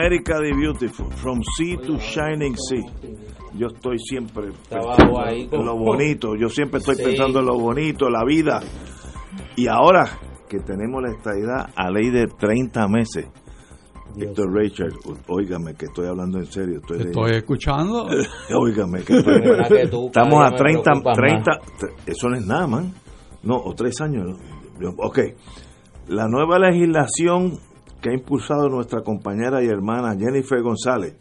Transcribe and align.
America 0.00 0.34
the 0.42 0.52
Beautiful, 0.54 1.10
From 1.12 1.40
Sea 1.56 1.76
to 1.78 1.96
Shining 1.98 2.54
Sea. 2.56 2.84
Yo 3.54 3.68
estoy 3.68 3.98
siempre 3.98 4.48
ahí 5.24 5.42
en 5.44 5.48
con- 5.48 5.64
lo 5.64 5.76
bonito, 5.76 6.36
yo 6.36 6.50
siempre 6.50 6.80
estoy 6.80 6.96
Sí. 6.96 7.02
pensando 7.04 7.40
en 7.40 7.46
lo 7.46 7.58
bonito, 7.58 8.10
la 8.10 8.22
vida. 8.24 8.60
Y 9.56 9.66
ahora 9.68 10.06
que 10.48 10.58
tenemos 10.58 11.02
la 11.02 11.10
estadidad 11.12 11.70
a 11.74 11.90
ley 11.90 12.10
de 12.10 12.26
30 12.26 12.86
meses, 12.88 13.26
Víctor 14.14 14.52
Richard, 14.52 14.92
óigame 15.28 15.74
que 15.74 15.86
estoy 15.86 16.06
hablando 16.08 16.38
en 16.38 16.46
serio, 16.46 16.76
estoy, 16.80 16.98
de- 16.98 17.04
Estoy 17.04 17.30
escuchando. 17.32 18.06
óigame 18.54 19.02
que 19.02 19.16
estoy 19.18 19.40
Mira 19.40 19.66
que 19.68 19.88
tú, 19.88 20.06
Estamos 20.08 20.34
a 20.42 20.48
día 20.48 20.50
me 20.50 20.56
30, 20.58 20.82
preocupas 20.90 21.16
30, 21.16 21.50
eso 22.06 22.28
no 22.28 22.36
es 22.36 22.46
nada, 22.46 22.66
man. 22.66 22.92
No, 23.42 23.56
o 23.56 23.74
tres 23.74 23.98
años. 24.02 24.38
¿no? 24.78 24.90
Ok, 24.98 25.18
la 26.08 26.26
nueva 26.28 26.58
legislación 26.58 27.58
que 28.00 28.10
ha 28.10 28.14
impulsado 28.14 28.68
nuestra 28.68 29.02
compañera 29.02 29.62
y 29.62 29.66
hermana 29.66 30.16
Jennifer 30.18 30.60
González, 30.62 31.16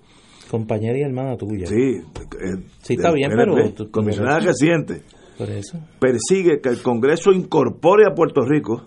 Compañera 0.50 0.98
y 0.98 1.02
hermana 1.02 1.36
tuya. 1.38 1.66
sí, 1.66 1.76
eh, 1.76 2.64
Sí, 2.82 2.94
está 2.94 3.08
del 3.10 3.16
bien, 3.18 3.32
PNP, 3.32 3.74
pero 3.78 3.92
comisionada 3.92 4.40
reciente, 4.40 5.02
Por 5.38 5.50
eso. 5.50 5.80
persigue 6.00 6.62
que 6.62 6.70
el 6.70 6.82
Congreso 6.82 7.32
incorpore 7.32 8.06
a 8.06 8.14
Puerto 8.14 8.42
Rico 8.42 8.84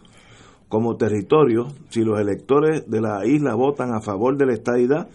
como 0.69 0.97
territorio 0.97 1.67
si 1.91 2.03
los 2.03 2.20
electores 2.20 2.89
de 2.89 3.00
la 3.00 3.27
isla 3.27 3.55
votan 3.55 3.92
a 3.95 4.00
favor 4.00 4.36
de 4.36 4.47
la 4.47 4.52
estadidad 4.52 5.08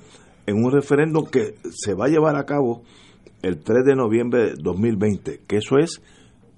en 0.46 0.58
un 0.64 0.72
referéndum 0.72 1.26
que 1.28 1.56
se 1.72 1.94
va 1.94 2.06
a 2.06 2.10
llevar 2.10 2.36
a 2.36 2.46
cabo 2.46 2.82
el 3.42 3.60
3 3.62 3.86
de 3.86 3.96
noviembre 3.96 4.42
de 4.52 4.54
2020, 4.62 5.42
que 5.48 5.58
eso 5.58 5.78
es 5.78 6.02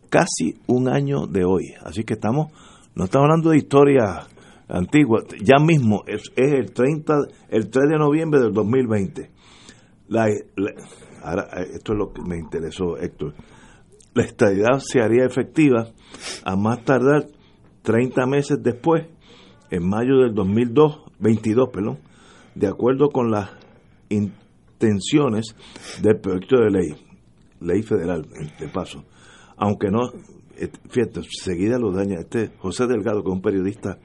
casi 0.10 0.56
un 0.68 0.88
año 0.88 1.28
de 1.28 1.44
hoy. 1.46 1.74
Así 1.84 2.04
que 2.04 2.14
estamos, 2.14 2.52
no 2.96 3.06
estamos 3.06 3.26
hablando 3.26 3.50
de 3.52 3.58
historia 3.58 4.28
antigua, 4.68 5.24
ya 5.44 5.58
mismo 5.64 6.04
es, 6.08 6.32
es 6.36 6.54
el 6.54 6.72
30, 6.74 7.14
el 7.50 7.70
3 7.70 7.90
de 7.90 7.98
noviembre 7.98 8.40
del 8.42 8.54
2020. 8.54 9.32
La, 10.08 10.28
la- 10.56 10.74
ahora, 11.24 11.48
eh, 11.58 11.68
esto 11.76 11.94
es 11.94 11.98
lo 12.00 12.12
que 12.14 12.22
me 12.22 12.38
interesó, 12.38 12.98
Héctor. 12.98 13.34
La 14.14 14.24
estadidad 14.24 14.80
se 14.80 15.02
haría 15.02 15.26
efectiva 15.26 15.88
a 16.44 16.56
más 16.56 16.84
tardar 16.86 17.26
30 17.84 18.26
meses 18.28 18.58
después, 18.62 19.06
en 19.72 19.88
mayo 19.88 20.20
del 20.20 20.34
2002, 20.34 21.02
22, 21.20 21.70
perdón, 21.74 22.00
de 22.56 22.68
acuerdo 22.68 23.10
con 23.10 23.30
las 23.32 23.50
intenciones 24.10 25.56
del 26.02 26.20
proyecto 26.20 26.58
de 26.58 26.70
ley, 26.72 26.96
ley 27.62 27.82
federal, 27.84 28.26
de 28.60 28.68
paso. 28.70 29.04
Aunque 29.58 29.90
no, 29.90 30.10
eh, 30.58 30.70
fíjate, 30.90 31.22
seguida 31.30 31.78
lo 31.78 31.92
daña 31.92 32.20
este 32.20 32.52
José 32.58 32.88
Delgado, 32.88 33.24
que 33.24 33.30
es 33.30 33.36
un 33.36 33.42
periodista 33.42 33.98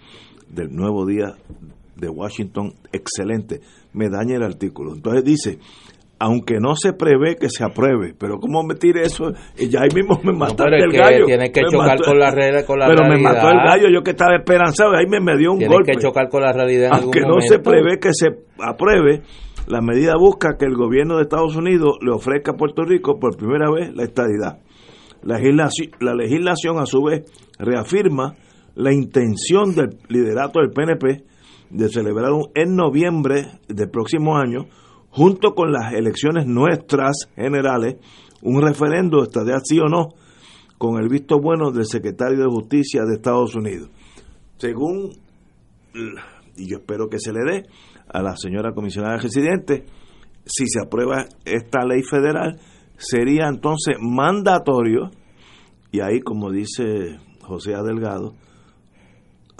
del 0.53 0.75
Nuevo 0.75 1.07
Día 1.07 1.35
de 1.97 2.09
Washington, 2.09 2.73
excelente, 2.93 3.61
me 3.93 4.09
daña 4.09 4.37
el 4.37 4.43
artículo. 4.43 4.95
Entonces 4.95 5.23
dice, 5.25 5.59
aunque 6.19 6.59
no 6.61 6.75
se 6.77 6.93
prevé 6.93 7.37
que 7.37 7.49
se 7.51 7.65
apruebe, 7.65 8.15
pero 8.19 8.39
¿cómo 8.39 8.63
me 8.63 8.75
tire 8.75 9.03
eso? 9.03 9.33
Y 9.59 9.69
ya 9.69 9.81
ahí 9.83 9.89
mismo 9.95 10.19
me 10.25 10.33
No, 10.33 10.39
mataste 10.39 10.77
es 10.79 10.85
el 10.85 10.93
gallo. 10.93 11.25
tienes 11.27 11.51
que 11.51 11.61
Me 11.63 11.71
chocar 11.71 11.89
mató- 11.99 12.05
con 12.11 12.19
la 12.19 12.65
con 12.67 12.79
la 12.79 12.87
Pero 12.89 13.03
me 13.05 13.09
realidad. 13.11 13.33
mató 13.35 13.49
el 13.51 13.57
gallo, 13.59 13.87
yo 13.93 14.03
que 14.03 14.11
estaba 14.13 14.37
esperanzado, 14.37 14.93
ahí 14.97 15.07
me, 15.09 15.21
me 15.21 15.37
dio 15.39 15.53
un 15.53 15.59
Tienes 15.59 15.75
golpe. 15.77 15.93
que 15.93 15.99
chocar 15.99 16.29
con 16.29 16.43
la 16.43 16.53
realidad 16.53 16.87
en 16.89 16.95
Aunque 17.05 17.21
algún 17.21 17.35
no 17.37 17.41
se 17.43 17.59
prevé 17.59 17.99
que 17.99 18.11
se 18.13 18.29
apruebe, 18.59 19.23
la 19.67 19.81
medida 19.83 20.15
busca 20.19 20.57
que 20.59 20.65
el 20.65 20.75
gobierno 20.75 21.17
de 21.17 21.23
Estados 21.23 21.55
Unidos 21.57 21.99
le 22.03 22.13
ofrezca 22.13 22.53
a 22.53 22.57
Puerto 22.57 22.83
Rico 22.85 23.19
por 23.21 23.37
primera 23.37 23.71
vez 23.71 23.95
la 23.95 24.05
estadidad. 24.05 24.59
La 25.23 25.37
legislación, 25.39 25.91
la 26.01 26.15
legislación 26.15 26.79
a 26.81 26.87
su 26.87 27.03
vez 27.03 27.25
reafirma 27.59 28.35
la 28.81 28.93
intención 28.93 29.75
del 29.75 29.99
liderato 30.09 30.61
del 30.61 30.71
PNP 30.71 31.25
de 31.71 31.89
celebrar 31.89 32.33
en 32.55 32.75
noviembre 32.75 33.47
del 33.69 33.91
próximo 33.91 34.37
año, 34.37 34.67
junto 35.11 35.55
con 35.55 35.73
las 35.73 35.93
elecciones 35.93 36.47
nuestras 36.47 37.29
generales, 37.37 37.97
un 38.43 38.63
referendo 38.63 39.19
de 39.19 39.25
estadidad 39.25 39.61
sí 39.65 39.79
o 39.79 39.89
no, 39.89 40.09
con 40.79 41.01
el 41.01 41.09
visto 41.09 41.39
bueno 41.41 41.71
del 41.71 41.85
secretario 41.85 42.39
de 42.39 42.47
Justicia 42.47 43.03
de 43.05 43.17
Estados 43.17 43.55
Unidos. 43.55 43.91
Según 44.57 45.13
y 46.57 46.71
yo 46.71 46.79
espero 46.79 47.09
que 47.09 47.19
se 47.19 47.33
le 47.33 47.41
dé 47.45 47.67
a 48.09 48.23
la 48.23 48.37
señora 48.37 48.73
comisionada 48.73 49.17
residente, 49.17 49.85
si 50.45 50.67
se 50.67 50.81
aprueba 50.85 51.27
esta 51.45 51.85
ley 51.85 52.03
federal, 52.03 52.59
sería 52.97 53.49
entonces 53.49 53.97
mandatorio, 54.01 55.11
y 55.93 56.01
ahí 56.01 56.21
como 56.21 56.51
dice 56.51 57.19
José 57.41 57.75
A. 57.75 57.83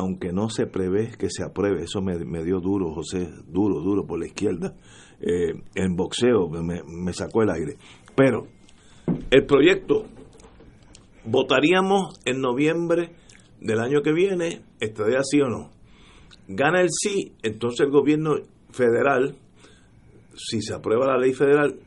Aunque 0.01 0.33
no 0.33 0.49
se 0.49 0.67
prevé 0.67 1.11
que 1.19 1.29
se 1.29 1.45
apruebe, 1.45 1.83
eso 1.83 2.01
me, 2.01 2.43
dio 2.43 2.59
duro, 2.59 2.95
José, 2.95 3.29
duro, 3.47 3.83
duro 3.83 4.07
por 4.07 4.19
la 4.19 4.29
izquierda, 4.29 4.75
eh, 5.21 5.53
en 5.75 5.95
boxeo 5.95 6.49
me, 6.49 7.13
sacó 7.13 7.43
el 7.43 7.51
aire. 7.51 7.77
Pero 8.17 8.47
el 9.31 9.45
proyecto 9.45 10.07
votaríamos 11.27 12.19
en 12.25 12.41
noviembre 12.41 13.11
del 13.61 13.79
año 13.79 14.01
que 14.01 14.15
viene, 14.15 14.63
estaría 14.81 15.19
sí 15.23 15.43
o 15.43 15.51
no. 15.51 15.69
Gana 16.49 16.81
el 16.81 16.89
sí, 16.91 17.35
entonces 17.43 17.81
el 17.81 17.93
gobierno 17.93 18.37
federal, 18.71 19.37
si 20.35 20.63
se 20.63 20.73
aprueba 20.73 21.09
la 21.09 21.19
ley 21.19 21.35
federal, 21.35 21.79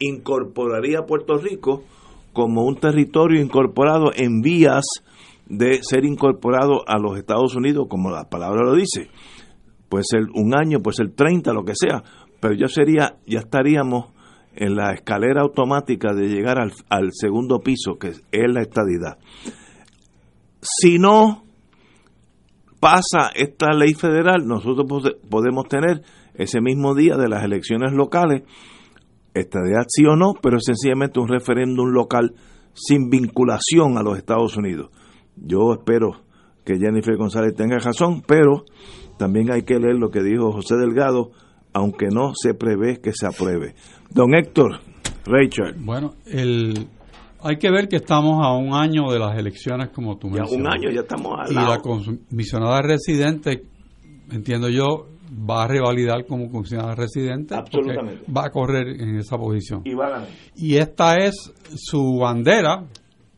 incorporaría 0.00 0.98
a 0.98 1.06
Puerto 1.06 1.38
Rico 1.38 1.84
como 2.32 2.64
un 2.64 2.80
territorio 2.80 3.40
incorporado 3.40 4.10
en 4.12 4.40
vías 4.40 4.84
de 5.50 5.80
ser 5.82 6.04
incorporado 6.04 6.88
a 6.88 6.98
los 6.98 7.18
Estados 7.18 7.54
Unidos, 7.56 7.86
como 7.90 8.10
la 8.10 8.30
palabra 8.30 8.62
lo 8.64 8.74
dice. 8.74 9.10
Puede 9.88 10.04
ser 10.08 10.22
un 10.34 10.54
año, 10.54 10.78
puede 10.80 10.96
ser 10.96 11.10
30, 11.12 11.52
lo 11.52 11.64
que 11.64 11.72
sea, 11.74 12.02
pero 12.40 12.54
ya 12.54 12.68
sería, 12.68 13.16
ya 13.26 13.40
estaríamos 13.40 14.06
en 14.54 14.76
la 14.76 14.92
escalera 14.92 15.42
automática 15.42 16.14
de 16.14 16.28
llegar 16.28 16.58
al, 16.60 17.08
segundo 17.12 17.58
piso, 17.58 17.98
que 17.98 18.08
es 18.08 18.22
la 18.32 18.62
estadidad. 18.62 19.18
Si 20.60 20.98
no 20.98 21.42
pasa 22.78 23.30
esta 23.34 23.72
ley 23.72 23.94
federal, 23.94 24.46
nosotros 24.46 24.86
pode- 24.86 25.16
podemos 25.28 25.66
tener 25.68 26.02
ese 26.34 26.60
mismo 26.60 26.94
día 26.94 27.16
de 27.16 27.28
las 27.28 27.44
elecciones 27.44 27.92
locales, 27.92 28.42
estadidad 29.34 29.84
sí 29.88 30.04
o 30.06 30.16
no, 30.16 30.32
pero 30.40 30.56
es 30.58 30.64
sencillamente 30.64 31.20
un 31.20 31.28
referéndum 31.28 31.88
local 31.90 32.34
sin 32.72 33.10
vinculación 33.10 33.98
a 33.98 34.02
los 34.02 34.16
Estados 34.16 34.56
Unidos. 34.56 34.90
Yo 35.36 35.72
espero 35.72 36.22
que 36.64 36.78
Jennifer 36.78 37.16
González 37.16 37.54
tenga 37.54 37.78
razón, 37.78 38.22
pero 38.26 38.64
también 39.18 39.50
hay 39.52 39.62
que 39.62 39.78
leer 39.78 39.96
lo 39.96 40.10
que 40.10 40.22
dijo 40.22 40.52
José 40.52 40.76
Delgado, 40.76 41.30
aunque 41.72 42.06
no 42.12 42.32
se 42.34 42.54
prevé 42.54 43.00
que 43.00 43.12
se 43.14 43.26
apruebe. 43.26 43.74
Don 44.10 44.34
Héctor, 44.34 44.80
Richard, 45.26 45.76
Bueno, 45.78 46.14
el, 46.26 46.86
hay 47.42 47.56
que 47.58 47.70
ver 47.70 47.88
que 47.88 47.96
estamos 47.96 48.44
a 48.44 48.52
un 48.54 48.74
año 48.74 49.10
de 49.10 49.18
las 49.18 49.38
elecciones, 49.38 49.88
como 49.90 50.18
tú 50.18 50.28
ya 50.30 50.42
mencionas. 50.42 50.66
un 50.66 50.72
año, 50.72 50.90
ya 50.90 51.00
estamos 51.00 51.32
al 51.38 51.50
Y 51.50 51.54
lado. 51.54 51.68
la 51.70 51.78
comisionada 51.78 52.82
residente, 52.82 53.62
entiendo 54.30 54.68
yo, 54.68 55.06
va 55.48 55.64
a 55.64 55.68
revalidar 55.68 56.26
como 56.26 56.50
comisionada 56.50 56.94
residente. 56.96 57.54
Absolutamente. 57.54 58.24
Va 58.30 58.46
a 58.46 58.50
correr 58.50 58.88
en 59.00 59.16
esa 59.16 59.36
posición. 59.38 59.82
Y 59.84 59.94
va 59.94 60.06
a 60.06 60.10
ganar. 60.10 60.28
Y 60.56 60.76
esta 60.76 61.16
es 61.18 61.52
su 61.76 62.18
bandera 62.20 62.84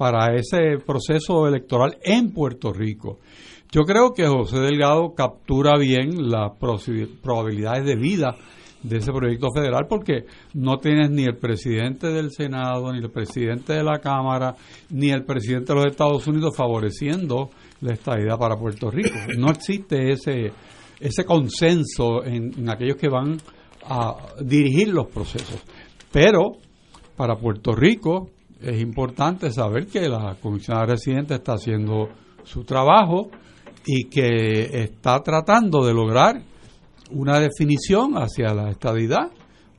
para 0.03 0.35
ese 0.35 0.85
proceso 0.85 1.47
electoral 1.47 1.97
en 2.03 2.33
Puerto 2.33 2.73
Rico. 2.73 3.21
Yo 3.71 3.83
creo 3.83 4.13
que 4.13 4.27
José 4.27 4.59
Delgado 4.59 5.15
captura 5.15 5.79
bien 5.79 6.29
las 6.29 6.55
probabilidades 7.23 7.87
de 7.87 7.95
vida 7.95 8.35
de 8.83 8.97
ese 8.97 9.13
proyecto 9.13 9.47
federal 9.55 9.87
porque 9.89 10.25
no 10.55 10.79
tienes 10.79 11.09
ni 11.11 11.23
el 11.23 11.37
presidente 11.37 12.09
del 12.09 12.33
Senado, 12.33 12.93
ni 12.93 12.99
el 12.99 13.13
presidente 13.13 13.75
de 13.75 13.85
la 13.85 14.01
Cámara, 14.01 14.57
ni 14.91 15.11
el 15.11 15.25
presidente 15.25 15.73
de 15.73 15.77
los 15.77 15.93
Estados 15.93 16.27
Unidos 16.27 16.57
favoreciendo 16.57 17.51
la 17.81 17.93
estadidad 17.93 18.37
para 18.41 18.57
Puerto 18.57 18.91
Rico. 18.91 19.17
No 19.39 19.53
existe 19.53 20.11
ese, 20.11 20.51
ese 20.99 21.25
consenso 21.25 22.25
en, 22.25 22.59
en 22.59 22.69
aquellos 22.69 22.97
que 22.97 23.09
van 23.09 23.37
a 23.85 24.17
dirigir 24.41 24.89
los 24.89 25.07
procesos. 25.07 25.63
Pero 26.11 26.57
para 27.17 27.37
Puerto 27.37 27.71
Rico 27.71 28.31
es 28.63 28.81
importante 28.81 29.51
saber 29.51 29.87
que 29.87 30.09
la 30.09 30.37
comisionada 30.41 30.87
residente 30.87 31.35
está 31.35 31.55
haciendo 31.55 32.09
su 32.45 32.65
trabajo 32.65 33.31
y 33.87 34.05
que 34.05 34.83
está 34.83 35.21
tratando 35.23 35.85
de 35.85 35.93
lograr 35.93 36.43
una 37.11 37.41
definición 37.41 38.15
hacia 38.15 38.55
la 38.55 38.71
estadidad 38.71 39.31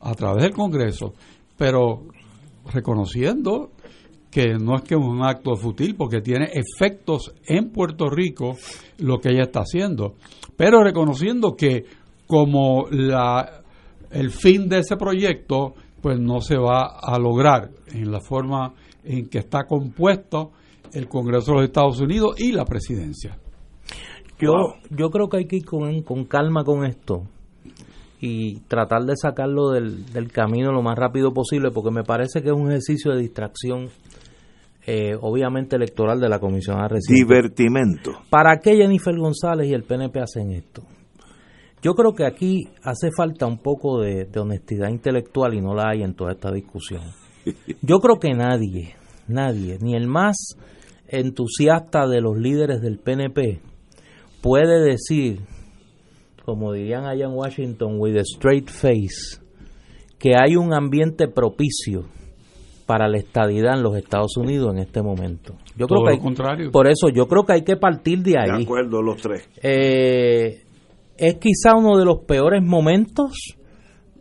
a 0.02 0.14
través 0.14 0.44
del 0.44 0.54
Congreso, 0.54 1.14
pero 1.58 2.04
reconociendo 2.74 3.72
que 4.30 4.56
no 4.56 4.76
es 4.76 4.82
que 4.82 4.96
es 4.96 5.02
un 5.02 5.24
acto 5.24 5.56
fútil 5.56 5.96
porque 5.96 6.22
tiene 6.22 6.50
efectos 6.54 7.34
en 7.46 7.72
Puerto 7.72 8.10
Rico 8.10 8.58
lo 8.98 9.20
que 9.20 9.30
ella 9.30 9.44
está 9.44 9.62
haciendo, 9.62 10.16
pero 10.58 10.84
reconociendo 10.84 11.56
que 11.56 11.86
como 12.28 12.88
la 12.90 13.64
el 14.12 14.30
fin 14.30 14.70
de 14.70 14.80
ese 14.80 14.96
proyecto 14.96 15.74
pues 16.04 16.20
no 16.20 16.42
se 16.42 16.58
va 16.58 17.00
a 17.02 17.18
lograr 17.18 17.70
en 17.88 18.12
la 18.12 18.20
forma 18.20 18.74
en 19.06 19.30
que 19.30 19.38
está 19.38 19.64
compuesto 19.64 20.52
el 20.92 21.08
Congreso 21.08 21.52
de 21.54 21.58
los 21.60 21.66
Estados 21.68 22.02
Unidos 22.02 22.36
y 22.38 22.52
la 22.52 22.66
presidencia. 22.66 23.38
Yo, 24.38 24.52
yo 24.90 25.10
creo 25.10 25.30
que 25.30 25.38
hay 25.38 25.46
que 25.46 25.56
ir 25.56 25.66
con, 25.66 26.02
con 26.02 26.26
calma 26.26 26.66
con 26.66 26.84
esto 26.84 27.24
y 28.20 28.60
tratar 28.68 29.04
de 29.04 29.16
sacarlo 29.16 29.70
del, 29.70 30.06
del 30.12 30.30
camino 30.30 30.74
lo 30.74 30.82
más 30.82 30.98
rápido 30.98 31.34
posible 31.34 31.72
porque 31.72 31.92
me 31.92 32.04
parece 32.04 32.42
que 32.42 32.50
es 32.50 32.54
un 32.54 32.68
ejercicio 32.68 33.14
de 33.14 33.22
distracción 33.22 33.88
eh, 34.86 35.16
obviamente 35.22 35.78
electoral 35.78 36.20
de 36.20 36.28
la 36.28 36.40
Comisión 36.40 36.78
Residente. 36.90 37.14
Divertimento. 37.14 38.12
¿Para 38.30 38.58
qué 38.58 38.76
Jennifer 38.76 39.16
González 39.18 39.70
y 39.70 39.74
el 39.74 39.84
PNP 39.84 40.20
hacen 40.20 40.52
esto? 40.52 40.84
Yo 41.84 41.94
creo 41.96 42.14
que 42.14 42.26
aquí 42.26 42.70
hace 42.82 43.10
falta 43.16 43.46
un 43.46 43.58
poco 43.60 44.00
de, 44.02 44.26
de 44.26 44.40
honestidad 44.40 44.90
intelectual 44.90 45.54
y 45.54 45.62
no 45.62 45.76
la 45.76 45.90
hay 45.90 46.02
en 46.02 46.16
toda 46.16 46.32
esta 46.32 46.52
discusión. 46.52 47.02
Yo 47.82 48.00
creo 48.00 48.20
que 48.20 48.34
nadie, 48.34 48.96
nadie, 49.28 49.78
ni 49.82 49.94
el 49.96 50.08
más 50.08 50.56
entusiasta 51.08 52.08
de 52.08 52.22
los 52.22 52.38
líderes 52.38 52.82
del 52.82 52.98
PNP 53.00 53.60
puede 54.42 54.82
decir, 54.82 55.42
como 56.46 56.74
dirían 56.74 57.06
allá 57.06 57.26
en 57.26 57.34
Washington, 57.34 57.96
with 58.00 58.18
a 58.18 58.22
straight 58.22 58.70
face, 58.70 59.40
que 60.20 60.32
hay 60.38 60.56
un 60.56 60.74
ambiente 60.74 61.28
propicio 61.28 62.06
para 62.86 63.08
la 63.08 63.18
estadidad 63.18 63.76
en 63.78 63.84
los 63.84 63.96
Estados 63.96 64.36
Unidos 64.38 64.74
en 64.74 64.80
este 64.80 65.02
momento. 65.02 65.56
Yo 65.78 65.88
Todo 65.88 66.00
creo 66.00 66.04
que 66.04 66.10
lo 66.10 66.10
hay- 66.16 66.20
contrario. 66.20 66.72
Por 66.72 66.88
eso 66.88 67.08
yo 67.10 67.28
creo 67.28 67.44
que 67.46 67.54
hay 67.54 67.64
que 67.64 67.78
partir 67.78 68.20
de 68.20 68.32
De 68.32 68.40
ahí. 68.40 68.64
acuerdo, 68.64 69.02
los 69.02 69.22
tres. 69.22 69.48
Eh, 69.62 70.63
es 71.24 71.36
quizá 71.36 71.74
uno 71.78 71.98
de 71.98 72.04
los 72.04 72.26
peores 72.26 72.62
momentos 72.62 73.56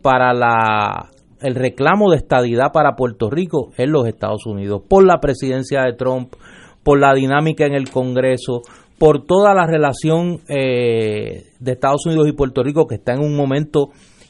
para 0.01 0.33
la 0.33 1.09
el 1.41 1.55
reclamo 1.55 2.09
de 2.09 2.15
estadidad 2.15 2.71
para 2.71 2.95
Puerto 2.95 3.29
Rico 3.29 3.71
en 3.77 3.91
los 3.91 4.07
Estados 4.07 4.45
Unidos 4.45 4.83
por 4.87 5.05
la 5.05 5.19
presidencia 5.19 5.81
de 5.81 5.91
Trump, 5.93 6.33
por 6.81 7.01
la 7.01 7.13
dinámica 7.13 7.65
en 7.65 7.73
el 7.73 7.89
Congreso, 7.89 8.61
por 8.97 9.25
toda 9.25 9.53
la 9.53 9.67
relación 9.67 10.39
eh, 10.47 11.47
de 11.59 11.71
Estados 11.73 12.05
Unidos 12.05 12.29
y 12.29 12.31
Puerto 12.31 12.63
Rico 12.63 12.87
que 12.87 12.95
está 12.95 13.15
en 13.15 13.19
un 13.19 13.35
momento 13.35 13.89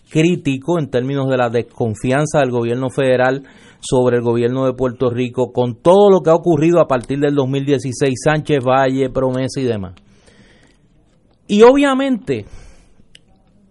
crítico 0.10 0.80
en 0.80 0.90
términos 0.90 1.30
de 1.30 1.38
la 1.38 1.50
desconfianza 1.52 2.40
del 2.40 2.50
gobierno 2.50 2.90
federal 2.90 3.44
sobre 3.82 4.18
el 4.18 4.24
gobierno 4.24 4.66
de 4.66 4.74
Puerto 4.74 5.12
Rico, 5.12 5.52
con 5.52 5.76
todo 5.76 6.10
lo 6.10 6.22
que 6.22 6.32
ha 6.32 6.36
ocurrido 6.36 6.80
a 6.80 6.88
partir 6.88 7.20
del 7.20 7.36
2016, 7.36 8.14
Sánchez 8.24 8.64
Valle, 8.64 9.12
promesa 9.12 9.60
y 9.60 9.66
demás. 9.66 9.94
Y 11.48 11.62
obviamente 11.64 12.46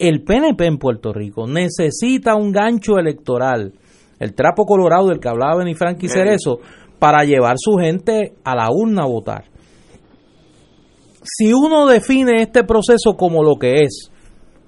el 0.02 0.24
PNP 0.24 0.66
en 0.66 0.78
Puerto 0.78 1.12
Rico 1.12 1.46
necesita 1.46 2.34
un 2.34 2.50
gancho 2.50 2.98
electoral, 2.98 3.72
el 4.18 4.34
trapo 4.34 4.64
colorado 4.64 5.06
del 5.06 5.20
que 5.20 5.28
hablaba 5.28 5.58
Benifranqui 5.58 6.08
Cerezo, 6.08 6.58
para 6.98 7.22
llevar 7.22 7.54
su 7.56 7.76
gente 7.76 8.34
a 8.42 8.56
la 8.56 8.68
urna 8.72 9.04
a 9.04 9.06
votar. 9.06 9.44
Si 11.22 11.52
uno 11.52 11.86
define 11.86 12.42
este 12.42 12.64
proceso 12.64 13.12
como 13.16 13.44
lo 13.44 13.54
que 13.60 13.82
es, 13.82 14.10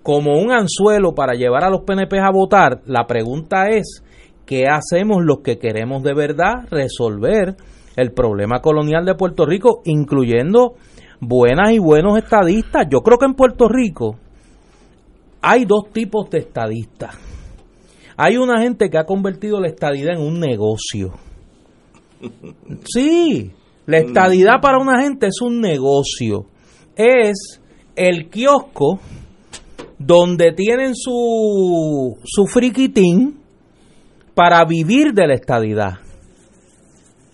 como 0.05 0.39
un 0.39 0.53
anzuelo 0.53 1.15
para 1.17 1.35
llevar 1.35 1.65
a 1.65 1.71
los 1.71 1.83
PNP 1.83 2.17
a 2.21 2.31
votar, 2.31 2.83
la 2.87 3.09
pregunta 3.09 3.71
es, 3.71 4.05
¿qué 4.47 4.67
hacemos 4.69 5.25
los 5.25 5.41
que 5.41 5.59
queremos 5.59 6.05
de 6.05 6.15
verdad 6.15 6.69
resolver 6.71 7.57
el 7.97 8.13
problema 8.13 8.61
colonial 8.61 9.05
de 9.05 9.17
Puerto 9.17 9.47
Rico, 9.47 9.81
incluyendo 9.85 10.75
buenas 11.21 11.73
y 11.73 11.81
buenos 11.81 12.19
estadistas? 12.19 12.87
Yo 12.89 13.01
creo 13.01 13.19
que 13.19 13.27
en 13.27 13.35
Puerto 13.35 13.67
Rico 13.69 14.19
hay 15.45 15.67
dos 15.67 15.93
tipos 15.93 16.31
de 16.31 16.39
estadistas. 16.39 17.17
Hay 18.17 18.39
una 18.39 18.63
gente 18.63 18.89
que 18.89 18.97
ha 18.97 19.05
convertido 19.05 19.61
la 19.61 19.69
estadidad 19.69 20.15
en 20.15 20.23
un 20.23 20.41
negocio. 20.41 21.13
Sí, 22.87 23.51
la 23.85 23.99
estadidad 23.99 24.61
para 24.63 24.79
una 24.79 25.03
gente 25.03 25.27
es 25.27 25.43
un 25.43 25.61
negocio. 25.61 26.47
Es 26.97 27.61
el 27.95 28.31
kiosco 28.31 29.01
donde 29.99 30.53
tienen 30.53 30.95
su, 30.95 32.17
su 32.25 32.47
friquitín 32.47 33.41
para 34.35 34.65
vivir 34.65 35.13
de 35.13 35.27
la 35.27 35.35
estadidad. 35.35 35.99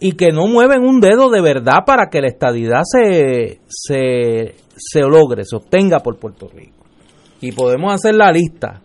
Y 0.00 0.12
que 0.12 0.32
no 0.32 0.48
mueven 0.48 0.82
un 0.82 0.98
dedo 0.98 1.30
de 1.30 1.42
verdad 1.42 1.84
para 1.86 2.08
que 2.10 2.20
la 2.20 2.28
estadidad 2.28 2.82
se, 2.84 3.60
se, 3.68 4.56
se 4.76 5.00
logre, 5.00 5.44
se 5.44 5.56
obtenga 5.56 6.00
por 6.00 6.18
Puerto 6.18 6.48
Rico. 6.48 6.79
Y 7.40 7.52
podemos 7.52 7.92
hacer 7.94 8.14
la 8.14 8.32
lista 8.32 8.80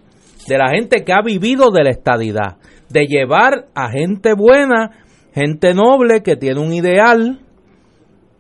de 0.48 0.58
la 0.58 0.70
gente 0.70 1.04
que 1.04 1.14
ha 1.14 1.22
vivido 1.22 1.72
de 1.72 1.84
la 1.84 1.90
estadidad, 1.90 2.58
de 2.90 3.06
llevar 3.08 3.68
a 3.74 3.90
gente 3.90 4.34
buena, 4.34 4.92
gente 5.34 5.74
noble 5.74 6.22
que 6.22 6.36
tiene 6.36 6.60
un 6.60 6.74
ideal, 6.74 7.40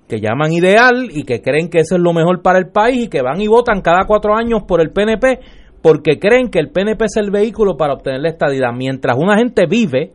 que 0.07 0.19
llaman 0.19 0.53
ideal 0.53 1.09
y 1.11 1.23
que 1.23 1.41
creen 1.41 1.69
que 1.69 1.79
eso 1.79 1.95
es 1.95 2.01
lo 2.01 2.13
mejor 2.13 2.41
para 2.41 2.59
el 2.59 2.67
país 2.67 3.05
y 3.05 3.07
que 3.07 3.21
van 3.21 3.41
y 3.41 3.47
votan 3.47 3.81
cada 3.81 4.05
cuatro 4.05 4.35
años 4.35 4.63
por 4.67 4.81
el 4.81 4.91
PNP 4.91 5.39
porque 5.85 6.17
creen 6.17 6.49
que 6.49 6.57
el 6.57 6.71
PNP 6.71 7.05
es 7.05 7.15
el 7.17 7.29
vehículo 7.29 7.77
para 7.77 7.93
obtener 7.93 8.19
la 8.19 8.29
estadidad, 8.29 8.73
mientras 8.75 9.15
una 9.17 9.37
gente 9.37 9.67
vive 9.69 10.13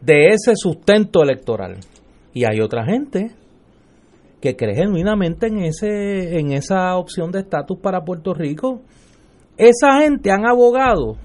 de 0.00 0.26
ese 0.30 0.56
sustento 0.56 1.22
electoral. 1.22 1.76
Y 2.34 2.44
hay 2.44 2.60
otra 2.60 2.84
gente 2.84 3.30
que 4.46 4.56
cree 4.56 4.76
genuinamente 4.76 5.48
en, 5.48 5.58
ese, 5.64 6.38
en 6.38 6.52
esa 6.52 6.96
opción 6.96 7.32
de 7.32 7.40
estatus 7.40 7.78
para 7.80 8.04
Puerto 8.04 8.32
Rico. 8.32 8.82
Esa 9.56 10.00
gente 10.00 10.30
han 10.30 10.46
abogado 10.46 11.16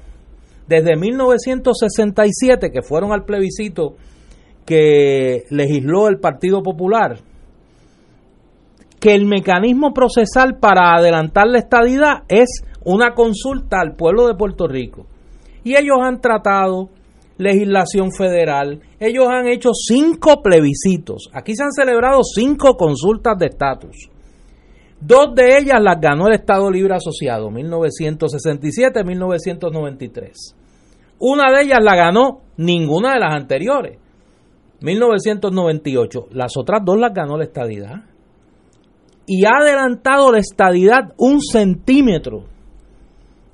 desde 0.68 0.96
1967, 0.96 2.72
que 2.72 2.82
fueron 2.82 3.12
al 3.12 3.26
plebiscito 3.26 3.96
que 4.66 5.44
legisló 5.50 6.08
el 6.08 6.20
Partido 6.20 6.64
Popular, 6.64 7.20
que 9.00 9.14
el 9.14 9.26
mecanismo 9.26 9.94
procesal 9.94 10.58
para 10.60 10.96
adelantar 10.96 11.48
la 11.48 11.60
estadidad 11.60 12.24
es 12.28 12.64
una 12.84 13.14
consulta 13.14 13.82
al 13.82 13.96
pueblo 13.96 14.28
de 14.28 14.36
Puerto 14.36 14.68
Rico. 14.68 15.06
Y 15.64 15.76
ellos 15.76 15.98
han 16.02 16.22
tratado 16.22 16.90
legislación 17.42 18.12
federal, 18.12 18.82
ellos 19.00 19.28
han 19.28 19.48
hecho 19.48 19.72
cinco 19.74 20.44
plebiscitos, 20.44 21.32
aquí 21.34 21.56
se 21.56 21.64
han 21.64 21.72
celebrado 21.72 22.22
cinco 22.24 22.78
consultas 22.78 23.40
de 23.40 23.48
estatus. 23.48 24.12
Dos 25.00 25.34
de 25.34 25.58
ellas 25.58 25.82
las 25.82 26.00
ganó 26.00 26.28
el 26.28 26.36
Estado 26.36 26.70
Libre 26.70 26.94
Asociado, 26.94 27.50
1967-1993. 27.50 30.32
Una 31.18 31.52
de 31.52 31.64
ellas 31.64 31.80
la 31.82 31.96
ganó 31.96 32.42
ninguna 32.58 33.14
de 33.14 33.20
las 33.20 33.34
anteriores, 33.34 33.98
1998. 34.82 36.28
Las 36.32 36.56
otras 36.56 36.86
dos 36.86 37.00
las 37.00 37.14
ganó 37.14 37.38
la 37.38 37.46
estadidad. 37.46 38.04
Y 39.26 39.46
ha 39.46 39.58
adelantado 39.62 40.32
la 40.32 40.38
estadidad 40.40 41.14
un 41.18 41.42
centímetro 41.42 42.44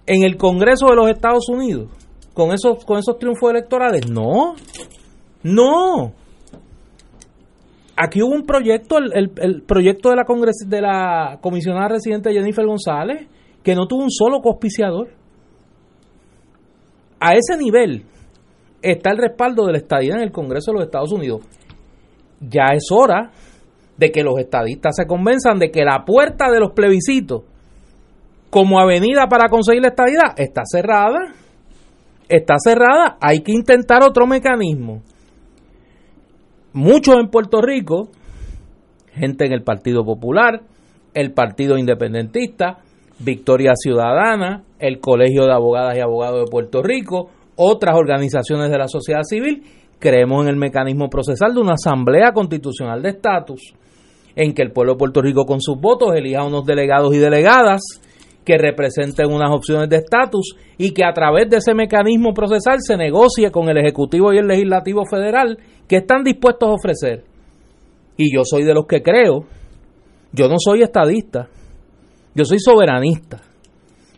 en 0.06 0.24
el 0.24 0.36
Congreso 0.38 0.88
de 0.88 0.96
los 0.96 1.10
Estados 1.10 1.48
Unidos 1.50 1.90
con 2.38 2.52
esos, 2.52 2.86
con 2.86 3.00
esos 3.00 3.18
triunfos 3.18 3.50
electorales. 3.50 4.08
No, 4.12 4.54
no. 5.42 6.14
Aquí 7.96 8.22
hubo 8.22 8.36
un 8.36 8.46
proyecto, 8.46 9.00
el, 9.00 9.12
el- 9.16 9.32
el 9.38 9.62
proyecto 9.64 10.12
de 10.12 10.18
la, 10.18 10.24
congres, 10.24 10.58
de 10.68 10.82
la 10.82 11.40
comisionada 11.42 11.88
residente 11.88 12.32
Jennifer 12.32 12.64
González, 12.64 13.28
que 13.64 13.74
no 13.74 13.88
tuvo 13.88 14.04
un 14.04 14.12
solo 14.12 14.40
cospiciador. 14.42 15.08
A 17.20 17.34
ese 17.34 17.58
nivel 17.58 18.04
está 18.84 19.10
el 19.10 19.18
respaldo 19.18 19.66
de 19.66 19.72
la 19.72 19.78
estadía 19.80 20.14
en 20.14 20.22
el 20.22 20.32
Congreso 20.32 20.70
de 20.72 20.76
los 20.78 20.86
Estados 20.86 21.12
Unidos. 21.12 21.42
Ya 22.40 22.66
es 22.76 22.86
hora 22.92 23.32
de 23.98 24.12
que 24.12 24.22
los 24.22 24.38
estadistas 24.38 24.96
se 24.96 25.08
convenzan 25.08 25.58
de 25.58 25.72
que 25.72 25.84
la 25.84 26.06
puerta 26.06 26.52
de 26.52 26.60
los 26.60 26.74
plebiscitos 26.74 27.42
como 28.52 28.80
avenida 28.80 29.26
para 29.28 29.50
conseguir 29.50 29.82
la 29.82 29.88
estadidad 29.90 30.36
está 30.38 30.62
cerrada. 30.66 31.34
Está 32.30 32.56
cerrada, 32.60 33.18
hay 33.22 33.40
que 33.40 33.54
intentar 33.54 34.04
otro 34.04 34.28
mecanismo. 34.28 35.02
Muchos 36.74 37.16
en 37.16 37.30
Puerto 37.30 37.62
Rico, 37.62 38.10
gente 39.14 39.46
en 39.46 39.54
el 39.54 39.64
Partido 39.64 40.04
Popular, 40.04 40.62
el 41.14 41.34
Partido 41.34 41.78
Independentista, 41.78 42.80
Victoria 43.20 43.74
Ciudadana, 43.76 44.64
el 44.78 45.00
Colegio 45.00 45.46
de 45.46 45.54
Abogadas 45.54 45.98
y 45.98 46.02
Abogados 46.02 46.46
de 46.46 46.52
Puerto 46.52 46.84
Rico, 46.84 47.30
otras 47.56 47.96
organizaciones 47.96 48.70
de 48.70 48.78
la 48.78 48.88
sociedad 48.88 49.24
civil, 49.24 49.64
creemos 49.98 50.44
en 50.44 50.50
el 50.50 50.58
mecanismo 50.58 51.10
procesal 51.10 51.54
de 51.56 51.62
una 51.62 51.74
asamblea 51.74 52.34
constitucional 52.34 53.02
de 53.02 53.10
estatus, 53.10 53.74
en 54.36 54.54
que 54.54 54.62
el 54.62 54.72
pueblo 54.72 54.94
de 54.94 55.00
Puerto 55.00 55.22
Rico 55.22 55.46
con 55.46 55.62
sus 55.62 55.80
votos 55.80 56.14
elija 56.14 56.44
unos 56.44 56.66
delegados 56.66 57.16
y 57.16 57.18
delegadas 57.18 57.82
que 58.48 58.58
representen 58.58 59.30
unas 59.30 59.52
opciones 59.52 59.90
de 59.90 59.98
estatus 59.98 60.56
y 60.78 60.94
que 60.94 61.04
a 61.04 61.12
través 61.12 61.50
de 61.50 61.58
ese 61.58 61.74
mecanismo 61.74 62.34
procesal 62.34 62.78
se 62.80 62.96
negocie 62.96 63.52
con 63.52 63.68
el 63.68 63.78
Ejecutivo 63.78 64.32
y 64.32 64.38
el 64.38 64.48
Legislativo 64.48 65.04
Federal 65.06 65.58
que 65.86 65.98
están 65.98 66.24
dispuestos 66.24 66.70
a 66.70 66.72
ofrecer. 66.72 67.26
Y 68.16 68.34
yo 68.34 68.44
soy 68.46 68.64
de 68.64 68.74
los 68.74 68.88
que 68.88 69.04
creo, 69.04 69.44
yo 70.32 70.48
no 70.48 70.56
soy 70.60 70.82
estadista, 70.82 71.50
yo 72.34 72.46
soy 72.46 72.60
soberanista, 72.60 73.42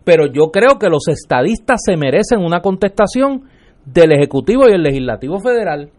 pero 0.03 0.27
yo 0.31 0.51
creo 0.51 0.77
que 0.77 0.89
los 0.89 1.07
estadistas 1.07 1.81
se 1.83 1.97
merecen 1.97 2.37
una 2.37 2.61
contestación 2.61 3.45
del 3.83 4.11
Ejecutivo 4.11 4.69
y 4.69 4.73
el 4.73 4.83
Legislativo 4.83 5.39
Federal 5.39 5.89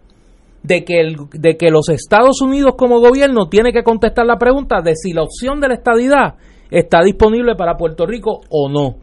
de 0.62 0.84
que, 0.84 1.00
el, 1.00 1.16
de 1.32 1.56
que 1.56 1.70
los 1.70 1.88
Estados 1.88 2.40
Unidos 2.42 2.74
como 2.78 3.00
gobierno 3.00 3.48
tiene 3.48 3.72
que 3.72 3.82
contestar 3.82 4.24
la 4.24 4.38
pregunta 4.38 4.82
de 4.82 4.94
si 4.94 5.12
la 5.12 5.24
opción 5.24 5.58
de 5.58 5.66
la 5.66 5.74
estadidad 5.74 6.36
está 6.70 7.02
disponible 7.02 7.54
para 7.56 7.76
Puerto 7.76 8.06
Rico 8.06 8.40
o 8.48 8.68
no. 8.68 8.96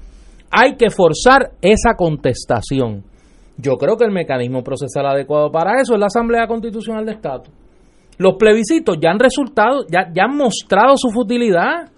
Hay 0.51 0.75
que 0.75 0.89
forzar 0.89 1.51
esa 1.61 1.95
contestación. 1.97 3.03
Yo 3.57 3.77
creo 3.77 3.97
que 3.97 4.05
el 4.05 4.11
mecanismo 4.11 4.63
procesal 4.63 5.07
adecuado 5.07 5.51
para 5.51 5.81
eso 5.81 5.93
es 5.93 5.99
la 5.99 6.05
Asamblea 6.05 6.47
Constitucional 6.47 7.05
de 7.05 7.13
Estado. 7.13 7.43
Los 8.17 8.35
plebiscitos 8.35 8.97
ya 9.01 9.11
han 9.11 9.19
resultado, 9.19 9.85
ya, 9.89 10.11
ya 10.13 10.23
han 10.23 10.37
mostrado 10.37 10.95
su 10.97 11.09
futilidad. 11.09 11.89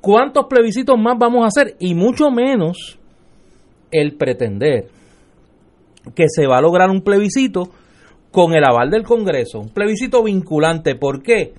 ¿Cuántos 0.00 0.46
plebiscitos 0.46 0.98
más 0.98 1.16
vamos 1.18 1.44
a 1.44 1.46
hacer? 1.46 1.76
Y 1.78 1.94
mucho 1.94 2.30
menos 2.30 2.98
el 3.90 4.16
pretender 4.16 4.88
que 6.14 6.24
se 6.28 6.46
va 6.46 6.58
a 6.58 6.62
lograr 6.62 6.90
un 6.90 7.02
plebiscito 7.02 7.70
con 8.30 8.54
el 8.54 8.64
aval 8.64 8.90
del 8.90 9.04
Congreso, 9.04 9.60
un 9.60 9.70
plebiscito 9.70 10.22
vinculante. 10.22 10.94
¿Por 10.94 11.22
qué? 11.22 11.54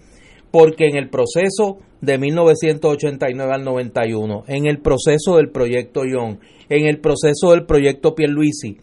Porque 0.51 0.88
en 0.88 0.98
el 0.98 1.10
proceso 1.10 1.79
de 2.01 2.18
1989 2.18 3.53
al 3.53 3.63
91, 3.63 4.44
en 4.48 4.65
el 4.68 4.79
proceso 4.79 5.38
del 5.38 5.50
proyecto 5.50 6.01
Young, 6.06 6.38
en 6.70 6.88
el 6.88 7.00
proceso 7.00 7.51
del 7.51 7.65
proyecto 7.65 8.15
Pierluisi, 8.15 8.77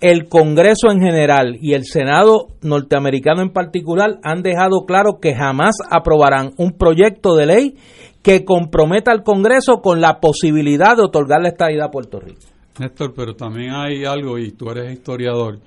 el 0.00 0.28
Congreso 0.28 0.90
en 0.90 1.00
general 1.00 1.58
y 1.60 1.74
el 1.74 1.84
Senado 1.84 2.48
norteamericano 2.62 3.42
en 3.42 3.50
particular 3.50 4.18
han 4.22 4.42
dejado 4.42 4.86
claro 4.86 5.18
que 5.20 5.34
jamás 5.34 5.74
aprobarán 5.90 6.52
un 6.56 6.72
proyecto 6.72 7.34
de 7.34 7.46
ley 7.46 7.74
que 8.22 8.44
comprometa 8.44 9.12
al 9.12 9.22
Congreso 9.22 9.80
con 9.82 10.00
la 10.00 10.18
posibilidad 10.20 10.96
de 10.96 11.02
otorgar 11.02 11.42
la 11.42 11.48
estadidad 11.48 11.86
a 11.86 11.90
Puerto 11.90 12.18
Rico. 12.18 12.40
Néstor, 12.78 13.12
pero 13.14 13.34
también 13.34 13.72
hay 13.72 14.04
algo, 14.04 14.38
y 14.38 14.52
tú 14.52 14.70
eres 14.70 14.92
historiador, 14.92 15.58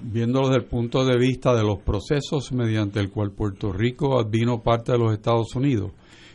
viéndolo 0.00 0.48
desde 0.48 0.62
el 0.62 0.68
punto 0.68 1.04
de 1.04 1.18
vista 1.18 1.54
de 1.54 1.62
los 1.62 1.78
procesos 1.80 2.50
mediante 2.52 2.98
el 2.98 3.10
cual 3.10 3.30
Puerto 3.32 3.72
Rico 3.72 4.24
vino 4.24 4.62
parte 4.62 4.92
de 4.92 4.98
los 4.98 5.12
Estados 5.12 5.54
Unidos, 5.54 5.92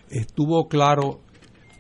estuvo 0.10 0.68
claro 0.68 1.20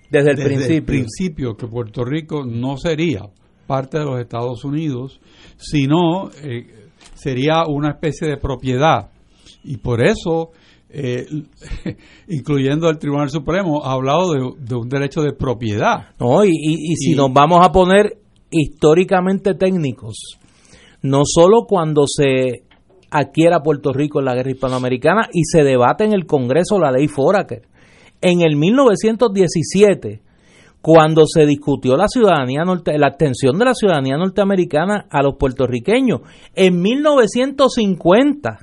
desde 0.10 0.32
el 0.32 0.36
desde 0.38 0.46
principio. 0.50 0.76
el 0.78 0.84
principio 0.86 1.58
que 1.58 1.68
Puerto 1.68 2.04
Rico 2.06 2.44
no 2.46 2.78
sería 2.78 3.22
parte 3.66 4.00
de 4.00 4.06
los 4.06 4.20
Estados 4.20 4.64
Unidos, 4.64 5.20
sino 5.58 6.30
eh, 6.44 6.88
sería 7.16 7.64
una 7.68 7.90
especie 7.92 8.28
de 8.28 8.38
propiedad. 8.38 9.10
Y 9.64 9.78
por 9.78 10.02
eso, 10.02 10.52
eh, 10.90 11.26
incluyendo 12.30 12.90
el 12.90 12.98
Tribunal 12.98 13.30
Supremo, 13.30 13.84
ha 13.84 13.92
hablado 13.94 14.32
de, 14.34 14.40
de 14.60 14.76
un 14.76 14.88
derecho 14.88 15.22
de 15.22 15.34
propiedad. 15.34 16.10
No, 16.20 16.46
y, 16.46 16.50
y- 16.50 16.92
y 16.94 16.96
si 16.96 17.12
Y- 17.12 17.16
nos 17.16 17.34
vamos 17.34 17.60
a 17.66 17.72
poner 17.72 18.18
históricamente 18.50 19.54
técnicos, 19.56 20.38
no 21.02 21.22
solo 21.26 21.66
cuando 21.68 22.04
se 22.08 22.64
adquiera 23.12 23.62
Puerto 23.62 23.92
Rico 23.94 24.20
en 24.20 24.26
la 24.26 24.36
guerra 24.36 24.52
hispanoamericana 24.52 25.28
y 25.34 25.44
se 25.44 25.64
debate 25.64 26.04
en 26.06 26.14
el 26.14 26.26
Congreso 26.26 26.80
la 26.80 26.92
ley 26.92 27.08
Foraker, 27.08 27.64
en 28.22 28.42
el 28.42 28.56
1917, 28.56 30.22
cuando 30.82 31.26
se 31.26 31.46
discutió 31.46 31.98
la 31.98 32.08
ciudadanía 32.08 32.64
la 32.64 33.08
extensión 33.08 33.58
de 33.58 33.66
la 33.66 33.74
ciudadanía 33.74 34.18
norteamericana 34.18 35.08
a 35.10 35.22
los 35.22 35.36
puertorriqueños, 35.36 36.22
en 36.56 36.82
1950, 36.82 38.60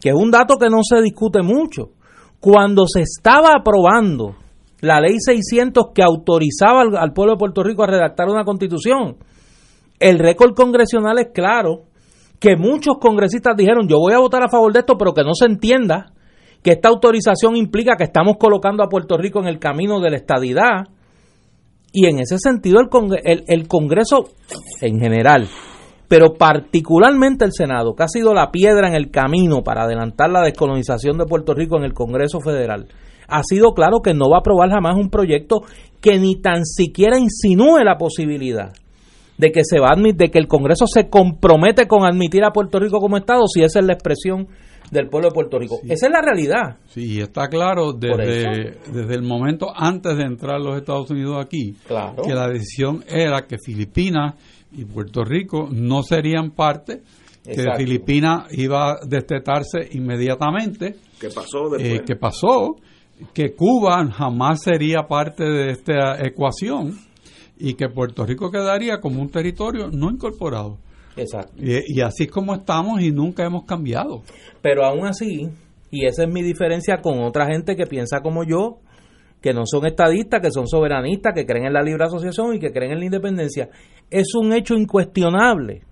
que 0.00 0.08
es 0.08 0.14
un 0.14 0.30
dato 0.30 0.56
que 0.56 0.68
no 0.68 0.80
se 0.82 1.00
discute 1.00 1.42
mucho, 1.42 1.90
cuando 2.40 2.86
se 2.86 3.02
estaba 3.02 3.50
aprobando 3.56 4.34
la 4.80 5.00
ley 5.00 5.16
600 5.18 5.90
que 5.94 6.02
autorizaba 6.02 6.80
al, 6.80 6.96
al 6.96 7.12
pueblo 7.12 7.34
de 7.34 7.38
Puerto 7.38 7.62
Rico 7.62 7.84
a 7.84 7.86
redactar 7.86 8.28
una 8.28 8.44
constitución, 8.44 9.16
el 10.00 10.18
récord 10.18 10.54
congresional 10.54 11.18
es 11.18 11.28
claro 11.32 11.84
que 12.40 12.56
muchos 12.56 12.96
congresistas 13.00 13.56
dijeron 13.56 13.86
yo 13.86 13.98
voy 13.98 14.14
a 14.14 14.18
votar 14.18 14.42
a 14.42 14.50
favor 14.50 14.72
de 14.72 14.80
esto, 14.80 14.98
pero 14.98 15.14
que 15.14 15.22
no 15.22 15.34
se 15.34 15.46
entienda 15.46 16.12
que 16.62 16.72
esta 16.72 16.88
autorización 16.88 17.56
implica 17.56 17.96
que 17.96 18.04
estamos 18.04 18.36
colocando 18.38 18.82
a 18.82 18.88
Puerto 18.88 19.16
Rico 19.16 19.40
en 19.40 19.46
el 19.48 19.58
camino 19.58 20.00
de 20.00 20.10
la 20.10 20.16
estadidad. 20.16 20.88
Y 21.92 22.06
en 22.06 22.20
ese 22.20 22.38
sentido 22.38 22.80
el, 22.80 22.88
el, 23.24 23.44
el 23.48 23.68
Congreso 23.68 24.30
en 24.80 24.98
general, 24.98 25.46
pero 26.08 26.34
particularmente 26.34 27.44
el 27.44 27.52
Senado, 27.52 27.94
que 27.94 28.04
ha 28.04 28.08
sido 28.08 28.32
la 28.32 28.50
piedra 28.50 28.88
en 28.88 28.94
el 28.94 29.10
camino 29.10 29.62
para 29.62 29.82
adelantar 29.84 30.30
la 30.30 30.40
descolonización 30.40 31.18
de 31.18 31.26
Puerto 31.26 31.52
Rico 31.52 31.76
en 31.76 31.84
el 31.84 31.92
Congreso 31.92 32.40
Federal, 32.40 32.86
ha 33.28 33.42
sido 33.42 33.72
claro 33.72 34.00
que 34.00 34.14
no 34.14 34.30
va 34.30 34.36
a 34.36 34.40
aprobar 34.40 34.70
jamás 34.70 34.96
un 34.96 35.10
proyecto 35.10 35.62
que 36.00 36.18
ni 36.18 36.40
tan 36.40 36.64
siquiera 36.64 37.18
insinúe 37.18 37.78
la 37.84 37.96
posibilidad 37.98 38.72
de 39.36 39.52
que 39.52 39.62
se 39.64 39.78
va 39.78 39.88
a 39.88 39.96
admit- 39.96 40.16
de 40.16 40.30
que 40.30 40.38
el 40.38 40.48
Congreso 40.48 40.86
se 40.86 41.08
compromete 41.10 41.86
con 41.88 42.04
admitir 42.04 42.44
a 42.44 42.52
Puerto 42.52 42.78
Rico 42.78 43.00
como 43.00 43.16
Estado 43.16 43.46
si 43.46 43.62
esa 43.62 43.80
es 43.80 43.84
la 43.86 43.94
expresión 43.94 44.48
del 44.92 45.08
pueblo 45.08 45.30
de 45.30 45.34
Puerto 45.34 45.58
Rico. 45.58 45.80
Esa 45.88 46.06
es 46.06 46.12
la 46.12 46.20
realidad. 46.20 46.76
Sí, 46.86 47.18
está 47.20 47.48
claro 47.48 47.92
desde, 47.94 48.78
desde 48.92 49.14
el 49.14 49.22
momento 49.22 49.72
antes 49.74 50.16
de 50.16 50.22
entrar 50.24 50.60
los 50.60 50.76
Estados 50.76 51.10
Unidos 51.10 51.42
aquí, 51.44 51.74
Claro. 51.86 52.22
que 52.22 52.34
la 52.34 52.46
decisión 52.48 53.02
era 53.08 53.46
que 53.46 53.56
Filipinas 53.58 54.34
y 54.70 54.84
Puerto 54.84 55.24
Rico 55.24 55.68
no 55.72 56.02
serían 56.02 56.50
parte, 56.50 57.02
que. 57.42 57.64
Filipinas 57.76 58.46
iba 58.52 58.92
a 58.92 58.96
destetarse 59.06 59.88
inmediatamente, 59.92 60.96
¿Qué 61.18 61.28
pasó 61.30 61.70
después? 61.70 62.00
eh, 62.00 62.02
que 62.06 62.16
pasó, 62.16 62.76
que 63.32 63.54
Cuba 63.54 64.06
jamás 64.12 64.62
sería 64.62 65.02
parte 65.08 65.44
de 65.44 65.70
esta 65.70 66.24
ecuación 66.26 66.98
y 67.58 67.74
que 67.74 67.88
Puerto 67.88 68.24
Rico 68.26 68.50
quedaría 68.50 69.00
como 69.00 69.20
un 69.22 69.28
territorio 69.30 69.88
no 69.90 70.10
incorporado. 70.10 70.78
Exacto. 71.16 71.52
Y, 71.58 71.98
y 71.98 72.00
así 72.00 72.24
es 72.24 72.30
como 72.30 72.54
estamos 72.54 73.00
y 73.02 73.10
nunca 73.10 73.44
hemos 73.44 73.64
cambiado. 73.64 74.22
Pero 74.60 74.84
aún 74.84 75.06
así, 75.06 75.48
y 75.90 76.06
esa 76.06 76.24
es 76.24 76.28
mi 76.30 76.42
diferencia 76.42 77.00
con 77.02 77.20
otra 77.22 77.46
gente 77.46 77.76
que 77.76 77.86
piensa 77.86 78.20
como 78.20 78.44
yo, 78.44 78.78
que 79.40 79.52
no 79.52 79.62
son 79.66 79.84
estadistas, 79.86 80.40
que 80.40 80.50
son 80.52 80.68
soberanistas, 80.68 81.34
que 81.34 81.44
creen 81.44 81.66
en 81.66 81.72
la 81.72 81.82
libre 81.82 82.04
asociación 82.04 82.54
y 82.54 82.58
que 82.60 82.72
creen 82.72 82.92
en 82.92 82.98
la 83.00 83.04
independencia, 83.06 83.68
es 84.10 84.34
un 84.34 84.52
hecho 84.52 84.74
incuestionable 84.74 85.82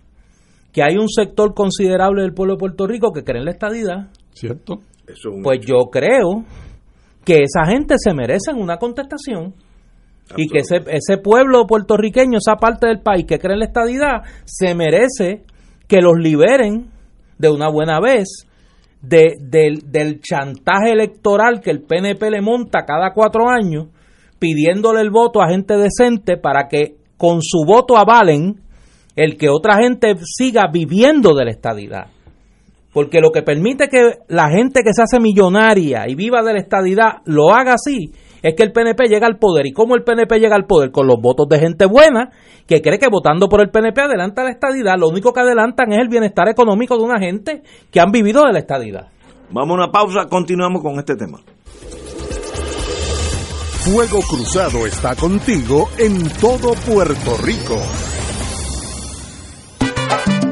que 0.72 0.82
hay 0.84 0.96
un 0.96 1.08
sector 1.08 1.52
considerable 1.52 2.22
del 2.22 2.32
pueblo 2.32 2.54
de 2.54 2.58
Puerto 2.60 2.86
Rico 2.86 3.10
que 3.12 3.24
cree 3.24 3.38
en 3.40 3.44
la 3.46 3.50
estadidad. 3.50 4.08
¿Cierto? 4.32 4.80
Eso 5.06 5.30
es 5.30 5.34
un- 5.36 5.42
Pues 5.42 5.58
yo 5.66 5.90
creo 5.90 6.44
que 7.24 7.42
esa 7.42 7.66
gente 7.66 7.96
se 7.98 8.14
merecen 8.14 8.56
una 8.56 8.76
contestación 8.78 9.54
y 10.36 10.48
que 10.48 10.58
ese, 10.58 10.80
ese 10.88 11.18
pueblo 11.18 11.66
puertorriqueño, 11.66 12.38
esa 12.38 12.56
parte 12.56 12.86
del 12.86 13.00
país 13.00 13.24
que 13.26 13.38
cree 13.38 13.54
en 13.54 13.60
la 13.60 13.66
estadidad, 13.66 14.22
se 14.44 14.74
merece 14.74 15.42
que 15.88 16.00
los 16.00 16.16
liberen 16.18 16.90
de 17.38 17.50
una 17.50 17.68
buena 17.68 18.00
vez 18.00 18.46
de, 19.02 19.36
del, 19.40 19.90
del 19.90 20.20
chantaje 20.20 20.92
electoral 20.92 21.60
que 21.60 21.70
el 21.70 21.82
PNP 21.82 22.30
le 22.30 22.42
monta 22.42 22.84
cada 22.84 23.12
cuatro 23.12 23.48
años, 23.48 23.88
pidiéndole 24.38 25.00
el 25.00 25.10
voto 25.10 25.42
a 25.42 25.48
gente 25.48 25.76
decente 25.76 26.36
para 26.36 26.68
que 26.68 26.96
con 27.16 27.42
su 27.42 27.64
voto 27.66 27.96
avalen 27.96 28.60
el 29.16 29.36
que 29.36 29.48
otra 29.48 29.76
gente 29.76 30.14
siga 30.24 30.68
viviendo 30.72 31.34
de 31.34 31.44
la 31.44 31.50
estadidad. 31.50 32.06
Porque 32.92 33.20
lo 33.20 33.30
que 33.30 33.42
permite 33.42 33.88
que 33.88 34.18
la 34.28 34.48
gente 34.50 34.82
que 34.82 34.92
se 34.92 35.02
hace 35.02 35.20
millonaria 35.20 36.08
y 36.08 36.14
viva 36.14 36.42
de 36.42 36.54
la 36.54 36.60
estadidad 36.60 37.18
lo 37.24 37.50
haga 37.52 37.74
así 37.74 38.12
es 38.42 38.54
que 38.54 38.62
el 38.62 38.72
PNP 38.72 39.08
llega 39.08 39.26
al 39.26 39.38
poder. 39.38 39.66
¿Y 39.66 39.72
cómo 39.72 39.94
el 39.94 40.02
PNP 40.02 40.38
llega 40.38 40.56
al 40.56 40.66
poder? 40.66 40.90
Con 40.90 41.06
los 41.06 41.20
votos 41.20 41.48
de 41.48 41.58
gente 41.58 41.86
buena 41.86 42.30
que 42.66 42.80
cree 42.80 42.98
que 42.98 43.08
votando 43.08 43.48
por 43.48 43.60
el 43.60 43.70
PNP 43.70 44.00
adelanta 44.00 44.44
la 44.44 44.50
estadidad. 44.50 44.96
Lo 44.98 45.08
único 45.08 45.32
que 45.32 45.40
adelantan 45.40 45.92
es 45.92 45.98
el 45.98 46.08
bienestar 46.08 46.48
económico 46.48 46.96
de 46.96 47.04
una 47.04 47.18
gente 47.18 47.62
que 47.90 48.00
han 48.00 48.10
vivido 48.12 48.44
de 48.44 48.52
la 48.52 48.58
estadidad. 48.58 49.08
Vamos 49.50 49.70
a 49.70 49.82
una 49.82 49.90
pausa, 49.90 50.26
continuamos 50.28 50.82
con 50.82 50.98
este 50.98 51.16
tema. 51.16 51.40
Fuego 53.80 54.20
Cruzado 54.20 54.86
está 54.86 55.16
contigo 55.16 55.88
en 55.98 56.28
todo 56.38 56.74
Puerto 56.86 57.36
Rico. 57.42 57.76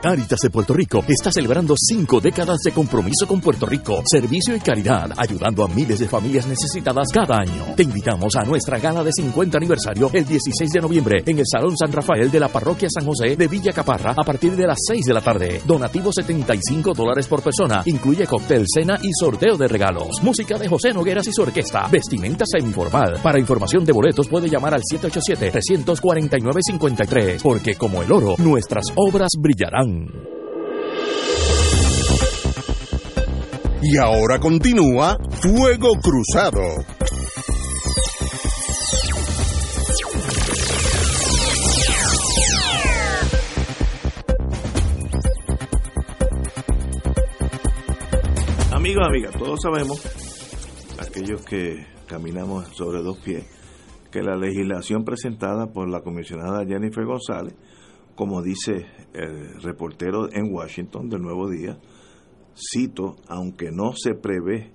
Caritas 0.00 0.38
de 0.40 0.50
Puerto 0.50 0.74
Rico 0.74 1.04
está 1.08 1.32
celebrando 1.32 1.74
cinco 1.76 2.20
décadas 2.20 2.58
de 2.64 2.70
compromiso 2.70 3.26
con 3.26 3.40
Puerto 3.40 3.66
Rico, 3.66 4.00
servicio 4.06 4.54
y 4.54 4.60
caridad, 4.60 5.10
ayudando 5.16 5.64
a 5.64 5.68
miles 5.68 5.98
de 5.98 6.06
familias 6.06 6.46
necesitadas 6.46 7.08
cada 7.12 7.38
año. 7.38 7.74
Te 7.76 7.82
invitamos 7.82 8.36
a 8.36 8.44
nuestra 8.44 8.78
gala 8.78 9.02
de 9.02 9.10
50 9.12 9.58
aniversario 9.58 10.08
el 10.12 10.24
16 10.24 10.70
de 10.70 10.80
noviembre 10.80 11.24
en 11.26 11.40
el 11.40 11.44
Salón 11.50 11.76
San 11.76 11.90
Rafael 11.90 12.30
de 12.30 12.38
la 12.38 12.46
Parroquia 12.46 12.88
San 12.88 13.04
José 13.04 13.34
de 13.34 13.48
Villa 13.48 13.72
Caparra 13.72 14.14
a 14.16 14.22
partir 14.22 14.54
de 14.54 14.68
las 14.68 14.78
6 14.86 15.04
de 15.04 15.14
la 15.14 15.20
tarde. 15.20 15.60
Donativo 15.66 16.12
75 16.12 16.94
dólares 16.94 17.26
por 17.26 17.42
persona. 17.42 17.82
Incluye 17.86 18.28
cóctel, 18.28 18.66
cena 18.72 19.00
y 19.02 19.10
sorteo 19.12 19.56
de 19.56 19.66
regalos. 19.66 20.22
Música 20.22 20.58
de 20.58 20.68
José 20.68 20.92
Nogueras 20.92 21.26
y 21.26 21.32
su 21.32 21.42
orquesta. 21.42 21.88
Vestimenta 21.90 22.44
semi-formal. 22.46 23.18
Para 23.20 23.40
información 23.40 23.84
de 23.84 23.92
boletos 23.92 24.28
puede 24.28 24.48
llamar 24.48 24.74
al 24.74 24.82
787-349-53. 24.82 27.42
Porque 27.42 27.74
como 27.74 28.00
el 28.00 28.12
oro, 28.12 28.36
nuestras 28.38 28.84
obras 28.94 29.30
brillarán. 29.36 29.87
Y 33.80 33.96
ahora 33.96 34.38
continúa 34.38 35.16
Fuego 35.40 35.92
Cruzado. 36.02 36.60
Amigos, 48.72 49.06
amigas, 49.06 49.32
todos 49.38 49.60
sabemos, 49.62 50.00
aquellos 50.98 51.44
que 51.44 51.86
caminamos 52.06 52.68
sobre 52.76 53.02
dos 53.02 53.18
pies, 53.18 53.44
que 54.10 54.22
la 54.22 54.36
legislación 54.36 55.04
presentada 55.04 55.72
por 55.72 55.88
la 55.88 56.00
comisionada 56.00 56.64
Jennifer 56.66 57.04
González 57.04 57.54
como 58.18 58.42
dice 58.42 58.84
el 59.14 59.62
reportero 59.62 60.28
en 60.32 60.52
Washington 60.52 61.08
del 61.08 61.22
Nuevo 61.22 61.48
Día, 61.48 61.78
cito, 62.52 63.14
aunque 63.28 63.70
no 63.70 63.92
se 63.92 64.14
prevé 64.14 64.72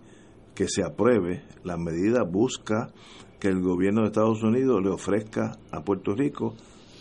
que 0.55 0.69
se 0.69 0.81
apruebe, 0.81 1.43
la 1.65 1.75
medida 1.75 2.23
busca 2.23 2.93
que 3.41 3.49
el 3.49 3.59
gobierno 3.59 4.03
de 4.03 4.07
Estados 4.07 4.41
Unidos 4.43 4.81
le 4.81 4.91
ofrezca 4.91 5.57
a 5.73 5.83
Puerto 5.83 6.15
Rico 6.15 6.55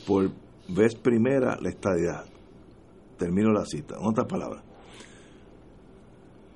por 0.05 0.33
vez 0.69 0.97
primera 0.97 1.59
la 1.61 1.69
estadidad. 1.69 2.25
Termino 3.17 3.53
la 3.53 3.65
cita. 3.65 3.95
En 4.01 4.05
otras 4.05 4.27
palabras, 4.27 4.65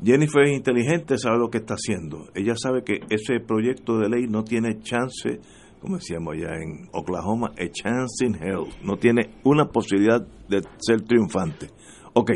Jennifer 0.02 0.42
es 0.46 0.56
inteligente, 0.56 1.16
sabe 1.16 1.38
lo 1.38 1.48
que 1.48 1.58
está 1.58 1.74
haciendo. 1.74 2.26
Ella 2.34 2.54
sabe 2.60 2.82
que 2.82 3.02
ese 3.08 3.38
proyecto 3.38 3.98
de 3.98 4.08
ley 4.08 4.26
no 4.26 4.42
tiene 4.42 4.80
chance 4.80 5.38
como 5.86 5.98
decíamos 5.98 6.34
allá 6.34 6.56
en 6.60 6.88
Oklahoma, 6.92 7.52
a 7.56 7.68
chance 7.70 8.26
in 8.26 8.34
hell. 8.34 8.66
No 8.82 8.96
tiene 8.96 9.30
una 9.44 9.66
posibilidad 9.66 10.20
de 10.48 10.62
ser 10.78 11.02
triunfante. 11.02 11.68
Ok, 12.12 12.32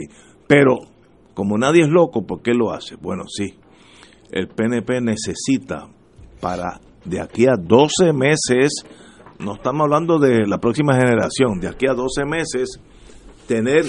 pero 0.46 0.76
como 1.34 1.58
nadie 1.58 1.82
es 1.82 1.88
loco, 1.88 2.24
¿por 2.24 2.42
qué 2.42 2.54
lo 2.54 2.70
hace? 2.70 2.94
Bueno, 2.94 3.24
sí, 3.26 3.56
el 4.30 4.46
PNP 4.46 5.00
necesita 5.00 5.88
para 6.40 6.80
de 7.04 7.20
aquí 7.20 7.46
a 7.48 7.56
12 7.60 8.12
meses, 8.12 8.84
no 9.40 9.54
estamos 9.54 9.82
hablando 9.82 10.20
de 10.20 10.46
la 10.46 10.58
próxima 10.58 10.94
generación, 10.94 11.58
de 11.58 11.66
aquí 11.66 11.88
a 11.88 11.94
12 11.94 12.24
meses, 12.26 12.80
tener 13.48 13.84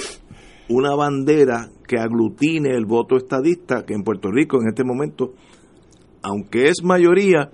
una 0.70 0.96
bandera 0.96 1.70
que 1.88 2.00
aglutine 2.00 2.70
el 2.70 2.88
voto 2.88 3.16
estadista, 3.16 3.86
que 3.86 3.94
en 3.94 4.02
Puerto 4.02 4.32
Rico 4.32 4.58
en 4.60 4.70
este 4.70 4.84
momento, 4.84 5.34
aunque 6.24 6.70
es 6.70 6.82
mayoría, 6.84 7.52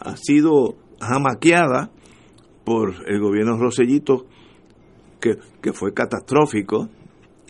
ha 0.00 0.16
sido 0.16 0.85
jamaqueada 1.00 1.90
por 2.64 2.94
el 3.06 3.20
gobierno 3.20 3.56
Rosellito, 3.58 4.26
que, 5.20 5.36
que 5.62 5.72
fue 5.72 5.94
catastrófico, 5.94 6.88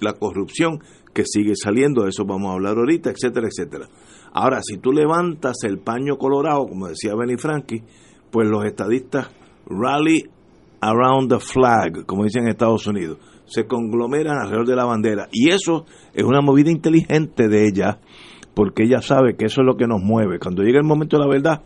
la 0.00 0.12
corrupción 0.12 0.80
que 1.14 1.24
sigue 1.24 1.54
saliendo, 1.56 2.02
de 2.02 2.10
eso 2.10 2.24
vamos 2.26 2.50
a 2.50 2.54
hablar 2.54 2.76
ahorita, 2.76 3.10
etcétera, 3.10 3.48
etcétera. 3.48 3.88
Ahora, 4.32 4.60
si 4.62 4.76
tú 4.76 4.92
levantas 4.92 5.56
el 5.64 5.78
paño 5.78 6.18
colorado, 6.18 6.66
como 6.66 6.88
decía 6.88 7.14
Benny 7.14 7.38
Frankie, 7.38 7.82
pues 8.30 8.46
los 8.48 8.64
estadistas 8.66 9.30
rally 9.66 10.28
around 10.80 11.30
the 11.30 11.40
flag, 11.40 12.04
como 12.04 12.24
dicen 12.24 12.42
en 12.42 12.50
Estados 12.50 12.86
Unidos, 12.86 13.18
se 13.46 13.66
conglomeran 13.66 14.38
alrededor 14.38 14.66
de 14.66 14.76
la 14.76 14.84
bandera. 14.84 15.28
Y 15.32 15.50
eso 15.50 15.86
es 16.12 16.24
una 16.24 16.42
movida 16.42 16.70
inteligente 16.70 17.48
de 17.48 17.66
ella, 17.66 17.98
porque 18.54 18.84
ella 18.84 19.00
sabe 19.00 19.36
que 19.36 19.46
eso 19.46 19.62
es 19.62 19.66
lo 19.66 19.76
que 19.76 19.86
nos 19.86 20.02
mueve. 20.02 20.38
Cuando 20.38 20.62
llega 20.62 20.78
el 20.78 20.86
momento 20.86 21.16
de 21.16 21.24
la 21.24 21.30
verdad, 21.30 21.62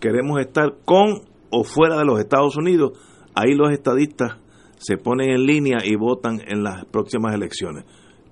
queremos 0.00 0.40
estar 0.40 0.76
con 0.84 1.22
o 1.50 1.64
fuera 1.64 1.96
de 1.98 2.04
los 2.04 2.20
Estados 2.20 2.56
Unidos, 2.56 2.92
ahí 3.34 3.54
los 3.54 3.70
estadistas 3.72 4.38
se 4.78 4.96
ponen 4.96 5.30
en 5.30 5.44
línea 5.44 5.78
y 5.84 5.96
votan 5.96 6.40
en 6.46 6.62
las 6.62 6.84
próximas 6.86 7.34
elecciones. 7.34 7.84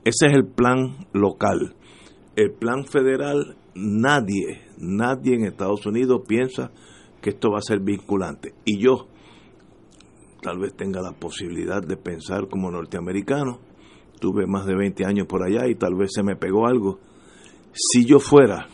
Ese 0.05 0.26
es 0.26 0.33
el 0.35 0.46
plan 0.46 1.07
local. 1.12 1.74
El 2.37 2.52
plan 2.52 2.85
federal, 2.85 3.57
nadie, 3.74 4.62
nadie 4.79 5.35
en 5.35 5.46
Estados 5.46 5.85
Unidos 5.87 6.22
piensa 6.29 6.70
que 7.20 7.31
esto 7.31 7.50
va 7.50 7.59
a 7.59 7.62
ser 7.62 7.81
vinculante. 7.81 8.55
Y 8.64 8.79
yo 8.79 9.09
tal 10.42 10.59
vez 10.59 10.76
tenga 10.76 11.00
la 11.02 11.12
posibilidad 11.12 11.83
de 11.83 11.96
pensar 11.96 12.48
como 12.48 12.70
norteamericano. 12.70 13.59
Tuve 14.20 14.46
más 14.46 14.66
de 14.66 14.76
20 14.76 15.05
años 15.05 15.26
por 15.26 15.42
allá 15.42 15.66
y 15.66 15.74
tal 15.74 15.94
vez 15.96 16.11
se 16.14 16.22
me 16.22 16.37
pegó 16.37 16.66
algo. 16.66 17.00
Si 17.72 18.05
yo 18.05 18.20
fuera 18.20 18.68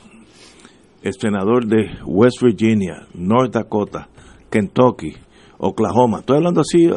el 1.02 1.12
senador 1.14 1.66
de 1.66 1.98
West 2.06 2.42
Virginia, 2.42 3.06
North 3.14 3.52
Dakota, 3.52 4.08
Kentucky, 4.50 5.12
Oklahoma, 5.58 6.20
estoy 6.20 6.36
hablando 6.36 6.60
así, 6.60 6.88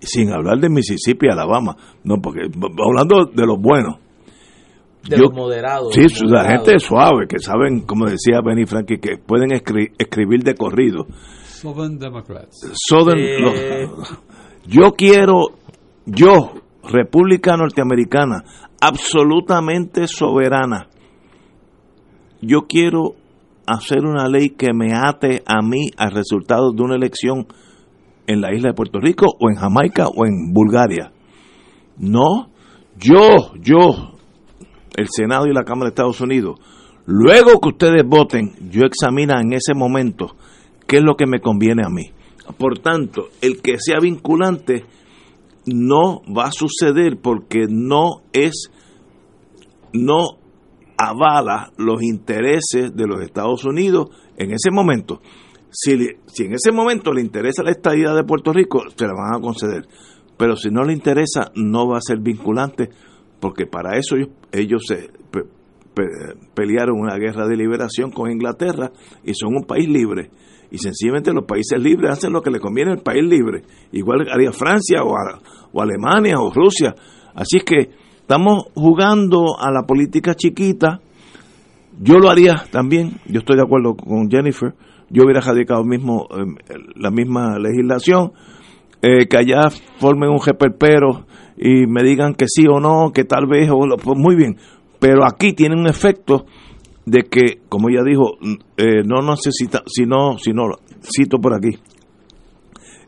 sin 0.00 0.32
hablar 0.32 0.58
de 0.58 0.68
Mississippi, 0.68 1.28
Alabama, 1.30 1.76
no, 2.04 2.16
porque 2.22 2.40
hablando 2.42 3.26
de 3.26 3.46
los 3.46 3.58
buenos. 3.60 3.98
De 5.08 5.18
los 5.18 5.32
moderados. 5.32 5.92
Sí, 5.92 6.06
la 6.26 6.44
gente 6.44 6.78
suave, 6.78 7.26
que 7.28 7.40
saben, 7.40 7.80
como 7.80 8.06
decía 8.06 8.40
Benny 8.44 8.66
Frankie, 8.66 8.98
que 8.98 9.16
pueden 9.18 9.50
escribir 9.52 10.44
de 10.44 10.54
corrido. 10.54 11.06
Southern 11.44 11.98
Democrats. 11.98 12.72
yo 14.66 14.92
quiero, 14.92 15.46
yo, 16.06 16.52
República 16.84 17.56
Norteamericana, 17.56 18.44
absolutamente 18.80 20.06
soberana, 20.06 20.88
yo 22.42 22.66
quiero 22.68 23.14
hacer 23.66 24.00
una 24.04 24.28
ley 24.28 24.50
que 24.50 24.74
me 24.74 24.92
ate 24.92 25.42
a 25.46 25.62
mí 25.62 25.90
al 25.96 26.10
resultado 26.10 26.72
de 26.72 26.82
una 26.82 26.96
elección 26.96 27.46
en 28.26 28.40
la 28.40 28.54
isla 28.54 28.70
de 28.70 28.74
Puerto 28.74 28.98
Rico 28.98 29.26
o 29.40 29.48
en 29.48 29.56
Jamaica 29.56 30.08
o 30.08 30.26
en 30.26 30.52
Bulgaria. 30.52 31.12
No, 31.98 32.50
yo, 32.98 33.54
yo, 33.60 34.18
el 34.96 35.06
Senado 35.08 35.46
y 35.46 35.54
la 35.54 35.64
Cámara 35.64 35.86
de 35.86 35.90
Estados 35.90 36.20
Unidos, 36.20 36.58
luego 37.06 37.60
que 37.60 37.68
ustedes 37.68 38.02
voten, 38.04 38.52
yo 38.70 38.82
examino 38.82 39.34
en 39.40 39.52
ese 39.52 39.74
momento 39.74 40.34
qué 40.86 40.98
es 40.98 41.02
lo 41.02 41.14
que 41.14 41.26
me 41.26 41.40
conviene 41.40 41.82
a 41.84 41.90
mí. 41.90 42.10
Por 42.58 42.80
tanto, 42.80 43.28
el 43.40 43.62
que 43.62 43.78
sea 43.78 44.00
vinculante 44.00 44.84
no 45.66 46.22
va 46.36 46.46
a 46.46 46.52
suceder 46.52 47.18
porque 47.22 47.66
no 47.68 48.22
es, 48.32 48.70
no 49.92 50.41
avala 50.96 51.72
los 51.76 52.02
intereses 52.02 52.94
de 52.94 53.06
los 53.06 53.20
Estados 53.22 53.64
Unidos 53.64 54.10
en 54.36 54.52
ese 54.52 54.70
momento. 54.70 55.20
Si, 55.70 55.96
si 56.26 56.44
en 56.44 56.54
ese 56.54 56.72
momento 56.72 57.12
le 57.12 57.22
interesa 57.22 57.62
la 57.62 57.70
estadía 57.70 58.12
de 58.12 58.24
Puerto 58.24 58.52
Rico, 58.52 58.82
se 58.94 59.06
la 59.06 59.14
van 59.14 59.34
a 59.34 59.40
conceder. 59.40 59.86
Pero 60.36 60.56
si 60.56 60.70
no 60.70 60.82
le 60.82 60.92
interesa, 60.92 61.50
no 61.54 61.88
va 61.88 61.98
a 61.98 62.02
ser 62.02 62.18
vinculante, 62.18 62.90
porque 63.40 63.66
para 63.66 63.96
eso 63.96 64.16
ellos, 64.16 64.30
ellos 64.52 64.82
se 64.86 65.10
pelearon 66.54 66.98
una 66.98 67.16
guerra 67.16 67.46
de 67.46 67.56
liberación 67.56 68.10
con 68.10 68.30
Inglaterra 68.30 68.90
y 69.24 69.34
son 69.34 69.54
un 69.54 69.64
país 69.64 69.88
libre. 69.88 70.30
Y 70.70 70.78
sencillamente 70.78 71.32
los 71.32 71.44
países 71.44 71.78
libres 71.78 72.10
hacen 72.10 72.32
lo 72.32 72.40
que 72.40 72.50
le 72.50 72.58
conviene 72.58 72.92
al 72.92 73.02
país 73.02 73.22
libre. 73.24 73.62
Igual 73.92 74.26
haría 74.30 74.52
Francia 74.52 75.02
o, 75.02 75.14
o 75.72 75.82
Alemania 75.82 76.40
o 76.40 76.50
Rusia. 76.50 76.94
Así 77.34 77.60
que 77.60 77.90
estamos 78.22 78.64
jugando 78.74 79.60
a 79.60 79.70
la 79.70 79.82
política 79.82 80.34
chiquita. 80.34 81.00
Yo 82.00 82.18
lo 82.18 82.30
haría 82.30 82.64
también. 82.70 83.20
Yo 83.26 83.40
estoy 83.40 83.56
de 83.56 83.62
acuerdo 83.62 83.94
con 83.94 84.30
Jennifer. 84.30 84.74
Yo 85.10 85.24
hubiera 85.24 85.40
radicado 85.40 85.84
mismo 85.84 86.26
em, 86.30 86.56
la 86.96 87.10
misma 87.10 87.58
legislación. 87.58 88.32
Eh, 89.02 89.26
que 89.26 89.36
allá 89.36 89.68
formen 89.98 90.30
un 90.30 90.40
jeperpero 90.40 91.26
y 91.56 91.86
me 91.86 92.04
digan 92.04 92.34
que 92.34 92.46
sí 92.48 92.66
o 92.68 92.78
no, 92.78 93.10
que 93.12 93.24
tal 93.24 93.46
vez, 93.46 93.68
o 93.68 93.78
pues 94.02 94.16
muy 94.16 94.36
bien. 94.36 94.56
Pero 95.00 95.24
aquí 95.26 95.52
tiene 95.52 95.74
un 95.74 95.88
efecto 95.88 96.46
de 97.04 97.24
que, 97.24 97.60
como 97.68 97.88
ella 97.88 98.02
dijo, 98.04 98.38
eh, 98.76 99.02
no 99.04 99.22
necesita, 99.22 99.82
si 99.86 100.06
no, 100.06 100.38
si 100.38 100.52
no, 100.52 100.64
cito 101.02 101.38
por 101.38 101.54
aquí, 101.54 101.76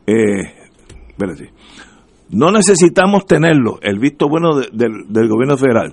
eh, 0.06 0.42
no 2.30 2.50
necesitamos 2.50 3.26
tenerlo, 3.26 3.78
el 3.82 3.98
visto 3.98 4.28
bueno 4.28 4.56
del 4.56 5.28
gobierno 5.28 5.56
federal, 5.56 5.92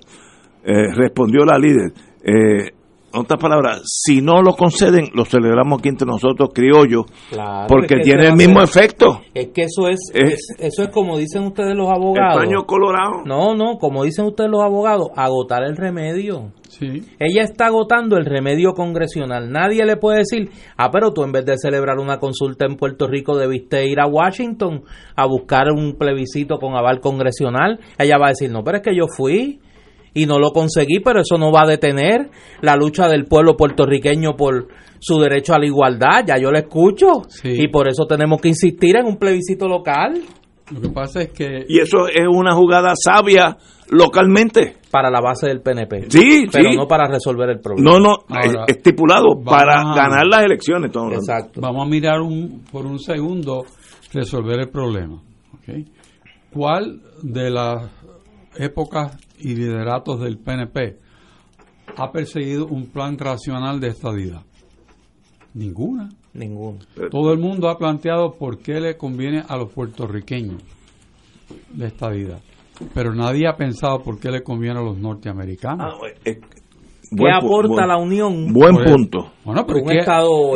eh, 0.63 0.93
respondió 0.93 1.43
la 1.45 1.57
líder, 1.57 1.93
eh, 2.23 2.71
en 3.13 3.19
otras 3.19 3.39
palabras, 3.39 3.81
si 3.85 4.21
no 4.21 4.41
lo 4.41 4.53
conceden, 4.55 5.09
lo 5.13 5.25
celebramos 5.25 5.79
aquí 5.79 5.89
entre 5.89 6.07
nosotros 6.07 6.49
criollos, 6.53 7.05
porque 7.67 7.97
tiene 7.97 8.27
el 8.27 8.35
mismo 8.35 8.61
efecto. 8.61 9.21
Es 9.33 9.49
que 9.49 9.63
eso 9.63 9.87
es, 9.87 9.99
eso 10.13 10.83
es 10.83 10.89
como 10.89 11.17
dicen 11.17 11.43
ustedes 11.43 11.75
los 11.75 11.89
abogados. 11.89 12.43
El 12.43 12.65
colorado. 12.65 13.23
No, 13.25 13.55
no, 13.55 13.77
como 13.77 14.03
dicen 14.03 14.25
ustedes 14.25 14.49
los 14.49 14.61
abogados, 14.61 15.09
agotar 15.15 15.63
el 15.63 15.75
remedio. 15.75 16.51
Sí. 16.69 17.03
Ella 17.19 17.43
está 17.43 17.65
agotando 17.65 18.17
el 18.17 18.25
remedio 18.25 18.73
congresional. 18.73 19.51
Nadie 19.51 19.85
le 19.85 19.97
puede 19.97 20.19
decir, 20.19 20.49
ah, 20.77 20.89
pero 20.89 21.11
tú 21.11 21.23
en 21.23 21.33
vez 21.33 21.45
de 21.45 21.57
celebrar 21.57 21.99
una 21.99 22.17
consulta 22.17 22.65
en 22.65 22.77
Puerto 22.77 23.07
Rico 23.07 23.37
debiste 23.37 23.85
ir 23.87 23.99
a 23.99 24.07
Washington 24.07 24.83
a 25.15 25.27
buscar 25.27 25.69
un 25.71 25.97
plebiscito 25.97 26.59
con 26.59 26.75
aval 26.75 27.01
congresional. 27.01 27.79
Ella 27.99 28.17
va 28.17 28.27
a 28.27 28.29
decir, 28.29 28.49
no, 28.49 28.63
pero 28.63 28.77
es 28.77 28.83
que 28.83 28.95
yo 28.95 29.07
fui 29.07 29.59
y 30.13 30.25
no 30.25 30.39
lo 30.39 30.51
conseguí, 30.51 30.99
pero 30.99 31.21
eso 31.21 31.37
no 31.37 31.51
va 31.51 31.63
a 31.63 31.67
detener 31.67 32.29
la 32.61 32.75
lucha 32.75 33.07
del 33.07 33.25
pueblo 33.25 33.55
puertorriqueño 33.55 34.35
por 34.35 34.67
su 34.99 35.19
derecho 35.19 35.53
a 35.53 35.59
la 35.59 35.65
igualdad, 35.65 36.25
ya 36.27 36.37
yo 36.37 36.51
lo 36.51 36.59
escucho, 36.59 37.23
y 37.43 37.67
por 37.69 37.87
eso 37.87 38.05
tenemos 38.05 38.39
que 38.39 38.49
insistir 38.49 38.97
en 38.97 39.05
un 39.05 39.17
plebiscito 39.17 39.67
local. 39.67 40.21
Lo 40.71 40.79
que 40.79 40.89
pasa 40.89 41.21
es 41.21 41.31
que... 41.31 41.65
Y 41.67 41.79
eso 41.79 42.07
es 42.07 42.27
una 42.29 42.53
jugada 42.53 42.93
sabia 42.95 43.57
localmente. 43.89 44.77
Para 44.89 45.09
la 45.09 45.21
base 45.21 45.47
del 45.47 45.61
PNP. 45.61 46.09
Sí, 46.09 46.47
pero 46.51 46.73
no 46.73 46.87
para 46.87 47.07
resolver 47.07 47.49
el 47.49 47.59
problema. 47.59 47.91
No, 47.91 47.99
no, 47.99 48.65
estipulado 48.67 49.41
para 49.43 49.83
ganar 49.95 50.25
las 50.25 50.43
elecciones. 50.43 50.91
Exacto. 51.13 51.61
Vamos 51.61 51.85
a 51.85 51.89
mirar 51.89 52.21
un, 52.21 52.63
por 52.71 52.85
un 52.85 52.99
segundo 52.99 53.65
resolver 54.13 54.59
el 54.59 54.69
problema. 54.69 55.21
¿Cuál 56.51 57.01
de 57.21 57.49
las 57.49 57.89
épocas 58.57 59.17
y 59.41 59.55
lideratos 59.55 60.19
del 60.21 60.37
PNP 60.37 60.97
ha 61.97 62.11
perseguido 62.11 62.67
un 62.67 62.87
plan 62.87 63.17
racional 63.17 63.79
de 63.79 63.89
estadidad? 63.89 64.41
Ninguna. 65.53 66.09
Ninguna. 66.33 66.79
Todo 67.09 67.33
el 67.33 67.39
mundo 67.39 67.69
ha 67.69 67.77
planteado 67.77 68.35
por 68.35 68.59
qué 68.59 68.79
le 68.79 68.95
conviene 68.95 69.43
a 69.47 69.57
los 69.57 69.71
puertorriqueños 69.73 70.63
la 71.75 71.87
estadidad. 71.87 72.39
Pero 72.93 73.13
nadie 73.13 73.47
ha 73.47 73.55
pensado 73.55 74.01
por 74.01 74.19
qué 74.19 74.31
le 74.31 74.41
conviene 74.41 74.79
a 74.79 74.83
los 74.83 74.97
norteamericanos. 74.97 75.93
Ah, 75.93 76.07
¿Qué 76.23 77.29
aporta 77.29 77.85
la 77.85 77.97
Unión? 77.97 78.53
Buen 78.53 78.75
punto. 78.77 79.33
Bueno, 79.43 79.65
pero 79.67 79.79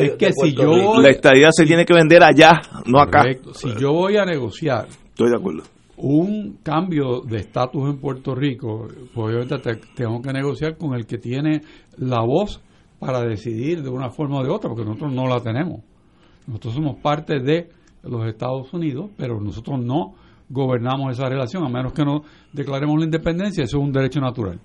es 0.01 0.13
que, 0.15 0.31
si 0.31 0.55
yo 0.55 1.01
la 1.01 1.09
estadidad 1.09 1.49
se 1.51 1.65
tiene 1.65 1.83
que 1.83 1.93
vender 1.93 2.23
allá, 2.23 2.61
no 2.85 3.01
acá. 3.01 3.23
Si 3.53 3.75
yo 3.77 3.91
voy 3.91 4.15
a 4.15 4.23
negociar, 4.23 4.87
estoy 4.87 5.29
de 5.29 5.35
acuerdo 5.35 5.63
un 5.97 6.57
cambio 6.61 7.21
de 7.21 7.37
estatus 7.37 7.89
en 7.89 7.99
Puerto 7.99 8.35
Rico, 8.35 8.87
pues 9.13 9.35
obviamente 9.35 9.79
tengo 9.95 10.21
que 10.21 10.33
negociar 10.33 10.77
con 10.77 10.93
el 10.93 11.05
que 11.05 11.17
tiene 11.17 11.61
la 11.97 12.21
voz 12.21 12.61
para 12.99 13.21
decidir 13.21 13.81
de 13.81 13.89
una 13.89 14.09
forma 14.09 14.39
o 14.39 14.43
de 14.43 14.49
otra, 14.49 14.69
porque 14.69 14.85
nosotros 14.85 15.13
no 15.13 15.27
la 15.27 15.39
tenemos. 15.41 15.81
Nosotros 16.47 16.73
somos 16.73 16.97
parte 16.97 17.39
de 17.39 17.69
los 18.03 18.27
Estados 18.27 18.71
Unidos, 18.73 19.09
pero 19.17 19.39
nosotros 19.39 19.79
no 19.83 20.15
gobernamos 20.49 21.11
esa 21.11 21.27
relación, 21.27 21.63
a 21.63 21.69
menos 21.69 21.93
que 21.93 22.05
no 22.05 22.23
declaremos 22.53 22.99
la 22.99 23.05
independencia, 23.05 23.63
eso 23.63 23.77
es 23.77 23.83
un 23.83 23.91
derecho 23.91 24.19
natural. 24.19 24.59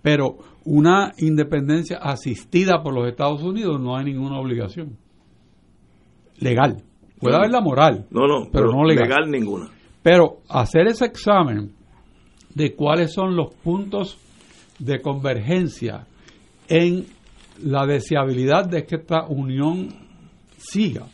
Pero 0.00 0.38
una 0.64 1.12
independencia 1.18 1.98
asistida 1.98 2.82
por 2.82 2.94
los 2.94 3.08
Estados 3.08 3.42
Unidos 3.42 3.80
no 3.80 3.96
hay 3.96 4.04
ninguna 4.04 4.38
obligación 4.38 4.96
legal. 6.38 6.82
Puede 7.18 7.36
haber 7.36 7.50
la 7.50 7.60
moral, 7.60 8.06
no, 8.10 8.26
no, 8.26 8.48
pero, 8.52 8.72
no 8.72 8.84
legal 8.84 9.30
ninguna. 9.30 9.70
Pero 10.02 10.38
hacer 10.48 10.88
ese 10.88 11.06
examen 11.06 11.72
de 12.54 12.74
cuáles 12.74 13.12
son 13.12 13.36
los 13.36 13.54
puntos 13.54 14.18
de 14.78 15.00
convergencia 15.00 16.06
en 16.68 17.06
la 17.62 17.86
deseabilidad 17.86 18.66
de 18.66 18.84
que 18.84 18.96
esta 18.96 19.26
unión 19.26 19.88
siga 20.56 21.06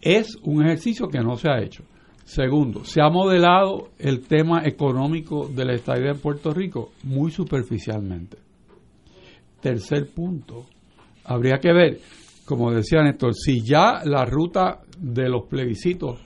es 0.00 0.36
un 0.42 0.64
ejercicio 0.64 1.08
que 1.08 1.20
no 1.20 1.36
se 1.36 1.50
ha 1.50 1.60
hecho. 1.60 1.84
Segundo, 2.24 2.84
se 2.84 3.02
ha 3.02 3.10
modelado 3.10 3.90
el 3.98 4.20
tema 4.20 4.62
económico 4.64 5.48
de 5.48 5.64
la 5.64 5.74
estadía 5.74 6.12
en 6.12 6.20
Puerto 6.20 6.52
Rico 6.54 6.92
muy 7.02 7.30
superficialmente. 7.30 8.38
Tercer 9.60 10.08
punto, 10.14 10.66
habría 11.24 11.58
que 11.58 11.72
ver, 11.72 12.00
como 12.46 12.70
decía 12.70 13.02
Néstor, 13.02 13.34
si 13.34 13.62
ya 13.62 14.00
la 14.04 14.24
ruta 14.24 14.80
de 14.96 15.28
los 15.28 15.46
plebiscitos 15.46 16.20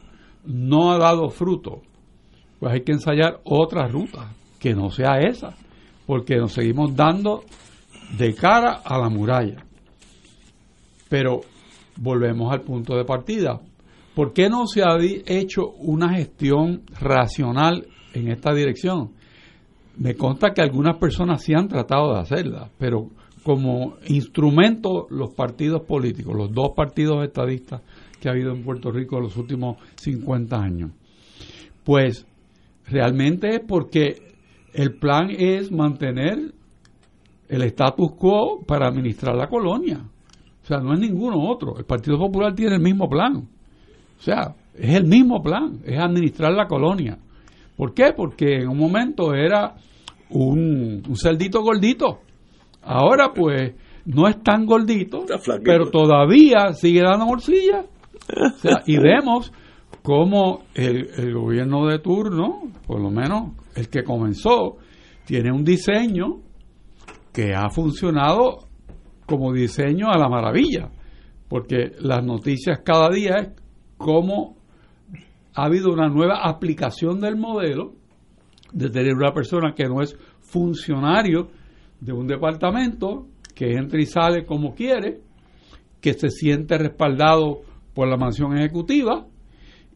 no 0.47 0.93
ha 0.93 0.99
dado 0.99 1.31
fruto, 1.31 1.83
pues 2.59 2.73
hay 2.73 2.83
que 2.83 2.93
ensayar 2.93 3.41
otra 3.45 3.87
ruta 3.89 4.33
que 4.59 4.75
no 4.75 4.91
sea 4.91 5.19
esa, 5.21 5.55
porque 6.07 6.37
nos 6.37 6.53
seguimos 6.53 6.95
dando 6.95 7.45
de 8.17 8.35
cara 8.35 8.81
a 8.85 8.99
la 8.99 9.09
muralla. 9.09 9.65
Pero 11.09 11.43
volvemos 11.97 12.53
al 12.53 12.63
punto 12.63 12.97
de 12.97 13.05
partida. 13.05 13.61
¿Por 14.15 14.33
qué 14.33 14.49
no 14.49 14.67
se 14.67 14.83
ha 14.83 14.97
hecho 15.01 15.71
una 15.79 16.15
gestión 16.15 16.83
racional 17.01 17.87
en 18.13 18.31
esta 18.31 18.55
dirección? 18.55 19.11
Me 19.97 20.15
consta 20.15 20.53
que 20.53 20.63
algunas 20.63 20.97
personas 20.99 21.43
sí 21.43 21.53
han 21.55 21.69
tratado 21.69 22.15
de 22.15 22.21
hacerla, 22.21 22.69
pero 22.79 23.11
como 23.43 23.97
instrumento 24.09 25.07
los 25.11 25.35
partidos 25.35 25.83
políticos, 25.83 26.35
los 26.35 26.53
dos 26.53 26.71
partidos 26.75 27.25
estadistas 27.25 27.83
que 28.25 28.31
ha 28.31 28.33
habido 28.33 28.53
en 28.53 28.65
Puerto 28.65 28.91
Rico 28.91 29.19
en 29.19 29.25
los 29.25 29.37
últimos 29.37 29.77
50 29.97 30.57
años. 30.57 30.93
Pues 31.85 32.27
realmente 32.87 33.57
es 33.57 33.61
porque 33.61 34.17
el 34.73 34.95
plan 34.95 35.29
es 35.29 35.71
mantener 35.71 36.55
el 37.51 37.63
status 37.65 38.13
quo 38.19 38.65
para 38.67 38.89
administrar 38.89 39.37
la 39.37 39.49
colonia. 39.49 40.01
O 40.63 40.67
sea, 40.67 40.79
no 40.79 40.95
es 40.95 41.01
ninguno 41.01 41.39
otro. 41.39 41.77
El 41.77 41.85
Partido 41.85 42.17
Popular 42.17 42.55
tiene 42.55 42.77
el 42.77 42.81
mismo 42.81 43.11
plan. 43.11 43.37
O 43.37 44.23
sea, 44.23 44.55
es 44.73 44.95
el 44.95 45.05
mismo 45.05 45.43
plan, 45.43 45.81
es 45.85 45.99
administrar 45.99 46.55
la 46.55 46.67
colonia. 46.67 47.19
¿Por 47.77 47.93
qué? 47.93 48.15
Porque 48.17 48.63
en 48.63 48.69
un 48.69 48.79
momento 48.79 49.35
era 49.35 49.75
un, 50.31 51.03
un 51.07 51.17
cerdito 51.17 51.61
gordito. 51.61 52.21
Ahora 52.81 53.35
pues 53.35 53.75
no 54.07 54.27
es 54.29 54.43
tan 54.43 54.65
gordito, 54.65 55.27
pero 55.63 55.91
todavía 55.91 56.73
sigue 56.73 57.03
dando 57.03 57.27
morcilla 57.27 57.85
y 58.87 58.99
vemos 58.99 59.53
cómo 60.03 60.65
el, 60.75 61.33
gobierno 61.33 61.87
de 61.87 61.99
turno, 61.99 62.63
por 62.87 63.01
lo 63.01 63.11
menos 63.11 63.53
el 63.75 63.89
que 63.89 64.03
comenzó, 64.03 64.77
tiene 65.25 65.51
un 65.51 65.65
diseño 65.65 66.41
que 67.33 67.55
ha 67.55 67.69
funcionado 67.71 68.69
como 69.27 69.53
diseño 69.53 70.11
a 70.11 70.19
la 70.19 70.29
maravilla, 70.29 70.91
porque 71.49 71.93
las 72.01 72.23
noticias 72.25 72.81
cada 72.85 73.09
día 73.11 73.39
es 73.39 73.49
cómo 73.97 74.57
ha 75.55 75.65
habido 75.65 75.93
una 75.93 76.09
nueva 76.09 76.41
aplicación 76.43 77.21
del 77.21 77.37
modelo 77.37 77.95
de 78.73 78.91
tener 78.91 79.15
una 79.15 79.33
persona 79.33 79.73
que 79.75 79.85
no 79.85 80.03
es 80.03 80.17
funcionario 80.41 81.49
de 82.01 82.13
un 82.13 82.27
departamento, 82.27 83.27
que 83.55 83.73
entra 83.73 84.01
y 84.01 84.07
sale 84.07 84.45
como 84.45 84.75
quiere, 84.75 85.21
que 86.01 86.13
se 86.13 86.29
siente 86.29 86.77
respaldado 86.77 87.63
por 87.95 88.09
la 88.09 88.17
mansión 88.17 88.57
ejecutiva 88.57 89.27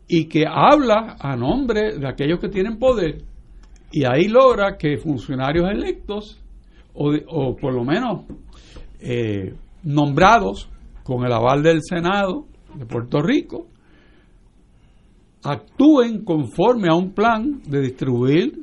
y 0.06 0.26
que 0.26 0.44
habla 0.46 1.16
a 1.18 1.36
nombre 1.36 1.98
de 1.98 2.08
aquellos 2.08 2.40
que 2.40 2.48
tienen 2.48 2.78
poder 2.78 3.22
y 3.92 4.04
ahí 4.04 4.28
logra 4.28 4.76
que 4.76 4.96
funcionarios 4.98 5.68
electos 5.70 6.40
o, 6.94 7.12
o 7.28 7.56
por 7.56 7.74
lo 7.74 7.84
menos 7.84 8.24
eh, 9.00 9.54
nombrados 9.82 10.68
con 11.04 11.24
el 11.24 11.32
aval 11.32 11.62
del 11.62 11.82
Senado 11.82 12.46
de 12.74 12.86
Puerto 12.86 13.20
Rico 13.20 13.66
actúen 15.42 16.24
conforme 16.24 16.88
a 16.88 16.94
un 16.94 17.12
plan 17.12 17.62
de 17.64 17.80
distribuir 17.80 18.62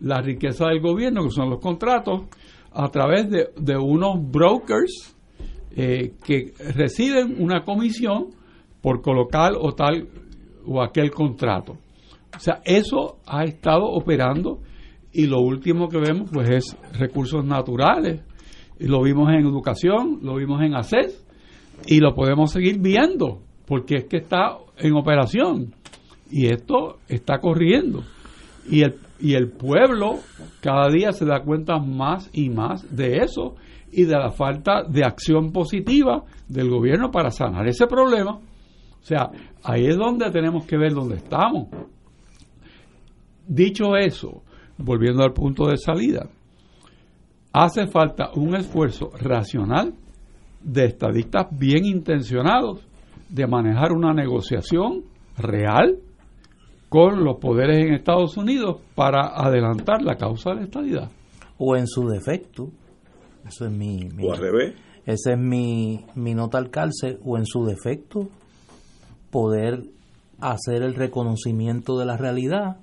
la 0.00 0.20
riqueza 0.20 0.66
del 0.68 0.80
gobierno, 0.80 1.24
que 1.24 1.30
son 1.30 1.50
los 1.50 1.60
contratos, 1.60 2.22
a 2.72 2.88
través 2.88 3.28
de, 3.30 3.48
de 3.56 3.76
unos 3.76 4.30
brokers 4.30 5.16
eh, 5.76 6.14
que 6.24 6.52
reciben 6.74 7.36
una 7.38 7.64
comisión 7.64 8.28
por 8.82 9.02
colocar 9.02 9.52
o 9.58 9.72
tal 9.72 10.08
o 10.66 10.82
aquel 10.82 11.10
contrato. 11.10 11.76
O 12.34 12.38
sea, 12.38 12.60
eso 12.64 13.18
ha 13.26 13.44
estado 13.44 13.84
operando 13.84 14.60
y 15.12 15.26
lo 15.26 15.40
último 15.40 15.88
que 15.88 15.98
vemos 15.98 16.30
pues 16.32 16.48
es 16.50 16.76
recursos 16.98 17.44
naturales. 17.44 18.22
Y 18.78 18.86
lo 18.86 19.02
vimos 19.02 19.28
en 19.30 19.46
educación, 19.46 20.20
lo 20.22 20.36
vimos 20.36 20.62
en 20.62 20.74
ACES 20.74 21.26
y 21.86 21.98
lo 21.98 22.14
podemos 22.14 22.50
seguir 22.52 22.78
viendo 22.78 23.42
porque 23.66 23.96
es 23.96 24.04
que 24.06 24.18
está 24.18 24.56
en 24.78 24.94
operación 24.94 25.74
y 26.30 26.46
esto 26.46 26.98
está 27.08 27.38
corriendo. 27.38 28.02
Y 28.68 28.82
el, 28.82 28.94
y 29.20 29.34
el 29.34 29.50
pueblo 29.50 30.18
cada 30.60 30.88
día 30.88 31.12
se 31.12 31.24
da 31.24 31.42
cuenta 31.42 31.78
más 31.78 32.30
y 32.32 32.48
más 32.50 32.94
de 32.94 33.18
eso 33.18 33.56
y 33.92 34.04
de 34.04 34.16
la 34.16 34.30
falta 34.30 34.84
de 34.88 35.04
acción 35.04 35.52
positiva 35.52 36.24
del 36.48 36.70
gobierno 36.70 37.10
para 37.10 37.30
sanar 37.30 37.66
ese 37.66 37.86
problema. 37.86 38.38
O 39.00 39.04
sea, 39.04 39.30
ahí 39.64 39.86
es 39.86 39.96
donde 39.96 40.30
tenemos 40.30 40.66
que 40.66 40.76
ver 40.76 40.92
dónde 40.92 41.16
estamos. 41.16 41.68
Dicho 43.46 43.96
eso, 43.96 44.42
volviendo 44.78 45.22
al 45.22 45.32
punto 45.32 45.66
de 45.66 45.76
salida, 45.76 46.28
hace 47.52 47.86
falta 47.86 48.30
un 48.34 48.54
esfuerzo 48.54 49.10
racional 49.18 49.94
de 50.62 50.84
estadistas 50.84 51.46
bien 51.50 51.84
intencionados 51.84 52.86
de 53.28 53.46
manejar 53.46 53.92
una 53.92 54.12
negociación 54.12 55.04
real 55.38 55.98
con 56.88 57.24
los 57.24 57.38
poderes 57.38 57.78
en 57.78 57.94
Estados 57.94 58.36
Unidos 58.36 58.80
para 58.94 59.28
adelantar 59.34 60.02
la 60.02 60.16
causa 60.16 60.50
de 60.50 60.56
la 60.56 60.62
estadidad. 60.62 61.10
O 61.56 61.76
en 61.76 61.86
su 61.86 62.08
defecto, 62.08 62.68
eso 63.46 63.66
es 63.66 63.70
mi, 63.72 64.08
mi 64.14 64.26
O 64.26 64.32
al 64.32 64.38
revés. 64.38 64.74
esa 65.06 65.32
es 65.32 65.38
mi, 65.38 66.04
mi 66.14 66.34
nota 66.34 66.58
al 66.58 66.70
calce, 66.70 67.18
o 67.24 67.38
en 67.38 67.46
su 67.46 67.64
defecto, 67.64 68.28
poder 69.30 69.82
hacer 70.40 70.82
el 70.82 70.94
reconocimiento 70.94 71.98
de 71.98 72.06
la 72.06 72.16
realidad 72.16 72.76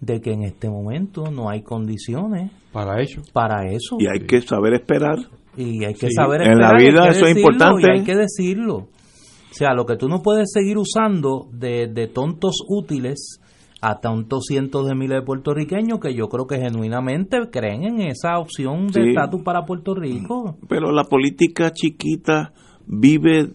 de 0.00 0.20
que 0.20 0.32
en 0.32 0.42
este 0.42 0.68
momento 0.68 1.30
no 1.30 1.48
hay 1.48 1.62
condiciones 1.62 2.50
Para 2.72 3.00
ello. 3.00 3.22
para 3.32 3.66
eso. 3.70 3.96
Y 3.98 4.06
hay 4.06 4.26
que 4.26 4.40
saber 4.42 4.74
esperar. 4.74 5.18
Y 5.56 5.84
hay 5.84 5.94
que 5.94 6.08
Sí. 6.08 6.12
saber 6.14 6.42
En 6.42 6.58
la 6.58 6.68
esperar, 6.68 6.80
y 6.80 6.84
hay 6.84 6.90
vida 6.92 7.02
que 7.04 7.08
eso 7.10 7.18
es 7.18 7.34
decirlo, 7.34 7.40
importante. 7.52 7.82
y 7.82 7.90
hay 7.98 8.04
que 8.04 8.16
decirlo. 8.16 8.74
O 8.76 9.54
sea, 9.54 9.74
lo 9.74 9.84
que 9.84 9.96
tú 9.96 10.08
no 10.08 10.22
puedes 10.22 10.50
seguir 10.52 10.78
usando 10.78 11.46
de, 11.52 11.86
de 11.92 12.06
tontos 12.08 12.54
útiles 12.68 13.38
a 13.82 14.00
tantos 14.00 14.44
cientos 14.46 14.86
de 14.88 14.94
miles 14.94 15.18
de 15.20 15.26
puertorriqueños 15.26 15.98
que 16.00 16.14
yo 16.14 16.28
creo 16.28 16.46
que 16.46 16.56
genuinamente 16.58 17.38
creen 17.50 17.82
en 17.84 18.00
esa 18.00 18.38
opción 18.38 18.86
de 18.86 19.02
Sí. 19.02 19.08
estatus 19.10 19.42
para 19.42 19.66
Puerto 19.66 19.94
Rico. 19.94 20.56
Pero 20.68 20.90
la 20.92 21.04
política 21.04 21.70
chiquita 21.72 22.52
vive 22.86 23.50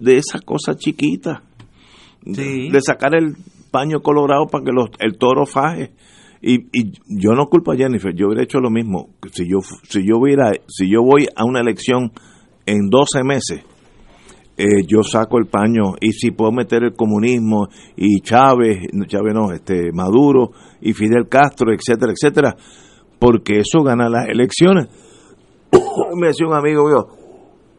de 0.00 0.16
esa 0.16 0.40
cosa 0.40 0.74
chiquita. 0.76 1.42
Sí. 2.24 2.70
De 2.70 2.80
sacar 2.80 3.14
el 3.14 3.36
paño 3.70 4.00
colorado 4.00 4.46
para 4.46 4.64
que 4.64 4.72
los, 4.72 4.90
el 4.98 5.18
toro 5.18 5.46
faje. 5.46 5.92
Y, 6.40 6.66
y 6.72 6.92
yo 7.08 7.32
no 7.32 7.46
culpo 7.46 7.72
a 7.72 7.76
Jennifer, 7.76 8.14
yo 8.14 8.26
hubiera 8.26 8.44
hecho 8.44 8.60
lo 8.60 8.70
mismo. 8.70 9.10
Si 9.32 9.48
yo, 9.48 9.58
si 9.88 10.06
yo, 10.06 10.18
hubiera, 10.18 10.52
si 10.68 10.88
yo 10.90 11.02
voy 11.02 11.26
a 11.34 11.44
una 11.44 11.60
elección 11.60 12.12
en 12.64 12.88
12 12.90 13.24
meses, 13.24 13.64
eh, 14.60 14.84
yo 14.88 15.04
saco 15.04 15.38
el 15.38 15.46
paño 15.46 15.94
y 16.00 16.10
si 16.10 16.32
puedo 16.32 16.50
meter 16.50 16.82
el 16.82 16.94
comunismo 16.94 17.68
y 17.96 18.20
Chávez, 18.22 18.88
Chávez 19.06 19.32
no, 19.32 19.52
este, 19.52 19.92
Maduro 19.92 20.50
y 20.80 20.94
Fidel 20.94 21.28
Castro, 21.28 21.72
etcétera, 21.72 22.12
etcétera, 22.12 22.56
porque 23.20 23.60
eso 23.60 23.84
gana 23.84 24.08
las 24.08 24.28
elecciones. 24.28 24.88
Me 26.16 26.26
decía 26.26 26.48
un 26.48 26.54
amigo 26.54 26.88
mío, 26.88 27.06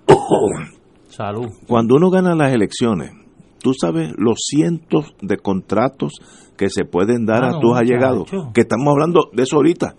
Salud. 1.10 1.48
cuando 1.68 1.96
uno 1.96 2.10
gana 2.10 2.34
las 2.34 2.54
elecciones, 2.54 3.12
tú 3.62 3.74
sabes 3.80 4.12
los 4.18 4.38
cientos 4.40 5.14
de 5.22 5.38
contratos 5.38 6.14
que 6.58 6.70
se 6.70 6.86
pueden 6.86 7.26
dar 7.26 7.44
Ah, 7.44 7.50
a 7.50 7.52
no, 7.52 7.60
tus 7.60 7.78
allegados, 7.78 8.30
que 8.54 8.62
estamos 8.62 8.88
hablando 8.92 9.30
de 9.34 9.44
eso 9.44 9.58
ahorita. 9.58 9.96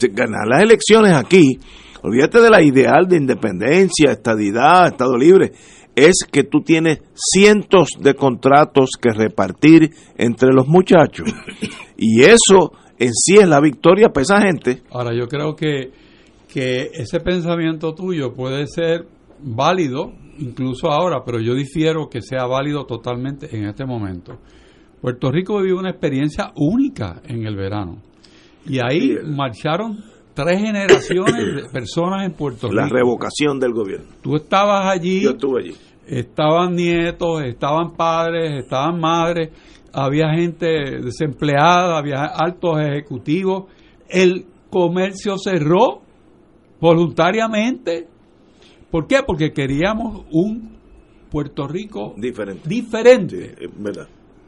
Ganar 0.00 0.46
las 0.48 0.62
elecciones 0.62 1.14
aquí, 1.14 1.58
olvídate 2.02 2.40
de 2.40 2.50
la 2.50 2.62
ideal 2.62 3.06
de 3.08 3.16
independencia, 3.16 4.10
estadidad, 4.10 4.88
Estado 4.88 5.16
libre, 5.16 5.52
es 5.94 6.26
que 6.30 6.42
tú 6.44 6.60
tienes 6.60 6.98
cientos 7.14 7.90
de 8.00 8.14
contratos 8.14 8.90
que 9.00 9.10
repartir 9.10 9.90
entre 10.16 10.52
los 10.52 10.66
muchachos. 10.66 11.28
Y 11.96 12.22
eso 12.22 12.72
en 12.98 13.12
sí 13.14 13.36
es 13.36 13.48
la 13.48 13.60
victoria 13.60 14.08
para 14.08 14.22
esa 14.22 14.40
gente. 14.40 14.82
Ahora, 14.90 15.14
yo 15.16 15.28
creo 15.28 15.54
que, 15.54 15.92
que 16.48 16.90
ese 16.94 17.20
pensamiento 17.20 17.94
tuyo 17.94 18.34
puede 18.34 18.66
ser 18.66 19.06
válido, 19.40 20.12
incluso 20.38 20.90
ahora, 20.90 21.22
pero 21.24 21.40
yo 21.40 21.54
difiero 21.54 22.08
que 22.08 22.20
sea 22.22 22.46
válido 22.46 22.84
totalmente 22.86 23.54
en 23.56 23.64
este 23.66 23.84
momento. 23.84 24.38
Puerto 25.00 25.30
Rico 25.30 25.58
vivió 25.60 25.78
una 25.78 25.90
experiencia 25.90 26.52
única 26.56 27.20
en 27.26 27.46
el 27.46 27.56
verano. 27.56 27.98
Y 28.66 28.78
ahí 28.78 29.16
marcharon 29.26 29.98
tres 30.32 30.58
generaciones 30.60 31.34
de 31.56 31.68
personas 31.72 32.24
en 32.24 32.32
Puerto 32.32 32.70
La 32.72 32.84
Rico. 32.84 32.96
revocación 32.96 33.60
del 33.60 33.72
gobierno. 33.72 34.06
Tú 34.22 34.34
estabas 34.36 34.86
allí, 34.86 35.22
Yo 35.22 35.30
estuve 35.30 35.60
allí. 35.62 35.74
estaban 36.06 36.74
nietos, 36.74 37.42
estaban 37.44 37.92
padres, 37.94 38.52
estaban 38.64 38.98
madres, 38.98 39.50
había 39.92 40.32
gente 40.34 40.66
desempleada, 41.02 41.98
había 41.98 42.24
altos 42.24 42.80
ejecutivos. 42.80 43.64
El 44.08 44.46
comercio 44.70 45.36
cerró 45.38 46.00
voluntariamente. 46.80 48.08
¿Por 48.94 49.08
qué? 49.08 49.24
Porque 49.26 49.52
queríamos 49.52 50.24
un 50.30 50.70
Puerto 51.28 51.66
Rico 51.66 52.14
Diferente. 52.16 52.68
Diferente. 52.68 53.56
verdad. 53.76 54.06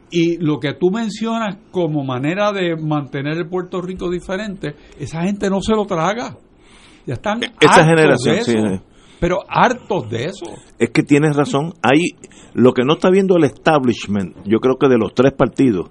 Y 0.09 0.37
lo 0.37 0.57
que 0.57 0.73
tú 0.75 0.89
mencionas 0.89 1.57
como 1.69 2.05
manera 2.05 2.53
de 2.53 2.77
mantener 2.77 3.35
el 3.39 3.49
Puerto 3.49 3.81
Rico 3.81 4.09
diferente, 4.09 4.73
esa 4.97 5.23
gente 5.23 5.49
no 5.49 5.59
se 5.59 5.73
lo 5.73 5.83
traga. 5.83 6.37
Ya 7.05 7.15
están 7.15 7.41
Esa 7.59 7.83
generación, 7.83 8.35
de 8.35 8.39
eso, 8.39 8.51
sí, 8.51 8.57
sí. 8.57 8.81
pero 9.19 9.39
hartos 9.49 10.09
de 10.09 10.23
eso. 10.23 10.45
Es 10.79 10.91
que 10.91 11.03
tienes 11.03 11.35
razón. 11.35 11.73
Hay 11.81 12.11
lo 12.53 12.71
que 12.71 12.85
no 12.85 12.93
está 12.93 13.09
viendo 13.09 13.35
el 13.35 13.43
establishment, 13.43 14.33
yo 14.45 14.59
creo 14.59 14.77
que 14.77 14.87
de 14.87 14.97
los 14.97 15.13
tres 15.13 15.33
partidos, 15.33 15.89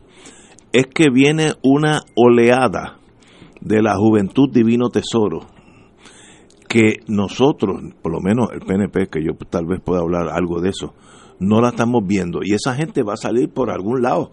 es 0.72 0.86
que 0.86 1.10
viene 1.10 1.52
una 1.62 2.00
oleada 2.14 3.00
de 3.60 3.82
la 3.82 3.96
juventud 3.96 4.48
divino 4.50 4.88
tesoro 4.88 5.40
que 6.68 7.00
nosotros, 7.08 7.80
por 8.02 8.12
lo 8.12 8.20
menos 8.20 8.48
el 8.52 8.60
PNP, 8.60 9.08
que 9.08 9.22
yo 9.24 9.32
tal 9.48 9.66
vez 9.66 9.80
pueda 9.84 10.00
hablar 10.00 10.28
algo 10.28 10.60
de 10.60 10.70
eso, 10.70 10.94
no 11.38 11.60
la 11.60 11.68
estamos 11.68 12.02
viendo 12.06 12.40
y 12.42 12.54
esa 12.54 12.74
gente 12.74 13.02
va 13.02 13.14
a 13.14 13.16
salir 13.18 13.50
por 13.50 13.70
algún 13.70 14.02
lado. 14.02 14.30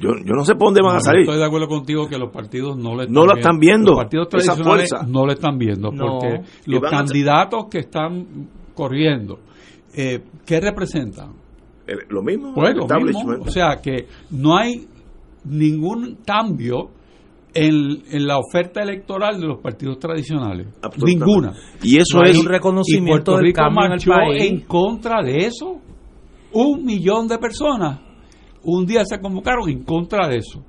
Yo, 0.00 0.10
yo 0.24 0.34
no 0.34 0.44
sé 0.44 0.54
por 0.54 0.68
dónde 0.68 0.82
van 0.82 0.92
No, 0.92 0.98
a 0.98 1.00
salir. 1.00 1.22
Estoy 1.22 1.38
de 1.38 1.44
acuerdo 1.46 1.66
contigo 1.66 2.06
que 2.08 2.18
los 2.18 2.30
partidos 2.30 2.76
no 2.76 2.94
le 2.94 3.02
están, 3.04 3.14
No 3.14 3.24
lo 3.26 3.34
están 3.36 3.58
viendo, 3.58 3.92
Los 3.92 3.98
partidos 4.00 4.28
esa 4.34 4.52
tradicionales 4.52 4.88
fuerza. 4.90 5.06
no 5.08 5.26
lo 5.26 5.32
están 5.32 5.58
viendo 5.58 5.90
No. 5.90 6.04
porque 6.18 6.40
los 6.66 6.82
candidatos 6.90 7.66
que 7.70 7.78
están 7.78 8.48
corriendo, 8.74 9.38
eh, 9.94 10.20
¿qué 10.44 10.60
representan? 10.60 11.32
Eh, 11.86 11.94
Lo 12.10 12.22
mismo, 12.22 12.52
Pues 12.54 12.70
el 12.70 12.76
lo 12.76 12.82
mismo. 12.86 12.94
establishment. 12.96 13.48
O 13.48 13.50
sea 13.50 13.76
que 13.82 14.06
no 14.30 14.56
hay 14.58 14.86
ningún 15.44 16.18
cambio 16.24 16.90
en, 17.54 18.02
en 18.10 18.26
la 18.26 18.38
oferta 18.38 18.82
electoral 18.82 19.40
de 19.40 19.46
los 19.46 19.60
partidos 19.60 19.98
tradicionales. 19.98 20.66
Ninguna. 20.96 21.54
y 21.82 21.96
eso 21.98 22.18
No 22.18 22.24
es 22.24 22.38
un 22.38 22.46
reconocimiento 22.46 23.08
y 23.08 23.10
Puerto 23.12 23.32
del 23.36 23.44
Rico 23.46 23.60
cambio 23.60 23.80
en 23.80 23.84
el 23.84 23.90
marchó 23.90 24.10
país. 24.12 24.42
en 24.44 24.60
contra 24.60 25.22
de 25.22 25.36
eso. 25.46 25.80
Un 26.52 26.84
millón 26.84 27.28
de 27.28 27.38
personas 27.38 28.00
un 28.62 28.86
día 28.86 29.02
se 29.04 29.18
convocaron 29.20 29.68
en 29.68 29.84
contra 29.84 30.28
de 30.28 30.36
eso. 30.36 30.62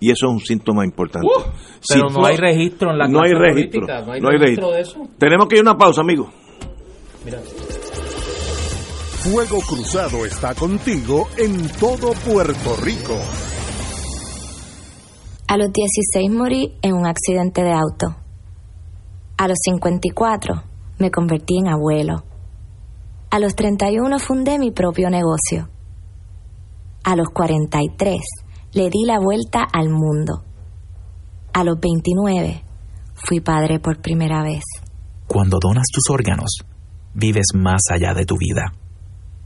Y 0.00 0.10
eso 0.10 0.26
es 0.26 0.32
un 0.32 0.40
síntoma 0.40 0.84
importante. 0.84 1.26
Uh, 1.26 1.42
pero 1.88 2.10
no 2.10 2.26
hay 2.26 2.36
registro 2.36 2.90
en 2.90 2.98
la 2.98 3.08
no 3.08 3.22
hay 3.22 3.32
registro, 3.32 3.80
política, 3.80 4.02
no 4.06 4.12
hay 4.12 4.20
no 4.20 4.28
hay 4.28 4.36
registro 4.38 4.70
registro. 4.72 4.98
de 5.00 5.04
eso. 5.06 5.14
Tenemos 5.18 5.46
que 5.48 5.54
ir 5.56 5.60
a 5.60 5.62
una 5.62 5.76
pausa, 5.78 6.00
amigo. 6.02 6.30
Mira. 7.24 7.38
Fuego 9.22 9.58
Cruzado 9.66 10.24
está 10.24 10.54
contigo 10.54 11.28
en 11.38 11.68
todo 11.80 12.12
Puerto 12.30 12.76
Rico. 12.82 13.16
A 15.48 15.56
los 15.56 15.72
16 15.72 16.28
morí 16.30 16.76
en 16.82 16.94
un 16.94 17.06
accidente 17.06 17.62
de 17.62 17.72
auto. 17.72 18.16
A 19.38 19.46
los 19.46 19.58
54 19.62 20.62
me 20.98 21.12
convertí 21.12 21.58
en 21.58 21.68
abuelo. 21.68 22.24
A 23.30 23.38
los 23.38 23.54
31 23.54 24.18
fundé 24.18 24.58
mi 24.58 24.72
propio 24.72 25.08
negocio. 25.08 25.68
A 27.04 27.14
los 27.14 27.28
43 27.28 28.18
le 28.72 28.90
di 28.90 29.04
la 29.04 29.20
vuelta 29.20 29.60
al 29.72 29.88
mundo. 29.88 30.42
A 31.52 31.62
los 31.62 31.78
29 31.78 32.64
fui 33.14 33.40
padre 33.40 33.78
por 33.78 34.00
primera 34.00 34.42
vez. 34.42 34.64
Cuando 35.28 35.58
donas 35.60 35.86
tus 35.92 36.10
órganos, 36.10 36.58
vives 37.14 37.46
más 37.54 37.82
allá 37.92 38.14
de 38.14 38.24
tu 38.24 38.36
vida. 38.36 38.72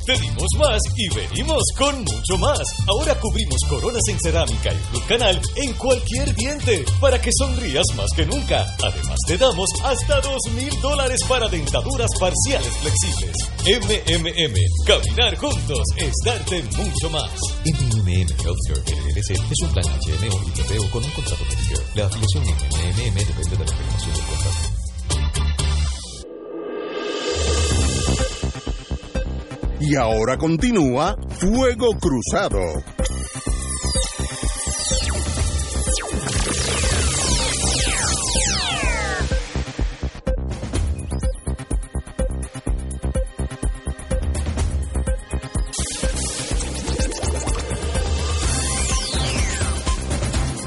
Pedimos 0.09 0.47
más 0.57 0.81
y 0.95 1.07
venimos 1.13 1.61
con 1.77 1.99
mucho 1.99 2.35
más. 2.39 2.63
Ahora 2.87 3.13
cubrimos 3.19 3.61
coronas 3.69 4.01
en 4.07 4.19
cerámica 4.19 4.73
y 4.73 4.91
Blue 4.91 5.05
Canal 5.07 5.39
en 5.55 5.71
cualquier 5.73 6.33
diente 6.33 6.83
para 6.99 7.21
que 7.21 7.29
sonrías 7.37 7.85
más 7.95 8.09
que 8.15 8.25
nunca. 8.25 8.65
Además, 8.83 9.19
te 9.27 9.37
damos 9.37 9.69
hasta 9.83 10.19
dos 10.21 10.41
mil 10.55 10.71
dólares 10.81 11.21
para 11.29 11.47
dentaduras 11.47 12.09
parciales 12.19 12.75
flexibles. 12.77 13.37
MMM, 13.67 14.57
caminar 14.87 15.37
juntos 15.37 15.83
es 15.97 16.13
darte 16.25 16.63
mucho 16.63 17.11
más. 17.11 17.29
MMM 17.65 18.29
Healthcare 18.41 18.81
LLC 18.81 19.29
es 19.29 19.61
un 19.61 19.73
plan 19.73 19.85
HMO 19.85 20.41
y 20.55 20.89
con 20.89 21.03
un 21.03 21.11
contrato 21.11 21.43
Medicare. 21.43 21.85
La 21.93 22.07
afiliación 22.07 22.45
MMM 22.45 23.13
depende 23.13 23.57
de 23.57 23.63
la 23.63 23.71
renovación 23.71 24.13
del 24.15 24.25
contrato. 24.25 24.88
Y 29.79 29.95
ahora 29.95 30.37
continúa 30.37 31.15
Fuego 31.29 31.91
Cruzado. 31.99 32.59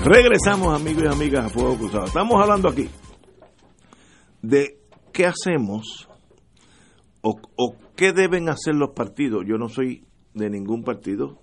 Regresamos, 0.04 0.74
amigos 0.74 1.04
y 1.04 1.06
amigas, 1.06 1.46
a 1.46 1.48
Fuego 1.48 1.76
Cruzado. 1.76 2.06
Estamos 2.06 2.40
hablando 2.40 2.68
aquí 2.68 2.88
de 4.42 4.78
qué 5.12 5.26
hacemos 5.26 6.08
o, 7.22 7.36
qué 8.02 8.12
deben 8.12 8.48
hacer 8.48 8.74
los 8.74 8.90
partidos. 8.96 9.44
Yo 9.46 9.58
no 9.58 9.68
soy 9.68 10.04
de 10.34 10.50
ningún 10.50 10.82
partido, 10.82 11.38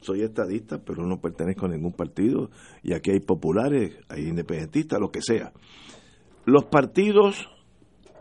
soy 0.00 0.22
estadista, 0.22 0.78
pero 0.78 1.04
no 1.04 1.20
pertenezco 1.20 1.66
a 1.66 1.70
ningún 1.70 1.92
partido. 1.92 2.50
Y 2.84 2.92
aquí 2.92 3.10
hay 3.10 3.18
populares, 3.18 3.98
hay 4.08 4.28
independentistas, 4.28 5.00
lo 5.00 5.10
que 5.10 5.20
sea. 5.20 5.52
Los 6.44 6.66
partidos 6.66 7.48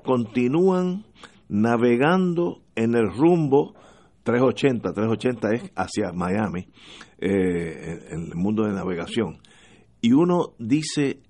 continúan 0.04 1.06
navegando 1.50 2.64
en 2.74 2.96
el 2.96 3.14
rumbo 3.14 3.76
380, 4.24 4.94
380 4.94 5.50
es 5.52 5.72
hacia 5.76 6.12
Miami, 6.14 6.68
eh, 7.20 8.08
en 8.10 8.26
el 8.26 8.36
mundo 8.36 8.64
de 8.64 8.74
navegación. 8.74 9.38
Y 10.02 10.14
uno 10.14 10.56
dice, 10.58 11.22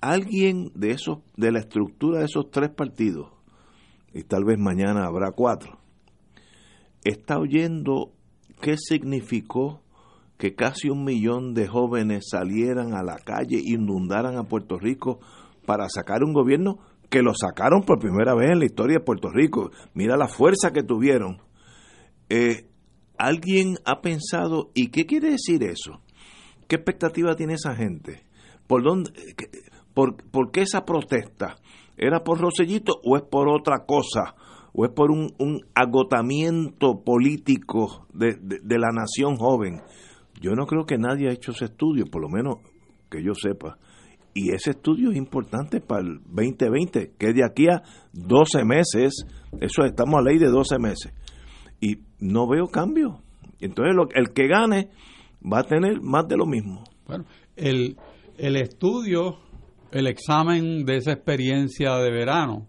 alguien 0.00 0.72
de 0.74 0.92
esos, 0.92 1.18
de 1.36 1.52
la 1.52 1.58
estructura 1.58 2.20
de 2.20 2.24
esos 2.24 2.50
tres 2.50 2.70
partidos, 2.70 3.32
y 4.12 4.24
tal 4.24 4.44
vez 4.44 4.58
mañana 4.58 5.06
habrá 5.06 5.32
cuatro, 5.32 5.78
está 7.04 7.38
oyendo 7.38 8.12
qué 8.60 8.76
significó 8.76 9.82
que 10.36 10.54
casi 10.54 10.88
un 10.88 11.04
millón 11.04 11.54
de 11.54 11.68
jóvenes 11.68 12.28
salieran 12.30 12.94
a 12.94 13.02
la 13.02 13.16
calle, 13.16 13.60
inundaran 13.62 14.36
a 14.36 14.44
Puerto 14.44 14.78
Rico 14.78 15.20
para 15.66 15.88
sacar 15.88 16.24
un 16.24 16.32
gobierno 16.32 16.78
que 17.10 17.22
lo 17.22 17.32
sacaron 17.34 17.82
por 17.82 17.98
primera 17.98 18.34
vez 18.34 18.50
en 18.50 18.60
la 18.60 18.64
historia 18.64 18.98
de 18.98 19.04
Puerto 19.04 19.28
Rico. 19.30 19.70
Mira 19.94 20.16
la 20.16 20.28
fuerza 20.28 20.70
que 20.72 20.82
tuvieron. 20.82 21.42
Eh, 22.30 22.66
¿Alguien 23.18 23.76
ha 23.84 24.00
pensado, 24.00 24.70
y 24.74 24.88
qué 24.88 25.04
quiere 25.04 25.32
decir 25.32 25.62
eso? 25.62 26.00
¿Qué 26.68 26.76
expectativa 26.76 27.34
tiene 27.34 27.54
esa 27.54 27.74
gente? 27.74 28.22
¿Por, 28.66 28.82
dónde, 28.82 29.10
por, 29.92 30.16
por 30.30 30.50
qué 30.52 30.62
esa 30.62 30.86
protesta? 30.86 31.56
¿Era 32.02 32.24
por 32.24 32.40
Rosellito 32.40 32.94
o 33.04 33.16
es 33.16 33.22
por 33.22 33.48
otra 33.48 33.84
cosa? 33.86 34.34
¿O 34.72 34.84
es 34.86 34.90
por 34.92 35.10
un, 35.10 35.32
un 35.38 35.60
agotamiento 35.74 37.02
político 37.04 38.06
de, 38.14 38.36
de- 38.40 38.78
la 38.78 38.88
nación 38.92 39.36
joven? 39.36 39.80
Yo 40.40 40.52
no 40.52 40.64
creo 40.66 40.86
que 40.86 40.96
nadie 40.96 41.28
ha 41.28 41.32
hecho 41.32 41.50
ese 41.52 41.66
estudio, 41.66 42.06
por 42.10 42.22
lo 42.22 42.28
menos 42.28 42.56
que 43.10 43.22
yo 43.22 43.34
sepa. 43.34 43.76
Y 44.32 44.52
ese 44.52 44.70
estudio 44.70 45.10
es 45.10 45.16
importante 45.16 45.80
para 45.80 46.02
el 46.02 46.20
2020, 46.24 47.12
que 47.18 47.32
de 47.32 47.44
aquí 47.44 47.66
a 47.68 47.82
12 48.12 48.64
meses. 48.64 49.26
Eso 49.60 49.84
estamos 49.84 50.20
a 50.20 50.22
ley 50.22 50.38
de 50.38 50.46
12 50.48 50.78
meses. 50.78 51.12
Y 51.80 51.98
no 52.20 52.48
veo 52.48 52.68
cambio. 52.68 53.20
Entonces, 53.60 53.94
lo- 53.94 54.08
el 54.14 54.32
que 54.32 54.46
gane 54.46 54.88
va 55.42 55.58
a 55.60 55.64
tener 55.64 56.00
más 56.00 56.26
de 56.28 56.36
lo 56.36 56.46
mismo. 56.46 56.84
Bueno, 57.06 57.24
el, 57.56 57.96
el 58.38 58.56
estudio, 58.56 59.38
el 59.92 60.06
examen 60.06 60.84
de 60.84 60.96
esa 60.96 61.12
experiencia 61.12 61.96
de 61.96 62.10
verano 62.10 62.66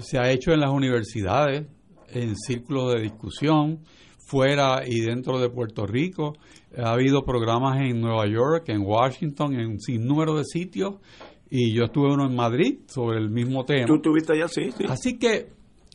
se 0.00 0.18
ha 0.18 0.30
hecho 0.30 0.52
en 0.52 0.60
las 0.60 0.70
universidades, 0.70 1.66
en 2.08 2.36
círculos 2.36 2.94
de 2.94 3.02
discusión, 3.02 3.80
fuera 4.26 4.82
y 4.86 5.00
dentro 5.00 5.38
de 5.38 5.48
Puerto 5.48 5.86
Rico. 5.86 6.34
Ha 6.76 6.92
habido 6.92 7.24
programas 7.24 7.80
en 7.80 8.00
Nueva 8.00 8.26
York, 8.26 8.64
en 8.68 8.82
Washington, 8.82 9.54
en 9.54 9.66
un 9.66 9.80
sinnúmero 9.80 10.34
de 10.34 10.44
sitios, 10.44 10.96
y 11.50 11.72
yo 11.72 11.84
estuve 11.84 12.12
uno 12.12 12.26
en 12.26 12.34
Madrid 12.34 12.80
sobre 12.86 13.18
el 13.18 13.30
mismo 13.30 13.64
tema. 13.64 13.86
¿Tú 13.86 13.96
estuviste 13.96 14.32
allá? 14.32 14.48
Sí, 14.48 14.70
sí. 14.76 14.84
Así 14.88 15.18
que 15.18 15.52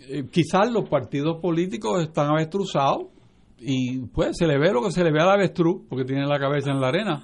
eh, 0.08 0.24
quizás 0.32 0.72
los 0.72 0.88
partidos 0.88 1.42
políticos 1.42 2.02
están 2.02 2.30
avestruzados 2.30 3.08
y 3.60 4.00
pues 4.08 4.38
se 4.38 4.48
le 4.48 4.58
ve 4.58 4.72
lo 4.72 4.82
que 4.82 4.92
se 4.92 5.04
le 5.04 5.12
ve 5.12 5.22
al 5.22 5.32
avestruz 5.32 5.82
porque 5.90 6.06
tiene 6.06 6.26
la 6.26 6.40
cabeza 6.40 6.72
en 6.72 6.80
la 6.80 6.88
arena. 6.88 7.24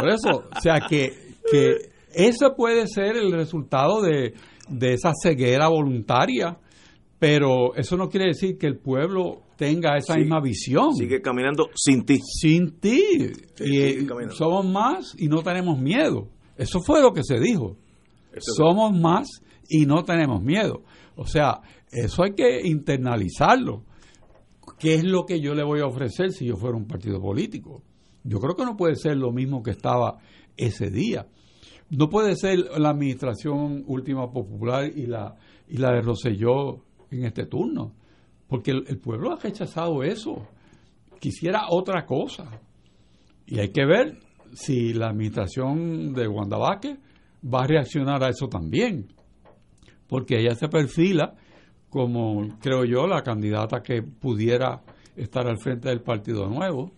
Por 0.00 0.08
eso, 0.08 0.44
o 0.56 0.60
sea 0.60 0.80
que, 0.88 1.10
que 1.50 1.90
eso 2.14 2.54
puede 2.56 2.86
ser 2.86 3.16
el 3.16 3.32
resultado 3.32 4.00
de, 4.02 4.34
de 4.68 4.92
esa 4.94 5.12
ceguera 5.22 5.68
voluntaria, 5.68 6.58
pero 7.18 7.74
eso 7.74 7.96
no 7.96 8.08
quiere 8.08 8.26
decir 8.28 8.56
que 8.58 8.66
el 8.66 8.78
pueblo 8.78 9.42
tenga 9.56 9.96
esa 9.96 10.14
Sí. 10.14 10.20
misma 10.20 10.40
visión. 10.40 10.94
Sigue 10.94 11.20
caminando 11.20 11.68
sin 11.74 12.04
ti. 12.04 12.18
Sin 12.22 12.78
ti. 12.80 13.02
Sí, 13.56 13.64
Y, 13.64 13.78
eh, 13.78 14.06
somos 14.30 14.66
más 14.66 15.14
y 15.18 15.28
no 15.28 15.42
tenemos 15.42 15.78
miedo. 15.78 16.28
Eso 16.56 16.80
fue 16.80 17.02
lo 17.02 17.12
que 17.12 17.22
se 17.22 17.38
dijo. 17.38 17.76
Eso 18.32 18.52
somos 18.54 18.98
más 18.98 19.28
y 19.68 19.84
no 19.86 20.02
tenemos 20.04 20.42
miedo. 20.42 20.82
O 21.16 21.26
sea, 21.26 21.60
eso 21.90 22.22
hay 22.22 22.32
que 22.34 22.60
internalizarlo. 22.66 23.84
¿Qué 24.78 24.94
es 24.94 25.04
lo 25.04 25.26
que 25.26 25.40
yo 25.40 25.54
le 25.54 25.62
voy 25.64 25.80
a 25.80 25.86
ofrecer 25.86 26.30
si 26.30 26.46
yo 26.46 26.56
fuera 26.56 26.76
un 26.76 26.86
partido 26.86 27.20
político? 27.20 27.82
Yo 28.24 28.38
creo 28.38 28.54
que 28.54 28.64
no 28.64 28.76
puede 28.76 28.96
ser 28.96 29.16
lo 29.16 29.30
mismo 29.30 29.62
que 29.62 29.72
estaba 29.72 30.18
ese 30.56 30.90
día. 30.90 31.26
No 31.90 32.08
puede 32.08 32.36
ser 32.36 32.58
la 32.78 32.90
administración 32.90 33.84
última 33.86 34.30
popular 34.30 34.90
y 34.94 35.06
la, 35.06 35.36
y 35.68 35.76
la 35.78 35.92
de 35.92 36.02
Roselló 36.02 36.84
en 37.10 37.24
este 37.24 37.46
turno, 37.46 37.94
porque 38.46 38.70
el, 38.70 38.98
pueblo 38.98 39.32
ha 39.32 39.36
rechazado 39.36 40.02
eso. 40.04 40.46
Quisiera 41.18 41.66
otra 41.68 42.06
cosa. 42.06 42.60
Y 43.46 43.58
hay 43.58 43.70
que 43.70 43.84
ver 43.84 44.18
si 44.52 44.92
la 44.92 45.08
administración 45.08 46.12
de 46.14 46.28
Wanda 46.28 46.58
va 46.58 47.62
a 47.62 47.66
reaccionar 47.66 48.22
a 48.22 48.28
eso 48.28 48.48
también, 48.48 49.08
porque 50.06 50.40
ella 50.40 50.54
se 50.54 50.68
perfila 50.68 51.34
como, 51.88 52.56
creo 52.60 52.84
yo, 52.84 53.08
la 53.08 53.22
candidata 53.22 53.82
que 53.82 54.02
pudiera 54.02 54.82
estar 55.16 55.46
al 55.48 55.58
frente 55.58 55.88
del 55.88 56.02
Partido 56.02 56.48
Nuevo. 56.48 56.92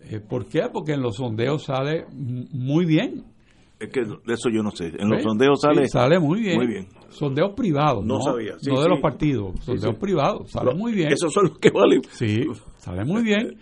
Eh, 0.00 0.20
¿Por 0.20 0.46
qué? 0.46 0.68
Porque 0.72 0.92
en 0.92 1.02
los 1.02 1.16
sondeos 1.16 1.64
sale 1.64 2.06
muy 2.12 2.84
bien. 2.84 3.33
Es 3.78 3.90
que 3.90 4.00
de 4.02 4.34
eso 4.34 4.48
yo 4.50 4.62
no 4.62 4.70
sé. 4.70 4.86
En 4.98 5.08
los 5.08 5.16
¿Ves? 5.18 5.22
sondeos 5.24 5.60
sale, 5.60 5.84
Sí, 5.84 5.90
sale 5.90 6.18
muy 6.18 6.40
bien. 6.40 6.56
Muy 6.56 6.66
bien. 6.66 6.86
Sondeos 7.10 7.52
privados, 7.54 8.04
No 8.04 8.14
no, 8.18 8.20
sabía. 8.22 8.54
Sí, 8.58 8.70
no 8.70 8.80
de 8.80 8.88
los 8.88 9.00
partidos, 9.00 9.54
sondeos 9.64 9.96
privados, 9.96 10.50
sale 10.50 10.74
muy 10.74 10.92
bien. 10.92 11.12
Esos 11.12 11.32
son 11.32 11.44
los 11.48 11.58
que 11.58 11.70
valen. 11.70 12.02
Sí, 12.10 12.44
sale 12.78 13.04
muy 13.04 13.22
bien. 13.22 13.58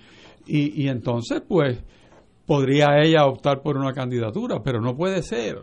Y, 0.47 0.83
y 0.83 0.89
entonces, 0.89 1.43
pues, 1.47 1.83
podría 2.47 2.99
ella 3.03 3.27
optar 3.27 3.63
por 3.63 3.77
una 3.77 3.93
candidatura, 3.93 4.61
pero 4.63 4.81
no 4.81 4.97
puede 4.97 5.23
ser 5.23 5.63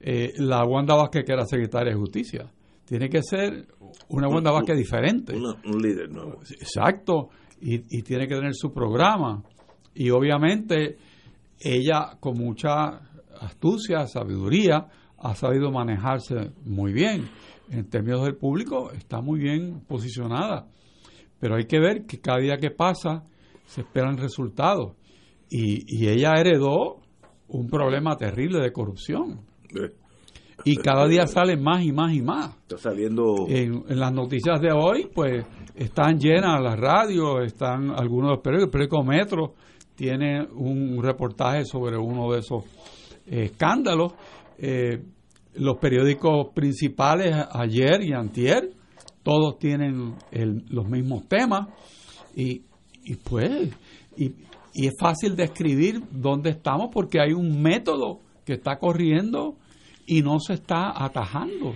eh, 0.00 0.32
la 0.38 0.64
Wanda 0.64 0.94
Vázquez 0.94 1.24
que 1.24 1.32
era 1.32 1.44
secretaria 1.46 1.92
de 1.92 1.98
Justicia. 1.98 2.50
Tiene 2.84 3.08
que 3.08 3.22
ser 3.22 3.66
una 4.08 4.28
Wanda 4.28 4.50
Un- 4.50 4.58
Vázquez 4.58 4.76
diferente. 4.76 5.34
Una- 5.36 5.56
un 5.64 5.80
líder 5.82 6.10
nuevo. 6.10 6.40
Exacto. 6.60 7.28
Y, 7.60 7.76
y 7.98 8.02
tiene 8.02 8.26
que 8.26 8.34
tener 8.34 8.54
su 8.54 8.72
programa. 8.72 9.42
Y 9.94 10.10
obviamente 10.10 10.96
ella 11.60 12.16
con 12.18 12.36
mucha 12.36 13.00
astucia, 13.44 14.06
sabiduría, 14.06 14.88
ha 15.18 15.34
sabido 15.34 15.70
manejarse 15.70 16.52
muy 16.64 16.92
bien. 16.92 17.28
En 17.70 17.88
términos 17.88 18.24
del 18.24 18.36
público 18.36 18.90
está 18.92 19.20
muy 19.20 19.40
bien 19.40 19.82
posicionada. 19.86 20.68
Pero 21.40 21.56
hay 21.56 21.64
que 21.66 21.80
ver 21.80 22.06
que 22.06 22.20
cada 22.20 22.38
día 22.38 22.56
que 22.56 22.70
pasa 22.70 23.24
se 23.66 23.82
esperan 23.82 24.16
resultados. 24.18 24.94
Y, 25.48 25.84
y 25.86 26.08
ella 26.08 26.32
heredó 26.36 27.00
un 27.48 27.68
problema 27.68 28.16
terrible 28.16 28.60
de 28.60 28.72
corrupción. 28.72 29.40
Y 30.64 30.76
cada 30.76 31.08
día 31.08 31.26
sale 31.26 31.56
más 31.56 31.82
y 31.84 31.92
más 31.92 32.14
y 32.14 32.22
más 32.22 32.56
Está 32.62 32.78
saliendo. 32.78 33.46
en, 33.48 33.84
en 33.88 33.98
las 33.98 34.12
noticias 34.12 34.60
de 34.60 34.70
hoy, 34.72 35.10
pues 35.12 35.44
están 35.74 36.18
llenas 36.18 36.62
las 36.62 36.78
radios, 36.78 37.44
están 37.44 37.90
algunos 37.90 38.30
de 38.30 38.34
los 38.34 38.42
periódicos. 38.42 38.66
El 38.66 38.70
periódico 38.70 39.04
Metro 39.04 39.54
tiene 39.96 40.42
un 40.42 41.02
reportaje 41.02 41.64
sobre 41.64 41.96
uno 41.96 42.32
de 42.32 42.40
esos 42.40 42.64
escándalos. 43.26 44.12
Eh, 44.58 45.02
los 45.54 45.76
periódicos 45.78 46.48
principales 46.54 47.34
ayer 47.52 48.02
y 48.02 48.12
antier, 48.12 48.70
todos 49.22 49.58
tienen 49.58 50.14
el- 50.30 50.64
los 50.68 50.88
mismos 50.88 51.28
temas 51.28 51.68
y, 52.34 52.62
y 53.04 53.16
pues, 53.16 53.70
y, 54.16 54.32
y 54.74 54.86
es 54.86 54.94
fácil 54.98 55.36
describir 55.36 56.00
dónde 56.10 56.50
estamos 56.50 56.88
porque 56.92 57.20
hay 57.20 57.32
un 57.32 57.60
método 57.60 58.20
que 58.46 58.54
está 58.54 58.78
corriendo 58.78 59.56
y 60.06 60.22
no 60.22 60.40
se 60.40 60.54
está 60.54 60.92
atajando. 61.04 61.74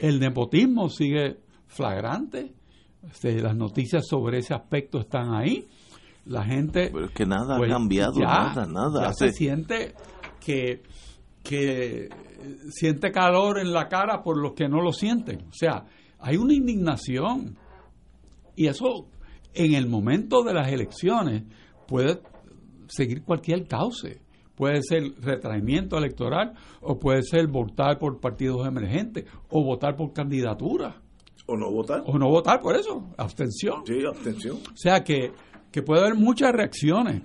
El 0.00 0.18
nepotismo 0.18 0.88
sigue 0.88 1.38
flagrante. 1.68 2.52
Este, 3.10 3.40
las 3.40 3.56
noticias 3.56 4.06
sobre 4.06 4.38
ese 4.38 4.52
aspecto 4.52 4.98
están 5.00 5.32
ahí. 5.34 5.66
La 6.26 6.44
gente. 6.44 6.90
Pero 6.92 7.06
es 7.06 7.12
que 7.12 7.24
nada 7.24 7.56
pues, 7.56 7.70
ha 7.70 7.74
cambiado, 7.74 8.12
ya- 8.18 8.26
nada, 8.26 8.66
nada. 8.66 9.06
ya 9.06 9.12
se 9.14 9.32
siente 9.32 9.94
que, 10.40 10.82
que 11.42 12.08
siente 12.70 13.10
calor 13.12 13.58
en 13.58 13.72
la 13.72 13.88
cara 13.88 14.22
por 14.22 14.38
los 14.40 14.52
que 14.54 14.68
no 14.68 14.80
lo 14.82 14.92
sienten. 14.92 15.42
O 15.48 15.52
sea, 15.52 15.84
hay 16.18 16.36
una 16.36 16.54
indignación. 16.54 17.56
Y 18.56 18.66
eso, 18.66 19.08
en 19.54 19.74
el 19.74 19.86
momento 19.88 20.42
de 20.42 20.54
las 20.54 20.70
elecciones, 20.72 21.44
puede 21.86 22.20
seguir 22.88 23.22
cualquier 23.22 23.66
cauce. 23.66 24.20
Puede 24.54 24.82
ser 24.82 25.14
retraimiento 25.22 25.96
electoral 25.96 26.52
o 26.82 26.98
puede 26.98 27.22
ser 27.22 27.46
votar 27.46 27.98
por 27.98 28.20
partidos 28.20 28.66
emergentes 28.66 29.24
o 29.48 29.64
votar 29.64 29.96
por 29.96 30.12
candidaturas 30.12 30.96
O 31.46 31.56
no 31.56 31.70
votar. 31.70 32.02
o 32.04 32.18
no 32.18 32.28
votar 32.28 32.60
por 32.60 32.76
eso, 32.76 33.08
abstención. 33.16 33.86
Sí, 33.86 34.04
abstención. 34.06 34.58
O 34.58 34.76
sea 34.76 35.02
que, 35.02 35.32
que 35.72 35.80
puede 35.82 36.02
haber 36.02 36.14
muchas 36.14 36.52
reacciones, 36.52 37.22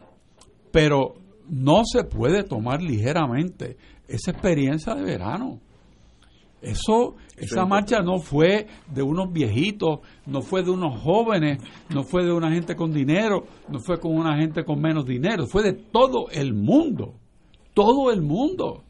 pero 0.72 1.16
no 1.50 1.84
se 1.86 2.04
puede 2.04 2.44
tomar 2.44 2.82
ligeramente 2.82 3.78
esa 4.08 4.32
experiencia 4.32 4.96
de 4.96 5.04
verano. 5.04 5.60
Eso, 6.62 7.16
esa 7.38 7.62
es 7.62 7.68
marcha 7.68 8.00
no 8.02 8.18
fue 8.20 8.66
de 8.92 9.04
unos 9.04 9.32
viejitos, 9.32 10.00
no 10.26 10.42
fue 10.42 10.64
de 10.64 10.72
unos 10.72 11.00
jóvenes, 11.00 11.60
no 11.94 12.04
fue 12.04 12.26
de 12.26 12.32
una 12.32 12.52
gente 12.52 12.76
con 12.76 12.92
dinero, 12.92 13.46
no 13.70 13.80
fue 13.80 14.00
con 14.00 14.16
una 14.16 14.36
gente 14.38 14.64
con 14.64 14.82
menos 14.82 15.06
dinero, 15.06 15.46
fue 15.46 15.62
de 15.62 15.74
todo 15.74 16.28
el 16.32 16.56
mundo, 16.56 17.14
todo 17.76 18.12
el 18.12 18.24
mundo, 18.24 18.84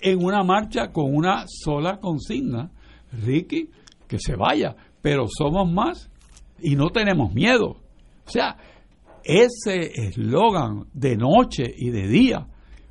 en 0.00 0.22
una 0.22 0.44
marcha 0.44 0.92
con 0.92 1.12
una 1.12 1.46
sola 1.48 1.98
consigna, 1.98 2.70
Ricky, 3.10 3.70
que 4.06 4.18
se 4.20 4.36
vaya, 4.36 4.76
pero 5.02 5.26
somos 5.26 5.68
más 5.68 6.10
y 6.60 6.76
no 6.76 6.90
tenemos 6.90 7.32
miedo. 7.34 7.76
O 8.26 8.30
sea, 8.30 8.56
ese 9.24 10.06
eslogan 10.06 10.86
de 10.92 11.16
noche 11.16 11.64
y 11.76 11.90
de 11.90 12.06
día, 12.06 12.46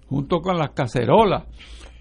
junto 0.07 0.41
con 0.41 0.57
las 0.57 0.71
cacerolas, 0.71 1.45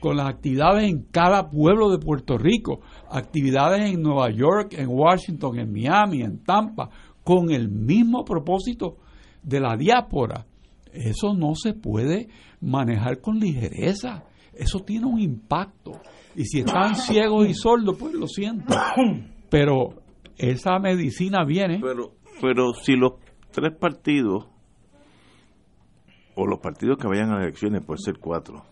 con 0.00 0.16
las 0.16 0.28
actividades 0.28 0.90
en 0.90 1.04
cada 1.04 1.48
pueblo 1.48 1.90
de 1.90 1.98
Puerto 1.98 2.36
Rico, 2.36 2.80
actividades 3.10 3.92
en 3.92 4.02
Nueva 4.02 4.30
York, 4.30 4.74
en 4.76 4.88
Washington, 4.88 5.58
en 5.58 5.72
Miami, 5.72 6.22
en 6.22 6.42
Tampa, 6.42 6.90
con 7.22 7.50
el 7.52 7.68
mismo 7.68 8.24
propósito 8.24 8.96
de 9.42 9.60
la 9.60 9.76
diáspora. 9.76 10.46
Eso 10.92 11.34
no 11.34 11.54
se 11.54 11.72
puede 11.72 12.28
manejar 12.60 13.20
con 13.20 13.38
ligereza. 13.38 14.24
Eso 14.52 14.80
tiene 14.80 15.06
un 15.06 15.20
impacto. 15.20 15.92
Y 16.34 16.44
si 16.44 16.60
están 16.60 16.96
ciegos 16.96 17.48
y 17.48 17.54
sordos, 17.54 17.96
pues 17.98 18.12
lo 18.14 18.26
siento. 18.26 18.74
Pero 19.50 20.02
esa 20.36 20.78
medicina 20.78 21.44
viene. 21.44 21.78
Pero, 21.80 22.14
pero 22.40 22.72
si 22.72 22.96
los 22.96 23.12
tres 23.52 23.72
partidos, 23.78 24.46
o 26.34 26.46
los 26.46 26.60
partidos 26.60 26.98
que 26.98 27.06
vayan 27.06 27.30
a 27.30 27.34
las 27.36 27.42
elecciones, 27.44 27.84
puede 27.84 27.98
ser 28.02 28.18
cuatro, 28.18 28.64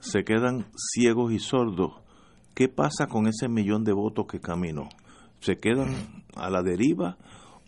se 0.00 0.24
quedan 0.24 0.66
ciegos 0.94 1.32
y 1.32 1.38
sordos, 1.38 1.92
¿qué 2.54 2.68
pasa 2.68 3.06
con 3.06 3.26
ese 3.26 3.48
millón 3.48 3.84
de 3.84 3.92
votos 3.92 4.26
que 4.26 4.40
caminó? 4.40 4.88
¿Se 5.40 5.56
quedan 5.58 5.94
a 6.36 6.50
la 6.50 6.62
deriva 6.62 7.16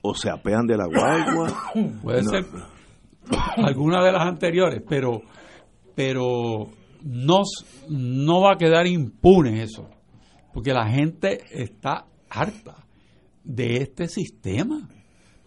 o 0.03 0.15
se 0.15 0.29
apean 0.31 0.67
de 0.67 0.77
la 0.77 0.87
guagua? 0.87 1.53
Puede 2.03 2.23
No. 2.23 2.31
ser 2.31 2.45
alguna 3.57 4.03
de 4.05 4.13
las 4.13 4.23
anteriores, 4.27 4.83
pero 4.89 5.23
pero 5.95 6.67
no, 7.05 7.43
no 7.89 8.41
va 8.41 8.53
a 8.55 8.57
quedar 8.59 8.87
impune 8.87 9.63
eso, 9.63 9.89
porque 10.53 10.73
la 10.73 10.89
gente 10.91 11.39
está 11.51 12.07
harta 12.29 12.85
de 13.45 13.77
este 13.79 14.09
sistema. 14.09 14.89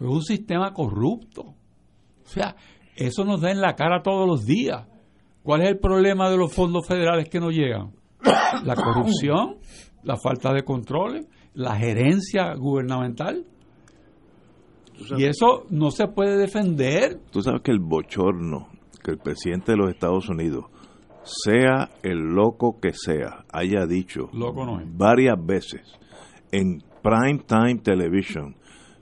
Es 0.04 0.14
un 0.14 0.22
sistema 0.22 0.72
corrupto. 0.72 1.42
O 1.42 2.26
sea, 2.26 2.56
eso 2.96 3.24
nos 3.24 3.40
da 3.40 3.50
en 3.50 3.60
la 3.60 3.74
cara 3.74 4.02
todos 4.02 4.26
los 4.26 4.44
días. 4.44 4.86
¿Cuál 5.42 5.62
es 5.62 5.68
el 5.68 5.78
problema 5.78 6.30
de 6.30 6.36
los 6.36 6.52
fondos 6.52 6.86
federales 6.86 7.28
que 7.28 7.40
no 7.40 7.50
llegan? 7.50 7.92
La 8.64 8.74
corrupción, 8.74 9.56
la 10.02 10.16
falta 10.16 10.52
de 10.54 10.64
controles, 10.64 11.26
la 11.52 11.76
gerencia 11.76 12.54
gubernamental. 12.54 13.44
Y 15.18 15.24
eso 15.24 15.66
no 15.70 15.90
se 15.90 16.06
puede 16.06 16.38
defender. 16.38 17.20
Tú 17.30 17.42
sabes 17.42 17.60
que 17.62 17.72
el 17.72 17.80
bochorno 17.80 18.68
que 19.04 19.12
el 19.12 19.18
presidente 19.18 19.72
de 19.72 19.78
los 19.78 19.90
Estados 19.90 20.28
Unidos, 20.28 20.64
sea 21.22 21.90
el 22.02 22.34
loco 22.34 22.80
que 22.80 22.92
sea, 22.92 23.44
haya 23.52 23.86
dicho 23.86 24.28
Loco 24.32 24.66
no 24.66 24.80
varias 24.86 25.36
veces 25.44 25.80
en 26.50 26.82
prime 27.02 27.42
time 27.46 27.76
television 27.82 28.56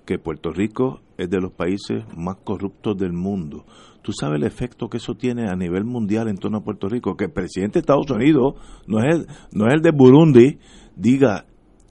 que 0.05 0.19
Puerto 0.19 0.51
Rico 0.51 1.01
es 1.17 1.31
de 1.31 1.41
los 1.41 1.53
países 1.53 2.05
más 2.17 2.37
corruptos 2.45 2.97
del 2.97 3.13
mundo. 3.13 3.65
Tú 4.03 4.13
sabes 4.13 4.41
el 4.41 4.47
efecto 4.47 4.89
que 4.89 4.97
eso 4.97 5.15
tiene 5.15 5.49
a 5.49 5.55
nivel 5.55 5.85
mundial 5.85 6.29
en 6.29 6.37
torno 6.37 6.59
a 6.59 6.65
Puerto 6.65 6.89
Rico, 6.89 7.17
que 7.17 7.27
el 7.27 7.33
presidente 7.33 7.75
de 7.75 7.81
Estados 7.81 8.11
Unidos 8.11 8.55
no 8.87 8.99
es 8.99 9.15
el, 9.15 9.27
no 9.53 9.69
es 9.69 9.75
el 9.75 9.81
de 9.81 9.93
Burundi, 9.93 10.59
diga 10.97 11.47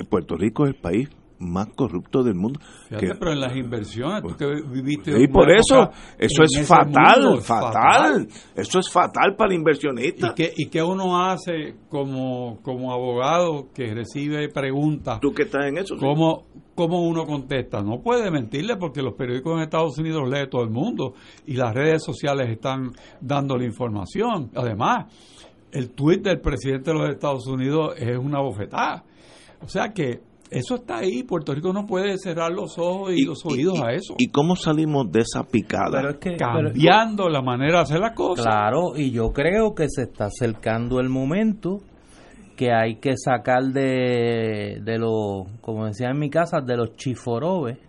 Puerto 0.10 0.36
Rico 0.36 0.66
es 0.66 0.76
el 0.76 0.82
país 0.82 1.10
más 1.42 1.68
corrupto 1.76 2.24
del 2.24 2.36
mundo. 2.36 2.60
Fíjate, 2.88 3.08
Que- 3.08 3.16
pero 3.16 3.32
en 3.34 3.40
las 3.42 3.56
inversiones, 3.56 4.22
tú 4.22 4.36
que 4.38 4.46
viviste. 4.72 5.22
y 5.22 5.28
por 5.28 5.50
eso, 5.52 5.90
eso 6.18 6.44
es 6.44 6.68
fatal, 6.68 7.24
mundo, 7.24 7.42
fatal, 7.42 8.28
Eso 8.56 8.80
es 8.80 8.90
fatal 8.92 9.36
para 9.36 9.52
el 9.52 9.58
inversionista. 9.58 10.28
¿Y 10.28 10.34
qué, 10.36 10.54
¿Y 10.56 10.68
qué 10.70 10.82
uno 10.84 11.22
hace 11.26 11.76
como, 11.90 12.60
como 12.62 12.92
abogado 12.94 13.70
que 13.74 13.94
recibe 13.94 14.50
preguntas? 14.50 15.20
Tú 15.20 15.34
que 15.34 15.44
estás 15.44 15.66
en 15.66 15.78
eso. 15.78 15.96
sí. 15.96 16.00
¿Cómo, 16.00 16.46
¿cómo 16.76 17.02
uno 17.08 17.26
contesta? 17.26 17.82
No 17.82 18.02
puede 18.02 18.30
mentirle 18.32 18.78
porque 18.78 19.02
los 19.02 19.16
periódicos 19.16 19.54
en 19.58 19.64
Estados 19.64 19.98
Unidos 19.98 20.30
lee 20.30 20.48
todo 20.50 20.64
el 20.64 20.70
mundo 20.70 21.14
y 21.46 21.56
las 21.56 21.74
redes 21.74 22.04
sociales 22.04 22.50
están 22.50 22.92
dando 23.20 23.58
la 23.58 23.66
información. 23.66 24.52
Además, 24.56 25.06
el 25.72 25.92
tuit 25.92 26.22
del 26.22 26.40
presidente 26.42 26.92
de 26.92 26.98
los 27.00 27.10
Estados 27.10 27.48
Unidos 27.48 27.94
es 27.98 28.18
una 28.18 28.40
bofetada. 28.42 29.04
O 29.64 29.68
sea 29.68 29.94
que 29.94 30.20
eso 30.52 30.76
está 30.76 30.98
ahí. 30.98 31.24
Puerto 31.24 31.54
Rico 31.56 31.72
no 31.74 31.86
puede 31.88 32.18
cerrar 32.18 32.52
los 32.52 32.78
ojos 32.78 33.14
y, 33.16 33.24
los 33.26 33.44
oídos 33.46 33.82
a 33.82 33.94
eso. 33.94 34.16
¿Y 34.18 34.28
cómo 34.30 34.56
salimos 34.56 35.12
de 35.12 35.22
esa 35.22 35.44
picada? 35.44 35.90
Pero 35.92 36.10
es 36.12 36.18
que- 36.18 36.36
Cambiando 36.36 37.30
la 37.30 37.42
manera 37.42 37.78
de 37.78 37.84
hacer 37.84 38.00
las 38.00 38.14
cosas. 38.14 38.46
Claro, 38.46 38.96
y 38.96 39.12
yo 39.12 39.32
creo 39.32 39.74
que 39.74 39.88
se 39.90 40.04
está 40.04 40.26
acercando 40.26 41.00
el 41.00 41.10
momento 41.10 41.78
que 42.58 42.72
hay 42.72 42.98
que 42.98 43.14
sacar 43.18 43.64
de, 43.64 44.80
de 44.84 45.00
los, 45.00 45.48
como 45.62 45.86
decía 45.88 46.10
en 46.10 46.20
mi 46.20 46.30
casa, 46.30 46.60
de 46.62 46.78
los 46.78 46.96
chiforobes, 46.96 47.80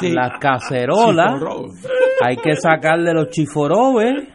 Sí. 0.00 0.10
las 0.12 0.38
cacerolas, 0.40 1.40
hay 2.20 2.36
que 2.36 2.56
sacar 2.56 3.00
de 3.00 3.14
los 3.14 3.28
chiforobes, 3.30 4.26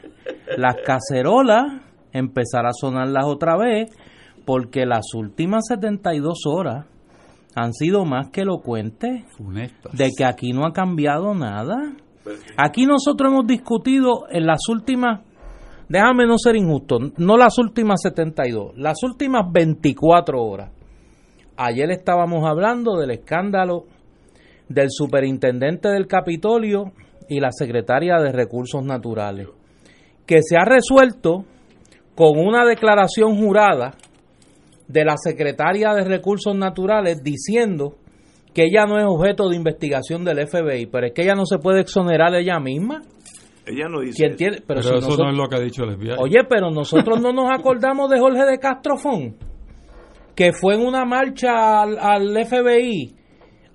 las 0.57 0.75
cacerolas, 0.85 1.63
empezar 2.11 2.65
a 2.65 2.71
sonarlas 2.73 3.25
otra 3.25 3.57
vez, 3.57 3.89
porque 4.45 4.85
las 4.85 5.13
últimas 5.13 5.65
72 5.67 6.39
horas 6.47 6.85
han 7.55 7.73
sido 7.73 8.05
más 8.05 8.29
que 8.29 8.41
elocuentes 8.41 9.23
Funestas. 9.37 9.95
de 9.95 10.09
que 10.17 10.25
aquí 10.25 10.51
no 10.51 10.65
ha 10.65 10.73
cambiado 10.73 11.33
nada. 11.33 11.93
Aquí 12.57 12.85
nosotros 12.85 13.31
hemos 13.31 13.47
discutido 13.47 14.25
en 14.29 14.45
las 14.45 14.61
últimas, 14.69 15.21
déjame 15.89 16.25
no 16.25 16.37
ser 16.37 16.55
injusto, 16.55 16.99
no 17.17 17.37
las 17.37 17.57
últimas 17.57 18.01
72, 18.01 18.77
las 18.77 19.03
últimas 19.03 19.51
24 19.51 20.41
horas. 20.41 20.71
Ayer 21.57 21.91
estábamos 21.91 22.45
hablando 22.45 22.97
del 22.97 23.11
escándalo 23.11 23.85
del 24.69 24.87
superintendente 24.89 25.89
del 25.89 26.07
Capitolio 26.07 26.93
y 27.29 27.39
la 27.39 27.51
secretaria 27.51 28.17
de 28.19 28.31
Recursos 28.31 28.83
Naturales, 28.83 29.47
que 30.25 30.39
se 30.41 30.57
ha 30.57 30.65
resuelto 30.65 31.45
con 32.15 32.39
una 32.39 32.65
declaración 32.65 33.35
jurada 33.35 33.95
de 34.93 35.03
la 35.05 35.15
secretaria 35.17 35.93
de 35.93 36.03
Recursos 36.05 36.55
Naturales 36.55 37.23
diciendo 37.23 37.95
que 38.53 38.65
ella 38.65 38.85
no 38.85 38.99
es 38.99 39.05
objeto 39.07 39.49
de 39.49 39.55
investigación 39.55 40.23
del 40.23 40.47
FBI, 40.47 40.85
pero 40.85 41.07
es 41.07 41.13
que 41.13 41.23
ella 41.23 41.33
no 41.33 41.45
se 41.45 41.57
puede 41.57 41.81
exonerar 41.81 42.33
ella 42.35 42.59
misma. 42.59 43.01
Ella 43.65 43.87
no 43.89 44.01
dice. 44.01 44.17
¿Quién 44.23 44.35
tiene? 44.35 44.57
Pero, 44.67 44.81
si 44.81 44.89
eso 44.89 44.95
nosotros- 44.97 45.19
no 45.25 45.31
es 45.31 45.37
lo 45.37 45.47
que 45.47 45.55
ha 45.55 45.59
dicho 45.59 45.83
el 45.83 45.95
FBI. 45.97 46.15
Oye, 46.19 46.39
pero 46.47 46.69
nosotros 46.69 47.19
no 47.21 47.33
nos 47.33 47.49
acordamos 47.51 48.09
de 48.11 48.19
Jorge 48.19 48.45
de 48.45 48.59
Castrofón, 48.59 49.35
que 50.35 50.51
fue 50.53 50.75
en 50.75 50.81
una 50.85 51.05
marcha 51.05 51.81
al, 51.81 51.97
al 51.97 52.45
FBI 52.45 53.15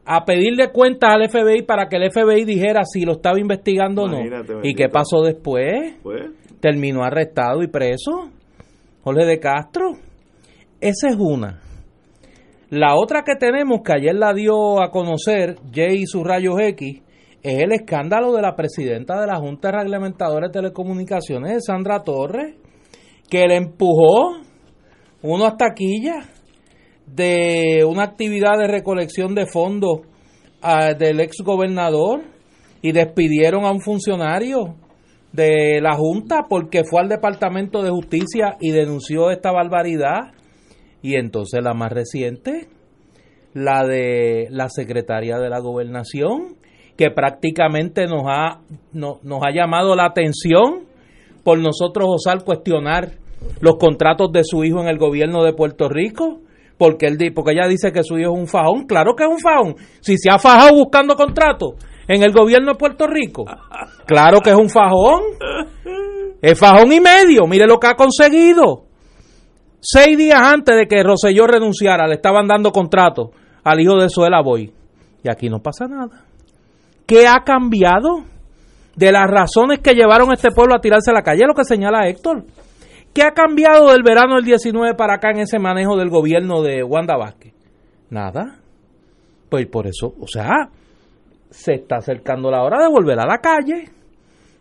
a 0.05 0.25
pedirle 0.25 0.71
cuentas 0.71 1.11
al 1.15 1.29
FBI 1.29 1.63
para 1.63 1.89
que 1.89 1.97
el 1.97 2.11
FBI 2.11 2.45
dijera 2.45 2.83
si 2.85 3.05
lo 3.05 3.13
estaba 3.13 3.39
investigando 3.41 4.03
o 4.05 4.09
no. 4.09 4.19
¿Y 4.63 4.75
qué 4.75 4.89
pasó 4.89 5.23
después? 5.23 5.97
Pues, 6.03 6.31
Terminó 6.61 7.03
arrestado 7.03 7.63
y 7.63 7.69
preso. 7.69 8.31
Jorge 9.03 9.25
de 9.27 9.39
Castro. 9.39 9.93
Esa 10.81 11.09
es 11.09 11.17
una. 11.19 11.61
La 12.71 12.95
otra 12.97 13.23
que 13.25 13.35
tenemos, 13.35 13.81
que 13.85 13.95
ayer 13.95 14.15
la 14.15 14.33
dio 14.33 14.83
a 14.83 14.91
conocer 14.91 15.57
Jay 15.73 16.03
y 16.03 16.07
sus 16.07 16.23
rayos 16.23 16.55
X, 16.61 17.03
es 17.43 17.59
el 17.63 17.73
escándalo 17.73 18.33
de 18.33 18.43
la 18.43 18.55
presidenta 18.55 19.21
de 19.21 19.27
la 19.27 19.37
Junta 19.37 19.69
de 19.69 19.79
Reglamentadores 19.79 20.51
de 20.51 20.61
Telecomunicaciones, 20.61 21.65
Sandra 21.65 22.03
Torres, 22.03 22.57
que 23.29 23.47
le 23.47 23.57
empujó 23.57 24.37
unas 25.23 25.57
taquillas 25.57 26.27
de 27.07 27.85
una 27.89 28.05
actividad 28.05 28.59
de 28.59 28.69
recolección 28.69 29.35
de 29.35 29.47
fondos 29.47 30.01
ah, 30.63 30.95
del 30.95 31.21
ex 31.21 31.39
gobernador 31.43 32.23
y 32.83 32.93
despidieron 32.93 33.65
a 33.65 33.73
un 33.73 33.81
funcionario 33.81 34.77
de 35.33 35.81
la 35.81 35.95
Junta 35.95 36.47
porque 36.49 36.83
fue 36.85 37.01
al 37.01 37.09
Departamento 37.09 37.83
de 37.83 37.91
Justicia 37.91 38.57
y 38.61 38.71
denunció 38.71 39.31
esta 39.31 39.53
barbaridad. 39.53 40.33
Y 41.03 41.15
entonces 41.17 41.63
la 41.63 41.75
más 41.75 41.93
reciente, 41.93 42.69
la 43.55 43.87
de 43.87 44.49
la 44.51 44.69
secretaria 44.69 45.39
de 45.39 45.49
la 45.49 45.61
gobernación, 45.61 46.57
que 46.97 47.11
prácticamente 47.11 48.07
nos 48.07 48.23
ha, 48.27 48.61
no- 48.93 49.21
nos 49.23 49.41
ha 49.45 49.53
llamado 49.55 49.95
la 49.95 50.07
atención 50.07 50.87
por 51.45 51.59
nosotros 51.59 52.09
osar 52.11 52.45
cuestionar 52.45 53.13
los 53.61 53.77
contratos 53.77 54.33
de 54.33 54.43
su 54.45 54.65
hijo 54.65 54.81
en 54.81 54.89
el 54.89 54.99
gobierno 54.99 55.45
de 55.45 55.53
Puerto 55.53 55.89
Rico. 55.89 56.41
Porque, 56.77 57.07
él, 57.07 57.19
porque 57.35 57.53
ella 57.53 57.67
dice 57.69 57.91
que 57.93 58.05
su 58.05 58.19
hijo 58.19 58.33
es 58.35 58.39
un 58.41 58.47
fajón. 58.47 58.87
Claro 58.87 59.15
que 59.17 59.25
es 59.25 59.31
un 59.31 59.41
fajón. 59.41 59.75
Si 60.01 60.17
se 60.17 60.31
ha 60.31 60.39
fajado 60.39 60.77
buscando 60.77 61.17
contratos 61.17 61.75
en 62.07 62.23
el 62.23 62.33
gobierno 62.33 62.73
de 62.73 62.79
Puerto 62.79 63.07
Rico. 63.09 63.45
Claro 64.07 64.41
que 64.41 64.51
es 64.51 64.57
un 64.57 64.69
fajón. 64.71 65.23
Es 66.41 66.57
fajón 66.59 66.93
y 66.93 67.01
medio. 67.01 67.47
Mire 67.49 67.67
lo 67.67 67.79
que 67.81 67.89
ha 67.89 67.95
conseguido. 67.95 68.85
Seis 69.81 70.19
días 70.19 70.41
antes 70.41 70.77
de 70.77 70.87
que 70.87 71.03
Roselló 71.03 71.47
renunciara, 71.47 72.07
le 72.07 72.15
estaban 72.15 72.47
dando 72.47 72.73
contrato 72.73 73.31
al 73.63 73.81
hijo 73.81 73.97
de 73.97 74.09
Suela 74.09 74.43
Boy. 74.43 74.73
Y 75.23 75.31
aquí 75.31 75.49
no 75.49 75.61
pasa 75.61 75.87
nada. 75.87 76.25
¿Qué 77.07 77.27
ha 77.27 77.43
cambiado? 77.45 78.25
De 78.97 79.13
las 79.13 79.29
razones 79.29 79.79
que 79.79 79.95
llevaron 79.95 80.31
a 80.31 80.35
este 80.35 80.51
pueblo 80.51 80.75
a 80.75 80.81
tirarse 80.81 81.13
a 81.13 81.15
la 81.15 81.23
calle, 81.23 81.47
lo 81.47 81.55
que 81.55 81.63
señala 81.63 82.09
Héctor. 82.09 82.45
¿Qué 83.15 83.23
ha 83.23 83.31
cambiado 83.31 83.93
del 83.93 84.03
verano 84.03 84.35
del 84.37 84.45
19 84.45 84.95
para 84.95 85.15
acá 85.15 85.31
en 85.31 85.39
ese 85.39 85.59
manejo 85.59 85.97
del 85.97 86.11
gobierno 86.11 86.63
de 86.63 86.83
Wanda 86.83 87.17
Vázquez? 87.17 87.55
Nada. 88.11 88.59
Pues 89.49 89.67
por 89.67 89.87
eso, 89.87 90.15
o 90.21 90.27
sea, 90.27 90.69
se 91.51 91.75
está 91.75 91.97
acercando 91.97 92.51
la 92.51 92.63
hora 92.63 92.83
de 92.83 92.89
volver 92.89 93.19
a 93.19 93.27
la 93.27 93.39
calle. 93.39 93.89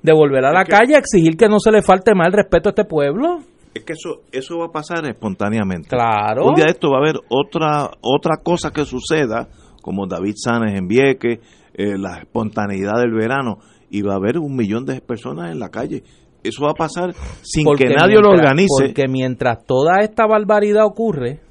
De 0.01 0.13
volver 0.13 0.45
a 0.45 0.53
la 0.53 0.63
calle 0.63 0.95
a 0.95 0.99
exigir 0.99 1.35
que 1.35 1.49
no 1.49 1.59
se 1.59 1.71
le 1.71 1.81
falte 1.81 2.13
más 2.13 2.27
el 2.27 2.33
respeto 2.33 2.69
a 2.69 2.71
este 2.71 2.85
pueblo. 2.85 3.39
Es 3.77 3.83
que 3.83 3.93
eso 3.93 4.21
eso 4.31 4.59
va 4.59 4.65
a 4.65 4.71
pasar 4.71 5.05
espontáneamente. 5.05 5.89
Claro. 5.89 6.47
Un 6.47 6.55
día 6.55 6.65
de 6.65 6.71
esto 6.71 6.89
va 6.89 6.97
a 6.97 7.01
haber 7.01 7.19
otra 7.29 7.91
otra 8.01 8.37
cosa 8.43 8.71
que 8.71 8.85
suceda, 8.85 9.47
como 9.81 10.07
David 10.07 10.35
Sanes 10.35 10.77
en 10.77 10.87
Vieques, 10.87 11.39
eh, 11.73 11.97
la 11.97 12.19
espontaneidad 12.19 12.99
del 12.99 13.13
verano, 13.13 13.59
y 13.89 14.01
va 14.01 14.13
a 14.13 14.17
haber 14.17 14.37
un 14.37 14.55
millón 14.55 14.85
de 14.85 15.01
personas 15.01 15.51
en 15.51 15.59
la 15.59 15.69
calle. 15.69 16.03
Eso 16.43 16.63
va 16.63 16.71
a 16.71 16.75
pasar 16.75 17.13
sin 17.41 17.65
Porque 17.65 17.85
que 17.85 17.95
nadie 17.95 18.19
lo 18.19 18.29
organice. 18.29 18.85
Porque 18.85 19.07
mientras 19.07 19.65
toda 19.65 20.01
esta 20.01 20.25
barbaridad 20.27 20.85
ocurre, 20.85 21.41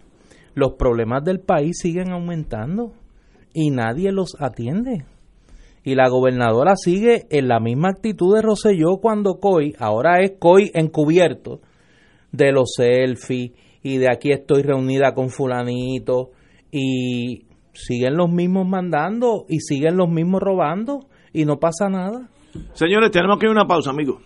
los 0.55 0.73
problemas 0.75 1.23
del 1.25 1.41
país 1.41 1.79
siguen 1.81 2.13
aumentando 2.13 2.93
y 3.53 3.71
nadie 3.71 4.11
los 4.11 4.37
atiende. 4.41 5.05
Y 5.85 5.95
la 5.95 6.09
gobernadora 6.09 6.75
sigue 6.77 7.27
en 7.31 7.47
la 7.47 7.61
misma 7.61 7.91
actitud 7.91 8.35
de 8.35 8.43
Rosselló 8.43 8.97
cuando 9.01 9.39
COI, 9.39 9.75
ahora 9.79 10.21
es 10.21 10.33
COI 10.39 10.71
encubierto, 10.75 11.61
de 12.37 12.53
los 12.53 12.75
selfies 12.77 13.53
y 13.83 13.99
de 13.99 14.11
aquí 14.11 14.33
estoy 14.33 14.63
reunida 14.63 15.15
con 15.15 15.31
fulanito 15.31 16.31
y 16.71 17.47
siguen 17.73 18.17
los 18.17 18.31
mismos 18.31 18.67
mandando 18.67 19.47
y 19.49 19.61
siguen 19.61 19.97
los 19.97 20.09
mismos 20.09 20.43
robando 20.43 21.07
y 21.33 21.45
no 21.45 21.59
pasa 21.59 21.89
nada. 21.89 22.29
Señores, 22.73 23.11
tenemos 23.11 23.39
que 23.39 23.47
ir 23.47 23.51
a 23.51 23.53
una 23.53 23.67
pausa, 23.67 23.91
amigos. 23.91 24.23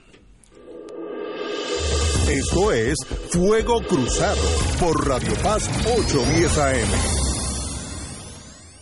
Esto 2.30 2.72
es 2.72 2.96
Fuego 3.30 3.80
Cruzado 3.88 4.40
por 4.78 5.08
Radio 5.08 5.32
Paz 5.42 5.68
810 5.84 6.58
AM. 6.58 7.19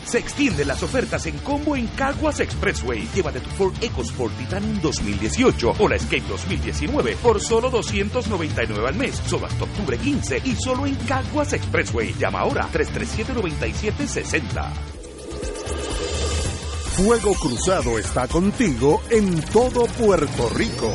Se 0.08 0.16
extienden 0.16 0.68
las 0.68 0.82
ofertas 0.82 1.26
en 1.26 1.36
combo 1.36 1.76
en 1.76 1.86
Caguas 1.88 2.40
Expressway. 2.40 3.06
Llévate 3.14 3.40
tu 3.40 3.50
Ford 3.50 3.74
EcoSport 3.78 4.34
Titanium 4.38 4.80
2018 4.80 5.74
o 5.78 5.86
la 5.86 5.96
Escape 5.96 6.24
2019 6.26 7.18
por 7.22 7.38
solo 7.42 7.68
299 7.68 8.88
al 8.88 8.94
mes, 8.94 9.20
solo 9.26 9.44
hasta 9.44 9.64
octubre 9.64 9.98
15 9.98 10.40
y 10.46 10.56
solo 10.56 10.86
en 10.86 10.94
Caguas 10.94 11.52
Expressway. 11.52 12.14
Llama 12.18 12.40
ahora 12.40 12.66
337-9760. 12.72 14.72
Fuego 16.96 17.34
Cruzado 17.34 17.98
está 17.98 18.26
contigo 18.28 19.02
en 19.10 19.42
todo 19.42 19.84
Puerto 19.84 20.48
Rico. 20.54 20.90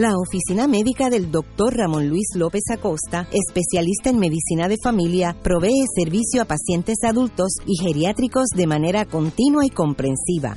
La 0.00 0.16
oficina 0.16 0.66
médica 0.66 1.10
del 1.10 1.30
Dr. 1.30 1.76
Ramón 1.76 2.08
Luis 2.08 2.28
López 2.34 2.62
Acosta, 2.72 3.28
especialista 3.32 4.08
en 4.08 4.18
medicina 4.18 4.66
de 4.66 4.78
familia, 4.82 5.36
provee 5.42 5.84
servicio 5.94 6.40
a 6.40 6.46
pacientes 6.46 7.04
adultos 7.04 7.52
y 7.66 7.76
geriátricos 7.76 8.46
de 8.56 8.66
manera 8.66 9.04
continua 9.04 9.66
y 9.66 9.68
comprensiva. 9.68 10.56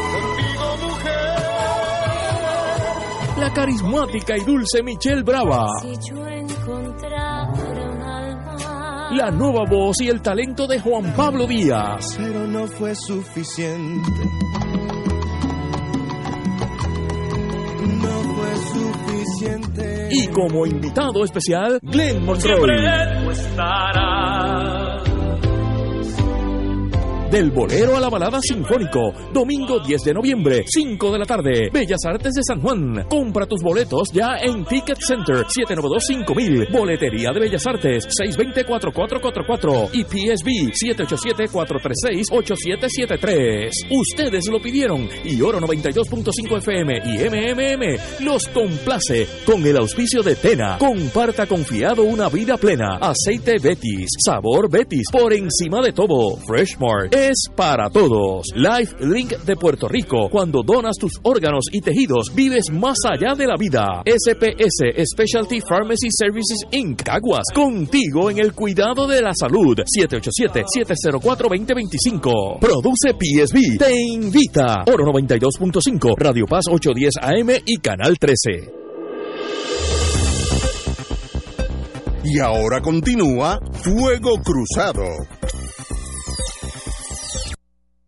La 3.41 3.51
carismática 3.51 4.37
y 4.37 4.41
dulce 4.41 4.83
Michelle 4.83 5.23
Brava. 5.23 5.65
Si 5.81 6.11
yo 6.11 6.27
encontrara 6.27 7.49
un 7.49 8.01
alma 8.03 9.09
La 9.13 9.31
nueva 9.31 9.63
voz 9.67 9.99
y 10.01 10.09
el 10.09 10.21
talento 10.21 10.67
de 10.67 10.79
Juan 10.79 11.11
Pablo 11.15 11.47
Díaz. 11.47 12.17
Pero 12.19 12.45
no 12.45 12.67
fue 12.67 12.93
suficiente. 12.93 14.11
No 17.81 18.21
fue 18.35 18.55
suficiente. 18.73 20.09
Y 20.11 20.27
como 20.27 20.67
invitado 20.67 21.23
especial, 21.23 21.79
Glenn 21.81 22.23
Monroe. 22.23 22.67
Del 27.31 27.49
bolero 27.49 27.95
a 27.95 28.01
la 28.01 28.09
balada 28.09 28.41
sinfónico. 28.41 29.13
Domingo 29.31 29.79
10 29.79 30.03
de 30.03 30.13
noviembre, 30.13 30.65
5 30.67 31.13
de 31.13 31.17
la 31.17 31.25
tarde. 31.25 31.69
Bellas 31.71 32.03
Artes 32.05 32.33
de 32.33 32.43
San 32.43 32.59
Juan. 32.59 33.05
Compra 33.09 33.45
tus 33.45 33.63
boletos 33.63 34.09
ya 34.11 34.35
en 34.41 34.65
Ticket 34.65 34.97
Center 34.99 35.45
792-5000. 35.45 36.69
Boletería 36.73 37.31
de 37.31 37.39
Bellas 37.39 37.65
Artes 37.65 38.05
620-4444 38.19 39.91
y 39.93 40.03
PSB 40.03 40.73
787-436-8773. 40.75 43.69
Ustedes 43.89 44.49
lo 44.51 44.61
pidieron 44.61 45.07
y 45.23 45.41
Oro 45.41 45.61
92.5 45.61 46.57
FM 46.57 46.99
y 47.05 47.17
MMM 47.29 47.97
los 48.25 48.45
complace 48.49 49.25
con 49.45 49.65
el 49.65 49.77
auspicio 49.77 50.21
de 50.21 50.35
Tena. 50.35 50.77
Comparta 50.77 51.47
confiado 51.47 52.03
una 52.03 52.27
vida 52.27 52.57
plena. 52.57 52.97
Aceite 52.99 53.57
Betis. 53.57 54.09
Sabor 54.21 54.69
Betis. 54.69 55.05
Por 55.09 55.31
encima 55.31 55.81
de 55.81 55.93
todo. 55.93 56.35
Freshmart 56.45 57.20
es 57.29 57.45
para 57.55 57.89
todos. 57.89 58.47
Life 58.55 58.95
Link 58.99 59.31
de 59.45 59.55
Puerto 59.55 59.87
Rico. 59.87 60.27
Cuando 60.29 60.61
donas 60.63 60.97
tus 60.97 61.13
órganos 61.23 61.65
y 61.71 61.79
tejidos, 61.81 62.33
vives 62.33 62.69
más 62.71 62.97
allá 63.05 63.35
de 63.35 63.45
la 63.47 63.55
vida. 63.57 64.01
SPS 64.05 64.93
Specialty 65.13 65.61
Pharmacy 65.61 66.07
Services 66.09 66.59
Inc. 66.71 67.03
Caguas. 67.03 67.43
Contigo 67.53 68.29
en 68.29 68.39
el 68.39 68.53
cuidado 68.53 69.07
de 69.07 69.21
la 69.21 69.33
salud. 69.33 69.77
787-704-2025. 69.77 72.59
Produce 72.59 73.13
PSB. 73.13 73.77
Te 73.77 73.93
invita. 73.93 74.83
Oro 74.87 75.05
92.5. 75.05 76.15
Radio 76.17 76.45
Paz 76.45 76.65
810 76.69 77.13
AM 77.21 77.49
y 77.65 77.77
Canal 77.77 78.17
13. 78.17 78.73
Y 82.23 82.39
ahora 82.39 82.81
continúa 82.81 83.59
Fuego 83.83 84.37
Cruzado. 84.43 85.03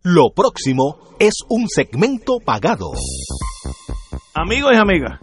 Lo 0.06 0.34
próximo 0.36 0.98
es 1.18 1.32
un 1.48 1.70
segmento 1.70 2.40
pagado. 2.46 2.92
Amigos 4.34 4.74
y 4.74 4.76
amigas, 4.76 5.18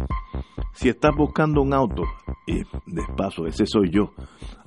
si 0.73 0.89
estás 0.89 1.15
buscando 1.15 1.61
un 1.61 1.75
auto, 1.75 2.05
y 2.47 2.63
despacio, 2.87 3.47
ese 3.47 3.67
soy 3.67 3.91
yo, 3.91 4.13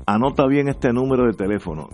anota 0.06 0.46
bien 0.46 0.68
este 0.68 0.94
número 0.94 1.26
de 1.26 1.34
teléfono, 1.34 1.90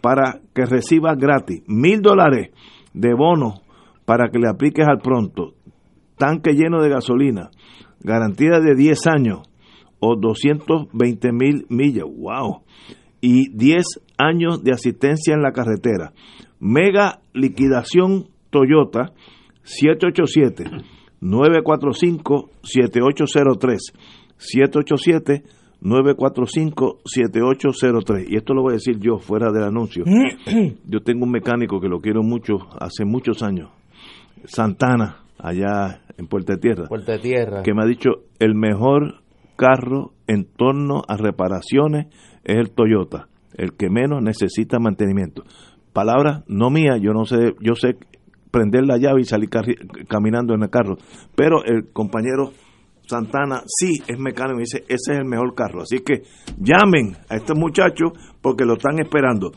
para 0.00 0.40
que 0.52 0.64
recibas 0.64 1.16
gratis 1.16 1.62
mil 1.68 2.02
dólares 2.02 2.50
de 2.92 3.14
bono 3.14 3.60
para 4.04 4.30
que 4.30 4.40
le 4.40 4.48
apliques 4.48 4.88
al 4.88 4.98
pronto. 4.98 5.54
Tanque 6.16 6.54
lleno 6.54 6.82
de 6.82 6.88
gasolina, 6.88 7.50
garantía 8.00 8.58
de 8.58 8.74
10 8.74 9.06
años 9.06 9.42
o 10.00 10.16
220 10.16 11.30
mil 11.30 11.66
millas. 11.68 12.04
¡Wow! 12.04 12.62
Y 13.20 13.56
10 13.56 13.84
años 14.18 14.64
de 14.64 14.72
asistencia 14.72 15.34
en 15.34 15.42
la 15.42 15.52
carretera. 15.52 16.14
Mega 16.58 17.20
liquidación 17.32 18.30
Toyota 18.50 19.12
787 19.68 20.64
945 21.20 22.50
7803 22.62 23.92
787 24.36 25.42
945-7803. 25.82 28.26
Y 28.28 28.36
esto 28.36 28.54
lo 28.54 28.62
voy 28.62 28.72
a 28.72 28.74
decir 28.74 28.98
yo 28.98 29.18
fuera 29.18 29.50
del 29.52 29.62
anuncio. 29.64 30.04
Yo 30.86 31.00
tengo 31.00 31.24
un 31.24 31.30
mecánico 31.30 31.80
que 31.80 31.88
lo 31.88 32.00
quiero 32.00 32.22
mucho, 32.22 32.58
hace 32.80 33.04
muchos 33.04 33.44
años. 33.44 33.70
Santana, 34.44 35.22
allá 35.38 36.02
en 36.16 36.26
Puerta 36.26 36.54
de 36.54 36.58
Tierra. 36.58 36.86
Puerta 36.88 37.12
de 37.12 37.20
Tierra. 37.20 37.62
Que 37.62 37.74
me 37.74 37.84
ha 37.84 37.86
dicho, 37.86 38.10
el 38.38 38.54
mejor 38.54 39.22
carro 39.56 40.12
en 40.26 40.44
torno 40.44 41.02
a 41.06 41.16
reparaciones 41.16 42.06
es 42.44 42.56
el 42.56 42.70
Toyota. 42.70 43.28
El 43.54 43.76
que 43.76 43.90
menos 43.90 44.22
necesita 44.22 44.78
mantenimiento. 44.78 45.42
Palabras 45.92 46.44
no 46.48 46.70
mías, 46.70 46.98
yo 47.00 47.12
no 47.12 47.24
sé, 47.24 47.54
yo 47.60 47.74
sé 47.74 47.96
prender 48.50 48.84
la 48.86 48.98
llave 48.98 49.22
y 49.22 49.24
salir 49.24 49.48
caminando 50.08 50.54
en 50.54 50.62
el 50.62 50.70
carro. 50.70 50.96
Pero 51.34 51.64
el 51.64 51.90
compañero 51.92 52.52
Santana 53.08 53.62
sí 53.66 54.02
es 54.06 54.18
mecánico 54.18 54.58
y 54.58 54.64
dice, 54.64 54.84
ese 54.88 55.12
es 55.12 55.18
el 55.18 55.24
mejor 55.24 55.54
carro. 55.54 55.80
Así 55.82 56.00
que 56.00 56.22
llamen 56.58 57.16
a 57.28 57.36
estos 57.36 57.56
muchachos 57.58 58.12
porque 58.42 58.64
lo 58.64 58.74
están 58.74 58.98
esperando. 58.98 59.52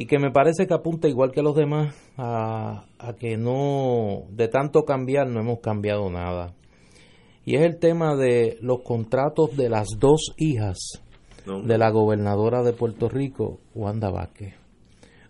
y 0.00 0.06
que 0.06 0.20
me 0.20 0.30
parece 0.30 0.68
que 0.68 0.74
apunta 0.74 1.08
igual 1.08 1.32
que 1.32 1.42
los 1.42 1.56
demás 1.56 1.92
a, 2.16 2.84
a 3.00 3.12
que 3.14 3.36
no, 3.36 4.26
de 4.30 4.46
tanto 4.46 4.84
cambiar 4.84 5.26
no 5.26 5.40
hemos 5.40 5.58
cambiado 5.58 6.08
nada. 6.08 6.54
Y 7.44 7.56
es 7.56 7.62
el 7.62 7.78
tema 7.80 8.14
de 8.14 8.58
los 8.60 8.82
contratos 8.84 9.56
de 9.56 9.68
las 9.68 9.88
dos 9.98 10.34
hijas 10.36 10.78
No. 11.46 11.62
de 11.62 11.78
la 11.78 11.90
gobernadora 11.90 12.62
de 12.62 12.74
Puerto 12.74 13.08
Rico, 13.08 13.58
Wanda 13.74 14.08
Vázquez. 14.10 14.54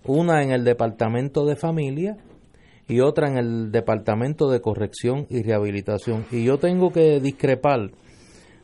una 0.04 0.42
en 0.42 0.50
el 0.50 0.64
Departamento 0.64 1.46
de 1.46 1.56
Familia 1.56 2.18
y 2.86 3.00
otra 3.00 3.26
en 3.28 3.38
el 3.38 3.72
Departamento 3.72 4.50
de 4.50 4.60
Corrección 4.60 5.26
y 5.30 5.44
Rehabilitación. 5.44 6.26
Y 6.30 6.44
yo 6.44 6.58
tengo 6.58 6.90
que 6.92 7.20
discrepar 7.20 7.90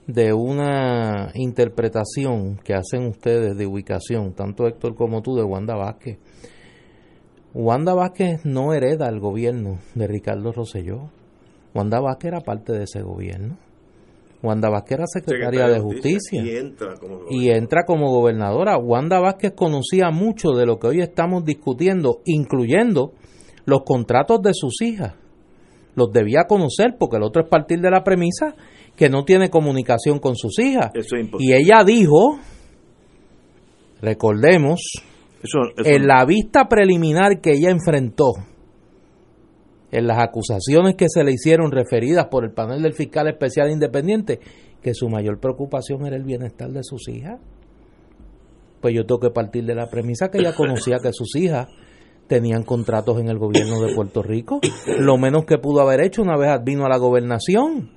de 0.06 0.32
una 0.32 1.30
interpretación 1.34 2.58
que 2.62 2.74
hacen 2.74 3.06
ustedes 3.06 3.56
de 3.56 3.66
ubicación, 3.66 4.34
tanto 4.34 4.66
Héctor 4.66 4.94
como 4.94 5.22
tú, 5.22 5.34
de 5.34 5.42
Wanda 5.42 5.74
Vázquez. 5.74 6.18
Wanda 7.54 7.94
Vázquez 7.94 8.44
no 8.44 8.74
hereda 8.74 9.08
el 9.08 9.20
gobierno 9.20 9.78
de 9.94 10.06
Ricardo 10.06 10.52
Rosselló. 10.52 11.10
Wanda 11.74 12.00
Vázquez 12.00 12.28
era 12.28 12.40
parte 12.40 12.72
de 12.72 12.84
ese 12.84 13.02
gobierno. 13.02 13.56
Wanda 14.42 14.68
Vázquez 14.68 14.98
era 14.98 15.06
secretaria 15.06 15.68
de 15.68 15.80
Justicia 15.80 16.42
Y 16.42 16.56
entra 16.56 16.96
como 16.96 17.20
y 17.30 17.48
entra 17.48 17.84
como 17.86 18.10
gobernadora. 18.10 18.76
Wanda 18.76 19.18
Vázquez 19.20 19.52
conocía 19.54 20.10
mucho 20.10 20.50
de 20.50 20.66
lo 20.66 20.78
que 20.78 20.88
hoy 20.88 21.00
estamos 21.00 21.44
discutiendo, 21.44 22.20
incluyendo 22.26 23.12
los 23.64 23.84
contratos 23.84 24.42
de 24.42 24.52
sus 24.52 24.82
hijas. 24.82 25.14
Los 25.94 26.10
debía 26.12 26.44
conocer 26.46 26.96
porque 26.98 27.16
el 27.16 27.22
otro 27.22 27.42
es 27.42 27.48
partir 27.48 27.80
de 27.80 27.90
la 27.90 28.02
premisa 28.04 28.54
que 28.96 29.08
no 29.08 29.24
tiene 29.24 29.50
comunicación 29.50 30.18
con 30.18 30.36
sus 30.36 30.58
hijas. 30.58 30.90
Eso 30.94 31.16
es. 31.16 31.28
Y 31.38 31.52
ella 31.52 31.84
dijo, 31.84 32.38
recordemos, 34.00 34.80
Eso, 35.42 35.58
eso 35.76 35.90
en 35.90 36.06
la 36.06 36.24
vista 36.24 36.68
preliminar 36.68 37.40
que 37.40 37.52
ella 37.52 37.70
enfrentó, 37.70 38.32
en 39.90 40.08
las 40.08 40.18
acusaciones 40.18 40.96
que 40.96 41.06
se 41.08 41.22
le 41.22 41.32
hicieron 41.32 41.70
referidas 41.70 42.26
por 42.28 42.44
el 42.44 42.52
panel 42.52 42.82
del 42.82 42.94
fiscal 42.94 43.28
especial 43.28 43.70
independiente, 43.70 44.40
que 44.82 44.92
su 44.92 45.08
mayor 45.08 45.38
preocupación 45.38 46.04
era 46.04 46.16
el 46.16 46.24
bienestar 46.24 46.70
de 46.70 46.82
sus 46.82 47.08
hijas. 47.08 47.40
Pues 48.80 48.92
yo 48.92 49.06
tengo 49.06 49.20
que 49.20 49.30
partir 49.30 49.64
de 49.64 49.74
la 49.74 49.88
premisa 49.88 50.30
que 50.30 50.38
ella 50.38 50.52
conocía 50.56 50.98
que 51.00 51.12
sus 51.12 51.36
hijas 51.36 51.68
tenían 52.26 52.64
contratos 52.64 53.20
en 53.20 53.28
el 53.28 53.38
gobierno 53.38 53.80
de 53.80 53.94
Puerto 53.94 54.22
Rico. 54.22 54.60
Lo 54.98 55.16
menos 55.16 55.44
que 55.44 55.58
pudo 55.58 55.80
haber 55.80 56.02
hecho 56.02 56.22
una 56.22 56.36
vez 56.36 56.50
vino 56.64 56.84
a 56.84 56.88
la 56.88 56.96
gobernación 56.96 57.90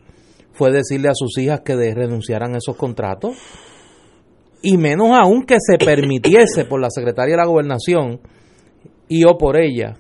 fue 0.58 0.72
decirle 0.72 1.10
a 1.10 1.14
sus 1.14 1.38
hijas 1.38 1.62
que 1.62 1.76
renunciaran 1.76 2.55
a 2.55 2.58
esos 2.58 2.76
contratos. 2.76 3.38
Y 4.62 4.78
menos 4.78 5.12
aún 5.14 5.43
que 5.43 5.58
se 5.60 5.78
permitiese 5.78 6.66
por 6.66 6.82
la 6.82 6.89
secretaria 6.89 7.36
de 7.36 7.41
la 7.41 7.47
gobernación 7.47 8.20
y 9.08 9.24
o 9.24 9.38
por 9.38 9.58
ella 9.60 9.95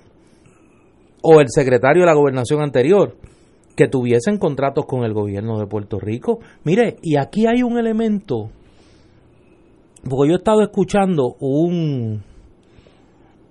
o 1.21 1.39
el 1.41 1.47
secretario 1.49 2.01
de 2.01 2.07
la 2.07 2.15
gobernación 2.15 2.61
anterior 2.61 3.15
que 3.75 3.87
tuviesen 3.87 4.37
contratos 4.37 4.85
con 4.85 5.03
el 5.03 5.13
gobierno 5.13 5.59
de 5.59 5.67
Puerto 5.67 5.99
Rico. 5.99 6.39
Mire, 6.63 6.97
y 7.03 7.17
aquí 7.17 7.45
hay 7.45 7.61
un 7.61 7.77
elemento, 7.77 8.49
porque 10.03 10.29
yo 10.29 10.33
he 10.33 10.37
estado 10.37 10.63
escuchando 10.63 11.35
un, 11.39 12.23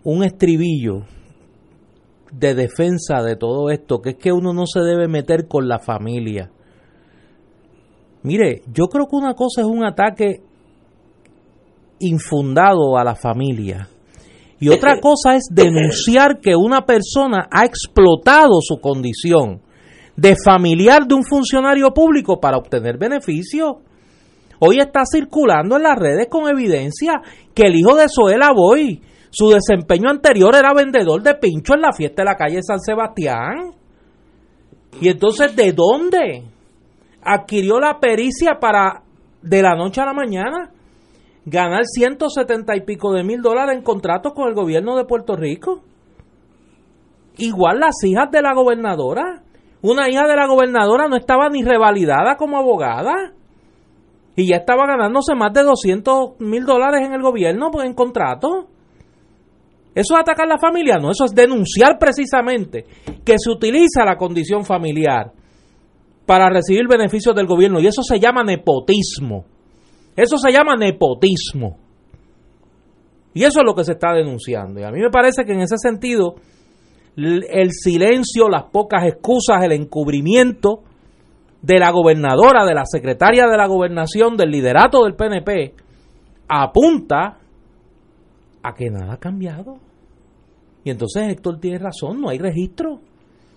un 0.02 0.24
estribillo 0.24 1.02
de 2.32 2.54
defensa 2.54 3.22
de 3.22 3.36
todo 3.36 3.70
esto, 3.70 4.00
que 4.00 4.10
es 4.10 4.16
que 4.16 4.32
uno 4.32 4.52
no 4.52 4.66
se 4.66 4.80
debe 4.80 5.06
meter 5.06 5.46
con 5.46 5.68
la 5.68 5.78
familia. 5.78 6.50
Mire, 8.26 8.62
yo 8.74 8.88
creo 8.88 9.06
que 9.06 9.14
una 9.14 9.34
cosa 9.34 9.60
es 9.60 9.68
un 9.68 9.84
ataque 9.84 10.40
infundado 12.00 12.98
a 12.98 13.04
la 13.04 13.14
familia. 13.14 13.88
Y 14.58 14.68
otra 14.68 14.98
cosa 15.00 15.36
es 15.36 15.44
denunciar 15.48 16.40
que 16.40 16.56
una 16.56 16.84
persona 16.84 17.46
ha 17.52 17.64
explotado 17.64 18.54
su 18.62 18.80
condición 18.80 19.60
de 20.16 20.34
familiar 20.44 21.06
de 21.06 21.14
un 21.14 21.22
funcionario 21.22 21.94
público 21.94 22.40
para 22.40 22.56
obtener 22.56 22.98
beneficio. 22.98 23.82
Hoy 24.58 24.80
está 24.80 25.02
circulando 25.08 25.76
en 25.76 25.84
las 25.84 25.96
redes 25.96 26.26
con 26.28 26.48
evidencia 26.48 27.22
que 27.54 27.68
el 27.68 27.76
hijo 27.76 27.94
de 27.94 28.08
Zoela 28.08 28.50
Boy, 28.52 29.02
su 29.30 29.50
desempeño 29.50 30.10
anterior 30.10 30.52
era 30.56 30.74
vendedor 30.74 31.22
de 31.22 31.36
pincho 31.36 31.74
en 31.74 31.82
la 31.82 31.92
fiesta 31.92 32.22
de 32.22 32.26
la 32.26 32.34
calle 32.34 32.58
San 32.60 32.80
Sebastián. 32.80 33.70
Y 35.00 35.10
entonces, 35.10 35.54
¿de 35.54 35.72
dónde 35.72 36.55
adquirió 37.26 37.80
la 37.80 37.98
pericia 37.98 38.58
para 38.60 39.02
de 39.42 39.62
la 39.62 39.74
noche 39.74 40.00
a 40.00 40.06
la 40.06 40.12
mañana 40.12 40.70
ganar 41.44 41.84
170 41.84 42.76
y 42.76 42.80
pico 42.82 43.12
de 43.12 43.24
mil 43.24 43.40
dólares 43.40 43.76
en 43.76 43.82
contratos 43.82 44.32
con 44.32 44.48
el 44.48 44.54
gobierno 44.54 44.96
de 44.96 45.04
Puerto 45.04 45.36
Rico? 45.36 45.82
Igual 47.38 47.80
las 47.80 48.02
hijas 48.04 48.30
de 48.30 48.42
la 48.42 48.54
gobernadora. 48.54 49.42
Una 49.82 50.08
hija 50.08 50.26
de 50.26 50.36
la 50.36 50.46
gobernadora 50.46 51.06
no 51.08 51.16
estaba 51.16 51.48
ni 51.48 51.62
revalidada 51.62 52.36
como 52.36 52.58
abogada. 52.58 53.32
Y 54.34 54.48
ya 54.48 54.56
estaba 54.56 54.86
ganándose 54.86 55.34
más 55.34 55.52
de 55.52 55.62
200 55.62 56.40
mil 56.40 56.64
dólares 56.64 57.06
en 57.06 57.12
el 57.12 57.22
gobierno 57.22 57.70
pues, 57.70 57.86
en 57.86 57.94
contrato. 57.94 58.68
¿Eso 59.94 60.14
es 60.14 60.20
atacar 60.20 60.46
la 60.46 60.58
familia? 60.58 60.98
No, 60.98 61.10
eso 61.10 61.24
es 61.24 61.34
denunciar 61.34 61.98
precisamente 61.98 62.84
que 63.24 63.36
se 63.38 63.50
utiliza 63.50 64.04
la 64.04 64.16
condición 64.16 64.64
familiar 64.64 65.32
para 66.26 66.50
recibir 66.50 66.86
beneficios 66.88 67.34
del 67.34 67.46
gobierno. 67.46 67.80
Y 67.80 67.86
eso 67.86 68.02
se 68.02 68.18
llama 68.18 68.42
nepotismo. 68.42 69.44
Eso 70.16 70.36
se 70.38 70.52
llama 70.52 70.76
nepotismo. 70.76 71.78
Y 73.32 73.44
eso 73.44 73.60
es 73.60 73.66
lo 73.66 73.74
que 73.74 73.84
se 73.84 73.92
está 73.92 74.12
denunciando. 74.12 74.80
Y 74.80 74.84
a 74.84 74.90
mí 74.90 75.00
me 75.00 75.10
parece 75.10 75.44
que 75.44 75.52
en 75.52 75.60
ese 75.60 75.76
sentido 75.78 76.36
el 77.16 77.70
silencio, 77.70 78.48
las 78.48 78.64
pocas 78.64 79.04
excusas, 79.04 79.62
el 79.62 79.72
encubrimiento 79.72 80.82
de 81.62 81.78
la 81.78 81.90
gobernadora, 81.90 82.64
de 82.64 82.74
la 82.74 82.84
secretaria 82.84 83.46
de 83.46 83.56
la 83.56 83.66
gobernación, 83.66 84.36
del 84.36 84.50
liderato 84.50 85.04
del 85.04 85.14
PNP, 85.14 85.74
apunta 86.48 87.38
a 88.62 88.74
que 88.74 88.90
nada 88.90 89.14
ha 89.14 89.18
cambiado. 89.18 89.78
Y 90.84 90.90
entonces 90.90 91.28
Héctor 91.28 91.58
tiene 91.58 91.78
razón, 91.78 92.20
no 92.20 92.28
hay 92.28 92.38
registro 92.38 93.00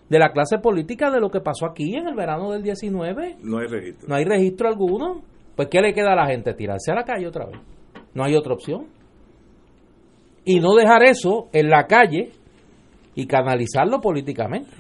de 0.10 0.20
la 0.20 0.32
clase 0.32 0.58
política 0.60 1.12
de 1.12 1.20
lo 1.20 1.30
que 1.30 1.40
pasó 1.42 1.66
aquí 1.68 1.96
en 1.96 2.08
el 2.08 2.16
verano 2.16 2.52
del 2.52 2.64
19. 2.64 3.38
no 3.44 3.60
hay 3.60 3.68
registro. 3.68 4.08
No 4.08 4.16
hay 4.16 4.26
registro 4.26 4.68
alguno. 4.68 5.22
Pues 5.56 5.68
¿qué 5.70 5.82
le 5.82 5.94
queda 5.94 6.14
a 6.14 6.16
la 6.16 6.26
gente? 6.28 6.54
Tirarse 6.54 6.92
a 6.92 6.96
la 6.96 7.04
calle 7.04 7.28
otra 7.28 7.46
vez. 7.46 7.60
No 8.14 8.24
hay 8.24 8.36
otra 8.36 8.54
opción. 8.54 8.88
Y 10.46 10.60
no 10.60 10.74
dejar 10.74 11.04
eso 11.04 11.50
en 11.54 11.70
la 11.70 11.86
calle 11.86 12.32
y 13.14 13.28
canalizarlo 13.28 14.00
políticamente. 14.02 14.72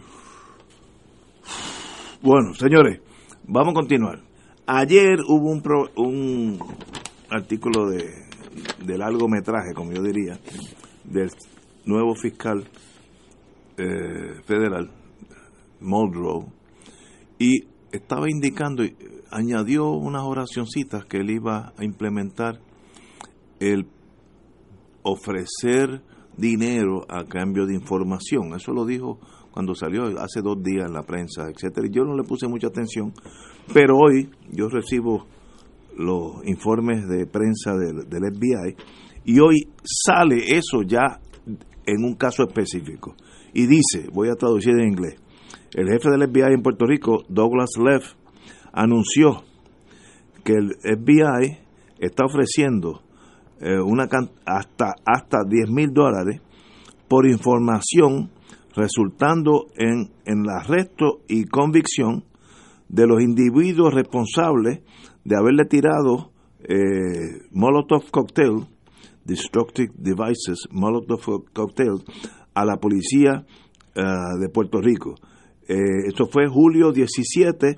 Bueno, 2.21 2.53
señores, 2.53 2.99
vamos 3.45 3.71
a 3.71 3.75
continuar. 3.75 4.19
Ayer 4.65 5.17
hubo 5.27 5.51
un, 5.51 5.61
pro- 5.61 5.89
un 5.97 6.59
artículo 7.29 7.89
de, 7.89 8.03
de 8.85 8.97
largometraje, 8.97 9.73
como 9.73 9.91
yo 9.93 10.01
diría, 10.01 10.37
del 11.03 11.29
nuevo 11.85 12.13
fiscal 12.15 12.63
eh, 13.77 14.41
federal, 14.45 14.89
Muldrow, 15.81 16.51
y 17.37 17.65
estaba 17.91 18.29
indicando, 18.29 18.83
añadió 19.31 19.91
unas 19.91 20.23
oracioncitas 20.23 21.05
que 21.05 21.17
él 21.17 21.29
iba 21.31 21.73
a 21.77 21.83
implementar 21.83 22.59
el 23.59 23.87
ofrecer 25.03 26.01
dinero 26.37 27.05
a 27.09 27.25
cambio 27.25 27.65
de 27.65 27.75
información. 27.75 28.53
Eso 28.55 28.71
lo 28.71 28.85
dijo 28.85 29.19
cuando 29.51 29.75
salió 29.75 30.03
hace 30.19 30.41
dos 30.41 30.61
días 30.63 30.87
en 30.87 30.93
la 30.93 31.03
prensa, 31.03 31.49
etcétera. 31.49 31.87
Yo 31.91 32.03
no 32.03 32.15
le 32.15 32.23
puse 32.23 32.47
mucha 32.47 32.67
atención, 32.67 33.13
pero 33.73 33.97
hoy 33.97 34.29
yo 34.51 34.69
recibo 34.69 35.25
los 35.97 36.45
informes 36.45 37.07
de 37.07 37.25
prensa 37.25 37.75
del 37.75 38.05
FBI 38.07 38.75
y 39.25 39.39
hoy 39.39 39.67
sale 39.83 40.55
eso 40.55 40.81
ya 40.83 41.19
en 41.85 42.03
un 42.03 42.15
caso 42.15 42.43
específico. 42.43 43.15
Y 43.53 43.65
dice, 43.65 44.07
voy 44.13 44.29
a 44.29 44.35
traducir 44.35 44.73
en 44.79 44.89
inglés, 44.89 45.15
el 45.73 45.87
jefe 45.87 46.09
del 46.09 46.27
FBI 46.29 46.53
en 46.53 46.61
Puerto 46.61 46.85
Rico, 46.85 47.23
Douglas 47.29 47.71
Leff, 47.77 48.13
anunció 48.73 49.43
que 50.43 50.53
el 50.53 50.75
FBI 50.81 51.57
está 51.99 52.25
ofreciendo 52.25 53.01
eh, 53.61 53.77
hasta 54.45 54.93
hasta 55.05 55.37
10 55.47 55.69
mil 55.69 55.93
dólares 55.93 56.41
por 57.07 57.27
información 57.27 58.31
resultando 58.75 59.67
en, 59.75 60.11
en 60.25 60.43
el 60.43 60.49
arresto 60.49 61.21
y 61.27 61.45
convicción 61.45 62.23
de 62.87 63.05
los 63.05 63.21
individuos 63.21 63.93
responsables 63.93 64.81
de 65.23 65.35
haberle 65.35 65.65
tirado 65.65 66.31
eh, 66.61 67.47
Molotov 67.51 68.09
cocktail, 68.11 68.67
destructive 69.25 69.93
devices, 69.95 70.67
Molotov 70.71 71.45
cocktail 71.53 72.03
a 72.53 72.65
la 72.65 72.77
policía 72.77 73.45
eh, 73.95 74.01
de 74.39 74.49
Puerto 74.49 74.79
Rico. 74.81 75.15
Eh, 75.71 76.07
esto 76.07 76.25
fue 76.25 76.47
julio 76.47 76.91
17 76.91 77.77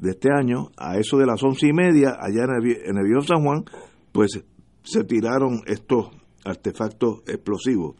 de 0.00 0.10
este 0.10 0.28
año, 0.30 0.68
a 0.76 0.98
eso 0.98 1.16
de 1.16 1.24
las 1.24 1.42
once 1.42 1.66
y 1.66 1.72
media, 1.72 2.10
allá 2.20 2.44
en 2.44 2.98
el, 2.98 3.04
Viejo 3.04 3.22
San 3.22 3.42
Juan, 3.42 3.64
pues 4.12 4.44
se 4.82 5.04
tiraron 5.04 5.62
estos 5.66 6.10
artefactos 6.44 7.22
explosivos. 7.26 7.96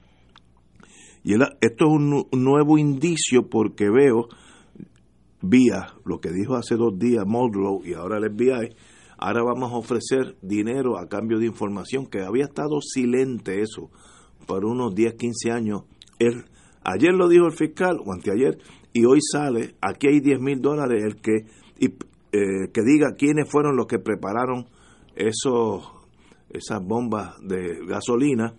Y 1.25 1.33
esto 1.33 1.51
es 1.87 1.91
un, 1.91 2.11
nu- 2.11 2.27
un 2.31 2.45
nuevo 2.45 2.77
indicio 2.77 3.49
porque 3.49 3.89
veo, 3.89 4.29
vía 5.41 5.87
lo 6.05 6.21
que 6.21 6.31
dijo 6.31 6.55
hace 6.55 6.77
dos 6.77 6.99
días 6.99 7.25
Muldrow 7.27 7.83
y 7.85 7.95
ahora 7.95 8.19
el 8.19 8.31
FBI, 8.31 8.77
ahora 9.19 9.43
vamos 9.43 9.73
a 9.73 9.77
ofrecer 9.77 10.37
dinero 10.43 10.99
a 10.99 11.09
cambio 11.09 11.39
de 11.39 11.47
información, 11.47 12.07
que 12.07 12.21
había 12.23 12.45
estado 12.45 12.81
silente 12.83 13.63
eso 13.63 13.91
para 14.47 14.67
unos 14.67 14.95
10, 14.95 15.15
15 15.15 15.51
años. 15.51 15.83
Ayer 16.85 17.15
lo 17.15 17.29
dijo 17.29 17.47
el 17.47 17.53
fiscal, 17.53 17.97
o 18.05 18.13
anteayer, 18.13 18.59
y 18.97 19.05
hoy 19.05 19.19
sale, 19.21 19.75
aquí 19.83 20.09
hay 20.09 20.21
10 20.21 20.41
mil 20.41 20.63
dólares, 20.63 21.05
el 21.05 21.21
que, 21.21 21.45
y, 21.79 21.89
eh, 22.33 22.71
que 22.73 22.81
diga 22.83 23.15
quiénes 23.19 23.47
fueron 23.47 23.77
los 23.77 23.87
que 23.87 23.99
prepararon 23.99 24.65
esos, 25.15 25.85
esas 26.49 26.83
bombas 26.83 27.35
de 27.43 27.85
gasolina 27.87 28.55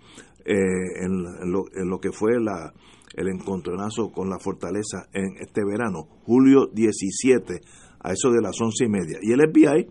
eh, 0.45 0.53
en, 1.01 1.51
lo, 1.51 1.65
en 1.73 1.89
lo 1.89 1.99
que 1.99 2.11
fue 2.11 2.39
la, 2.39 2.71
el 3.15 3.29
encontronazo 3.29 4.11
con 4.11 4.29
la 4.29 4.37
fortaleza 4.37 5.07
en 5.11 5.37
este 5.39 5.65
verano, 5.65 6.07
julio 6.23 6.67
17, 6.71 7.59
a 7.99 8.11
eso 8.11 8.29
de 8.29 8.39
las 8.39 8.61
once 8.61 8.85
y 8.85 8.89
media. 8.89 9.17
Y 9.23 9.31
el 9.31 9.39
FBI, 9.41 9.87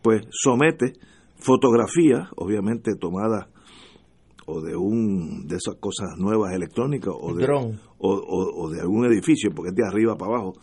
pues, 0.00 0.22
somete 0.30 0.92
fotografías, 1.40 2.28
obviamente 2.36 2.94
tomadas 2.94 3.48
o 4.46 4.60
de 4.62 4.76
un 4.76 5.46
de 5.46 5.56
esas 5.56 5.74
cosas 5.74 6.16
nuevas 6.16 6.54
electrónicas 6.54 7.12
o 7.14 7.34
de, 7.34 7.44
Dron. 7.44 7.80
O, 7.98 8.70
de 8.70 8.80
algún 8.80 9.06
edificio, 9.06 9.50
porque 9.54 9.70
es 9.70 9.74
de 9.74 9.86
arriba 9.86 10.16
para 10.16 10.32
abajo. 10.32 10.54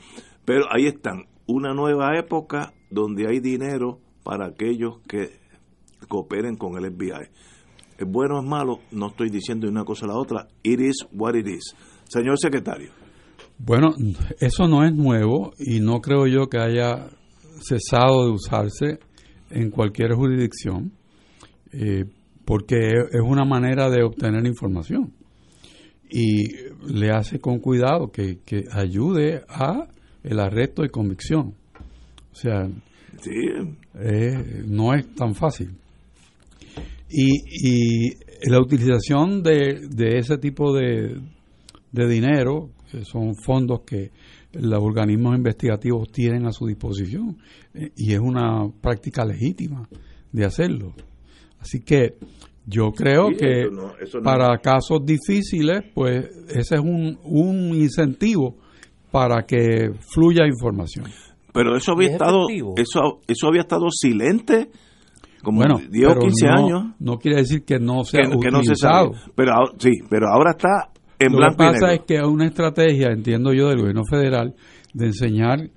Pero 0.46 0.66
ahí 0.72 0.86
están, 0.86 1.26
una 1.48 1.74
nueva 1.74 2.18
época 2.18 2.74
donde 2.90 3.28
hay 3.28 3.40
dinero 3.40 4.00
para 4.24 4.48
aquellos 4.48 5.00
que 5.08 5.40
cooperen 6.08 6.56
con 6.56 6.78
el 6.78 6.92
FBI. 6.92 7.28
Es 7.98 8.08
bueno 8.08 8.38
o 8.38 8.42
es 8.42 8.48
malo, 8.48 8.80
no 8.92 9.08
estoy 9.08 9.30
diciendo 9.30 9.68
una 9.68 9.84
cosa 9.84 10.06
a 10.06 10.10
la 10.10 10.18
otra, 10.18 10.48
it 10.64 10.80
is 10.80 11.06
what 11.14 11.36
it 11.36 11.48
is. 11.48 11.76
Señor 12.06 12.38
secretario. 12.38 12.92
Bueno, 13.58 13.94
eso 14.40 14.68
no 14.68 14.84
es 14.84 14.94
nuevo 14.94 15.54
y 15.58 15.80
no 15.80 16.02
creo 16.02 16.28
yo 16.28 16.48
que 16.48 16.60
haya 16.60 17.08
cesado 17.62 18.26
de 18.26 18.32
usarse 18.32 19.00
en 19.50 19.72
cualquier 19.72 20.14
jurisdicción, 20.14 20.92
eh, 21.72 22.04
porque 22.44 22.76
es 23.12 23.22
una 23.24 23.46
manera 23.46 23.90
de 23.90 24.04
obtener 24.04 24.46
información 24.46 25.14
y 26.18 26.48
le 26.88 27.12
hace 27.12 27.42
con 27.42 27.60
cuidado 27.60 28.10
que, 28.10 28.40
que 28.46 28.64
ayude 28.72 29.42
a 29.50 29.86
el 30.24 30.40
arresto 30.40 30.86
y 30.86 30.90
convicción. 30.90 31.54
O 32.32 32.36
sea, 32.36 32.70
eh, 34.00 34.64
no 34.66 34.94
es 34.94 35.14
tan 35.14 35.36
fácil. 35.36 35.76
Y, 37.10 38.08
y 38.08 38.14
la 38.50 38.62
utilización 38.62 39.44
de, 39.44 39.90
de 39.90 40.18
ese 40.18 40.38
tipo 40.38 40.74
de, 40.74 41.20
de 41.92 42.08
dinero, 42.08 42.70
que 42.90 43.04
son 43.04 43.36
fondos 43.36 43.82
que 43.82 44.12
los 44.54 44.82
organismos 44.82 45.36
investigativos 45.36 46.10
tienen 46.14 46.46
a 46.46 46.54
su 46.54 46.66
disposición, 46.66 47.38
eh, 47.74 47.92
y 47.98 48.14
es 48.14 48.20
una 48.20 48.70
práctica 48.80 49.26
legítima 49.26 49.90
de 50.32 50.46
hacerlo. 50.46 50.94
Así 51.60 51.82
que 51.82 52.16
yo 52.66 52.92
creo 52.92 53.30
Sí, 53.30 53.36
que 53.38 53.62
eso 53.62 53.72
no- 53.72 53.94
eso 54.02 54.18
no- 54.20 54.24
para 54.24 54.58
casos 54.60 55.00
difíciles, 55.06 55.84
pues 55.94 56.26
ese 56.50 56.76
es 56.76 56.82
un, 56.82 57.18
un 57.24 57.76
incentivo 57.76 58.58
para 59.12 59.44
que 59.46 59.92
fluya 60.14 60.46
información. 60.48 61.06
Pero 61.54 61.78
eso 61.78 61.94
había 61.94 62.08
¿Es 62.08 62.14
estado 62.14 62.48
eso 62.76 63.22
eso 63.28 63.48
había 63.48 63.62
estado 63.62 63.86
silente 63.90 64.70
como 65.42 65.60
bueno, 65.60 65.80
10 65.90 66.06
o 66.08 66.10
pero 66.10 66.20
15 66.22 66.46
no- 66.48 66.54
años 66.54 66.84
No 67.00 67.18
quiere 67.20 67.38
decir 67.38 67.64
que 67.64 67.78
no 67.80 68.04
sea 68.04 68.24
que, 68.24 68.30
que 68.40 68.50
no 68.52 68.64
se 68.64 68.72
utilizado. 68.72 69.14
sabía. 69.14 69.32
Pero 69.36 69.54
ahora- 69.54 69.72
sí, 69.78 69.92
pero 70.10 70.28
ahora 70.28 70.52
está 70.58 70.90
en 71.20 71.32
Lo 71.32 71.38
blanco 71.38 71.58
que 71.58 71.64
y 71.64 71.68
pasa 71.68 71.86
negro. 71.88 72.02
es 72.02 72.08
que 72.08 72.16
es 72.16 72.24
una 72.26 72.46
estrategia, 72.46 73.08
entiendo 73.12 73.54
yo, 73.54 73.70
del 73.70 73.78
gobierno 73.80 74.04
federal 74.10 74.56
de 74.94 75.06
enseñar 75.06 75.70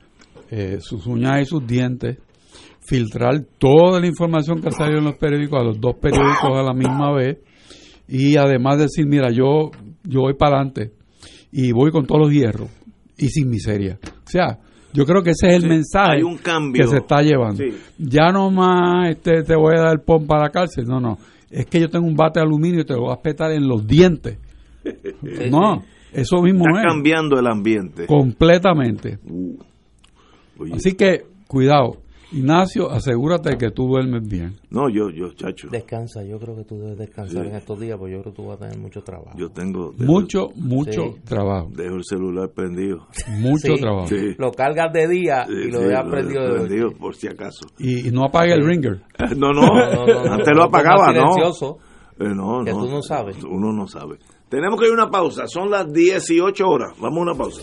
eh, 0.51 0.79
sus 0.81 1.07
uñas 1.07 1.43
y 1.43 1.45
sus 1.45 1.67
dientes, 1.67 2.17
filtrar 2.89 3.43
toda 3.59 4.01
la 4.01 4.07
información 4.07 4.63
que 4.63 4.69
ha 4.69 4.73
salido 4.73 4.99
en 5.01 5.05
los 5.05 5.17
periódicos 5.17 5.61
a 5.61 5.65
los 5.65 5.79
dos 5.81 5.97
periódicos 6.01 6.59
a 6.59 6.63
la 6.63 6.73
misma 6.73 7.13
vez 7.15 7.37
y 8.09 8.37
además 8.39 8.79
decir, 8.79 9.07
mira, 9.07 9.31
yo, 9.31 9.71
yo 10.05 10.21
voy 10.23 10.35
para 10.35 10.57
adelante 10.57 10.93
y 11.53 11.71
voy 11.73 11.91
con 11.91 12.07
todos 12.07 12.23
los 12.23 12.33
hierros 12.33 12.71
y 13.19 13.29
sin 13.29 13.51
miseria. 13.51 13.99
O 14.03 14.31
sea, 14.31 14.59
yo 14.95 15.05
creo 15.05 15.23
que 15.23 15.31
ese 15.31 15.49
es 15.49 15.55
el 15.57 15.63
Sí, 15.63 15.69
mensaje 15.69 16.17
hay 16.17 16.23
un 16.23 16.39
que 16.73 16.85
se 16.87 16.97
está 16.97 17.21
llevando. 17.21 17.63
Sí. 17.63 17.77
Ya 17.99 18.31
no 18.33 18.51
más 18.51 19.11
este, 19.11 19.43
te 19.43 19.55
voy 19.55 19.75
a 19.77 19.83
dar 19.83 20.03
pon 20.03 20.27
para 20.27 20.45
la 20.45 20.51
cárcel, 20.51 20.87
no, 20.87 20.99
no. 20.99 21.19
Es 21.51 21.67
que 21.67 21.81
yo 21.81 21.91
tengo 21.91 22.07
un 22.07 22.15
bate 22.17 22.41
de 22.41 22.47
aluminio 22.47 22.81
y 22.81 22.85
te 22.87 22.95
lo 22.95 23.03
voy 23.03 23.11
a 23.11 23.15
espetar 23.17 23.53
en 23.53 23.69
los 23.69 23.87
dientes. 23.87 24.39
No, 25.51 25.83
eso 26.13 26.41
mismo 26.43 26.65
está 26.67 26.81
es. 26.81 26.87
cambiando 26.87 27.39
el 27.39 27.47
ambiente. 27.47 28.07
Completamente. 28.07 29.19
Oye. 30.59 30.73
Así 30.75 30.93
que, 30.93 31.25
cuidado. 31.47 31.99
Ignacio, 32.33 32.91
asegúrate 32.91 33.57
que 33.57 33.71
tú 33.71 33.87
duermes 33.87 34.29
bien. 34.29 34.57
No, 34.71 34.89
yo, 34.91 35.09
yo, 35.11 35.33
chacho. 35.35 35.69
Descansa, 35.71 36.23
yo 36.25 36.39
creo 36.39 36.57
que 36.57 36.65
tú 36.65 36.79
debes 36.79 36.99
descansar 36.99 37.43
Sí. 37.45 37.49
en 37.51 37.57
estos 37.57 37.81
días, 37.81 37.97
porque 37.99 38.13
yo 38.15 38.21
creo 38.21 38.33
que 38.35 38.37
tú 38.43 38.47
vas 38.49 38.57
a 38.57 38.65
tener 38.65 38.79
mucho 38.79 39.01
trabajo. 39.03 39.37
Yo 39.39 39.49
tengo 39.51 39.93
Mucho, 39.99 40.49
mucho 40.57 41.03
Sí. 41.15 41.21
trabajo. 41.25 41.71
dejo 41.75 41.97
el 41.97 42.05
celular 42.05 42.51
prendido. 42.55 43.07
Mucho 43.41 43.75
Sí. 43.77 43.81
trabajo. 43.81 44.09
Sí. 44.09 44.35
Lo 44.37 44.51
cargas 44.53 44.93
de 44.93 45.09
día 45.09 45.47
Sí, 45.47 45.53
y 45.55 45.71
lo 45.71 45.79
sí, 45.81 45.85
dejas 45.87 46.05
prendido 46.11 46.43
de 46.43 46.49
noche. 46.49 46.61
prendido 46.67 46.91
por 46.99 47.15
si 47.17 47.29
acaso. 47.29 47.67
Y, 47.79 48.09
y 48.09 48.11
no 48.11 48.25
apague 48.25 48.53
el 48.53 48.65
ringer. 48.67 49.01
No, 49.37 49.53
no, 49.53 49.63
No, 49.63 50.07
no, 50.07 50.25
no, 50.25 50.33
antes 50.33 50.55
lo 50.55 50.65
apagaba, 50.65 51.13
¿no? 51.13 51.31
Eh, 52.21 52.35
no, 52.35 52.65
que 52.65 52.73
no. 52.73 52.79
tú 52.85 52.91
no 52.91 53.01
sabes. 53.03 53.37
Uno 53.45 53.73
no 53.73 53.87
sabe. 53.87 54.19
Tenemos 54.49 54.79
que 54.81 54.87
ir 54.87 54.91
a 54.93 54.95
una 54.95 55.09
pausa, 55.11 55.47
son 55.47 55.71
las 55.71 55.91
18 55.93 56.67
horas. 56.67 56.93
Vamos 57.01 57.19
a 57.19 57.23
una 57.23 57.35
pausa. 57.35 57.63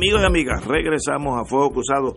Amigos 0.00 0.22
y 0.22 0.24
amigas, 0.24 0.64
regresamos 0.64 1.38
a 1.38 1.44
Fuego 1.44 1.72
Cruzado. 1.72 2.16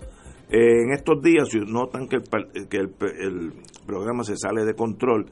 Eh, 0.50 0.84
en 0.86 0.94
estos 0.94 1.22
días, 1.22 1.50
si 1.50 1.60
notan 1.60 2.08
que, 2.08 2.16
el, 2.16 2.70
que 2.70 2.78
el, 2.78 2.96
el 3.20 3.52
programa 3.86 4.24
se 4.24 4.38
sale 4.38 4.64
de 4.64 4.74
control, 4.74 5.26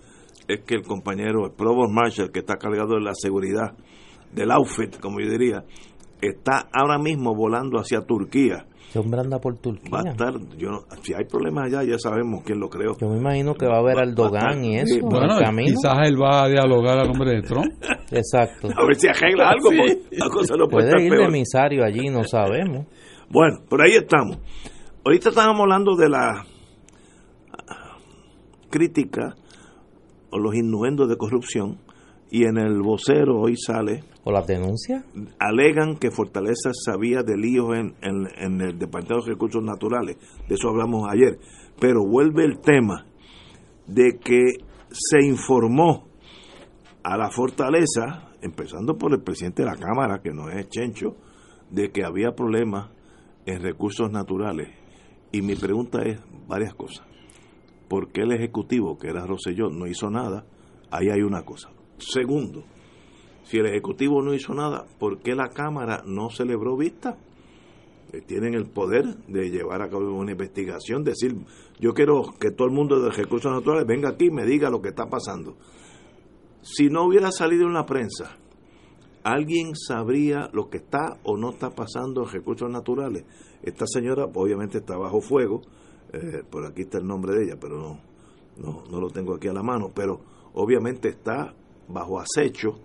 es 0.49 0.59
que 0.65 0.75
el 0.75 0.81
compañero, 0.81 1.45
el 1.45 1.53
Provost 1.53 1.93
Marshall, 1.93 2.29
que 2.29 2.39
está 2.39 2.57
cargado 2.57 2.95
de 2.95 2.99
la 3.03 3.13
seguridad 3.15 3.77
del 4.33 4.51
outfit, 4.51 4.99
como 4.99 5.21
yo 5.21 5.29
diría, 5.29 5.63
está 6.21 6.67
ahora 6.73 6.99
mismo 6.99 7.33
volando 7.33 7.79
hacia 7.79 8.01
Turquía. 8.01 8.65
Ese 8.91 8.99
hombre 8.99 9.21
anda 9.21 9.39
por 9.39 9.55
Turquía. 9.55 9.89
Va 9.89 10.01
a 10.05 10.11
estar, 10.11 10.33
yo 10.57 10.69
no- 10.69 10.81
si 11.01 11.13
hay 11.13 11.23
problemas 11.23 11.67
allá, 11.67 11.81
ya 11.83 11.97
sabemos 11.97 12.43
quién 12.43 12.59
lo 12.59 12.67
creó. 12.69 12.97
Yo 12.99 13.07
me 13.07 13.19
imagino 13.19 13.53
que 13.55 13.65
va 13.65 13.77
a 13.77 13.81
ver 13.81 13.97
al 13.99 14.13
Dogan 14.13 14.65
y 14.65 14.79
eso, 14.79 14.95
en 14.95 15.07
Bueno, 15.07 15.37
el 15.37 15.45
camino. 15.45 15.67
quizás 15.73 15.95
él 16.09 16.21
va 16.21 16.43
a 16.43 16.49
dialogar 16.49 16.99
a 16.99 17.05
nombre 17.05 17.31
de 17.31 17.41
Trump. 17.41 17.71
Exacto. 18.11 18.67
A 18.67 18.85
ver 18.85 18.95
si 18.97 19.07
arregla 19.07 19.49
algo, 19.51 19.69
porque 19.69 20.01
la 20.11 20.27
cosa 20.27 20.55
no 20.57 20.67
puede, 20.67 20.69
Puede 20.69 20.87
estar 20.89 20.99
ir 21.01 21.09
de 21.11 21.17
peor. 21.17 21.29
emisario 21.29 21.85
allí, 21.85 22.09
no 22.09 22.25
sabemos. 22.25 22.85
Bueno, 23.29 23.59
por 23.69 23.81
ahí 23.81 23.93
estamos. 23.93 24.39
Ahorita 25.05 25.29
estábamos 25.29 25.61
hablando 25.61 25.95
de 25.95 26.09
la 26.09 26.45
crítica 28.69 29.35
o 30.31 30.37
los 30.37 30.53
innuendos 30.55 31.09
de 31.09 31.17
corrupción 31.17 31.77
y 32.29 32.43
en 32.43 32.57
el 32.57 32.81
vocero 32.81 33.39
hoy 33.39 33.55
sale 33.57 34.03
o 34.24 34.32
las 34.32 34.45
denuncias 34.47 35.03
alegan 35.39 35.97
que 35.97 36.11
Fortaleza 36.11 36.72
sabía 36.74 37.24
de 37.24 37.38
líos 37.38 37.76
en, 37.76 37.95
en, 38.01 38.28
en 38.38 38.61
el 38.61 38.78
Departamento 38.78 39.26
de 39.26 39.34
Recursos 39.34 39.63
Naturales 39.63 40.17
de 40.47 40.55
eso 40.55 40.69
hablamos 40.69 41.09
ayer 41.11 41.39
pero 41.80 42.05
vuelve 42.05 42.45
el 42.45 42.59
tema 42.59 43.05
de 43.88 44.19
que 44.19 44.41
se 44.91 45.26
informó 45.26 46.07
a 47.03 47.17
la 47.17 47.30
Fortaleza 47.30 48.30
empezando 48.41 48.97
por 48.97 49.13
el 49.13 49.22
presidente 49.22 49.63
de 49.63 49.69
la 49.69 49.78
Cámara 49.78 50.22
que 50.22 50.32
no 50.32 50.49
es 50.49 50.69
Chencho 50.69 51.15
de 51.69 51.91
que 51.91 52.03
había 52.03 52.34
problemas 52.34 52.91
en 53.45 53.61
recursos 53.61 54.11
naturales. 54.11 54.69
Y 55.32 55.41
mi 55.41 55.55
pregunta 55.55 56.03
es 56.03 56.19
varias 56.47 56.74
cosas. 56.76 57.07
¿por 57.88 58.11
qué 58.11 58.22
el 58.22 58.32
Ejecutivo 58.32 58.97
que 58.97 59.09
era 59.09 59.26
Rosselló 59.26 59.69
no 59.69 59.86
hizo 59.86 60.09
nada? 60.09 60.45
ahí 60.91 61.09
hay 61.09 61.22
una 61.22 61.43
cosa. 61.43 61.72
Segundo 61.97 62.63
si 63.51 63.57
el 63.57 63.65
Ejecutivo 63.65 64.21
no 64.21 64.33
hizo 64.33 64.53
nada, 64.53 64.85
¿por 64.97 65.19
qué 65.19 65.35
la 65.35 65.49
Cámara 65.49 66.03
no 66.05 66.29
celebró 66.29 66.77
vista? 66.77 67.17
Eh, 68.13 68.21
Tienen 68.21 68.53
el 68.53 68.67
poder 68.67 69.03
de 69.27 69.49
llevar 69.49 69.81
a 69.81 69.89
cabo 69.89 70.13
una 70.13 70.31
investigación, 70.31 71.03
decir, 71.03 71.35
yo 71.77 71.93
quiero 71.93 72.33
que 72.39 72.51
todo 72.51 72.69
el 72.69 72.73
mundo 72.73 73.01
de 73.01 73.09
recursos 73.11 73.51
naturales 73.51 73.85
venga 73.85 74.07
aquí 74.07 74.27
y 74.27 74.31
me 74.31 74.45
diga 74.45 74.69
lo 74.69 74.81
que 74.81 74.87
está 74.87 75.07
pasando. 75.07 75.57
Si 76.61 76.87
no 76.87 77.03
hubiera 77.03 77.29
salido 77.29 77.67
en 77.67 77.73
la 77.73 77.85
prensa, 77.85 78.37
¿alguien 79.23 79.75
sabría 79.75 80.49
lo 80.53 80.69
que 80.69 80.77
está 80.77 81.17
o 81.23 81.35
no 81.35 81.49
está 81.49 81.71
pasando 81.71 82.23
en 82.23 82.31
recursos 82.31 82.69
naturales? 82.71 83.25
Esta 83.63 83.85
señora 83.85 84.29
obviamente 84.33 84.77
está 84.77 84.95
bajo 84.95 85.19
fuego, 85.19 85.61
eh, 86.13 86.43
por 86.49 86.65
aquí 86.65 86.83
está 86.83 86.99
el 86.99 87.05
nombre 87.05 87.35
de 87.35 87.43
ella, 87.43 87.57
pero 87.59 87.77
no, 87.77 87.99
no, 88.55 88.83
no 88.89 89.01
lo 89.01 89.09
tengo 89.09 89.35
aquí 89.35 89.49
a 89.49 89.53
la 89.53 89.61
mano, 89.61 89.91
pero 89.93 90.21
obviamente 90.53 91.09
está 91.09 91.53
bajo 91.89 92.17
acecho 92.17 92.79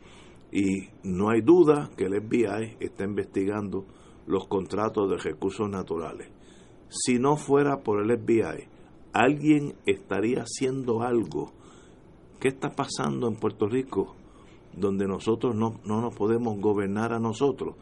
y 0.52 0.88
no 1.02 1.30
hay 1.30 1.40
duda 1.40 1.90
que 1.96 2.04
el 2.04 2.20
FBI 2.20 2.76
está 2.80 3.04
investigando 3.04 3.84
los 4.26 4.46
contratos 4.46 5.10
de 5.10 5.16
recursos 5.16 5.68
naturales. 5.68 6.28
Si 6.88 7.18
no 7.18 7.36
fuera 7.36 7.82
por 7.82 8.02
el 8.02 8.18
FBI, 8.18 8.68
alguien 9.12 9.74
estaría 9.86 10.42
haciendo 10.42 11.02
algo. 11.02 11.52
¿Qué 12.40 12.48
está 12.48 12.70
pasando 12.70 13.28
en 13.28 13.36
Puerto 13.36 13.66
Rico 13.66 14.14
donde 14.76 15.06
nosotros 15.06 15.54
no, 15.54 15.80
no 15.84 16.00
nos 16.00 16.14
podemos 16.14 16.58
gobernar 16.60 17.12
a 17.12 17.18
nosotros? 17.18 17.74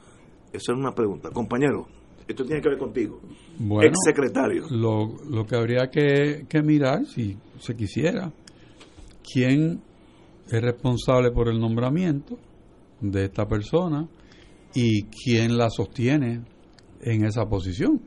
Esa 0.52 0.72
es 0.72 0.78
una 0.78 0.94
pregunta. 0.94 1.30
Compañero, 1.30 1.86
esto 2.26 2.44
tiene 2.44 2.62
que 2.62 2.68
ver 2.70 2.78
contigo. 2.78 3.20
Bueno, 3.58 3.88
Ex 3.88 3.98
secretario. 4.04 4.64
Lo, 4.70 5.16
lo 5.28 5.44
que 5.44 5.56
habría 5.56 5.90
que, 5.90 6.46
que 6.48 6.62
mirar, 6.62 7.04
si 7.06 7.36
se 7.58 7.76
quisiera, 7.76 8.32
quién 9.22 9.82
es 10.46 10.62
responsable 10.62 11.30
por 11.30 11.48
el 11.48 11.58
nombramiento 11.58 12.38
de 13.00 13.24
esta 13.24 13.46
persona 13.46 14.08
y 14.74 15.04
quién 15.04 15.56
la 15.56 15.70
sostiene 15.70 16.42
en 17.00 17.24
esa 17.24 17.46
posición. 17.46 18.00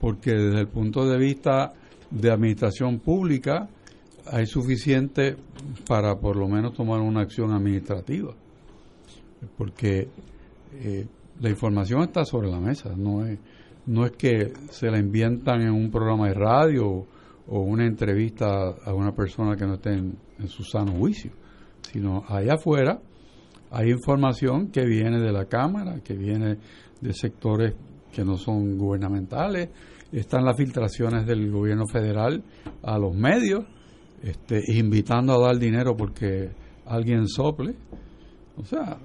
Porque 0.00 0.32
desde 0.32 0.60
el 0.60 0.68
punto 0.68 1.06
de 1.06 1.18
vista 1.18 1.72
de 2.10 2.30
administración 2.30 2.98
pública 3.00 3.68
hay 4.30 4.46
suficiente 4.46 5.36
para 5.86 6.16
por 6.16 6.36
lo 6.36 6.48
menos 6.48 6.74
tomar 6.74 7.00
una 7.00 7.20
acción 7.20 7.52
administrativa. 7.52 8.34
Porque 9.56 10.08
eh, 10.74 11.06
la 11.40 11.50
información 11.50 12.02
está 12.02 12.24
sobre 12.24 12.50
la 12.50 12.60
mesa, 12.60 12.94
no 12.96 13.24
es, 13.24 13.38
no 13.86 14.06
es 14.06 14.12
que 14.12 14.52
se 14.70 14.90
la 14.90 14.98
inventan 14.98 15.60
en 15.62 15.70
un 15.70 15.90
programa 15.90 16.28
de 16.28 16.34
radio 16.34 17.06
o, 17.46 17.60
una 17.60 17.86
entrevista 17.86 18.46
a 18.84 18.94
una 18.94 19.12
persona 19.12 19.56
que 19.56 19.66
no 19.66 19.74
esté 19.74 19.92
en, 19.92 20.18
en 20.38 20.48
su 20.48 20.64
sano 20.64 20.92
juicio, 20.92 21.30
sino 21.92 22.24
allá 22.26 22.54
afuera 22.54 23.00
hay 23.78 23.90
información 23.90 24.68
que 24.68 24.84
viene 24.86 25.20
de 25.20 25.32
la 25.32 25.44
Cámara, 25.46 26.00
que 26.02 26.14
viene 26.14 26.56
de 27.00 27.12
sectores 27.12 27.74
que 28.12 28.24
no 28.24 28.36
son 28.36 28.78
gubernamentales, 28.78 29.68
están 30.12 30.44
las 30.44 30.56
filtraciones 30.56 31.26
del 31.26 31.50
gobierno 31.50 31.84
federal 31.86 32.42
a 32.82 32.98
los 32.98 33.14
medios, 33.14 33.64
este, 34.22 34.62
invitando 34.68 35.34
a 35.34 35.46
dar 35.48 35.58
dinero 35.58 35.94
porque 35.96 36.48
alguien 36.86 37.28
sople. 37.28 37.74
O 38.56 38.64
sea, 38.64 38.96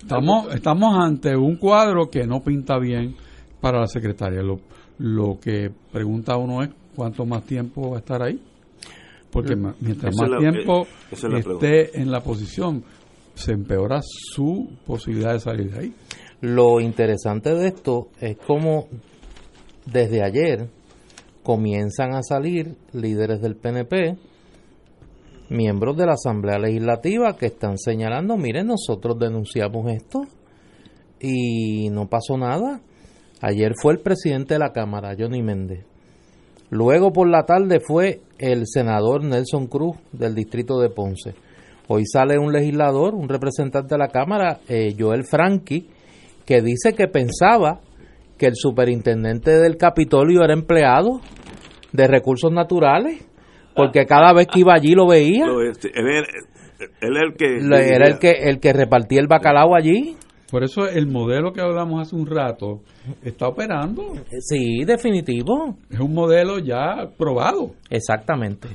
estamos, 0.00 0.54
estamos 0.54 0.94
ante 0.98 1.34
un 1.36 1.56
cuadro 1.56 2.10
que 2.10 2.26
no 2.26 2.40
pinta 2.42 2.78
bien 2.78 3.14
para 3.60 3.80
la 3.80 3.86
secretaria. 3.86 4.42
Lo, 4.42 4.60
lo 4.98 5.38
que 5.40 5.70
pregunta 5.90 6.36
uno 6.36 6.62
es 6.62 6.70
cuánto 6.94 7.24
más 7.24 7.44
tiempo 7.44 7.90
va 7.90 7.96
a 7.96 8.00
estar 8.00 8.22
ahí. 8.22 8.38
Porque 9.30 9.56
mientras 9.56 10.14
más 10.14 10.28
la- 10.28 10.38
tiempo 10.38 10.86
es 11.10 11.24
esté 11.24 11.98
en 11.98 12.10
la 12.10 12.20
posición, 12.20 12.84
se 13.34 13.52
empeora 13.52 14.00
su 14.02 14.78
posibilidad 14.86 15.32
de 15.32 15.40
salir 15.40 15.72
de 15.72 15.78
ahí. 15.78 15.94
Lo 16.40 16.80
interesante 16.80 17.54
de 17.54 17.68
esto 17.68 18.08
es 18.20 18.36
cómo 18.36 18.88
desde 19.86 20.24
ayer 20.24 20.68
comienzan 21.42 22.14
a 22.14 22.22
salir 22.22 22.76
líderes 22.92 23.40
del 23.40 23.56
PNP, 23.56 24.16
miembros 25.48 25.96
de 25.96 26.06
la 26.06 26.14
Asamblea 26.14 26.58
Legislativa 26.58 27.36
que 27.36 27.46
están 27.46 27.78
señalando, 27.78 28.36
miren, 28.36 28.68
nosotros 28.68 29.18
denunciamos 29.18 29.90
esto 29.92 30.22
y 31.20 31.90
no 31.90 32.08
pasó 32.08 32.36
nada. 32.36 32.80
Ayer 33.40 33.72
fue 33.80 33.94
el 33.94 34.00
presidente 34.00 34.54
de 34.54 34.60
la 34.60 34.72
Cámara, 34.72 35.16
Johnny 35.18 35.42
Méndez. 35.42 35.84
Luego 36.70 37.12
por 37.12 37.28
la 37.28 37.44
tarde 37.44 37.80
fue 37.80 38.22
el 38.38 38.66
senador 38.66 39.22
Nelson 39.24 39.66
Cruz 39.66 39.96
del 40.12 40.34
distrito 40.34 40.80
de 40.80 40.88
Ponce. 40.88 41.34
Hoy 41.88 42.04
sale 42.06 42.38
un 42.38 42.52
legislador, 42.52 43.14
un 43.14 43.28
representante 43.28 43.94
de 43.94 43.98
la 43.98 44.08
Cámara, 44.08 44.60
eh, 44.68 44.94
Joel 44.98 45.24
Franqui, 45.24 45.88
que 46.46 46.62
dice 46.62 46.94
que 46.94 47.08
pensaba 47.08 47.80
que 48.38 48.46
el 48.46 48.54
superintendente 48.56 49.50
del 49.58 49.76
Capitolio 49.76 50.42
era 50.42 50.52
empleado 50.54 51.20
de 51.92 52.06
recursos 52.06 52.50
naturales, 52.52 53.24
porque 53.74 54.06
cada 54.06 54.32
vez 54.32 54.46
que 54.46 54.60
iba 54.60 54.74
allí 54.74 54.94
lo 54.94 55.06
veía. 55.06 55.46
Este, 55.70 55.88
él, 55.88 56.06
era- 56.08 56.26
él 57.00 57.16
era 57.16 57.24
el 57.24 57.34
que... 57.36 57.46
Le- 57.60 57.94
Era 57.94 58.08
el 58.08 58.18
que, 58.18 58.30
el 58.30 58.58
que 58.60 58.72
repartía 58.72 59.20
el 59.20 59.26
bacalao 59.28 59.74
allí. 59.76 60.16
Por 60.50 60.64
eso 60.64 60.86
el 60.86 61.06
modelo 61.06 61.52
que 61.52 61.60
hablamos 61.62 62.00
hace 62.02 62.14
un 62.16 62.26
rato 62.26 62.82
está 63.22 63.48
operando. 63.48 64.12
Sí, 64.40 64.84
definitivo. 64.84 65.76
Es 65.90 65.98
un 66.00 66.12
modelo 66.12 66.58
ya 66.58 67.08
probado. 67.16 67.72
Exactamente. 67.88 68.68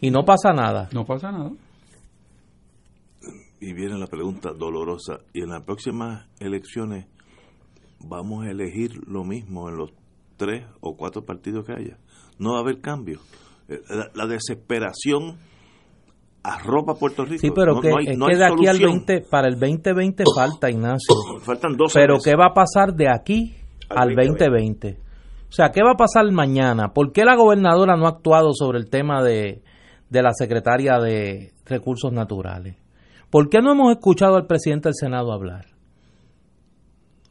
y 0.00 0.10
no 0.10 0.24
pasa 0.24 0.52
nada. 0.52 0.88
No 0.92 1.04
pasa 1.06 1.30
nada. 1.32 1.50
Y 3.60 3.72
viene 3.72 3.98
la 3.98 4.06
pregunta 4.06 4.50
dolorosa. 4.52 5.18
¿Y 5.32 5.42
en 5.42 5.48
las 5.50 5.62
próximas 5.62 6.26
elecciones 6.40 7.06
vamos 8.00 8.44
a 8.46 8.50
elegir 8.50 8.90
lo 9.06 9.24
mismo 9.24 9.68
en 9.68 9.76
los 9.76 9.90
tres 10.36 10.66
o 10.80 10.96
cuatro 10.96 11.24
partidos 11.24 11.64
que 11.64 11.72
haya? 11.72 11.98
No 12.38 12.52
va 12.52 12.58
a 12.58 12.60
haber 12.62 12.80
cambio. 12.80 13.20
Eh, 13.68 13.80
La, 13.88 14.10
la 14.14 14.26
desesperación 14.26 15.38
arropa 16.42 16.92
a 16.92 16.94
Puerto 16.96 17.24
Rico. 17.24 17.40
Sí, 17.40 17.50
pero 17.54 17.74
No- 17.74 17.80
que, 17.80 17.90
no 17.90 17.96
hay- 17.98 18.06
es 18.08 18.18
no 18.18 18.26
que 18.26 18.32
hay 18.34 18.38
de 18.38 18.44
aquí 18.44 18.66
al 18.66 18.76
solución. 18.76 19.04
20, 19.06 19.26
para 19.30 19.48
el 19.48 19.58
2020 19.58 20.24
falta, 20.34 20.70
Ignacio. 20.70 21.14
Faltan 21.40 21.76
12 21.76 21.98
Pero 21.98 22.14
meses. 22.14 22.24
¿qué 22.30 22.36
va 22.36 22.46
a 22.46 22.54
pasar 22.54 22.94
de 22.94 23.08
aquí 23.08 23.56
Al 23.88 24.10
al 24.10 24.14
2020? 24.14 24.98
O 25.48 25.52
sea, 25.52 25.70
¿qué 25.70 25.82
va 25.82 25.92
a 25.92 25.96
pasar 25.96 26.30
mañana? 26.30 26.92
¿Por 26.92 27.12
qué 27.12 27.24
la 27.24 27.36
gobernadora 27.36 27.96
no 27.96 28.06
ha 28.06 28.10
actuado 28.10 28.50
sobre 28.52 28.78
el 28.78 28.90
tema 28.90 29.22
de, 29.22 29.62
de 30.10 30.22
la 30.22 30.32
secretaria 30.34 30.98
de 30.98 31.52
Recursos 31.64 32.12
Naturales? 32.12 32.76
¿Por 33.30 33.48
qué 33.48 33.60
no 33.60 33.72
hemos 33.72 33.92
escuchado 33.92 34.36
al 34.36 34.46
presidente 34.46 34.88
del 34.88 34.94
Senado 34.94 35.32
hablar? 35.32 35.66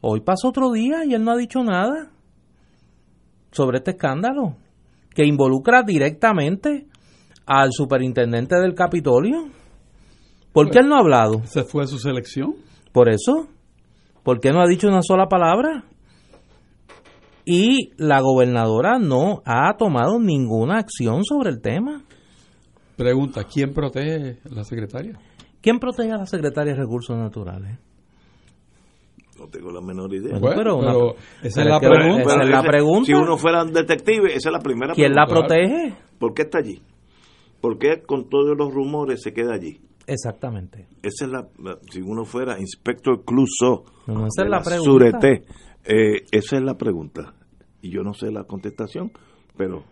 Hoy 0.02 0.20
pasó 0.20 0.48
otro 0.48 0.70
día 0.70 1.04
y 1.04 1.14
él 1.14 1.24
no 1.24 1.32
ha 1.32 1.36
dicho 1.36 1.62
nada 1.62 2.10
sobre 3.50 3.78
este 3.78 3.92
escándalo 3.92 4.56
que 5.14 5.24
involucra 5.24 5.82
directamente 5.82 6.86
al 7.46 7.72
superintendente 7.72 8.56
del 8.56 8.74
Capitolio. 8.74 9.48
¿Por 10.52 10.70
qué 10.70 10.80
él 10.80 10.88
no 10.88 10.96
ha 10.96 11.00
hablado? 11.00 11.42
¿Se 11.46 11.64
fue 11.64 11.86
su 11.86 11.98
selección? 11.98 12.54
Por 12.92 13.08
eso. 13.08 13.48
¿Por 14.22 14.40
qué 14.40 14.52
no 14.52 14.60
ha 14.60 14.66
dicho 14.66 14.88
una 14.88 15.02
sola 15.02 15.26
palabra? 15.28 15.84
Y 17.46 17.92
la 17.96 18.20
gobernadora 18.20 18.98
no 18.98 19.42
ha 19.46 19.76
tomado 19.78 20.18
ninguna 20.18 20.78
acción 20.78 21.24
sobre 21.24 21.50
el 21.50 21.62
tema. 21.62 22.02
Pregunta, 22.96 23.44
¿quién 23.44 23.72
protege 23.72 24.40
a 24.50 24.54
la 24.54 24.64
secretaria? 24.64 25.18
¿Quién 25.66 25.80
protege 25.80 26.12
a 26.12 26.16
la 26.18 26.26
secretaria 26.26 26.74
de 26.74 26.78
Recursos 26.78 27.16
Naturales? 27.18 27.76
No 29.36 29.48
tengo 29.48 29.72
la 29.72 29.80
menor 29.80 30.14
idea. 30.14 30.38
Bueno, 30.38 30.40
Bueno, 30.40 30.56
pero 30.62 30.76
una- 30.76 30.92
pero 30.92 31.16
esa 31.42 31.60
es 31.62 31.66
la 31.66 31.80
que- 31.80 31.88
pregunta. 31.88 32.22
esa 32.22 32.42
es 32.44 32.48
la 32.50 32.58
ese- 32.60 32.68
pregunta. 32.68 33.04
Si 33.06 33.12
uno 33.14 33.36
fuera 33.36 33.62
un 33.64 33.72
detective, 33.72 34.28
esa 34.32 34.48
es 34.48 34.52
la 34.52 34.60
primera 34.60 34.94
¿Quién 34.94 35.12
la 35.12 35.26
pregunta. 35.26 35.48
protege? 35.56 35.94
¿Por 36.20 36.34
qué 36.34 36.42
está 36.42 36.58
allí? 36.58 36.80
¿Por 37.60 37.78
qué 37.78 38.00
con 38.06 38.28
todos 38.28 38.56
los 38.56 38.72
rumores 38.72 39.22
se 39.22 39.32
queda 39.32 39.54
allí? 39.54 39.80
Exactamente. 40.06 40.86
Esa 41.02 41.24
es 41.24 41.30
la, 41.32 41.48
la- 41.58 41.78
si 41.90 42.00
uno 42.00 42.24
fuera 42.24 42.60
inspector 42.60 43.24
Clouseau 43.24 43.82
No, 44.06 44.28
esa 44.28 44.42
de 44.42 44.46
es 44.46 44.50
la 44.50 44.58
la 44.58 44.62
pregunta. 44.62 45.18
Sûreté, 45.20 45.44
eh, 45.84 46.22
esa 46.30 46.56
es 46.58 46.62
la 46.62 46.74
pregunta. 46.78 47.34
Y 47.82 47.90
yo 47.90 48.02
no 48.04 48.14
sé 48.14 48.30
la 48.30 48.44
contestación, 48.44 49.10
pero 49.56 49.82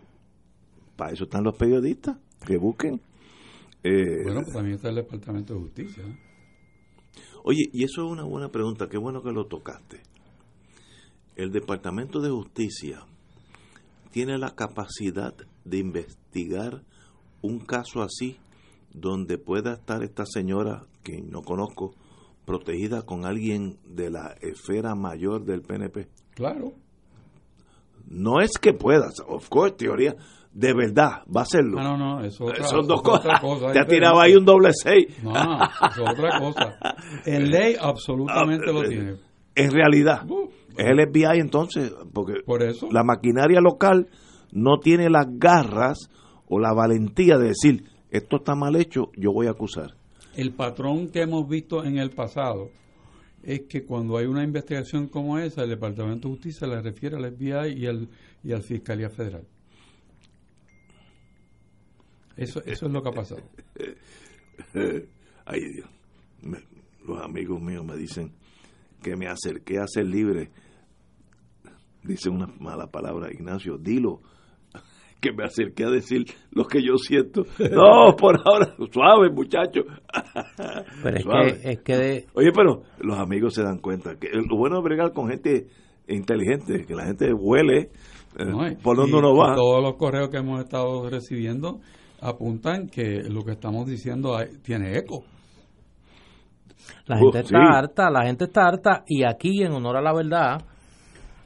para 0.95 1.11
eso 1.11 1.25
están 1.25 1.43
los 1.43 1.57
periodistas, 1.57 2.15
que 2.47 2.55
busquen. 2.57 3.01
Eh, 3.87 4.23
Bueno, 4.23 4.41
pues 4.41 4.53
también 4.53 4.77
está 4.77 4.89
el 4.89 4.95
Departamento 4.95 5.53
de 5.53 5.59
Justicia. 5.59 6.03
Oye, 7.43 7.69
y 7.71 7.83
eso 7.83 8.03
es 8.03 8.11
una 8.11 8.23
buena 8.23 8.49
pregunta, 8.49 8.87
qué 8.89 8.97
bueno 8.97 9.21
que 9.21 9.31
lo 9.31 9.45
tocaste. 9.45 10.01
El 11.35 11.51
Departamento 11.51 12.19
de 12.19 12.31
Justicia 12.31 13.05
tiene 14.11 14.39
la 14.39 14.55
capacidad 14.55 15.35
de 15.65 15.77
investigar 15.77 16.81
un 17.43 17.59
caso 17.59 18.01
así 18.01 18.37
donde 18.91 19.37
pueda 19.37 19.73
estar 19.73 20.01
esta 20.01 20.25
señora, 20.25 20.87
que 21.03 21.21
no 21.21 21.43
conozco, 21.43 21.93
protegida 22.45 23.03
con 23.03 23.25
alguien 23.25 23.77
de 23.85 24.09
la 24.09 24.35
esfera 24.41 24.95
mayor 24.95 25.45
del 25.45 25.61
PNP. 25.61 26.07
Claro. 26.33 26.73
No 28.07 28.41
es 28.41 28.57
que 28.59 28.73
puedas, 28.73 29.19
of 29.27 29.47
course, 29.49 29.75
teoría, 29.75 30.15
de 30.55 30.73
verdad, 30.73 31.23
va 31.35 31.41
a 31.41 31.43
hacerlo. 31.43 31.77
Ah, 31.79 31.83
no, 31.83 31.97
no, 31.97 32.23
eso 32.23 32.45
otra- 32.45 32.63
Son 32.63 32.87
dos 32.87 33.01
eso 33.01 33.13
es 33.13 33.19
otra 33.19 33.39
cosas. 33.39 33.61
cosa 33.61 33.73
Te 33.73 33.79
ha 33.79 33.85
tirado 33.85 34.19
ahí 34.21 34.35
un 34.35 34.45
doble 34.45 34.69
seis. 34.73 35.07
No, 35.21 35.33
no, 35.33 35.63
eso 35.63 36.03
es 36.05 36.09
otra 36.11 36.39
cosa. 36.39 36.77
En 37.25 37.51
ley 37.51 37.75
absolutamente 37.79 38.71
lo 38.71 38.83
tiene. 38.83 39.15
En 39.53 39.71
realidad, 39.71 40.25
es 40.77 40.85
el 40.85 40.99
FBI 41.09 41.39
entonces, 41.39 41.93
porque 42.13 42.35
la 42.91 43.03
maquinaria 43.03 43.59
local 43.61 44.07
no 44.53 44.79
tiene 44.79 45.09
las 45.09 45.27
garras 45.37 46.09
o 46.47 46.59
la 46.59 46.73
valentía 46.73 47.37
de 47.37 47.49
decir, 47.49 47.83
esto 48.09 48.37
está 48.37 48.55
mal 48.55 48.75
hecho, 48.77 49.09
yo 49.17 49.31
voy 49.33 49.47
a 49.47 49.51
acusar. 49.51 49.91
El 50.35 50.53
patrón 50.53 51.09
que 51.09 51.21
hemos 51.21 51.47
visto 51.49 51.83
en 51.83 51.97
el 51.97 52.11
pasado 52.11 52.69
es 53.43 53.63
que 53.69 53.83
cuando 53.85 54.17
hay 54.17 54.25
una 54.25 54.43
investigación 54.43 55.07
como 55.07 55.37
esa, 55.37 55.63
el 55.63 55.69
Departamento 55.69 56.27
de 56.27 56.33
Justicia 56.35 56.67
le 56.67 56.81
refiere 56.81 57.15
al 57.17 57.31
FBI 57.33 57.73
y 57.77 57.87
al, 57.87 58.07
y 58.43 58.51
al 58.53 58.61
Fiscalía 58.61 59.09
Federal. 59.09 59.43
Eso, 62.37 62.61
eso 62.65 62.85
es 62.87 62.91
lo 62.91 63.01
que 63.01 63.09
ha 63.09 63.11
pasado. 63.13 63.41
Ay 65.45 65.61
Dios, 65.73 65.89
Me- 66.41 66.63
los 67.07 67.21
amigos 67.21 67.61
míos 67.61 67.85
me 67.85 67.95
dicen 67.95 68.31
que 69.03 69.15
me 69.15 69.27
acerqué 69.27 69.77
a 69.79 69.87
ser 69.87 70.05
libre. 70.05 70.49
Dice 72.03 72.29
una 72.29 72.47
mala 72.59 72.87
palabra, 72.87 73.31
Ignacio, 73.31 73.77
dilo. 73.77 74.19
Que 75.21 75.31
me 75.31 75.43
acerqué 75.45 75.85
a 75.85 75.89
decir 75.89 76.25
lo 76.51 76.65
que 76.65 76.81
yo 76.83 76.97
siento. 76.97 77.43
No, 77.71 78.15
por 78.15 78.37
ahora, 78.45 78.75
suave, 78.91 79.29
muchacho. 79.31 79.81
Pero 81.01 81.17
es 81.17 81.23
Suave. 81.23 81.59
que, 81.61 81.71
es 81.71 81.79
que 81.81 81.97
de- 81.97 82.25
Oye, 82.33 82.51
pero 82.53 82.83
los 82.99 83.17
amigos 83.17 83.53
se 83.55 83.63
dan 83.63 83.79
cuenta 83.79 84.17
que 84.19 84.29
lo 84.33 84.55
bueno 84.57 84.77
es 84.79 84.83
bregar 84.83 85.13
con 85.13 85.29
gente 85.29 85.67
inteligente, 86.07 86.85
que 86.85 86.93
la 86.93 87.05
gente 87.05 87.33
huele 87.33 87.89
eh, 88.37 88.45
¿no? 88.45 88.59
Por 88.83 88.97
donde 88.97 89.17
uno 89.17 89.35
va. 89.35 89.55
todos 89.55 89.81
los 89.81 89.95
correos 89.95 90.29
que 90.29 90.37
hemos 90.37 90.59
estado 90.63 91.09
recibiendo 91.09 91.79
apuntan 92.21 92.87
que 92.87 93.23
lo 93.29 93.43
que 93.43 93.51
estamos 93.51 93.85
diciendo 93.87 94.35
hay- 94.37 94.57
tiene 94.63 94.97
eco. 94.97 95.23
La 97.07 97.15
Uh, 97.17 97.19
gente 97.31 97.39
está 97.39 97.49
sí. 97.49 97.55
harta, 97.73 98.09
la 98.09 98.25
gente 98.25 98.45
está 98.45 98.67
harta 98.67 99.03
y 99.07 99.23
aquí 99.23 99.63
en 99.63 99.71
honor 99.73 99.97
a 99.97 100.01
la 100.01 100.13
verdad, 100.13 100.61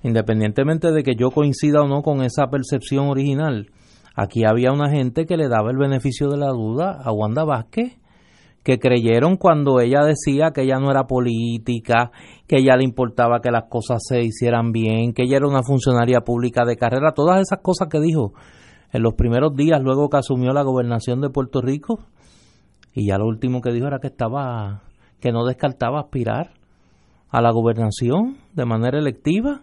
independientemente 0.03 0.91
de 0.91 1.03
que 1.03 1.15
yo 1.17 1.32
coincida 1.32 1.82
o 1.82 1.88
no 1.88 2.01
con 2.01 2.24
esa 2.24 2.47
percepción 2.47 3.07
original, 3.07 3.67
aquí 4.15 4.43
había 4.45 4.72
una 4.72 4.89
gente 4.89 5.26
que 5.26 5.38
le 5.38 5.47
daba 5.47 5.72
el 5.72 5.78
beneficio 5.78 6.30
de 6.30 6.38
la 6.38 6.49
duda 6.49 6.99
a 7.03 7.11
Wanda 7.11 7.43
Vázquez, 7.43 7.97
que 8.63 8.78
creyeron 8.80 9.38
cuando 9.38 9.80
ella 9.80 10.03
decía 10.03 10.51
que 10.53 10.63
ella 10.63 10.80
no 10.80 10.91
era 10.91 11.05
política, 11.05 12.11
que 12.45 12.57
ella 12.57 12.76
le 12.76 12.84
importaba 12.84 13.39
que 13.41 13.51
las 13.51 13.63
cosas 13.70 13.99
se 14.05 14.22
hicieran 14.22 14.72
bien, 14.72 15.13
que 15.13 15.24
ella 15.24 15.38
era 15.38 15.47
una 15.47 15.63
funcionaria 15.63 16.22
pública 16.22 16.65
de 16.65 16.76
carrera, 16.76 17.13
todas 17.13 17.39
esas 17.41 17.59
cosas 17.61 17.88
que 17.89 18.01
dijo 18.01 18.34
en 18.92 19.04
los 19.04 19.14
primeros 19.14 19.56
días 19.56 19.82
luego 19.82 20.10
que 20.10 20.18
asumió 20.18 20.52
la 20.52 20.64
gobernación 20.64 21.22
de 21.22 21.30
Puerto 21.30 21.62
Rico, 21.62 22.00
y 22.94 23.08
ya 23.08 23.18
lo 23.18 23.28
último 23.28 23.62
que 23.62 23.72
dijo 23.72 23.88
era 23.88 24.00
que 24.00 24.08
estaba 24.08 24.84
que 25.20 25.32
no 25.32 25.46
descartaba 25.46 26.00
aspirar 26.00 26.52
a 27.30 27.42
la 27.42 27.52
gobernación 27.52 28.38
de 28.54 28.66
manera 28.66 28.98
electiva 28.98 29.62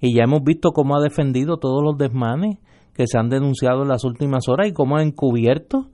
y 0.00 0.14
ya 0.16 0.24
hemos 0.24 0.42
visto 0.42 0.70
cómo 0.70 0.96
ha 0.96 1.02
defendido 1.02 1.58
todos 1.58 1.82
los 1.82 1.96
desmanes 1.98 2.58
que 2.94 3.06
se 3.06 3.18
han 3.18 3.28
denunciado 3.28 3.82
en 3.82 3.88
las 3.88 4.04
últimas 4.04 4.48
horas 4.48 4.68
y 4.68 4.72
cómo 4.72 4.96
ha 4.96 5.02
encubierto 5.02 5.88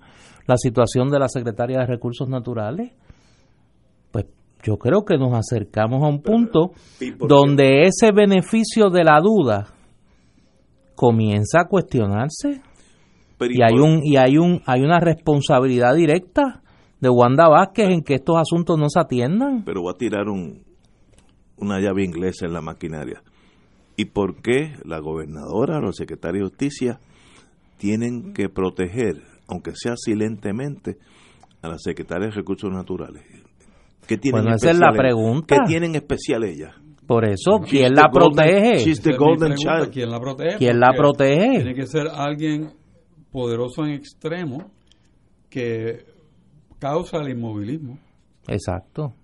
la 0.47 0.57
situación 0.57 1.11
de 1.11 1.18
la 1.18 1.29
secretaria 1.29 1.81
de 1.81 1.87
Recursos 1.87 2.29
Naturales. 2.29 2.93
Pues 4.11 4.26
yo 4.62 4.79
creo 4.79 5.05
que 5.05 5.18
nos 5.18 5.33
acercamos 5.35 6.03
a 6.03 6.09
un 6.09 6.22
punto 6.22 6.72
donde 7.18 7.83
ese 7.83 8.12
beneficio 8.12 8.91
de 8.91 9.05
la 9.05 9.20
duda 9.20 9.66
comienza 10.95 11.61
a 11.61 11.68
cuestionarse 11.68 12.62
Pero, 13.39 13.53
y 13.55 13.62
hay 13.62 13.78
un 13.78 14.01
y 14.05 14.16
hay 14.16 14.36
un 14.39 14.61
hay 14.66 14.82
una 14.82 14.99
responsabilidad 15.01 15.95
directa 15.95 16.62
de 17.01 17.09
Wanda 17.09 17.49
Vázquez 17.49 17.89
en 17.91 18.03
que 18.03 18.14
estos 18.14 18.36
asuntos 18.36 18.76
no 18.78 18.89
se 18.89 18.99
atiendan. 19.01 19.62
pero 19.64 19.82
voy 19.82 19.93
a 19.95 19.99
tirar 19.99 20.28
un, 20.28 20.64
una 21.57 21.80
llave 21.80 22.05
inglesa 22.05 22.47
en 22.47 22.53
la 22.53 22.61
maquinaria. 22.61 23.22
¿Y 23.97 24.07
por 24.07 24.43
qué 24.43 24.72
la 24.84 24.99
gobernadora 24.99 25.78
o 25.78 25.86
el 25.89 25.95
secretario 25.95 26.43
de 26.43 26.49
Justicia 26.49 26.98
tienen 27.78 28.32
que 28.32 28.48
proteger, 28.48 29.23
aunque 29.48 29.73
sea 29.74 29.94
silentemente, 29.97 30.98
a 31.62 31.69
la 31.69 31.78
secretaria 31.78 32.27
de 32.28 32.32
Recursos 32.35 32.70
Naturales? 32.73 33.23
¿Qué 34.06 34.16
tienen 34.16 34.43
Bueno, 34.43 34.56
esa 34.56 34.70
es 34.70 34.78
la 34.78 34.86
especial 34.86 34.94
ella? 34.94 34.98
pregunta. 35.15 35.55
¿Qué 35.56 35.60
tienen 35.66 35.94
especial 35.94 36.44
ella? 36.44 36.74
Por 37.06 37.24
eso, 37.24 37.60
¿quién 37.69 37.94
la 37.94 38.02
golden- 38.10 38.35
protege? 38.35 39.16
golden 39.16 39.52
pregunta, 39.52 39.55
child. 39.56 39.90
¿Quién 39.93 40.10
la 40.10 40.20
protege? 40.20 40.56
¿Quién 40.59 40.81
la 40.81 40.93
protege? 40.97 41.51
Tiene 41.56 41.74
que 41.74 41.86
ser 41.86 42.06
alguien 42.09 42.70
poderoso 43.32 43.84
en 43.84 43.92
extremo 43.92 44.70
que 45.50 46.05
causa 46.78 47.18
el 47.18 47.30
inmovilismo. 47.30 47.98
Exacto. 48.46 49.14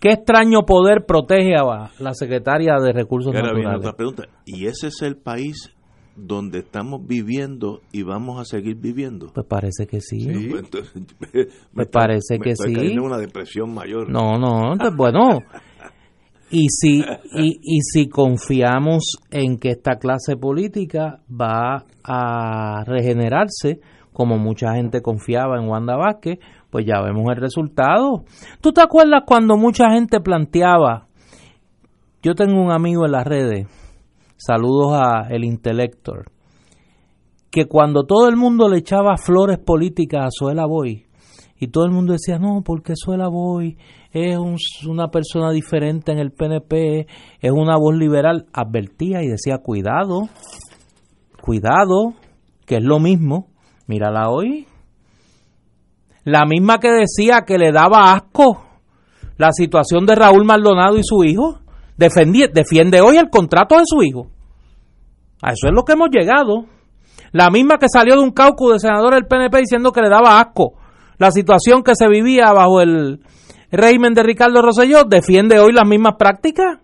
¿Qué 0.00 0.12
extraño 0.12 0.62
poder 0.64 1.04
protege 1.06 1.54
a 1.56 1.90
la 1.98 2.14
secretaria 2.14 2.76
de 2.82 2.92
Recursos 2.92 3.34
ahora 3.34 3.48
Naturales? 3.48 3.78
otra 3.80 3.92
pregunta. 3.96 4.24
¿Y 4.46 4.66
ese 4.66 4.88
es 4.88 5.02
el 5.02 5.16
país 5.16 5.74
donde 6.16 6.60
estamos 6.60 7.06
viviendo 7.06 7.80
y 7.92 8.02
vamos 8.02 8.40
a 8.40 8.44
seguir 8.44 8.76
viviendo? 8.76 9.30
Pues 9.34 9.46
parece 9.46 9.86
que 9.86 10.00
sí. 10.00 10.26
Pues 10.50 10.64
entonces, 10.64 11.02
Pues 11.74 11.88
parece 11.88 12.38
me 12.38 12.44
que 12.44 12.50
estoy 12.52 12.74
sí. 12.74 12.98
una 12.98 13.18
depresión 13.18 13.74
mayor. 13.74 14.08
No, 14.08 14.38
no, 14.38 14.72
entonces, 14.72 14.96
bueno. 14.96 15.28
Y 16.50 16.68
si, 16.68 17.00
y, 17.00 17.60
y 17.62 17.80
si 17.82 18.08
confiamos 18.08 19.18
en 19.30 19.58
que 19.58 19.70
esta 19.70 19.96
clase 19.96 20.36
política 20.36 21.20
va 21.30 21.84
a 22.02 22.82
regenerarse 22.84 23.80
como 24.12 24.36
mucha 24.36 24.74
gente 24.74 25.00
confiaba 25.00 25.58
en 25.58 25.68
Wanda 25.68 25.96
Vázquez, 25.96 26.40
pues 26.70 26.84
ya 26.86 27.00
vemos 27.00 27.24
el 27.30 27.40
resultado. 27.40 28.24
¿Tú 28.60 28.72
te 28.72 28.82
acuerdas 28.82 29.22
cuando 29.26 29.56
mucha 29.56 29.90
gente 29.90 30.20
planteaba? 30.20 31.06
Yo 32.22 32.34
tengo 32.34 32.60
un 32.60 32.70
amigo 32.70 33.06
en 33.06 33.12
las 33.12 33.26
redes, 33.26 33.66
saludos 34.36 34.92
a 34.92 35.28
el 35.30 35.44
Intelector, 35.44 36.30
que 37.50 37.66
cuando 37.66 38.04
todo 38.04 38.28
el 38.28 38.36
mundo 38.36 38.68
le 38.68 38.78
echaba 38.78 39.16
flores 39.16 39.58
políticas 39.58 40.26
a 40.26 40.30
Suela 40.30 40.66
Boy, 40.66 41.06
y 41.58 41.68
todo 41.68 41.84
el 41.84 41.92
mundo 41.92 42.12
decía, 42.12 42.38
no, 42.38 42.62
porque 42.62 42.94
Suela 42.94 43.28
Boy 43.28 43.78
es 44.12 44.36
un- 44.36 44.56
una 44.88 45.08
persona 45.08 45.50
diferente 45.50 46.12
en 46.12 46.18
el 46.18 46.32
PNP, 46.32 47.06
es 47.40 47.50
una 47.52 47.76
voz 47.76 47.94
liberal, 47.94 48.46
advertía 48.52 49.22
y 49.22 49.28
decía, 49.28 49.58
cuidado, 49.58 50.28
cuidado, 51.42 52.14
que 52.66 52.76
es 52.76 52.84
lo 52.84 52.98
mismo, 52.98 53.48
mírala 53.86 54.28
hoy. 54.30 54.66
La 56.24 56.44
misma 56.44 56.78
que 56.78 56.90
decía 56.90 57.42
que 57.46 57.58
le 57.58 57.72
daba 57.72 58.12
asco 58.12 58.64
la 59.36 59.52
situación 59.52 60.04
de 60.06 60.14
Raúl 60.16 60.44
Maldonado 60.44 60.98
y 60.98 61.02
su 61.02 61.24
hijo, 61.24 61.60
defiende 61.96 63.00
hoy 63.00 63.16
el 63.16 63.30
contrato 63.30 63.76
de 63.76 63.84
su 63.86 64.02
hijo. 64.02 64.28
A 65.42 65.52
eso 65.52 65.66
es 65.68 65.72
lo 65.74 65.84
que 65.84 65.92
hemos 65.92 66.10
llegado. 66.10 66.66
La 67.32 67.48
misma 67.48 67.78
que 67.78 67.88
salió 67.88 68.16
de 68.16 68.22
un 68.22 68.32
caucus 68.32 68.74
de 68.74 68.78
senadores 68.80 69.20
del 69.20 69.26
PNP 69.28 69.58
diciendo 69.60 69.92
que 69.92 70.02
le 70.02 70.10
daba 70.10 70.40
asco 70.40 70.74
la 71.18 71.30
situación 71.30 71.82
que 71.82 71.94
se 71.94 72.08
vivía 72.08 72.52
bajo 72.52 72.80
el 72.80 73.20
régimen 73.70 74.14
de 74.14 74.22
Ricardo 74.22 74.62
Rosselló, 74.62 75.04
defiende 75.04 75.58
hoy 75.58 75.72
las 75.72 75.86
mismas 75.86 76.14
prácticas. 76.18 76.78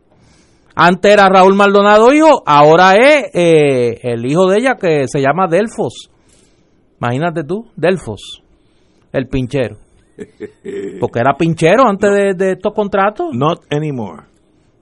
Antes 0.74 1.12
era 1.12 1.28
Raúl 1.28 1.54
Maldonado 1.54 2.12
hijo, 2.12 2.42
ahora 2.44 2.94
es 2.96 3.30
eh, 3.32 3.98
el 4.02 4.26
hijo 4.26 4.46
de 4.48 4.58
ella 4.58 4.74
que 4.78 5.04
se 5.08 5.20
llama 5.20 5.46
Delfos. 5.48 6.10
Imagínate 7.00 7.44
tú, 7.44 7.66
Delfos, 7.76 8.42
el 9.12 9.26
pinchero. 9.28 9.78
Porque 11.00 11.20
era 11.20 11.34
pinchero 11.38 11.84
antes 11.88 12.10
de, 12.10 12.34
de 12.34 12.52
estos 12.52 12.72
contratos. 12.74 13.28
Not 13.32 13.64
anymore. 13.70 14.24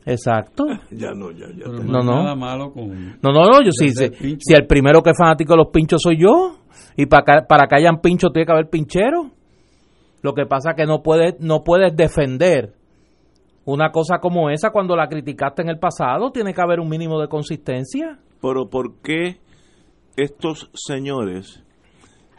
Exacto. 0.06 0.64
Ya 0.90 1.12
no, 1.12 1.30
ya, 1.30 1.46
ya. 1.48 1.64
Pero 1.64 1.82
No, 1.84 2.00
no, 2.00 2.02
no. 2.02 2.22
nada 2.22 2.34
malo 2.36 2.72
con... 2.72 2.88
No, 3.22 3.32
no, 3.32 3.44
no, 3.46 3.62
yo 3.64 3.70
sí, 3.72 3.86
Desde 3.86 4.08
sí, 4.08 4.12
el 4.14 4.18
pincho. 4.20 4.40
si 4.40 4.54
el 4.54 4.66
primero 4.66 5.00
que 5.02 5.10
es 5.10 5.16
fanático 5.18 5.52
de 5.54 5.58
los 5.58 5.68
pinchos 5.72 6.02
soy 6.02 6.18
yo, 6.20 6.56
y 6.96 7.06
para 7.06 7.24
que, 7.24 7.46
para 7.48 7.66
que 7.66 7.76
hayan 7.76 8.00
pinchos 8.00 8.32
tiene 8.32 8.46
que 8.46 8.52
haber 8.52 8.68
pinchero. 8.68 9.30
Lo 10.24 10.32
que 10.32 10.46
pasa 10.46 10.72
que 10.74 10.86
no 10.86 11.02
puedes, 11.02 11.38
no 11.38 11.64
puedes 11.64 11.94
defender 11.94 12.72
una 13.66 13.92
cosa 13.92 14.20
como 14.20 14.48
esa 14.48 14.70
cuando 14.70 14.96
la 14.96 15.06
criticaste 15.06 15.60
en 15.60 15.68
el 15.68 15.78
pasado, 15.78 16.32
tiene 16.32 16.54
que 16.54 16.62
haber 16.62 16.80
un 16.80 16.88
mínimo 16.88 17.20
de 17.20 17.28
consistencia. 17.28 18.18
Pero 18.40 18.70
¿por 18.70 19.02
qué 19.02 19.38
estos 20.16 20.70
señores 20.72 21.62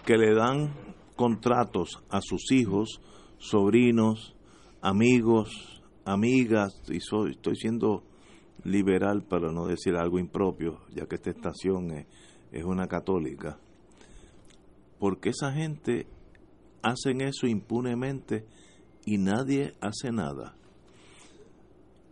que 0.04 0.18
le 0.18 0.34
dan 0.34 0.74
contratos 1.16 2.02
a 2.10 2.22
sus 2.22 2.52
hijos, 2.52 3.02
sobrinos, 3.38 4.36
amigos, 4.82 5.84
amigas, 6.06 6.82
y 6.90 7.02
soy, 7.02 7.34
estoy 7.34 7.56
siendo 7.56 8.02
liberal 8.64 9.22
para 9.22 9.52
no 9.52 9.68
decir 9.68 9.96
algo 9.96 10.18
impropio, 10.18 10.80
ya 10.90 11.06
que 11.06 11.18
esta 11.18 11.30
estación 11.30 11.92
es, 11.92 12.08
es 12.52 12.64
una 12.64 12.88
católica, 12.88 13.60
porque 14.98 15.30
esa 15.30 15.52
gente 15.52 16.08
hacen 16.86 17.22
eso 17.22 17.48
impunemente 17.48 18.46
y 19.06 19.18
nadie 19.18 19.74
hace 19.82 20.12
nada? 20.12 20.56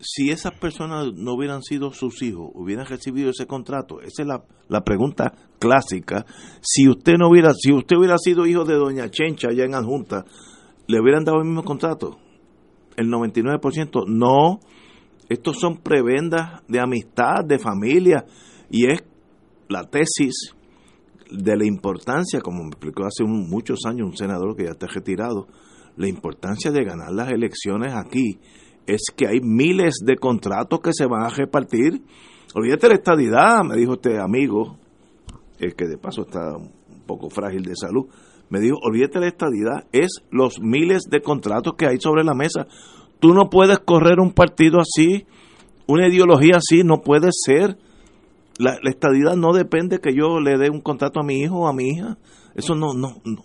si 0.04 0.30
esas 0.30 0.54
personas 0.60 1.14
no 1.14 1.34
hubieran 1.34 1.64
sido 1.64 1.92
sus 1.92 2.22
hijos, 2.22 2.52
hubieran 2.54 2.86
recibido 2.86 3.30
ese 3.30 3.48
contrato, 3.48 4.02
esa 4.02 4.22
es 4.22 4.28
la, 4.28 4.44
la 4.68 4.84
pregunta 4.84 5.34
clásica. 5.60 6.26
Si 6.62 6.88
usted 6.90 7.14
no 7.18 7.30
hubiera, 7.30 7.54
si 7.54 7.72
usted 7.72 7.98
hubiera 7.98 8.18
sido 8.18 8.46
hijo 8.46 8.66
de 8.66 8.76
Doña 8.76 9.10
Chencha 9.10 9.50
allá 9.50 9.64
en 9.64 9.76
Adjunta, 9.76 10.26
¿le 10.88 11.00
hubieran 11.00 11.24
dado 11.24 11.40
el 11.40 11.46
mismo 11.46 11.64
contrato? 11.64 12.18
El 12.98 13.08
99%. 13.08 14.06
No, 14.08 14.60
estos 15.30 15.58
son 15.60 15.78
prebendas 15.78 16.62
de 16.68 16.80
amistad, 16.80 17.46
de 17.46 17.60
familia, 17.60 18.26
y 18.70 18.92
es 18.92 19.04
la 19.70 19.86
tesis 19.86 20.54
de 21.34 21.58
la 21.58 21.66
importancia, 21.66 22.42
como 22.42 22.64
me 22.64 22.70
explicó 22.70 23.06
hace 23.06 23.24
muchos 23.24 23.80
años 23.86 24.08
un 24.08 24.16
senador 24.16 24.56
que 24.56 24.66
ya 24.66 24.72
está 24.72 24.88
retirado, 24.88 25.48
la 25.98 26.08
importancia 26.08 26.72
de 26.72 26.84
ganar 26.84 27.12
las 27.12 27.30
elecciones 27.32 27.94
aquí 27.94 28.40
es 28.86 29.02
que 29.16 29.28
hay 29.28 29.40
miles 29.42 29.96
de 30.06 30.16
contratos 30.18 30.80
que 30.82 30.92
se 30.94 31.06
van 31.06 31.24
a 31.24 31.30
repartir. 31.30 32.02
Olvídate 32.54 32.88
la 32.90 32.96
estadidad, 32.96 33.64
me 33.64 33.76
dijo 33.76 33.94
este 33.94 34.20
amigo, 34.20 34.78
el 35.60 35.76
que 35.76 35.88
de 35.88 35.98
paso 35.98 36.24
está 36.24 36.56
un 36.56 36.72
poco 37.06 37.30
frágil 37.30 37.64
de 37.64 37.76
salud, 37.76 38.08
me 38.50 38.60
dijo, 38.60 38.78
olvídate 38.84 39.20
la 39.20 39.28
estadidad, 39.28 39.88
es 39.92 40.22
los 40.30 40.60
miles 40.60 41.04
de 41.10 41.22
contratos 41.22 41.74
que 41.76 41.88
hay 41.88 42.00
sobre 42.00 42.24
la 42.24 42.36
mesa. 42.36 42.68
Tú 43.20 43.34
no 43.34 43.50
puedes 43.50 43.80
correr 43.80 44.20
un 44.20 44.34
partido 44.34 44.80
así, 44.80 45.26
una 45.88 46.08
ideología 46.08 46.58
así, 46.58 46.84
no 46.84 47.02
puede 47.02 47.30
ser. 47.32 47.78
La, 48.60 48.78
la 48.82 48.90
estadidad 48.90 49.36
no 49.36 49.52
depende 49.54 50.00
que 50.00 50.14
yo 50.14 50.40
le 50.40 50.58
dé 50.58 50.70
un 50.70 50.82
contrato 50.82 51.20
a 51.20 51.24
mi 51.24 51.40
hijo 51.40 51.62
o 51.62 51.68
a 51.68 51.74
mi 51.74 51.90
hija. 51.90 52.18
Eso 52.56 52.76
no, 52.76 52.94
no, 52.94 53.16
no. 53.26 53.42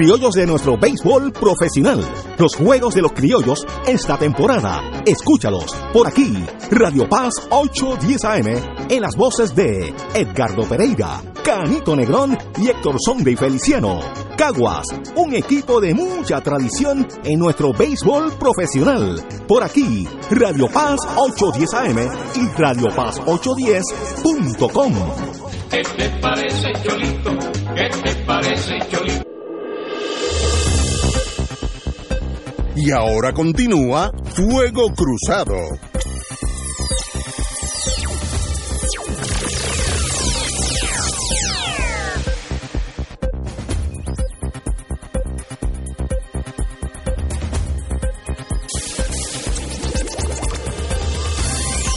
criollos 0.00 0.32
de 0.32 0.46
nuestro 0.46 0.78
béisbol 0.78 1.30
profesional. 1.30 2.02
Los 2.38 2.56
juegos 2.56 2.94
de 2.94 3.02
los 3.02 3.12
criollos 3.12 3.66
esta 3.86 4.16
temporada. 4.16 4.80
Escúchalos 5.04 5.76
por 5.92 6.08
aquí. 6.08 6.42
Radio 6.70 7.06
Paz 7.06 7.34
810 7.50 8.24
AM 8.24 8.46
en 8.88 9.02
las 9.02 9.14
voces 9.14 9.54
de 9.54 9.94
Edgardo 10.14 10.66
Pereira, 10.66 11.20
Canito 11.44 11.94
Negrón 11.94 12.38
y 12.56 12.70
Héctor 12.70 12.96
Sonde 12.98 13.32
y 13.32 13.36
Feliciano. 13.36 14.00
Caguas, 14.38 14.86
un 15.16 15.34
equipo 15.34 15.82
de 15.82 15.92
mucha 15.92 16.40
tradición 16.40 17.06
en 17.22 17.38
nuestro 17.38 17.74
béisbol 17.74 18.32
profesional. 18.38 19.22
Por 19.46 19.62
aquí, 19.62 20.08
Radio 20.30 20.66
Paz 20.68 20.98
810 21.14 21.74
AM 21.74 21.98
y 22.36 22.48
Radio 22.56 22.88
Paz 22.96 23.20
810.com. 23.26 24.94
¿Qué 25.70 25.82
te 25.82 26.08
parece, 26.22 26.72
Cholito? 26.82 27.32
¿Qué 27.74 27.90
te 28.02 28.14
parece, 28.24 28.78
Cholito? 28.90 29.29
Y 32.82 32.92
ahora 32.92 33.34
continúa 33.34 34.10
Fuego 34.34 34.94
Cruzado. 34.94 35.54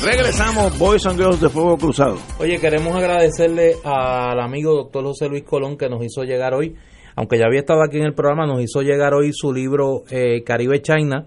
Regresamos, 0.03 0.77
Boys 0.77 1.05
and 1.05 1.17
Girls 1.17 1.39
de 1.39 1.47
Fuego 1.47 1.77
Cruzado. 1.77 2.17
Oye, 2.39 2.59
queremos 2.59 2.93
agradecerle 2.93 3.77
al 3.85 4.37
amigo 4.37 4.73
doctor 4.73 5.05
José 5.05 5.29
Luis 5.29 5.43
Colón 5.43 5.77
que 5.77 5.87
nos 5.87 6.03
hizo 6.03 6.25
llegar 6.25 6.53
hoy, 6.53 6.75
aunque 7.15 7.37
ya 7.37 7.45
había 7.45 7.59
estado 7.59 7.83
aquí 7.83 7.97
en 7.97 8.05
el 8.05 8.13
programa, 8.13 8.45
nos 8.45 8.61
hizo 8.61 8.81
llegar 8.81 9.13
hoy 9.13 9.31
su 9.33 9.53
libro 9.53 10.03
eh, 10.09 10.43
Caribe 10.43 10.81
China, 10.81 11.25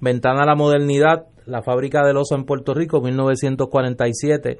Ventana 0.00 0.42
a 0.42 0.46
la 0.46 0.54
Modernidad, 0.54 1.26
la 1.46 1.62
fábrica 1.62 2.06
de 2.06 2.12
loza 2.12 2.36
en 2.36 2.44
Puerto 2.44 2.74
Rico, 2.74 3.00
1947 3.00 4.58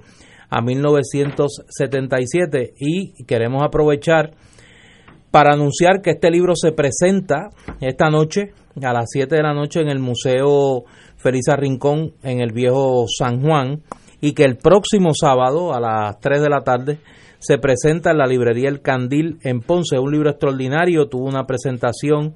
a 0.50 0.62
1977. 0.62 2.74
Y 2.78 3.24
queremos 3.24 3.62
aprovechar 3.62 4.32
para 5.30 5.52
anunciar 5.52 6.00
que 6.02 6.10
este 6.10 6.30
libro 6.30 6.54
se 6.56 6.72
presenta 6.72 7.50
esta 7.80 8.10
noche 8.10 8.52
a 8.82 8.92
las 8.92 9.06
7 9.10 9.34
de 9.34 9.42
la 9.42 9.54
noche 9.54 9.80
en 9.80 9.88
el 9.88 9.98
Museo 9.98 10.84
Felisa 11.16 11.56
Rincón 11.56 12.12
en 12.22 12.40
el 12.40 12.52
viejo 12.52 13.06
San 13.08 13.42
Juan 13.42 13.82
y 14.20 14.32
que 14.32 14.44
el 14.44 14.56
próximo 14.56 15.10
sábado 15.14 15.74
a 15.74 15.80
las 15.80 16.18
3 16.20 16.40
de 16.40 16.48
la 16.48 16.60
tarde 16.60 16.98
se 17.38 17.58
presenta 17.58 18.10
en 18.10 18.18
la 18.18 18.26
librería 18.26 18.68
El 18.68 18.80
Candil 18.80 19.38
en 19.42 19.60
Ponce, 19.60 19.98
un 19.98 20.10
libro 20.10 20.30
extraordinario, 20.30 21.08
tuvo 21.08 21.26
una 21.26 21.46
presentación 21.46 22.34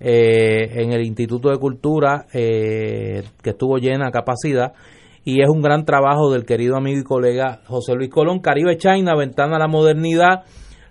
eh, 0.00 0.82
en 0.82 0.92
el 0.92 1.04
Instituto 1.04 1.50
de 1.50 1.58
Cultura 1.58 2.26
eh, 2.32 3.22
que 3.42 3.50
estuvo 3.50 3.78
llena 3.78 4.08
a 4.08 4.10
capacidad 4.10 4.72
y 5.24 5.40
es 5.40 5.48
un 5.48 5.62
gran 5.62 5.84
trabajo 5.84 6.30
del 6.30 6.44
querido 6.44 6.76
amigo 6.76 7.00
y 7.00 7.04
colega 7.04 7.60
José 7.66 7.94
Luis 7.94 8.10
Colón, 8.10 8.40
Caribe 8.40 8.76
China, 8.76 9.16
Ventana 9.16 9.56
a 9.56 9.58
la 9.58 9.68
Modernidad, 9.68 10.42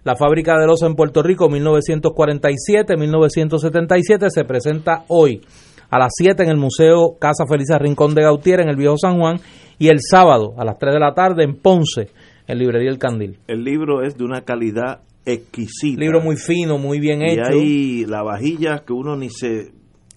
la 0.03 0.15
fábrica 0.15 0.57
de 0.57 0.65
loza 0.65 0.88
en 0.88 0.95
Puerto 0.95 1.22
Rico, 1.22 1.49
1947-1977, 1.49 4.30
se 4.30 4.44
presenta 4.44 5.03
hoy 5.07 5.41
a 5.90 5.99
las 5.99 6.14
7 6.15 6.41
en 6.44 6.49
el 6.49 6.57
Museo 6.57 7.18
Casa 7.19 7.45
Felisa 7.48 7.77
Rincón 7.77 8.15
de 8.15 8.23
Gautier 8.23 8.61
en 8.61 8.69
el 8.69 8.76
Viejo 8.76 8.98
San 8.98 9.19
Juan 9.19 9.40
y 9.77 9.90
el 9.90 9.99
sábado 10.02 10.56
a 10.57 10.65
las 10.65 10.80
3 10.80 10.95
de 10.95 10.99
la 10.99 11.14
tarde 11.14 11.44
en 11.44 11.53
Ponce, 11.56 12.10
en 12.48 12.57
Librería 12.60 12.90
El 12.90 12.98
Candil. 12.98 13.40
El 13.48 13.64
libro 13.64 14.03
es 14.03 14.18
de 14.18 14.24
una 14.24 14.41
calidad 14.41 15.02
exquisita. 15.26 15.99
Libro 15.99 16.22
muy 16.22 16.36
fino, 16.36 16.78
muy 16.78 16.99
bien 16.99 17.22
y 17.22 17.32
hecho. 17.34 17.41
hay 17.49 18.06
la 18.06 18.24
vajilla 18.24 18.84
que 18.86 18.94
uno 18.94 19.15
ni 19.15 19.30
se 19.30 19.72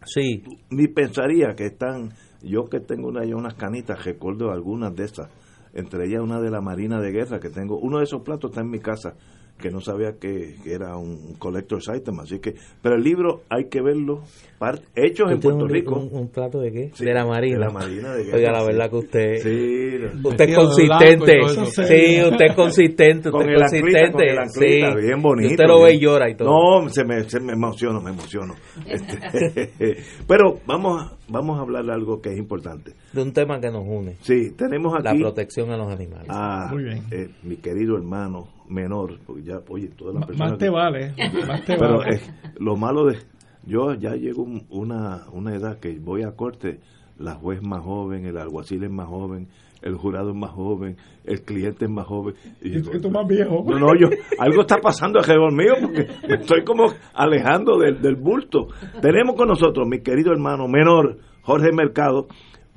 sí. 0.05 0.43
ni 0.71 0.89
pensaría 0.89 1.55
que 1.57 1.67
están 1.67 2.11
yo 2.43 2.69
que 2.69 2.81
tengo 2.81 3.09
una, 3.09 3.23
unas 3.37 3.55
canitas 3.55 4.05
recuerdo 4.05 4.51
algunas 4.51 4.95
de 4.95 5.05
esas 5.05 5.31
entre 5.75 6.07
ellas 6.07 6.23
una 6.23 6.41
de 6.41 6.51
la 6.51 6.61
Marina 6.61 7.01
de 7.01 7.13
Guerra 7.13 7.39
que 7.39 7.51
tengo 7.51 7.79
uno 7.79 7.99
de 7.99 8.05
esos 8.05 8.23
platos 8.23 8.51
está 8.51 8.63
en 8.63 8.71
mi 8.71 8.81
casa 8.81 9.15
que 9.59 9.71
no 9.71 9.81
sabía 9.81 10.13
que, 10.21 10.57
que 10.63 10.73
era 10.75 10.97
un 10.97 11.35
collector's 11.39 11.87
item 11.95 12.21
así 12.21 12.39
que 12.41 12.55
pero 12.83 12.97
el 12.97 13.03
libro 13.03 13.43
hay 13.49 13.69
que 13.71 13.81
verlo 13.81 14.23
par- 14.59 14.81
hechos 14.95 15.31
en 15.31 15.37
¿Usted 15.39 15.41
tiene 15.41 15.41
Puerto 15.41 15.65
un- 15.65 15.71
Rico 15.71 15.95
Un, 15.99 16.21
un 16.23 16.29
plato 16.29 16.61
de 16.61 16.73
qué? 16.73 16.91
Sí, 16.95 17.05
de 17.05 17.15
la 17.15 17.25
Marina. 17.25 17.59
de 17.59 17.65
la 17.65 17.71
Marina 17.71 18.13
de 18.15 18.25
Guerra, 18.25 18.37
Oiga, 18.37 18.53
la 18.53 18.65
verdad 18.65 18.91
que 18.91 18.97
usted. 18.97 19.37
Sí, 19.39 19.97
Usted 20.25 20.49
es 20.51 20.57
consistente. 20.57 21.33
Sí, 21.71 22.23
usted 22.23 22.45
es 22.47 22.55
consistente. 22.55 23.31
con 23.31 23.41
Usted 23.41 23.53
el 23.55 23.63
es 23.63 23.73
anclita, 23.73 24.01
con 24.01 24.13
consistente. 24.13 24.31
el 24.33 24.39
anclita, 24.39 24.93
sí. 25.01 25.07
bien 25.07 25.23
bonito. 25.23 25.49
Y 25.49 25.53
usted 25.53 25.65
lo 25.67 25.83
ve 25.83 25.95
y 25.95 26.01
llora 26.01 26.31
y 26.31 26.37
todo. 26.37 26.49
No, 26.83 26.89
se 26.91 27.05
me, 27.05 27.23
se 27.29 27.41
me 27.41 27.53
emociono, 27.55 28.01
me 28.01 28.11
emociono. 28.11 28.55
Este, 28.87 29.97
pero 30.29 30.61
vamos 30.67 31.03
a, 31.03 31.17
vamos 31.29 31.59
a 31.59 31.63
hablar 31.63 31.85
de 31.85 31.93
algo 31.93 32.21
que 32.21 32.33
es 32.33 32.39
importante. 32.39 32.93
De 33.13 33.23
un 33.23 33.33
tema 33.33 33.61
que 33.61 33.71
nos 33.71 33.85
une. 33.87 34.17
Sí, 34.23 34.53
tenemos 34.57 34.93
La 35.03 35.11
aquí 35.11 35.21
protección 35.21 35.71
a 35.71 35.77
los 35.77 35.91
animales. 35.93 36.27
a 36.29 36.69
Muy 36.73 36.85
bien. 36.85 37.03
eh, 37.11 37.31
mi 37.43 37.57
querido 37.57 37.97
hermano 37.97 38.49
menor, 38.69 39.19
porque 39.27 39.43
ya, 39.45 39.61
oye, 39.69 39.89
todas 39.89 40.15
las 40.15 40.27
personas... 40.27 40.51
más 40.53 40.59
te 40.59 40.69
vale, 40.71 41.15
más 41.47 41.65
te 41.65 41.77
Pero 41.77 41.99
vale. 41.99 42.17
eh, 42.17 42.21
lo 42.59 42.77
malo 42.77 43.07
de... 43.07 43.17
Yo 43.65 43.95
ya 43.95 44.15
llego 44.15 44.43
un- 44.43 44.65
una, 44.71 45.25
una 45.33 45.55
edad 45.55 45.79
que 45.81 45.99
voy 45.99 46.23
a 46.23 46.33
corte, 46.33 46.79
la 47.19 47.35
juez 47.35 47.63
más 47.63 47.83
joven, 47.83 48.25
el 48.25 48.37
alguacil 48.39 48.85
es 48.85 48.91
más 48.91 49.09
joven, 49.09 49.49
el 49.83 49.95
jurado 49.97 50.31
es 50.31 50.37
más 50.37 50.51
joven, 50.51 50.97
el 51.25 51.43
cliente 51.43 51.85
es 51.85 51.91
más 51.91 52.07
joven. 52.07 52.35
Y 52.63 52.71
digo, 52.71 52.91
tú 53.01 53.11
más 53.11 53.27
viejo. 53.27 53.65
no, 53.69 53.79
no, 53.79 53.95
yo, 53.99 54.09
algo 54.39 54.61
está 54.63 54.79
pasando 54.79 55.19
alrededor 55.19 55.53
mío 55.53 55.75
porque 55.81 56.07
me 56.29 56.35
estoy 56.37 56.65
como 56.65 56.87
alejando 57.15 57.79
del, 57.79 58.01
del 58.01 58.17
bulto. 58.17 58.69
Tenemos 59.01 59.37
con 59.37 59.49
nosotros 59.49 59.87
mi 59.89 60.01
querido 60.01 60.33
hermano 60.33 60.67
menor, 60.69 61.19
Jorge 61.43 61.73
Mercado, 61.73 62.27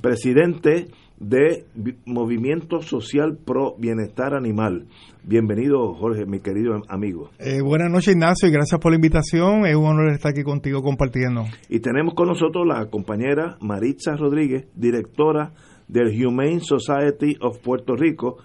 presidente 0.02 0.88
de 1.20 1.66
Vi- 1.76 1.98
Movimiento 2.06 2.82
Social 2.82 3.38
Pro 3.46 3.76
Bienestar 3.78 4.34
Animal. 4.34 4.86
Bienvenido, 5.24 5.94
Jorge, 5.94 6.26
mi 6.26 6.40
querido 6.40 6.74
am- 6.76 6.84
amigo. 6.88 7.30
Eh, 7.40 7.62
buenas 7.62 7.92
noches, 7.92 8.14
Ignacio, 8.14 8.48
y 8.48 8.52
gracias 8.54 8.80
por 8.80 8.92
la 8.92 8.96
invitación. 8.96 9.66
Es 9.66 9.76
un 9.76 9.86
honor 9.86 10.12
estar 10.12 10.32
aquí 10.32 10.44
contigo 10.44 10.82
compartiendo. 10.82 11.44
Y 11.68 11.82
tenemos 11.82 12.14
con 12.14 12.28
nosotros 12.30 12.66
la 12.66 12.86
compañera 12.90 13.58
Maritza 13.60 14.16
Rodríguez, 14.16 14.68
directora 14.76 15.52
del 15.90 16.26
Humane 16.26 16.62
Society 16.62 17.36
of 17.42 17.60
Puerto 17.60 17.96
Rico. 17.98 18.38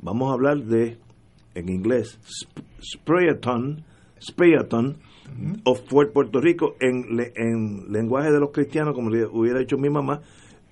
Vamos 0.00 0.30
a 0.30 0.34
hablar 0.34 0.58
de, 0.58 0.98
en 1.54 1.68
inglés, 1.68 2.18
Sp- 2.22 2.62
Sprayathon, 2.80 3.84
Sprayathon 4.20 4.98
of 5.64 5.80
Puer- 5.90 6.12
Puerto 6.12 6.40
Rico, 6.40 6.74
en, 6.80 7.16
le- 7.16 7.32
en 7.34 7.90
lenguaje 7.92 8.30
de 8.30 8.38
los 8.38 8.50
cristianos, 8.52 8.94
como 8.94 9.10
le 9.10 9.26
hubiera 9.26 9.58
dicho 9.58 9.76
mi 9.76 9.90
mamá, 9.90 10.20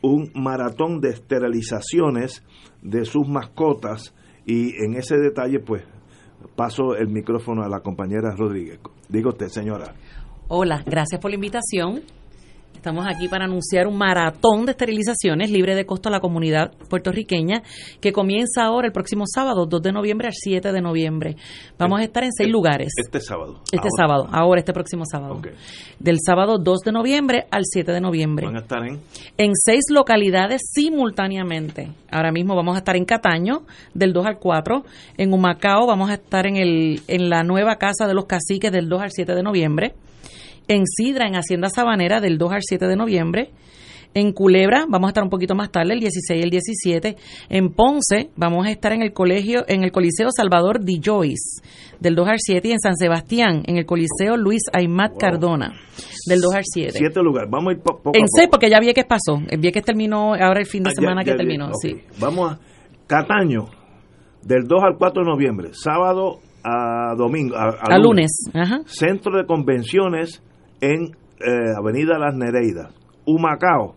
un 0.03 0.31
maratón 0.35 1.01
de 1.01 1.11
esterilizaciones 1.11 2.45
de 2.83 3.05
sus 3.05 3.27
mascotas. 3.29 4.15
Y 4.47 4.71
en 4.85 4.95
ese 4.95 5.17
detalle, 5.19 5.59
pues, 5.61 5.83
paso 6.57 6.95
el 6.97 7.09
micrófono 7.09 7.63
a 7.63 7.69
la 7.69 7.81
compañera 7.81 8.35
Rodríguez. 8.37 8.79
Diga 9.09 9.31
usted, 9.31 9.49
señora. 9.49 9.95
Hola, 10.49 10.83
gracias 10.87 11.21
por 11.21 11.31
la 11.31 11.35
invitación. 11.35 12.01
Estamos 12.79 13.07
aquí 13.09 13.27
para 13.27 13.47
anunciar 13.47 13.89
un 13.89 13.99
maratón 13.99 14.65
de 14.65 14.71
esterilizaciones 14.71 15.51
libre 15.51 15.75
de 15.75 15.85
costo 15.85 16.11
a 16.11 16.13
la 16.13 16.21
comunidad 16.21 16.71
puertorriqueña 16.89 17.65
que 18.01 18.13
comienza 18.13 18.63
ahora 18.63 18.87
el 18.87 18.93
próximo 18.93 19.25
sábado, 19.27 19.67
2 19.67 19.83
de 19.83 19.91
noviembre 19.91 20.29
al 20.29 20.35
7 20.35 20.71
de 20.71 20.81
noviembre. 20.81 21.35
Vamos 21.77 21.99
a 21.99 22.05
estar 22.05 22.23
en 22.23 22.31
seis 22.31 22.49
lugares. 22.49 22.93
Este 22.97 23.21
sábado. 23.21 23.63
Este 23.65 23.79
Ahora. 23.79 23.91
sábado, 23.97 24.29
ahora 24.31 24.61
este 24.61 24.73
próximo 24.73 25.03
sábado. 25.11 25.35
Ok. 25.35 25.49
Del 25.99 26.19
sábado 26.25 26.59
2 26.63 26.79
de 26.85 26.93
noviembre 26.93 27.47
al 27.51 27.63
7 27.65 27.91
de 27.91 28.01
noviembre. 28.01 28.47
Van 28.47 28.57
a 28.57 28.61
estar 28.61 28.87
en... 28.87 29.01
En 29.37 29.55
seis 29.57 29.87
localidades 29.91 30.63
simultáneamente. 30.73 31.91
Ahora 32.13 32.31
mismo 32.31 32.55
vamos 32.55 32.77
a 32.77 32.79
estar 32.79 32.95
en 32.95 33.05
Cataño, 33.05 33.63
del 33.93 34.13
2 34.13 34.25
al 34.25 34.39
4. 34.39 34.85
En 35.17 35.33
Humacao 35.33 35.89
vamos 35.89 36.11
a 36.11 36.15
estar 36.15 36.47
en, 36.47 36.55
el, 36.57 37.03
en 37.09 37.29
la 37.29 37.43
nueva 37.43 37.75
Casa 37.75 38.07
de 38.07 38.15
los 38.15 38.27
Caciques, 38.27 38.71
del 38.71 38.89
2 38.89 39.03
al 39.03 39.11
7 39.11 39.35
de 39.35 39.43
noviembre. 39.43 39.95
En 40.69 40.85
Sidra, 40.87 41.27
en 41.27 41.35
Hacienda 41.35 41.69
Sabanera, 41.71 42.21
del 42.21 42.39
2 42.39 42.53
al 42.53 42.61
7 42.63 42.87
de 42.87 42.97
noviembre. 42.97 43.51
En 44.15 44.33
Culebra 44.33 44.87
vamos 44.89 45.09
a 45.09 45.11
estar 45.11 45.23
un 45.23 45.29
poquito 45.29 45.55
más 45.55 45.71
tarde, 45.71 45.93
el 45.93 46.01
16 46.01 46.41
y 46.41 46.43
el 46.43 46.51
17. 46.51 47.17
En 47.51 47.71
Ponce 47.75 48.31
vamos 48.37 48.67
a 48.67 48.71
estar 48.71 48.93
en 48.95 49.03
el 49.03 49.13
colegio, 49.13 49.65
en 49.69 49.85
el 49.85 49.93
Coliseo 49.93 50.29
Salvador 50.35 50.83
Di 50.83 50.99
Joyce, 51.05 51.61
del 52.01 52.15
2 52.15 52.27
al 52.29 52.39
7. 52.39 52.69
Y 52.69 52.73
en 52.73 52.81
San 52.81 52.97
Sebastián, 52.97 53.63
en 53.67 53.77
el 53.77 53.85
Coliseo 53.85 54.37
Luis 54.39 54.63
Aymat 54.73 55.13
Cardona, 55.19 55.75
del 56.27 56.41
2 56.41 56.55
al 56.55 56.63
7. 56.65 56.93
Siete 56.97 57.23
lugares. 57.23 57.51
Vamos 57.51 57.69
a 57.69 57.73
ir 57.77 57.83
po- 57.83 57.99
poco 58.03 58.17
En 58.17 58.25
a 58.25 58.27
seis, 58.29 58.47
poco. 58.47 58.53
porque 58.53 58.71
ya 58.71 58.81
Vieques 58.81 59.05
pasó. 59.05 59.43
El 59.47 59.61
Vieques 59.61 59.85
terminó 59.85 60.33
ahora 60.35 60.61
el 60.61 60.67
fin 60.67 60.83
de 60.85 60.91
Ah, 60.91 60.93
ya- 60.97 61.01
semana 61.03 61.23
que 61.23 61.31
ya- 61.33 61.37
terminó. 61.37 61.67
ok. 61.67 61.75
Sí. 61.83 61.97
Vamos 62.19 62.53
a 62.53 62.59
Cataño, 63.07 63.67
del 64.43 64.67
2 64.67 64.83
al 64.85 64.97
4 64.99 65.23
de 65.23 65.31
noviembre, 65.31 65.69
sábado 65.73 66.39
a 66.65 67.15
domingo. 67.15 67.57
A, 67.57 67.65
a 67.69 67.95
A 67.95 67.99
lunes. 67.99 68.31
Ajá. 68.55 68.81
Centro 68.87 69.37
de 69.37 69.45
Convenciones 69.47 70.43
en 70.81 71.17
eh, 71.41 71.73
Avenida 71.77 72.19
Las 72.19 72.35
Nereidas. 72.35 72.95
Humacao, 73.27 73.95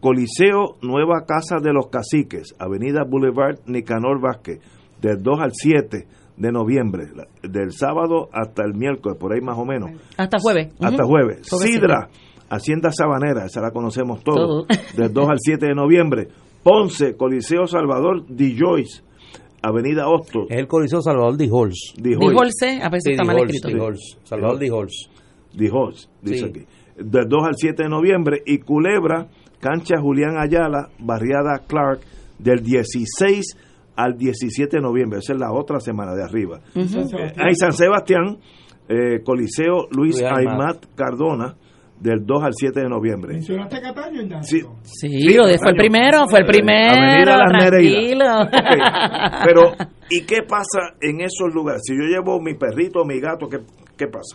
Coliseo 0.00 0.76
Nueva 0.82 1.24
Casa 1.26 1.56
de 1.62 1.72
los 1.72 1.88
Caciques, 1.88 2.54
Avenida 2.58 3.04
Boulevard 3.04 3.58
Nicanor 3.66 4.20
Vázquez, 4.20 4.60
del 5.00 5.22
2 5.22 5.40
al 5.40 5.50
7 5.52 6.06
de 6.36 6.52
noviembre, 6.52 7.04
del 7.42 7.72
sábado 7.72 8.28
hasta 8.32 8.64
el 8.64 8.74
miércoles, 8.74 9.18
por 9.18 9.32
ahí 9.32 9.40
más 9.40 9.58
o 9.58 9.64
menos. 9.64 9.90
Hasta 10.16 10.38
jueves. 10.38 10.72
Hasta 10.80 11.04
jueves. 11.04 11.48
Jueves 11.48 11.70
Sidra, 11.70 12.08
Hacienda 12.48 12.90
Sabanera, 12.92 13.44
esa 13.44 13.60
la 13.60 13.70
conocemos 13.70 14.24
todos, 14.24 14.66
Todo. 14.66 14.78
del 14.96 15.12
2 15.12 15.28
al 15.28 15.38
7 15.38 15.66
de 15.66 15.74
noviembre. 15.74 16.28
Ponce, 16.62 17.16
Coliseo 17.16 17.66
Salvador 17.66 18.24
Di 18.26 18.56
Joyce, 18.58 19.02
Avenida 19.62 20.08
Hostos. 20.08 20.46
Es 20.48 20.58
el 20.58 20.66
Coliseo 20.66 21.02
Salvador. 21.02 21.36
Di 21.36 21.46
Di 21.46 22.14
Holce, 22.14 22.80
a 22.82 22.88
veces 22.88 23.02
Sí, 23.04 23.10
está 23.12 23.22
Di 23.22 23.28
mal 23.28 23.36
escrito. 23.50 23.68
Di. 23.68 24.00
Salvador 24.24 24.58
de 24.58 24.68
Halls. 24.70 25.09
Di 25.52 25.68
Halls, 25.68 26.08
dice 26.22 26.38
Sí. 26.38 26.44
aquí. 26.50 26.60
Del 26.96 27.28
2 27.28 27.44
al 27.46 27.54
7 27.56 27.82
de 27.84 27.88
noviembre. 27.88 28.42
Y 28.46 28.58
Culebra, 28.58 29.26
cancha 29.60 29.96
Julián 30.00 30.36
Ayala, 30.38 30.88
barriada 30.98 31.60
Clark, 31.66 32.00
del 32.38 32.62
16 32.62 33.56
al 33.96 34.16
17 34.16 34.76
de 34.78 34.82
noviembre. 34.82 35.18
Esa 35.18 35.32
es 35.34 35.38
la 35.40 35.52
otra 35.52 35.80
semana 35.80 36.14
de 36.14 36.22
arriba. 36.22 36.60
Eh, 36.74 37.32
Ahí 37.38 37.54
San 37.54 37.72
Sebastián, 37.72 38.38
eh, 38.88 39.20
Coliseo 39.24 39.86
Luis 39.90 40.20
Luis 40.20 40.22
Aymat. 40.22 40.84
Cardona, 40.94 41.54
del 41.98 42.24
2 42.24 42.42
al 42.42 42.52
7 42.54 42.80
de 42.80 42.88
noviembre. 42.88 43.34
¿Mencionaste 43.34 43.78
Cataño, 43.80 44.22
Ignacio? 44.22 44.76
Sí, 44.82 45.08
Sí, 45.08 45.36
fue 45.58 45.70
el 45.70 45.76
primero, 45.76 46.26
fue 46.28 46.38
el 46.40 46.46
primero. 46.46 46.94
Avenida 46.96 47.36
Las 47.36 47.68
tranquilo. 47.68 48.24
Pero, 49.44 49.72
¿y 50.10 50.22
qué 50.24 50.38
pasa 50.48 50.94
en 51.00 51.20
esos 51.20 51.52
lugares? 51.54 51.82
Si 51.84 51.94
yo 51.94 52.04
llevo 52.04 52.40
mi 52.40 52.54
perrito 52.54 53.00
o 53.02 53.04
mi 53.04 53.20
gato, 53.20 53.48
¿qué, 53.48 53.58
qué 53.98 54.06
pasa? 54.06 54.34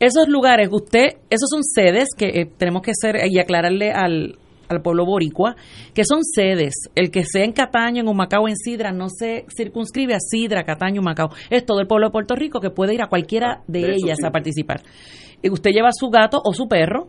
Esos 0.00 0.28
lugares, 0.28 0.70
usted, 0.72 1.18
esos 1.28 1.48
son 1.50 1.62
sedes 1.62 2.08
que 2.16 2.26
eh, 2.28 2.50
tenemos 2.56 2.82
que 2.82 2.92
hacer 2.92 3.16
y 3.30 3.38
aclararle 3.38 3.92
al, 3.92 4.38
al 4.70 4.80
pueblo 4.82 5.04
boricua, 5.04 5.56
que 5.94 6.04
son 6.04 6.24
sedes. 6.24 6.72
El 6.94 7.10
que 7.10 7.24
sea 7.24 7.44
en 7.44 7.52
Cataño, 7.52 8.00
en 8.00 8.08
Humacao, 8.08 8.48
en 8.48 8.56
Sidra, 8.56 8.92
no 8.92 9.08
se 9.10 9.44
circunscribe 9.54 10.14
a 10.14 10.20
Sidra, 10.20 10.64
Cataño, 10.64 11.02
Humacao. 11.02 11.30
Es 11.50 11.66
todo 11.66 11.80
el 11.80 11.86
pueblo 11.86 12.06
de 12.06 12.12
Puerto 12.12 12.34
Rico 12.34 12.60
que 12.60 12.70
puede 12.70 12.94
ir 12.94 13.02
a 13.02 13.08
cualquiera 13.08 13.62
de, 13.66 13.80
De 13.80 13.94
ellas 13.94 14.18
a 14.24 14.30
participar. 14.30 14.82
Y 15.42 15.50
usted 15.50 15.70
lleva 15.70 15.90
su 15.92 16.08
gato 16.08 16.40
o 16.44 16.52
su 16.54 16.66
perro, 16.66 17.08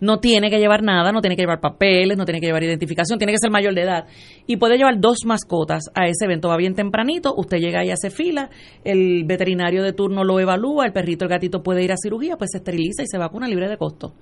no 0.00 0.18
tiene 0.20 0.50
que 0.50 0.58
llevar 0.58 0.82
nada, 0.82 1.12
no 1.12 1.20
tiene 1.20 1.36
que 1.36 1.42
llevar 1.42 1.60
papeles, 1.60 2.16
no 2.16 2.24
tiene 2.24 2.40
que 2.40 2.46
llevar 2.46 2.62
identificación, 2.62 3.18
tiene 3.18 3.32
que 3.32 3.38
ser 3.38 3.50
mayor 3.50 3.74
de 3.74 3.82
edad. 3.82 4.06
Y 4.46 4.56
puede 4.56 4.76
llevar 4.76 5.00
dos 5.00 5.18
mascotas 5.24 5.84
a 5.94 6.06
ese 6.06 6.24
evento. 6.24 6.48
Va 6.48 6.56
bien 6.56 6.74
tempranito, 6.74 7.34
usted 7.36 7.58
llega 7.58 7.80
ahí, 7.80 7.90
hace 7.90 8.10
fila, 8.10 8.50
el 8.84 9.24
veterinario 9.24 9.82
de 9.82 9.92
turno 9.92 10.24
lo 10.24 10.40
evalúa, 10.40 10.86
el 10.86 10.92
perrito, 10.92 11.24
el 11.24 11.30
gatito 11.30 11.62
puede 11.62 11.82
ir 11.82 11.92
a 11.92 11.96
cirugía, 11.96 12.36
pues 12.36 12.50
se 12.52 12.58
esteriliza 12.58 13.02
y 13.02 13.06
se 13.06 13.18
vacuna 13.18 13.48
libre 13.48 13.68
de 13.68 13.76
costo. 13.76 14.14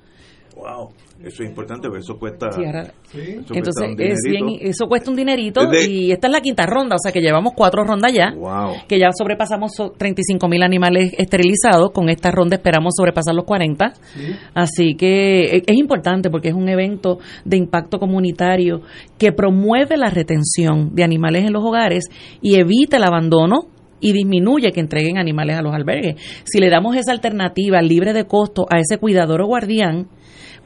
Wow, 0.63 0.91
eso 1.25 1.43
es 1.43 1.49
importante, 1.49 1.89
porque 1.89 2.01
eso 2.03 2.17
cuesta. 2.19 2.53
Sí, 2.53 2.65
ahora- 2.65 2.83
eso 2.83 2.93
cuesta 3.13 3.53
Entonces, 3.55 3.83
un 3.85 4.01
es 4.01 4.19
dinerito. 4.23 4.47
bien, 4.47 4.59
eso 4.71 4.87
cuesta 4.87 5.11
un 5.11 5.17
dinerito 5.17 5.67
de- 5.67 5.91
y 5.91 6.13
esta 6.13 6.29
es 6.29 6.33
la 6.33 6.41
quinta 6.41 6.67
ronda, 6.67 6.95
o 6.95 6.99
sea 7.03 7.11
que 7.11 7.21
llevamos 7.21 7.53
cuatro 7.57 7.83
rondas 7.85 8.13
ya. 8.13 8.33
Wow. 8.37 8.75
Que 8.87 8.99
ya 9.01 9.11
sobrepasamos 9.17 9.73
so- 9.75 9.91
35 9.91 10.49
mil 10.49 10.63
animales 10.63 11.13
esterilizados. 11.19 11.91
Con 11.91 12.09
esta 12.09 12.31
ronda 12.31 12.57
esperamos 12.57 12.95
sobrepasar 12.97 13.35
los 13.35 13.45
40. 13.45 13.93
Así 14.55 14.95
que 14.95 15.45
e- 15.57 15.63
es 15.67 15.77
importante 15.77 16.31
porque 16.31 16.49
es 16.49 16.55
un 16.55 16.69
evento 16.69 17.19
de 17.45 17.57
impacto 17.57 17.99
comunitario 17.99 18.83
que 19.19 19.33
promueve 19.33 19.97
la 19.97 20.11
retención 20.11 20.95
de 20.95 21.03
animales 21.05 21.45
en 21.45 21.53
los 21.53 21.65
hogares 21.65 22.05
y 22.41 22.55
evita 22.55 22.97
el 22.99 23.05
abandono 23.05 23.63
y 24.05 24.13
disminuye 24.13 24.73
que 24.73 24.81
entreguen 24.81 25.17
animales 25.19 25.57
a 25.57 25.63
los 25.63 25.73
albergues. 25.73 26.17
Si 26.45 26.59
le 26.59 26.69
damos 26.71 26.97
esa 26.97 27.13
alternativa 27.13 27.81
libre 27.83 28.13
de 28.13 28.25
costo 28.25 28.67
a 28.69 28.79
ese 28.81 28.99
cuidador 28.99 29.43
o 29.43 29.47
guardián, 29.47 30.09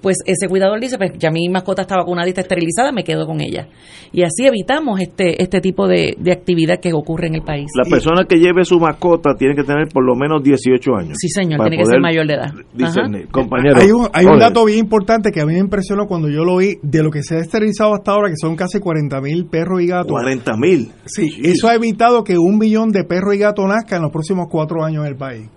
pues 0.00 0.18
ese 0.26 0.48
cuidador 0.48 0.80
dice, 0.80 0.98
pues 0.98 1.12
ya 1.18 1.30
mi 1.30 1.48
mascota 1.48 1.82
está 1.82 1.96
vacunada 1.96 2.26
y 2.28 2.30
está 2.30 2.42
esterilizada, 2.42 2.92
me 2.92 3.02
quedo 3.02 3.26
con 3.26 3.40
ella. 3.40 3.66
Y 4.12 4.22
así 4.22 4.46
evitamos 4.46 5.00
este 5.00 5.42
este 5.42 5.60
tipo 5.60 5.88
de, 5.88 6.14
de 6.18 6.32
actividad 6.32 6.78
que 6.80 6.92
ocurre 6.92 7.26
en 7.28 7.34
el 7.36 7.42
país. 7.42 7.66
La 7.74 7.88
persona 7.90 8.24
que 8.28 8.36
lleve 8.36 8.64
su 8.64 8.78
mascota 8.78 9.34
tiene 9.36 9.54
que 9.54 9.64
tener 9.64 9.88
por 9.92 10.04
lo 10.04 10.14
menos 10.14 10.42
18 10.42 10.96
años. 10.96 11.16
Sí, 11.20 11.28
señor, 11.28 11.60
tiene 11.60 11.78
que 11.78 11.86
ser 11.86 12.00
mayor 12.00 12.26
de 12.26 12.34
edad. 12.34 12.52
discernir. 12.74 13.28
Compañero. 13.28 13.76
Hay 13.80 13.90
un, 13.90 14.08
hay 14.12 14.26
un 14.26 14.38
dato 14.38 14.64
bien 14.64 14.78
importante 14.78 15.32
que 15.32 15.40
a 15.40 15.46
mí 15.46 15.54
me 15.54 15.58
impresionó 15.60 16.06
cuando 16.06 16.28
yo 16.28 16.44
lo 16.44 16.58
vi 16.58 16.76
de 16.82 17.02
lo 17.02 17.10
que 17.10 17.22
se 17.22 17.36
ha 17.36 17.40
esterilizado 17.40 17.94
hasta 17.94 18.12
ahora, 18.12 18.28
que 18.28 18.36
son 18.36 18.54
casi 18.56 18.78
40 18.78 19.20
mil 19.20 19.46
perros 19.46 19.80
y 19.82 19.86
gatos. 19.86 20.10
40 20.12 20.56
mil. 20.56 20.92
Sí, 21.06 21.28
eso 21.42 21.68
ha 21.68 21.74
evitado 21.74 22.22
que 22.22 22.38
un 22.38 22.58
millón 22.58 22.90
de 22.92 23.04
perros 23.04 23.34
y 23.34 23.38
gatos 23.38 23.64
nazca 23.66 23.96
en 23.96 24.02
los 24.02 24.12
próximos 24.12 24.46
cuatro 24.50 24.84
años 24.84 25.04
en 25.04 25.12
el 25.12 25.16
país. 25.16 25.48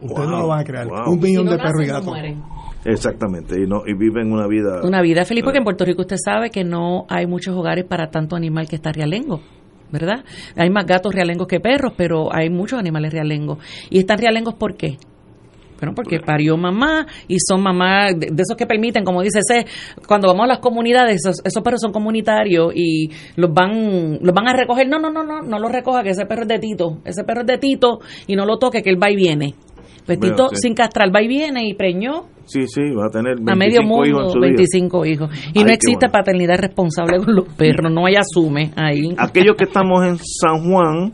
Ustedes 0.00 0.28
no 0.28 0.38
lo 0.38 0.48
van 0.48 0.60
a 0.60 0.64
creer. 0.64 0.86
wow. 0.86 1.12
Un 1.12 1.20
millón 1.20 1.44
Si 1.44 1.50
no 1.50 1.50
de 1.52 1.58
perros 1.58 1.82
y 1.82 1.86
no 1.86 1.92
gatos. 1.92 2.06
mueren. 2.06 2.42
Exactamente, 2.84 3.60
y, 3.60 3.66
no, 3.66 3.82
y 3.86 3.94
viven 3.94 4.32
una 4.32 4.46
vida. 4.46 4.80
Una 4.82 5.02
vida 5.02 5.24
feliz, 5.24 5.44
porque 5.44 5.58
en 5.58 5.64
Puerto 5.64 5.84
Rico 5.84 6.02
usted 6.02 6.16
sabe 6.22 6.50
que 6.50 6.64
no 6.64 7.06
hay 7.08 7.26
muchos 7.26 7.54
hogares 7.54 7.84
para 7.84 8.10
tanto 8.10 8.36
animal 8.36 8.68
que 8.68 8.76
está 8.76 8.92
realengo. 8.92 9.40
¿Verdad? 9.92 10.24
Hay 10.54 10.70
más 10.70 10.86
gatos 10.86 11.12
realengos 11.12 11.48
que 11.48 11.58
perros, 11.58 11.94
pero 11.96 12.32
hay 12.32 12.48
muchos 12.48 12.78
animales 12.78 13.12
realengos. 13.12 13.58
¿Y 13.90 13.98
están 13.98 14.18
realengos 14.18 14.54
por 14.54 14.76
qué? 14.76 14.98
Bueno, 15.80 15.94
porque 15.94 16.20
parió 16.20 16.58
mamá 16.58 17.06
y 17.26 17.36
son 17.40 17.62
mamás 17.62 18.12
de, 18.18 18.28
de 18.30 18.42
esos 18.42 18.56
que 18.56 18.66
permiten, 18.66 19.02
como 19.02 19.22
dice 19.22 19.38
ese, 19.38 19.66
cuando 20.06 20.28
vamos 20.28 20.44
a 20.44 20.48
las 20.48 20.58
comunidades, 20.58 21.16
esos, 21.24 21.40
esos 21.42 21.62
perros 21.62 21.80
son 21.80 21.90
comunitarios 21.90 22.72
y 22.76 23.10
los 23.36 23.52
van 23.52 24.18
los 24.20 24.34
van 24.34 24.46
a 24.46 24.52
recoger. 24.52 24.86
No, 24.88 24.98
no, 24.98 25.10
no, 25.10 25.24
no, 25.24 25.40
no 25.40 25.58
los 25.58 25.72
recoja, 25.72 26.02
que 26.02 26.10
ese 26.10 26.26
perro 26.26 26.42
es 26.42 26.48
de 26.48 26.58
Tito. 26.58 26.98
Ese 27.04 27.24
perro 27.24 27.40
es 27.40 27.46
de 27.46 27.58
Tito 27.58 28.00
y 28.26 28.36
no 28.36 28.44
lo 28.44 28.58
toque, 28.58 28.82
que 28.82 28.90
él 28.90 29.02
va 29.02 29.10
y 29.10 29.16
viene. 29.16 29.54
Pues 30.18 30.18
Bueno, 30.20 30.34
Tito 30.36 30.48
sí. 30.50 30.56
sin 30.62 30.74
castrar 30.74 31.14
va 31.14 31.22
y 31.22 31.28
viene 31.28 31.66
y 31.68 31.74
preñó 31.74 32.24
Sí, 32.46 32.62
sí, 32.66 32.80
va 32.98 33.06
a 33.06 33.10
tener 33.10 33.36
25 33.36 33.52
a 33.52 33.54
medio 33.56 33.80
hijos 33.82 34.08
en 34.08 34.12
mundo 34.14 34.30
su 34.30 34.38
vida. 34.40 34.46
25 34.48 35.06
hijos. 35.06 35.30
Y 35.54 35.58
Ay, 35.60 35.64
no 35.64 35.70
existe 35.70 36.06
bueno. 36.06 36.12
paternidad 36.12 36.58
responsable 36.58 37.18
con 37.18 37.34
los 37.36 37.48
perros, 37.54 37.92
no 37.92 38.06
hay 38.06 38.16
asume 38.16 38.72
ahí. 38.76 39.14
Aquellos 39.18 39.54
que 39.56 39.64
estamos 39.64 40.04
en 40.04 40.18
San 40.18 40.68
Juan, 40.68 41.12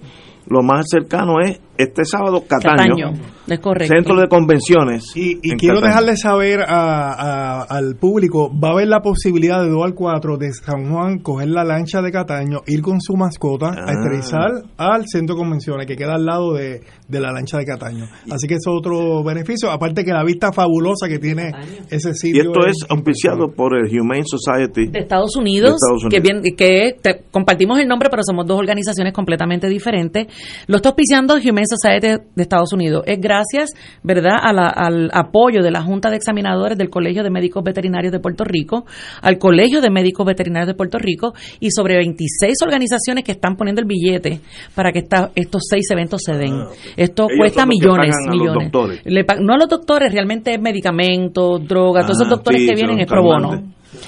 lo 0.49 0.63
más 0.63 0.87
cercano 0.89 1.41
es 1.45 1.61
este 1.77 2.05
sábado 2.07 2.43
Cataño. 2.49 2.95
Cataño, 2.95 3.13
es 3.49 3.59
correcto. 3.61 3.93
Centro 3.95 4.19
de 4.19 4.29
convenciones. 4.29 5.05
Y, 5.15 5.35
quiero 5.59 5.75
Cataño. 5.75 5.81
dejarle 5.89 6.17
saber 6.17 6.61
a- 6.67 7.13
a- 7.13 7.63
al 7.65 7.97
público, 7.97 8.51
va 8.59 8.69
a 8.69 8.73
haber 8.73 8.89
la 8.89 9.01
posibilidad 9.01 9.61
de 9.63 9.69
2 9.69 9.85
al 9.85 9.93
4 9.95 10.39
de 10.39 10.53
San 10.53 10.91
Juan 10.91 11.19
coger 11.19 11.49
la 11.49 11.65
lancha 11.65 12.01
de 12.01 12.11
Cataño, 12.13 12.61
ir 12.67 12.81
con 12.81 12.99
su 13.03 13.15
mascota 13.15 13.73
Ah. 13.77 13.85
a 13.89 13.93
esterilizar 13.93 14.51
al 14.79 15.03
centro 15.07 15.35
de 15.35 15.41
convenciones 15.43 15.87
que 15.87 15.97
queda 15.97 16.15
al 16.15 16.25
lado 16.25 16.55
de, 16.55 16.81
de 17.09 17.21
la 17.21 17.31
lancha 17.33 17.59
de 17.59 17.65
Cataño. 17.65 18.05
Así 18.31 18.47
que 18.49 18.55
eso 18.55 18.71
es 18.73 18.79
otro 18.79 19.23
beneficio, 19.23 19.71
aparte 19.71 20.05
que 20.05 20.11
la 20.13 20.25
vista 20.25 20.53
fabulosa 20.53 21.09
que 21.09 21.19
tiene 21.19 21.53
ese 21.91 22.11
Y 22.11 22.15
sitio. 22.15 22.43
esto 22.43 22.67
es 22.67 22.77
auspiciado 22.89 23.53
por 23.55 23.77
el 23.77 23.87
Humane 24.01 24.25
Society. 24.27 24.89
de 24.89 24.99
Estados 25.01 25.37
Unidos, 25.37 25.71
De 25.71 25.77
Estados 25.77 26.03
que 26.11 26.19
Unidos. 26.19 26.43
bien 26.43 26.57
que 26.57 26.97
te- 27.01 27.23
compartimos 27.31 27.79
el 27.79 27.87
nombre, 27.89 28.09
pero 28.11 28.23
somos 28.25 28.47
dos 28.47 28.59
organizaciones 28.59 29.13
completamente 29.13 29.69
diferentes. 29.69 30.27
Lo 30.67 30.77
está 30.77 30.89
auspiciando 30.91 31.35
Humane 31.35 31.67
Society 31.67 32.23
de 32.35 32.43
Estados 32.43 32.73
Unidos. 32.73 33.05
Es 33.07 33.21
gracias, 33.21 33.71
¿verdad?, 34.03 34.37
a 34.43 34.53
la- 34.53 34.69
al 34.69 35.11
apoyo 35.13 35.63
de 35.63 35.71
la 35.71 35.83
Junta 35.83 36.11
de 36.11 36.17
Examinadores 36.17 36.77
del 36.77 36.91
Colegio 36.91 37.23
de 37.23 37.31
Médicos 37.31 37.63
Veterinarios 37.65 38.13
de 38.13 38.19
Puerto 38.21 38.45
Rico, 38.45 38.85
al 39.23 39.39
Colegio 39.39 39.81
de 39.81 39.91
Médicos 39.91 40.27
Veterinarios 40.27 40.69
de 40.69 40.75
Puerto 40.75 40.99
Rico 40.99 41.35
y 41.61 41.71
sobre 41.71 41.97
26 41.97 42.55
organizaciones 42.63 43.25
que 43.25 43.33
están 43.33 43.57
poniendo 43.57 43.81
el 43.81 43.87
billete 43.87 44.41
para 44.75 44.91
que 44.93 45.01
esta- 45.01 45.31
estos 45.35 45.63
seis 45.71 45.87
eventos 45.91 46.21
se 46.25 46.33
den. 46.33 46.55
Esto 46.97 47.25
Ellos 47.29 47.39
cuesta 47.39 47.67
millones, 47.67 48.11
pagan 48.11 48.29
a 48.29 48.33
los 48.33 48.41
millones. 48.41 48.73
doctores. 48.73 49.01
Le 49.05 49.25
no 49.43 49.53
a 49.55 49.57
los 49.59 49.69
doctores, 49.69 50.13
realmente 50.13 50.55
es 50.55 50.61
medicamentos, 50.61 51.67
drogas, 51.67 52.07
todos 52.07 52.19
esos 52.21 52.33
Ah, 52.33 52.37
doctores 52.37 52.61
sí, 52.63 52.67
que 52.69 52.75
vienen 52.75 53.01
es 53.01 53.07
pro 53.07 53.23
bono. 53.23 53.51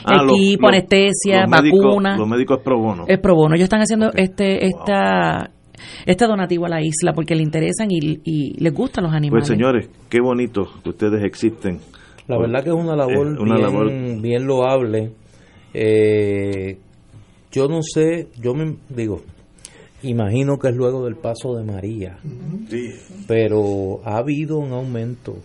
Ah, 0.05 0.23
Equipo, 0.29 0.63
los- 0.63 0.73
anestesia, 0.73 1.43
los 1.43 1.51
médicos- 1.51 1.85
vacuna. 1.85 2.17
Los 2.17 2.29
médicos 2.29 2.59
es 2.59 2.65
pro 2.65 2.79
bono. 2.79 3.05
Es 3.07 3.19
pro 3.21 3.35
bono. 3.35 3.55
Ellos 3.55 3.65
están 3.65 3.81
haciendo 3.81 4.11
este 4.15 4.67
esta 4.67 5.51
este 6.07 6.27
donativo 6.27 6.67
a 6.67 6.69
la 6.69 6.81
isla 6.83 7.13
porque 7.15 7.35
le 7.37 7.43
interesan 7.43 7.89
y, 7.91 8.21
y 8.25 8.61
les 8.63 8.75
gustan 8.75 9.05
los 9.05 9.13
animales. 9.13 9.47
Pues 9.47 9.57
señores, 9.57 9.89
qué 10.09 10.21
bonito 10.21 10.67
que 10.83 10.89
ustedes 10.91 11.23
existen. 11.25 11.79
La 12.27 12.37
verdad 12.39 12.63
que 12.65 12.71
es 12.71 12.75
una 12.77 12.97
labor, 12.97 13.29
Eh, 13.29 13.41
una 13.41 13.55
bien, 13.55 13.63
labor- 13.67 14.21
bien 14.23 14.47
loable. 14.47 15.13
Eh, 15.73 16.77
yo 17.53 17.69
no 17.69 17.81
sé, 17.83 18.29
yo 18.43 18.55
me 18.55 18.75
digo, 18.89 19.21
imagino 20.03 20.59
que 20.59 20.69
es 20.69 20.75
luego 20.77 21.05
del 21.05 21.17
paso 21.17 21.57
de 21.57 21.65
María, 21.65 22.19
Sí. 22.69 22.91
pero 23.27 24.01
ha 24.05 24.19
habido 24.19 24.59
un 24.59 24.73
aumento 24.73 25.37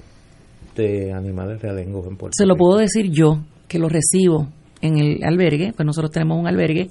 de 0.75 1.11
animales 1.13 1.61
realengos 1.61 2.05
en 2.07 2.17
Puerto 2.17 2.33
Se 2.37 2.45
lo 2.45 2.53
Rico. 2.55 2.65
puedo 2.65 2.79
decir 2.79 3.09
yo, 3.11 3.39
que 3.67 3.79
lo 3.79 3.89
recibo 3.89 4.47
en 4.81 4.97
el 4.97 5.23
albergue, 5.23 5.71
pues 5.75 5.85
nosotros 5.85 6.11
tenemos 6.11 6.37
un 6.39 6.47
albergue, 6.47 6.89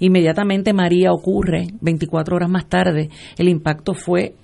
inmediatamente 0.00 0.72
María 0.72 1.12
ocurre, 1.12 1.66
24 1.80 2.36
horas 2.36 2.48
más 2.50 2.68
tarde, 2.68 3.10
el 3.38 3.48
impacto 3.48 3.92
fue 3.94 4.34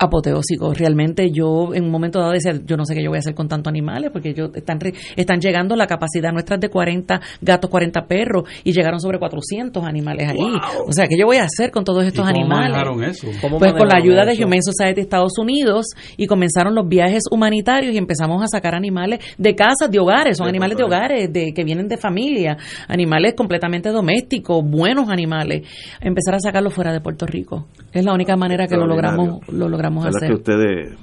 apoteósico. 0.00 0.72
Realmente 0.72 1.30
yo 1.30 1.74
en 1.74 1.84
un 1.84 1.90
momento 1.90 2.18
dado 2.18 2.32
decía, 2.32 2.52
yo 2.64 2.76
no 2.76 2.84
sé 2.86 2.94
qué 2.94 3.02
yo 3.02 3.10
voy 3.10 3.18
a 3.18 3.20
hacer 3.20 3.34
con 3.34 3.48
tantos 3.48 3.70
animales, 3.70 4.10
porque 4.10 4.30
ellos 4.30 4.50
están, 4.54 4.78
están 5.14 5.40
llegando, 5.40 5.76
la 5.76 5.86
capacidad 5.86 6.32
nuestra 6.32 6.56
es 6.56 6.62
de 6.62 6.70
40 6.70 7.20
gatos, 7.42 7.70
40 7.70 8.06
perros, 8.06 8.44
y 8.64 8.72
llegaron 8.72 8.98
sobre 8.98 9.18
400 9.18 9.84
animales 9.84 10.30
allí. 10.30 10.50
O 10.86 10.92
sea, 10.92 11.06
¿qué 11.06 11.18
yo 11.18 11.26
voy 11.26 11.36
a 11.36 11.44
hacer 11.44 11.70
con 11.70 11.84
todos 11.84 12.04
estos 12.04 12.26
cómo 12.26 12.30
animales? 12.30 12.70
manejaron 12.70 13.04
eso? 13.04 13.26
Pues 13.58 13.74
con 13.74 13.88
la 13.88 13.96
ayuda 13.98 14.24
de 14.24 14.42
Humane 14.42 14.62
Society 14.62 14.94
de 14.94 15.02
Estados 15.02 15.38
Unidos 15.38 15.86
y 16.16 16.26
comenzaron 16.26 16.74
los 16.74 16.88
viajes 16.88 17.24
humanitarios 17.30 17.94
y 17.94 17.98
empezamos 17.98 18.42
a 18.42 18.46
sacar 18.46 18.74
animales 18.74 19.20
de 19.36 19.54
casas, 19.54 19.90
de 19.90 19.98
hogares, 19.98 20.38
son 20.38 20.48
animales 20.48 20.78
de 20.78 20.84
hogares, 20.84 21.32
de 21.32 21.52
que 21.54 21.62
vienen 21.62 21.88
de 21.88 21.98
familia, 21.98 22.56
animales 22.88 23.34
completamente 23.36 23.90
domésticos, 23.90 24.64
buenos 24.64 25.10
animales, 25.10 25.66
empezar 26.00 26.34
a 26.36 26.40
sacarlos 26.40 26.72
fuera 26.72 26.92
de 26.92 27.00
Puerto 27.00 27.26
Rico. 27.26 27.66
Es 27.92 28.04
la 28.04 28.14
única 28.14 28.36
manera 28.36 28.66
que 28.66 28.76
lo 28.76 28.86
logramos, 28.86 29.46
lo 29.48 29.68
logramos 29.68 29.89
hacer. 30.16 30.28
que 30.28 30.34
ustedes, 30.34 30.98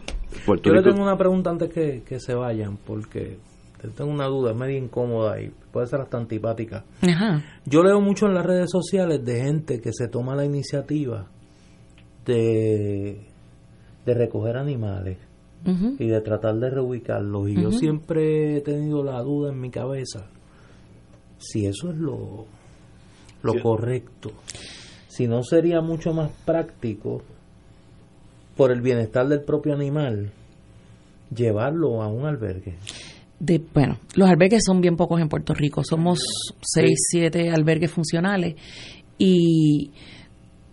Puerto 0.45 0.69
Yo 0.69 0.73
le 0.75 0.81
tengo 0.83 1.01
una 1.01 1.17
pregunta 1.17 1.49
antes 1.49 1.71
que, 1.73 2.03
que 2.03 2.19
se 2.19 2.33
vayan, 2.33 2.77
porque 2.77 3.37
tengo 3.95 4.11
una 4.11 4.25
duda, 4.27 4.51
es 4.51 4.57
medio 4.57 4.77
incómoda 4.77 5.41
y 5.41 5.51
puede 5.71 5.87
ser 5.87 6.01
hasta 6.01 6.17
antipática. 6.17 6.83
Ajá. 7.01 7.43
Yo 7.65 7.83
leo 7.83 8.01
mucho 8.01 8.25
en 8.25 8.33
las 8.33 8.45
redes 8.45 8.69
sociales 8.71 9.23
de 9.23 9.41
gente 9.41 9.79
que 9.79 9.91
se 9.93 10.07
toma 10.07 10.35
la 10.35 10.45
iniciativa 10.45 11.27
de, 12.25 13.27
de 14.05 14.13
recoger 14.13 14.57
animales 14.57 15.17
y 15.99 16.07
de 16.07 16.21
tratar 16.21 16.55
de 16.55 16.69
reubicarlos. 16.69 17.49
Y 17.49 17.61
yo 17.61 17.71
siempre 17.71 18.57
he 18.57 18.61
tenido 18.61 19.03
la 19.03 19.21
duda 19.21 19.51
en 19.51 19.59
mi 19.59 19.69
cabeza 19.69 20.27
si 21.37 21.65
eso 21.65 21.91
es 21.91 21.97
lo, 21.97 22.45
lo 23.43 23.53
Sí. 23.53 23.59
correcto. 23.59 24.31
Si 25.07 25.27
no 25.27 25.43
sería 25.43 25.81
mucho 25.81 26.13
más 26.13 26.31
práctico, 26.45 27.21
por 28.57 28.71
el 28.71 28.81
bienestar 28.81 29.27
del 29.27 29.41
propio 29.41 29.73
animal, 29.73 30.31
llevarlo 31.33 32.01
a 32.01 32.07
un 32.07 32.25
albergue. 32.25 32.75
De, 33.39 33.61
bueno, 33.73 33.99
los 34.15 34.27
albergues 34.27 34.63
son 34.65 34.81
bien 34.81 34.97
pocos 34.97 35.21
en 35.21 35.29
Puerto 35.29 35.53
Rico. 35.53 35.83
Somos 35.83 36.19
seis, 36.61 36.97
siete 37.09 37.51
albergues 37.51 37.91
funcionales 37.91 38.55
y 39.19 39.91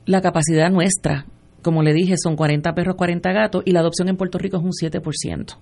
la 0.06 0.20
capacidad 0.22 0.70
nuestra, 0.70 1.26
como 1.62 1.82
le 1.82 1.92
dije, 1.92 2.14
son 2.16 2.36
40 2.36 2.74
perros, 2.74 2.96
40 2.96 3.32
gatos 3.32 3.62
y 3.66 3.72
la 3.72 3.80
adopción 3.80 4.08
en 4.08 4.16
Puerto 4.16 4.38
Rico 4.38 4.56
es 4.56 4.62
un 4.62 4.70
7%. 4.70 5.56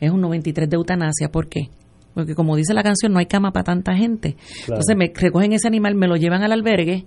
Es 0.00 0.10
un 0.10 0.22
93% 0.22 0.68
de 0.68 0.76
eutanasia. 0.76 1.28
¿Por 1.30 1.48
qué? 1.48 1.68
Porque 2.14 2.34
como 2.34 2.56
dice 2.56 2.74
la 2.74 2.82
canción, 2.82 3.12
no 3.12 3.18
hay 3.18 3.26
cama 3.26 3.52
para 3.52 3.64
tanta 3.64 3.94
gente. 3.94 4.36
Claro. 4.64 4.80
Entonces 4.80 4.96
me 4.96 5.12
recogen 5.14 5.52
ese 5.52 5.66
animal, 5.68 5.94
me 5.94 6.06
lo 6.06 6.16
llevan 6.16 6.42
al 6.42 6.52
albergue 6.52 7.06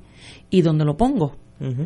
y 0.49 0.61
¿dónde 0.61 0.85
lo 0.85 0.97
pongo? 0.97 1.37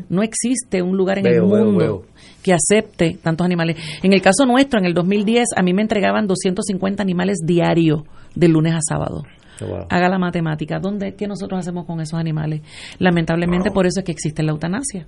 No 0.10 0.22
existe 0.23 0.81
un 0.81 0.98
lugar 0.98 1.18
en 1.19 1.23
Veo, 1.23 1.34
el 1.45 1.49
veo, 1.49 1.65
mundo 1.65 1.80
veo. 1.80 2.03
que 2.43 2.53
acepte 2.53 3.18
tantos 3.22 3.45
animales. 3.45 3.77
En 4.03 4.14
el 4.14 4.22
caso 4.22 4.45
nuestro, 4.45 4.80
en 4.80 4.85
el 4.85 4.93
2010, 4.93 5.49
a 5.56 5.61
mí 5.64 5.73
me 5.73 5.81
entregaban 5.81 6.27
250 6.27 7.02
animales 7.02 7.38
diarios 7.45 8.02
de 8.35 8.48
lunes 8.48 8.73
a 8.73 8.80
sábado. 8.81 9.23
Wow. 9.66 9.86
Haga 9.90 10.10
la 10.10 10.18
matemática. 10.20 10.80
¿Dónde, 10.80 11.16
¿Qué 11.16 11.28
nosotros 11.28 11.60
hacemos 11.60 11.86
con 11.86 12.00
esos 12.02 12.20
animales? 12.20 12.62
Lamentablemente, 13.00 13.72
por 13.72 13.86
eso 13.86 14.00
es 14.00 14.06
que 14.06 14.12
existe 14.12 14.44
la 14.44 14.52
eutanasia. 14.52 15.06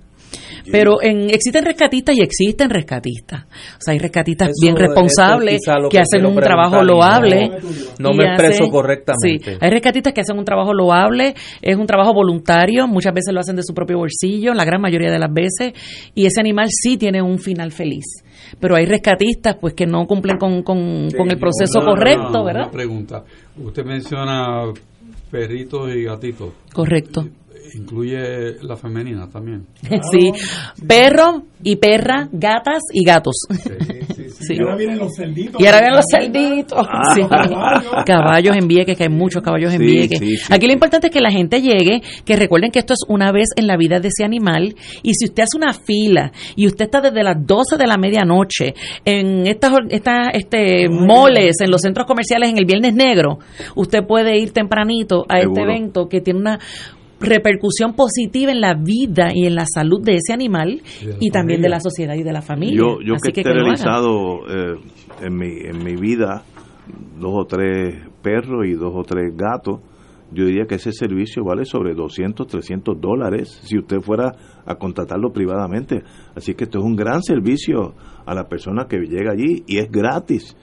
Pero 0.70 1.02
en, 1.02 1.30
existen 1.30 1.64
rescatistas 1.64 2.16
y 2.16 2.20
existen 2.22 2.70
rescatistas. 2.70 3.44
O 3.44 3.80
sea, 3.80 3.92
hay 3.92 3.98
rescatistas 3.98 4.48
Eso- 4.48 4.60
bien 4.62 4.74
es 4.74 4.80
responsables 4.80 5.60
que 5.64 5.88
que 5.90 5.98
hacen 6.00 6.26
un 6.26 6.36
trabajo 6.36 6.76
no- 6.76 6.84
loable. 6.84 7.50
no 7.98 8.12
me 8.12 8.24
expreso 8.24 8.64
correctamente. 8.70 9.52
Sí, 9.52 9.58
hay 9.60 9.70
rescatistas 9.70 10.12
que 10.12 10.20
hacen 10.22 10.38
un 10.38 10.44
trabajo 10.44 10.72
loable, 10.72 11.34
es 11.62 11.76
un 11.76 11.86
trabajo 11.86 12.12
voluntario, 12.12 12.86
muchas 12.88 13.12
veces 13.14 13.32
lo 13.32 13.40
hacen 13.40 13.56
de 13.56 13.62
su 13.62 13.74
propio 13.74 13.98
bolsillo, 13.98 14.54
la 14.54 14.64
gran 14.64 14.80
mayoría 14.80 15.10
de 15.10 15.18
las 15.18 15.32
veces, 15.32 15.72
y 16.14 16.26
ese 16.26 16.40
animal 16.40 16.68
sí 16.70 16.96
tiene 16.96 17.22
un 17.22 17.38
final 17.38 17.70
feliz. 17.70 18.04
Pero 18.60 18.76
hay 18.76 18.86
rescatistas 18.86 19.56
pues 19.60 19.74
que 19.74 19.86
no 19.86 20.06
cumplen 20.06 20.36
con, 20.38 20.62
con, 20.62 21.08
con 21.16 21.30
el 21.30 21.38
proceso 21.38 21.80
Una- 21.80 21.90
correcto, 21.90 22.44
¿verdad? 22.44 22.62
Una 22.64 22.70
pregunta. 22.70 23.24
Usted 23.56 23.84
menciona 23.84 24.62
perritos 25.30 25.94
y 25.94 26.04
gatitos. 26.04 26.50
Correcto. 26.72 27.26
Incluye 27.74 28.54
la 28.62 28.76
femenina 28.76 29.28
también. 29.28 29.66
Sí, 30.12 30.32
perro 30.86 31.42
y 31.62 31.76
perra, 31.76 32.28
gatas 32.32 32.82
y 32.92 33.04
gatos. 33.04 33.36
Sí. 34.34 34.54
Y 34.54 34.60
ahora 34.60 34.76
vienen 34.76 34.98
los 34.98 35.14
cerditos. 35.16 35.60
Y 35.60 35.66
ahora 35.66 35.78
vienen 35.80 35.96
los 35.96 36.04
cerditos. 36.10 36.86
Ah, 36.90 37.14
Sí. 37.14 37.22
caballos. 37.22 37.84
Caballos 38.06 38.56
en 38.56 38.68
Vieques, 38.68 38.96
que 38.98 39.04
hay 39.04 39.08
muchos 39.08 39.42
caballos 39.42 39.72
en 39.72 39.80
Vieques. 39.80 40.18
sí, 40.18 40.36
sí, 40.36 40.52
Aquí 40.52 40.66
lo 40.66 40.72
importante 40.72 41.06
es 41.06 41.12
que 41.12 41.20
la 41.20 41.30
gente 41.30 41.62
llegue, 41.62 42.02
que 42.24 42.36
recuerden 42.36 42.70
que 42.70 42.80
esto 42.80 42.92
es 42.92 43.00
una 43.08 43.32
vez 43.32 43.48
en 43.56 43.66
la 43.66 43.76
vida 43.76 44.00
de 44.00 44.08
ese 44.08 44.24
animal. 44.24 44.74
Y 45.02 45.14
si 45.14 45.26
usted 45.26 45.44
hace 45.44 45.56
una 45.56 45.72
fila 45.72 46.32
y 46.56 46.66
usted 46.66 46.86
está 46.86 47.00
desde 47.00 47.22
las 47.22 47.36
12 47.46 47.76
de 47.78 47.86
la 47.86 47.96
medianoche 47.96 48.74
en 49.04 49.46
estas 49.46 49.72
estas 49.88 50.28
este, 50.34 50.88
moles, 50.90 51.56
en 51.60 51.70
los 51.70 51.80
centros 51.80 52.06
comerciales 52.06 52.50
en 52.50 52.58
el 52.58 52.66
Viernes 52.66 52.94
Negro, 52.94 53.38
usted 53.76 54.00
puede 54.06 54.36
ir 54.38 54.52
tempranito 54.52 55.24
a 55.28 55.38
este 55.38 55.62
evento 55.62 56.08
que 56.08 56.20
tiene 56.20 56.40
una 56.40 56.58
repercusión 57.24 57.94
positiva 57.94 58.52
en 58.52 58.60
la 58.60 58.74
vida 58.74 59.30
y 59.34 59.46
en 59.46 59.54
la 59.54 59.66
salud 59.66 60.02
de 60.02 60.16
ese 60.16 60.32
animal 60.32 60.82
y 61.20 61.30
también 61.30 61.60
de 61.60 61.68
la 61.68 61.80
sociedad 61.80 62.14
y 62.14 62.22
de 62.22 62.32
la 62.32 62.42
familia. 62.42 62.76
Yo, 62.76 63.00
yo 63.00 63.14
Así 63.14 63.32
que 63.32 63.40
he 63.40 63.44
que, 63.44 63.50
esterilizado 63.50 64.46
eh, 64.48 64.76
en, 65.22 65.36
mi, 65.36 65.48
en 65.60 65.84
mi 65.84 65.96
vida 65.96 66.44
dos 67.18 67.32
o 67.34 67.44
tres 67.46 67.96
perros 68.22 68.66
y 68.66 68.72
dos 68.72 68.92
o 68.94 69.02
tres 69.02 69.34
gatos, 69.36 69.80
yo 70.32 70.46
diría 70.46 70.66
que 70.66 70.76
ese 70.76 70.92
servicio 70.92 71.44
vale 71.44 71.64
sobre 71.64 71.94
200, 71.94 72.46
300 72.46 73.00
dólares 73.00 73.60
si 73.62 73.78
usted 73.78 74.00
fuera 74.00 74.32
a 74.66 74.74
contratarlo 74.74 75.32
privadamente. 75.32 76.02
Así 76.34 76.54
que 76.54 76.64
esto 76.64 76.78
es 76.78 76.84
un 76.84 76.96
gran 76.96 77.22
servicio 77.22 77.94
a 78.26 78.34
la 78.34 78.44
persona 78.48 78.86
que 78.88 78.98
llega 78.98 79.32
allí 79.32 79.62
y 79.66 79.78
es 79.78 79.90
gratis. 79.90 80.56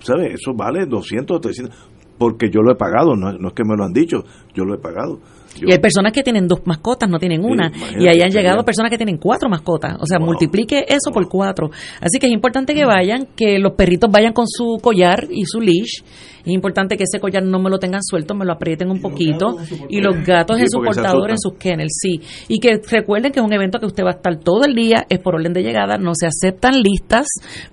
¿Sabe? 0.00 0.32
Eso 0.32 0.54
vale 0.54 0.86
200, 0.86 1.40
300, 1.40 1.90
porque 2.18 2.50
yo 2.50 2.62
lo 2.62 2.72
he 2.72 2.76
pagado, 2.76 3.16
no, 3.16 3.32
no 3.32 3.48
es 3.48 3.54
que 3.54 3.64
me 3.64 3.76
lo 3.76 3.84
han 3.84 3.92
dicho, 3.92 4.24
yo 4.54 4.64
lo 4.64 4.74
he 4.74 4.78
pagado. 4.78 5.20
Yo- 5.56 5.66
Y 5.68 5.72
hay 5.72 5.78
personas 5.78 6.12
que 6.12 6.22
tienen 6.22 6.46
dos 6.46 6.60
mascotas, 6.64 7.08
no 7.08 7.18
tienen 7.18 7.44
una. 7.44 7.70
y 7.98 8.06
ahí 8.08 8.20
han 8.22 8.30
llegado 8.30 8.64
personas 8.64 8.90
que 8.90 8.96
tienen 8.96 9.18
cuatro 9.18 9.48
mascotas. 9.48 9.96
O 10.00 10.06
sea, 10.06 10.18
Wow. 10.18 10.26
multiplique 10.28 10.84
eso 10.88 11.10
por 11.12 11.28
cuatro. 11.28 11.70
Así 12.00 12.18
que 12.20 12.26
es 12.26 12.32
importante 12.32 12.74
que 12.74 12.84
vayan, 12.84 13.26
que 13.36 13.58
los 13.58 13.72
perritos 13.74 14.10
vayan 14.10 14.32
con 14.32 14.46
su 14.46 14.78
collar 14.82 15.26
y 15.30 15.44
su 15.44 15.60
leash. 15.60 16.02
Es 16.40 16.46
importante 16.54 16.96
que 16.96 17.04
ese 17.04 17.20
collar 17.20 17.42
no 17.42 17.58
me 17.58 17.68
lo 17.68 17.78
tengan 17.78 18.00
suelto, 18.02 18.34
me 18.34 18.46
lo 18.46 18.52
aprieten 18.54 18.90
un 18.90 19.00
poquito. 19.02 19.58
Y 19.90 20.00
los 20.00 20.24
gatos 20.24 20.56
Sí, 20.56 20.62
en 20.62 20.70
su 20.70 20.80
portador, 20.80 21.30
en 21.30 21.38
sus 21.38 21.52
kennels, 21.58 21.92
sí. 22.00 22.18
Y 22.48 22.58
que 22.60 22.80
recuerden 22.90 23.30
que 23.30 23.40
es 23.40 23.44
un 23.44 23.52
evento 23.52 23.78
que 23.78 23.84
usted 23.84 24.04
va 24.04 24.10
a 24.12 24.14
estar 24.14 24.38
todo 24.38 24.64
el 24.64 24.74
día, 24.74 25.04
es 25.10 25.18
por 25.18 25.34
orden 25.34 25.52
de 25.52 25.62
llegada, 25.62 25.98
no 25.98 26.12
se 26.14 26.26
aceptan 26.26 26.80
listas, 26.80 27.26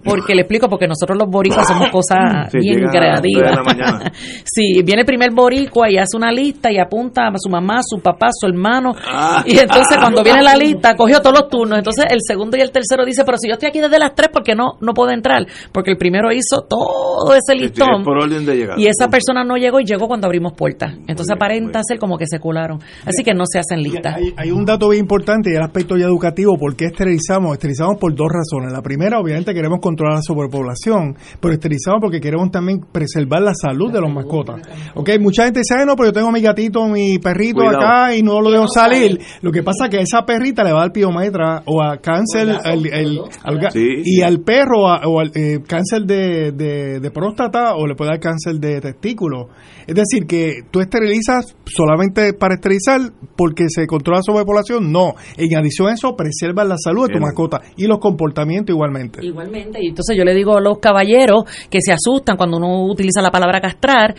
porque 0.03 0.35
le 0.35 0.41
explico, 0.41 0.67
porque 0.67 0.85
nosotros 0.85 1.17
los 1.17 1.29
boricuas 1.29 1.65
somos 1.65 1.89
cosas 1.91 2.17
Sí, 2.51 2.57
bien 2.59 2.87
creativas. 2.89 3.57
Sí, 4.43 4.81
viene 4.83 5.01
el 5.01 5.05
primer 5.05 5.31
boricua 5.31 5.89
y 5.89 5.97
hace 5.97 6.17
una 6.17 6.31
lista 6.31 6.71
y 6.71 6.77
apunta 6.77 7.27
a 7.27 7.33
su 7.37 7.49
mamá, 7.49 7.76
su 7.83 8.01
papá, 8.01 8.27
su 8.31 8.47
hermano. 8.47 8.93
Ah. 9.07 9.43
Y 9.45 9.57
entonces 9.57 9.97
cuando 9.97 10.23
viene 10.23 10.41
la 10.41 10.55
lista, 10.57 10.95
cogió 10.95 11.19
todos 11.21 11.39
los 11.39 11.49
turnos. 11.49 11.77
Entonces 11.79 12.05
el 12.09 12.19
segundo 12.25 12.57
y 12.57 12.61
el 12.61 12.71
tercero 12.71 13.05
dice, 13.05 13.23
pero 13.25 13.37
si 13.37 13.47
yo 13.47 13.53
estoy 13.53 13.69
aquí 13.69 13.79
desde 13.79 13.99
las 13.99 14.13
tres, 14.15 14.29
¿por 14.29 14.43
qué 14.43 14.55
no, 14.55 14.77
no 14.81 14.93
puedo 14.93 15.11
entrar? 15.11 15.45
Porque 15.71 15.91
el 15.91 15.97
primero 15.97 16.31
hizo 16.31 16.61
todo 16.67 17.33
ese 17.33 17.55
listón. 17.55 18.01
es 18.01 18.05
por 18.05 18.17
orden 18.17 18.45
de 18.45 18.55
llegada. 18.55 18.79
Y 18.79 18.87
esa 18.87 19.09
persona 19.09 19.43
no 19.43 19.57
llegó 19.57 19.79
y 19.79 19.85
llegó 19.85 20.07
cuando 20.07 20.27
abrimos 20.27 20.53
puertas. 20.53 20.93
Entonces 21.07 21.35
aparenta 21.35 21.81
ser 21.83 21.99
como 21.99 22.17
que 22.17 22.25
se 22.27 22.39
colaron. 22.39 22.79
Así 23.05 23.23
que 23.23 23.33
no 23.33 23.43
se 23.45 23.59
hacen 23.59 23.81
listas. 23.81 24.15
Hay, 24.15 24.33
hay 24.35 24.51
un 24.51 24.65
dato 24.65 24.89
bien 24.89 25.03
importante 25.03 25.51
y 25.51 25.55
el 25.55 25.61
aspecto 25.61 25.95
ya 25.97 26.05
educativo. 26.05 26.57
¿Por 26.57 26.75
qué 26.75 26.85
esterilizamos? 26.85 27.53
Esterilizamos 27.53 27.97
por 27.97 28.13
dos 28.15 28.27
razones. 28.31 28.71
La 28.71 28.81
primera, 28.81 29.19
obviamente, 29.19 29.53
queremos 29.53 29.79
controlar 29.81 30.15
la 30.17 30.21
sobrepoblación, 30.21 31.15
pero 31.39 31.53
esterilizamos 31.53 31.99
porque 32.01 32.19
queremos 32.19 32.51
también 32.51 32.81
preservar 32.91 33.41
la 33.41 33.53
salud 33.53 33.91
de 33.91 34.01
los 34.01 34.11
mascotas. 34.13 34.61
Ok, 34.95 35.09
mucha 35.19 35.43
gente 35.45 35.59
dice, 35.59 35.75
"Ay, 35.77 35.85
no, 35.85 35.95
pero 35.95 36.09
yo 36.09 36.13
tengo 36.13 36.31
mi 36.31 36.41
gatito, 36.41 36.85
mi 36.87 37.19
perrito 37.19 37.56
Cuidado. 37.65 37.77
acá 37.85 38.15
y 38.15 38.23
no 38.23 38.41
lo 38.41 38.51
dejo 38.51 38.67
salir. 38.67 39.19
Lo 39.41 39.51
que 39.51 39.63
pasa 39.63 39.85
es 39.85 39.89
que 39.91 39.97
a 39.97 40.01
esa 40.01 40.25
perrita 40.25 40.63
le 40.63 40.71
va 40.71 40.79
a 40.79 40.81
dar 40.84 40.91
piometra 40.91 41.63
o 41.65 41.81
a 41.81 41.97
cáncer 41.97 42.49
al, 42.63 42.85
el- 42.85 43.19
al 43.43 43.71
Sí, 43.71 43.88
y 44.03 44.15
sí. 44.17 44.21
al 44.21 44.39
perro 44.41 44.88
a- 44.88 45.01
o 45.07 45.19
al 45.19 45.31
eh, 45.35 45.59
cáncer 45.67 46.03
de, 46.03 46.51
de- 46.51 46.99
de 46.99 47.11
próstata 47.11 47.75
o 47.75 47.85
le 47.88 47.95
puede 47.95 48.11
dar 48.11 48.19
cáncer 48.19 48.55
de 48.55 48.81
testículo. 48.81 49.49
Es 49.85 49.95
decir, 49.95 50.25
que 50.27 50.63
tú 50.69 50.79
esterilizas 50.81 51.55
solamente 51.65 52.34
para 52.34 52.55
esterilizar 52.55 52.99
porque 53.38 53.65
se 53.69 53.88
controla 53.88 54.19
la 54.19 54.23
sobrepoblación. 54.23 54.91
No. 54.91 55.13
En 55.38 55.57
adición 55.57 55.88
a 55.88 55.93
eso, 55.93 56.15
preservas 56.15 56.67
la 56.67 56.75
salud 56.77 57.03
de 57.03 57.13
tu 57.13 57.19
Bien. 57.19 57.23
mascota 57.23 57.61
y 57.77 57.88
los 57.88 57.99
comportamientos 57.99 58.73
igualmente. 58.73 59.25
Igualmente, 59.25 59.79
y 59.81 59.88
entonces 59.89 60.15
yo 60.17 60.23
le 60.23 60.34
digo 60.34 60.57
a 60.57 60.61
los 60.61 60.79
caballeros 60.79 61.43
que 61.69 61.79
se 61.81 61.93
asustan 61.93 62.35
cuando 62.38 62.57
uno 62.57 62.85
utiliza 62.91 63.21
la 63.21 63.31
palabra 63.31 63.61
castrar, 63.61 64.15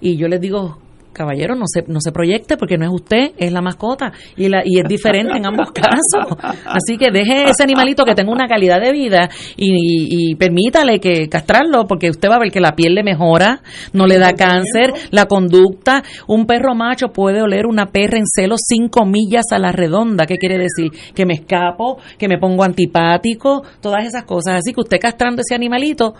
y 0.00 0.16
yo 0.16 0.26
les 0.26 0.40
digo, 0.40 0.78
caballero, 1.12 1.54
no 1.54 1.64
se, 1.66 1.82
no 1.86 2.00
se 2.00 2.12
proyecte 2.12 2.56
porque 2.56 2.76
no 2.76 2.84
es 2.84 2.92
usted, 2.92 3.32
es 3.36 3.52
la 3.52 3.60
mascota 3.60 4.12
y, 4.36 4.48
la, 4.48 4.62
y 4.64 4.80
es 4.80 4.88
diferente 4.88 5.36
en 5.36 5.46
ambos 5.46 5.70
casos. 5.72 6.36
Así 6.64 6.96
que 6.98 7.10
deje 7.10 7.50
ese 7.50 7.62
animalito 7.62 8.04
que 8.04 8.14
tenga 8.14 8.32
una 8.32 8.48
calidad 8.48 8.80
de 8.80 8.92
vida 8.92 9.28
y, 9.56 10.30
y, 10.30 10.34
permítale 10.36 10.98
que 10.98 11.28
castrarlo 11.28 11.86
porque 11.86 12.10
usted 12.10 12.28
va 12.28 12.36
a 12.36 12.40
ver 12.40 12.50
que 12.50 12.60
la 12.60 12.74
piel 12.74 12.94
le 12.94 13.02
mejora, 13.02 13.62
no 13.92 14.06
le 14.06 14.18
da 14.18 14.34
cáncer, 14.34 14.92
la 15.10 15.26
conducta. 15.26 16.02
Un 16.26 16.46
perro 16.46 16.74
macho 16.74 17.08
puede 17.08 17.42
oler 17.42 17.66
una 17.66 17.86
perra 17.86 18.18
en 18.18 18.26
celo 18.26 18.56
cinco 18.58 19.04
millas 19.04 19.46
a 19.52 19.58
la 19.58 19.72
redonda. 19.72 20.26
¿Qué 20.26 20.36
quiere 20.36 20.58
decir? 20.58 20.90
Que 21.14 21.26
me 21.26 21.34
escapo, 21.34 21.98
que 22.18 22.28
me 22.28 22.38
pongo 22.38 22.64
antipático, 22.64 23.62
todas 23.80 24.06
esas 24.06 24.24
cosas. 24.24 24.56
Así 24.56 24.72
que 24.72 24.80
usted 24.80 24.98
castrando 24.98 25.42
ese 25.42 25.54
animalito 25.54 26.14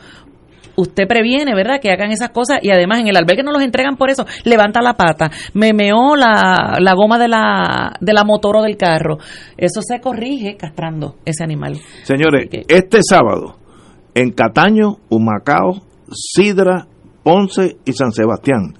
usted 0.77 1.07
previene, 1.07 1.55
¿verdad? 1.55 1.81
Que 1.81 1.91
hagan 1.91 2.11
esas 2.11 2.31
cosas 2.31 2.59
y 2.63 2.71
además 2.71 3.01
en 3.01 3.09
el 3.09 3.17
albergue 3.17 3.43
no 3.43 3.53
los 3.53 3.63
entregan 3.63 3.97
por 3.97 4.11
eso. 4.11 4.27
Levanta 4.45 4.83
la 4.83 4.95
pata, 4.95 5.31
me 5.55 5.73
meó 5.73 6.17
la, 6.17 6.77
la 6.79 6.95
goma 6.95 7.19
de 7.19 7.29
la, 7.29 7.97
de 8.01 8.13
la 8.13 8.25
motor 8.25 8.57
o 8.57 8.63
del 8.63 8.77
carro. 8.77 9.19
Eso 9.57 9.81
se 9.83 10.01
corrige 10.01 10.57
castrando 10.57 11.17
ese 11.25 11.45
animal. 11.45 11.79
Señores, 12.05 12.49
este 12.69 13.01
sábado 13.03 13.57
en 14.15 14.31
Cataño, 14.31 14.99
Humacao, 15.09 15.83
Sidra, 16.11 16.87
Ponce 17.23 17.77
y 17.85 17.93
San 17.93 18.13
Sebastián. 18.13 18.75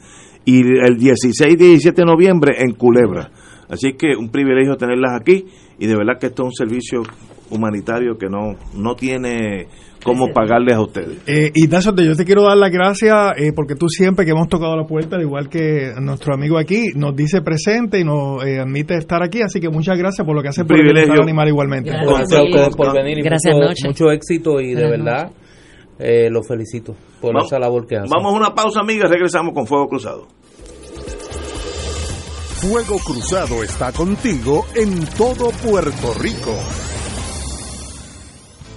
Y 0.45 0.61
el 0.61 0.99
16 0.99 1.53
y 1.53 1.57
17 1.57 2.03
de 2.03 2.05
noviembre 2.05 2.57
en 2.59 2.75
Culebra. 2.75 3.31
Así 3.69 3.95
que 3.95 4.17
un 4.19 4.31
privilegio 4.31 4.77
tenerlas 4.77 5.19
aquí 5.19 5.47
y 5.79 5.87
de 5.87 5.97
verdad 5.97 6.19
que 6.21 6.27
esto 6.27 6.43
es 6.43 6.47
un 6.49 6.55
servicio 6.55 7.03
humanitario 7.51 8.19
que 8.19 8.29
no, 8.29 8.57
no 8.75 8.95
tiene 8.95 9.69
cómo 10.03 10.33
pagarles 10.33 10.75
a 10.75 10.81
ustedes. 10.81 11.19
Eh, 11.27 11.51
y 11.55 11.67
Nacho, 11.69 11.95
yo 11.97 12.17
te 12.17 12.25
quiero 12.25 12.43
dar 12.43 12.57
las 12.57 12.71
gracias 12.71 13.33
eh, 13.37 13.53
porque 13.55 13.75
tú 13.75 13.89
siempre 13.89 14.25
que 14.25 14.33
hemos 14.33 14.49
tocado 14.49 14.77
la 14.77 14.85
puerta, 14.85 15.17
al 15.17 15.23
igual 15.23 15.49
que 15.49 15.93
nuestro 16.01 16.35
amigo 16.35 16.59
aquí, 16.59 16.89
nos 16.95 17.15
dice 17.15 17.43
presente 17.43 18.01
y 18.01 18.05
nos 18.05 18.45
eh, 18.45 18.61
admite 18.61 18.95
estar 18.97 19.23
aquí, 19.23 19.43
así 19.43 19.61
que 19.61 19.69
muchas 19.69 19.97
gracias 19.99 20.27
por 20.27 20.35
lo 20.35 20.43
que 20.43 20.49
hace 20.49 20.65
por 20.65 20.79
el 20.79 21.21
animal 21.21 21.49
igualmente. 21.49 21.91
Gracias, 21.91 22.41
a 22.41 22.43
ustedes 22.43 22.77
por 22.77 22.95
venir 22.95 23.19
y 23.19 23.23
mucho, 23.23 23.87
mucho, 23.87 24.11
éxito 24.11 24.61
y 24.61 24.75
de 24.75 24.89
verdad 24.89 25.31
eh, 25.99 26.29
los 26.31 26.47
felicito 26.47 26.95
por 27.21 27.37
esa 27.39 27.59
labor 27.59 27.87
que 27.87 27.97
hacen. 27.97 28.11
Vamos 28.11 28.35
a 28.35 28.37
una 28.37 28.55
pausa, 28.55 28.81
amigas, 28.81 29.11
regresamos 29.11 29.55
con 29.55 29.67
Fuego 29.67 29.89
Cruzado. 29.89 30.27
Fuego 32.63 32.99
Cruzado 33.05 33.63
está 33.63 33.93
contigo 33.93 34.65
en 34.77 35.05
todo 35.17 35.51
Puerto 35.51 36.15
Rico. 36.21 36.57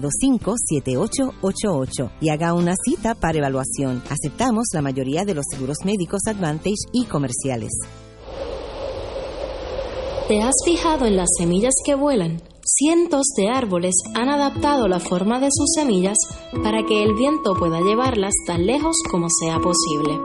725-7888 0.00 2.10
y 2.20 2.30
haga 2.30 2.54
una 2.54 2.74
cita 2.84 3.14
para 3.14 3.38
evaluación. 3.38 4.02
Aceptamos 4.10 4.64
la 4.72 4.82
mayoría 4.82 5.24
de 5.24 5.34
los 5.34 5.44
seguros 5.50 5.78
médicos 5.84 6.22
Advantage 6.26 6.74
y 6.92 7.04
comerciales. 7.04 7.70
¿Te 10.28 10.42
has 10.42 10.54
fijado 10.64 11.06
en 11.06 11.16
las 11.16 11.28
semillas 11.38 11.74
que 11.84 11.94
vuelan? 11.94 12.42
Cientos 12.64 13.26
de 13.36 13.48
árboles 13.48 13.94
han 14.14 14.28
adaptado 14.28 14.88
la 14.88 14.98
forma 14.98 15.38
de 15.38 15.50
sus 15.52 15.70
semillas 15.74 16.16
para 16.64 16.84
que 16.84 17.04
el 17.04 17.14
viento 17.14 17.54
pueda 17.54 17.80
llevarlas 17.80 18.34
tan 18.46 18.66
lejos 18.66 18.96
como 19.10 19.28
sea 19.30 19.60
posible. 19.60 20.18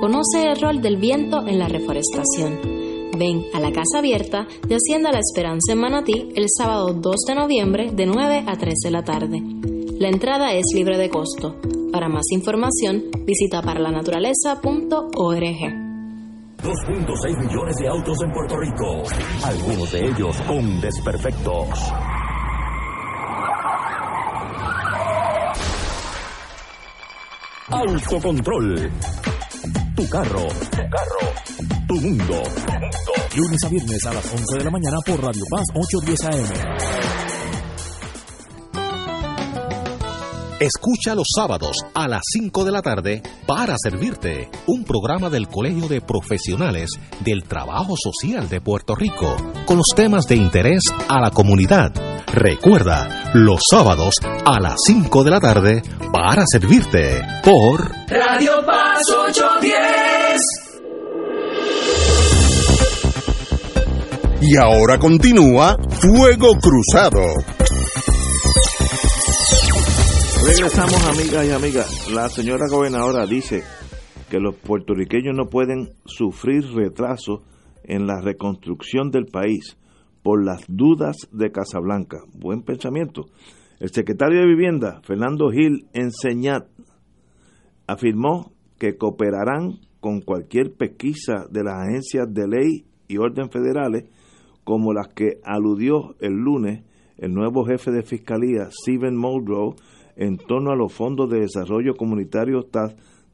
Conoce 0.00 0.44
el 0.44 0.60
rol 0.60 0.80
del 0.80 0.98
viento 0.98 1.44
en 1.46 1.58
la 1.58 1.66
reforestación 1.66 2.83
Ven 3.16 3.44
a 3.52 3.60
la 3.60 3.70
Casa 3.70 3.98
Abierta 3.98 4.48
de 4.66 4.74
Hacienda 4.74 5.12
La 5.12 5.20
Esperanza 5.20 5.72
en 5.72 5.78
Manatí 5.78 6.30
el 6.34 6.46
sábado 6.48 6.92
2 6.92 7.16
de 7.28 7.34
noviembre 7.34 7.92
de 7.92 8.06
9 8.06 8.44
a 8.46 8.56
3 8.56 8.74
de 8.84 8.90
la 8.90 9.04
tarde. 9.04 9.40
La 9.98 10.08
entrada 10.08 10.52
es 10.52 10.64
libre 10.74 10.98
de 10.98 11.08
costo. 11.08 11.56
Para 11.92 12.08
más 12.08 12.24
información, 12.32 13.04
visita 13.24 13.62
paralanaturaleza.org. 13.62 15.84
2.6 16.64 17.46
millones 17.46 17.76
de 17.76 17.88
autos 17.88 18.16
en 18.24 18.32
Puerto 18.32 18.56
Rico, 18.56 19.02
algunos 19.44 19.92
de 19.92 20.06
ellos 20.06 20.40
con 20.42 20.80
desperfectos. 20.80 21.68
Autocontrol. 27.68 28.90
Tu 29.94 30.08
carro. 30.08 30.48
Tu 30.70 30.90
carro 30.90 31.73
mundo. 32.00 32.42
Lunes 33.36 33.60
a 33.64 33.68
viernes 33.68 34.06
a 34.06 34.12
las 34.12 34.24
11 34.32 34.58
de 34.58 34.64
la 34.64 34.70
mañana 34.70 34.98
por 35.04 35.22
Radio 35.22 35.42
Paz 35.50 35.64
810 35.74 36.24
AM. 36.24 37.04
Escucha 40.60 41.14
los 41.14 41.26
sábados 41.34 41.76
a 41.94 42.08
las 42.08 42.22
5 42.32 42.64
de 42.64 42.70
la 42.72 42.80
tarde 42.80 43.22
para 43.46 43.74
servirte 43.76 44.48
un 44.66 44.84
programa 44.84 45.28
del 45.28 45.48
Colegio 45.48 45.88
de 45.88 46.00
Profesionales 46.00 46.90
del 47.20 47.42
Trabajo 47.42 47.96
Social 47.96 48.48
de 48.48 48.60
Puerto 48.60 48.94
Rico 48.94 49.36
con 49.66 49.76
los 49.78 49.88
temas 49.94 50.26
de 50.26 50.36
interés 50.36 50.84
a 51.08 51.20
la 51.20 51.30
comunidad. 51.32 51.92
Recuerda, 52.32 53.32
los 53.34 53.62
sábados 53.68 54.14
a 54.46 54.60
las 54.60 54.76
5 54.86 55.24
de 55.24 55.30
la 55.30 55.40
tarde 55.40 55.82
para 56.12 56.44
servirte 56.46 57.20
por 57.42 57.90
Radio 58.08 58.64
Paz 58.64 59.02
810. 59.10 60.63
Y 64.46 64.58
ahora 64.58 64.98
continúa 64.98 65.78
Fuego 65.88 66.48
Cruzado. 66.60 67.22
Regresamos, 70.46 71.02
amigas 71.08 71.46
y 71.46 71.50
amigas. 71.50 72.10
La 72.12 72.28
señora 72.28 72.66
gobernadora 72.70 73.24
dice 73.24 73.62
que 74.28 74.40
los 74.40 74.54
puertorriqueños 74.56 75.34
no 75.34 75.46
pueden 75.46 75.94
sufrir 76.04 76.62
retraso 76.74 77.42
en 77.84 78.06
la 78.06 78.20
reconstrucción 78.20 79.10
del 79.10 79.24
país 79.24 79.78
por 80.22 80.44
las 80.44 80.60
dudas 80.68 81.16
de 81.32 81.50
Casablanca. 81.50 82.18
Buen 82.34 82.64
pensamiento. 82.64 83.30
El 83.80 83.92
secretario 83.92 84.40
de 84.40 84.46
Vivienda, 84.46 85.00
Fernando 85.04 85.50
Gil 85.50 85.86
Enseñat, 85.94 86.66
afirmó 87.86 88.52
que 88.78 88.98
cooperarán 88.98 89.78
con 90.00 90.20
cualquier 90.20 90.74
pesquisa 90.74 91.46
de 91.50 91.64
las 91.64 91.88
agencias 91.88 92.26
de 92.28 92.46
ley 92.46 92.84
y 93.08 93.16
orden 93.16 93.48
federales 93.50 94.04
como 94.64 94.92
las 94.92 95.08
que 95.08 95.40
aludió 95.44 96.16
el 96.20 96.32
lunes 96.32 96.82
el 97.16 97.32
nuevo 97.32 97.64
jefe 97.64 97.90
de 97.90 98.02
fiscalía, 98.02 98.68
Steven 98.70 99.16
Muldrow, 99.16 99.74
en 100.16 100.36
torno 100.36 100.70
a 100.70 100.76
los 100.76 100.92
fondos 100.92 101.30
de 101.30 101.40
desarrollo 101.40 101.94
comunitario 101.94 102.66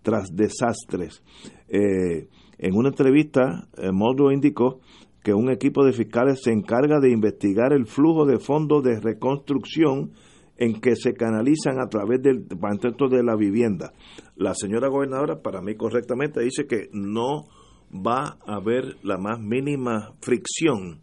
tras, 0.03 0.35
desastres. 0.35 1.23
Eh, 1.69 2.29
en 2.59 2.75
una 2.75 2.89
entrevista, 2.89 3.69
eh, 3.77 3.91
Muldrow 3.93 4.31
indicó 4.31 4.81
que 5.23 5.35
un 5.35 5.51
equipo 5.51 5.85
de 5.85 5.93
fiscales 5.93 6.41
se 6.43 6.53
encarga 6.53 6.99
de 7.01 7.11
investigar 7.11 7.73
el 7.73 7.87
flujo 7.87 8.25
de 8.25 8.39
fondos 8.39 8.83
de 8.83 9.01
reconstrucción 9.01 10.13
en 10.57 10.81
que 10.81 10.95
se 10.95 11.15
canalizan 11.15 11.81
a 11.81 11.89
través 11.89 12.23
del 12.23 12.47
Departamento 12.47 13.09
de 13.09 13.23
la 13.23 13.35
Vivienda. 13.37 13.93
La 14.37 14.55
señora 14.55 14.89
gobernadora, 14.89 15.41
para 15.41 15.63
mí 15.63 15.75
correctamente, 15.75 16.41
dice 16.41 16.67
que 16.67 16.89
no 16.93 17.45
va 17.93 18.39
a 18.47 18.57
haber 18.57 18.97
la 19.03 19.19
más 19.19 19.41
mínima 19.41 20.13
fricción 20.21 21.01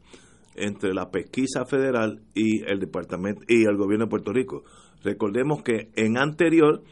entre 0.56 0.94
la 0.94 1.12
pesquisa 1.12 1.66
federal 1.66 2.22
y 2.34 2.64
el 2.64 2.80
departamento 2.80 3.42
y 3.48 3.64
el 3.64 3.78
gobierno 3.78 4.06
de 4.06 4.10
Puerto 4.10 4.34
Rico. 4.34 4.64
Recordemos 5.04 5.62
que 5.62 5.92
en 5.96 6.18
anterior, 6.18 6.84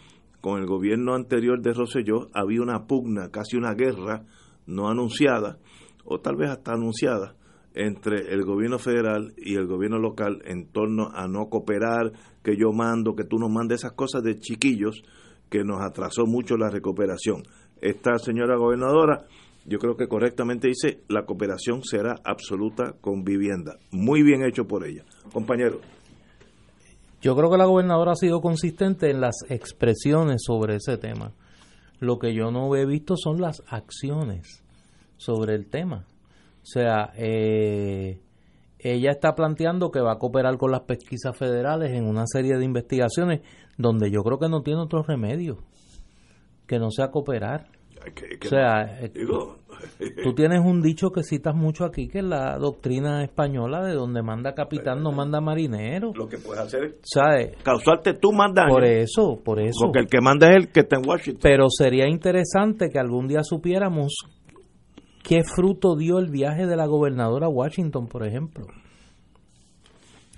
con 0.41 0.59
el 0.59 0.67
gobierno 0.67 1.15
anterior 1.15 1.61
de 1.61 1.73
Rosselló, 1.73 2.30
había 2.34 2.61
una 2.61 2.85
pugna, 2.85 3.30
casi 3.31 3.57
una 3.57 3.73
guerra 3.73 4.23
no 4.67 4.89
anunciada, 4.89 5.57
o 6.03 6.19
tal 6.19 6.35
vez 6.35 6.49
hasta 6.49 6.73
anunciada, 6.73 7.35
entre 7.73 8.34
el 8.34 8.45
gobierno 8.45 8.80
federal 8.80 9.34
y 9.38 9.55
el 9.55 9.67
gobierno 9.67 9.99
local 9.99 10.41
en 10.45 10.67
torno 10.72 11.09
a 11.13 11.27
no 11.27 11.49
cooperar, 11.49 12.11
que 12.43 12.55
yo 12.55 12.72
mando, 12.72 13.15
que 13.15 13.26
tú 13.26 13.38
no 13.38 13.49
mandes 13.49 13.81
esas 13.81 13.93
cosas 13.93 14.23
de 14.23 14.38
chiquillos 14.38 15.01
que 15.49 15.63
nos 15.63 15.81
atrasó 15.81 16.26
mucho 16.26 16.55
la 16.57 16.69
recuperación. 16.69 17.43
Esta 17.81 18.17
señora 18.17 18.55
gobernadora 18.55 19.26
yo 19.65 19.79
creo 19.79 19.95
que 19.95 20.07
correctamente 20.07 20.67
dice, 20.67 21.01
la 21.09 21.25
cooperación 21.25 21.83
será 21.83 22.15
absoluta 22.23 22.93
con 23.01 23.23
vivienda. 23.23 23.77
Muy 23.91 24.21
bien 24.21 24.43
hecho 24.43 24.65
por 24.65 24.85
ella. 24.85 25.03
Compañero. 25.33 25.81
Yo 27.21 27.35
creo 27.35 27.49
que 27.49 27.57
la 27.57 27.65
gobernadora 27.65 28.11
ha 28.11 28.15
sido 28.15 28.41
consistente 28.41 29.09
en 29.09 29.21
las 29.21 29.35
expresiones 29.49 30.43
sobre 30.45 30.75
ese 30.75 30.97
tema. 30.97 31.33
Lo 31.99 32.19
que 32.19 32.35
yo 32.35 32.51
no 32.51 32.75
he 32.75 32.85
visto 32.85 33.15
son 33.17 33.41
las 33.41 33.63
acciones. 33.67 34.61
sobre 35.17 35.55
el 35.55 35.67
tema. 35.67 36.05
O 36.61 36.65
sea, 36.65 37.13
eh, 37.15 38.19
ella 38.79 39.11
está 39.11 39.33
planteando 39.33 39.89
que 39.89 40.01
va 40.01 40.11
a 40.11 40.19
cooperar 40.19 40.57
con 40.57 40.71
las 40.71 40.81
pesquisas 40.81 41.35
federales 41.37 41.93
en 41.93 42.05
una 42.05 42.27
serie 42.27 42.57
de 42.57 42.65
investigaciones 42.65 43.41
donde 43.77 44.11
yo 44.11 44.23
creo 44.23 44.39
que 44.39 44.49
no 44.49 44.61
tiene 44.61 44.81
otro 44.81 45.03
remedio 45.03 45.59
que 46.67 46.79
no 46.79 46.91
sea 46.91 47.11
cooperar. 47.11 47.67
O 48.06 48.48
sea, 48.48 48.99
eh, 49.02 49.11
tú 50.23 50.34
tienes 50.34 50.61
un 50.64 50.82
dicho 50.82 51.10
que 51.11 51.23
citas 51.23 51.56
mucho 51.56 51.86
aquí, 51.86 52.07
que 52.07 52.19
es 52.19 52.23
la 52.23 52.57
doctrina 52.57 53.23
española 53.23 53.84
de 53.84 53.94
donde 53.94 54.22
manda 54.22 54.53
capitán 54.53 55.02
no 55.02 55.11
manda 55.11 55.41
marinero. 55.41 56.11
Lo 56.15 56.27
que 56.27 56.38
puedes 56.38 56.61
hacer 56.64 56.84
es 56.84 57.57
causarte 57.64 58.14
tú 58.14 58.32
más 58.32 58.53
daño. 58.53 58.69
Por 58.69 58.86
eso, 58.86 59.41
por 59.44 59.60
eso. 59.60 59.86
Porque 59.86 59.99
el 59.99 60.07
que 60.07 60.22
manda 60.22 60.49
es 60.49 60.56
el 60.56 60.72
que 60.72 60.82
está 60.82 60.98
en 60.98 61.07
Washington. 61.07 61.41
Pero 61.41 61.69
sería 61.69 62.07
interesante 62.07 62.90
que 62.90 62.99
algún 62.99 63.27
día 63.27 63.44
supiéramos 63.44 64.14
qué 65.23 65.44
fruto 65.44 65.95
dio 65.95 66.19
el 66.19 66.30
viaje 66.30 66.68
de 66.68 66.76
la 66.76 66.86
gobernadora 66.86 67.48
a 67.48 67.49
Washington, 67.49 68.07
por 68.07 68.26
ejemplo. 68.26 68.65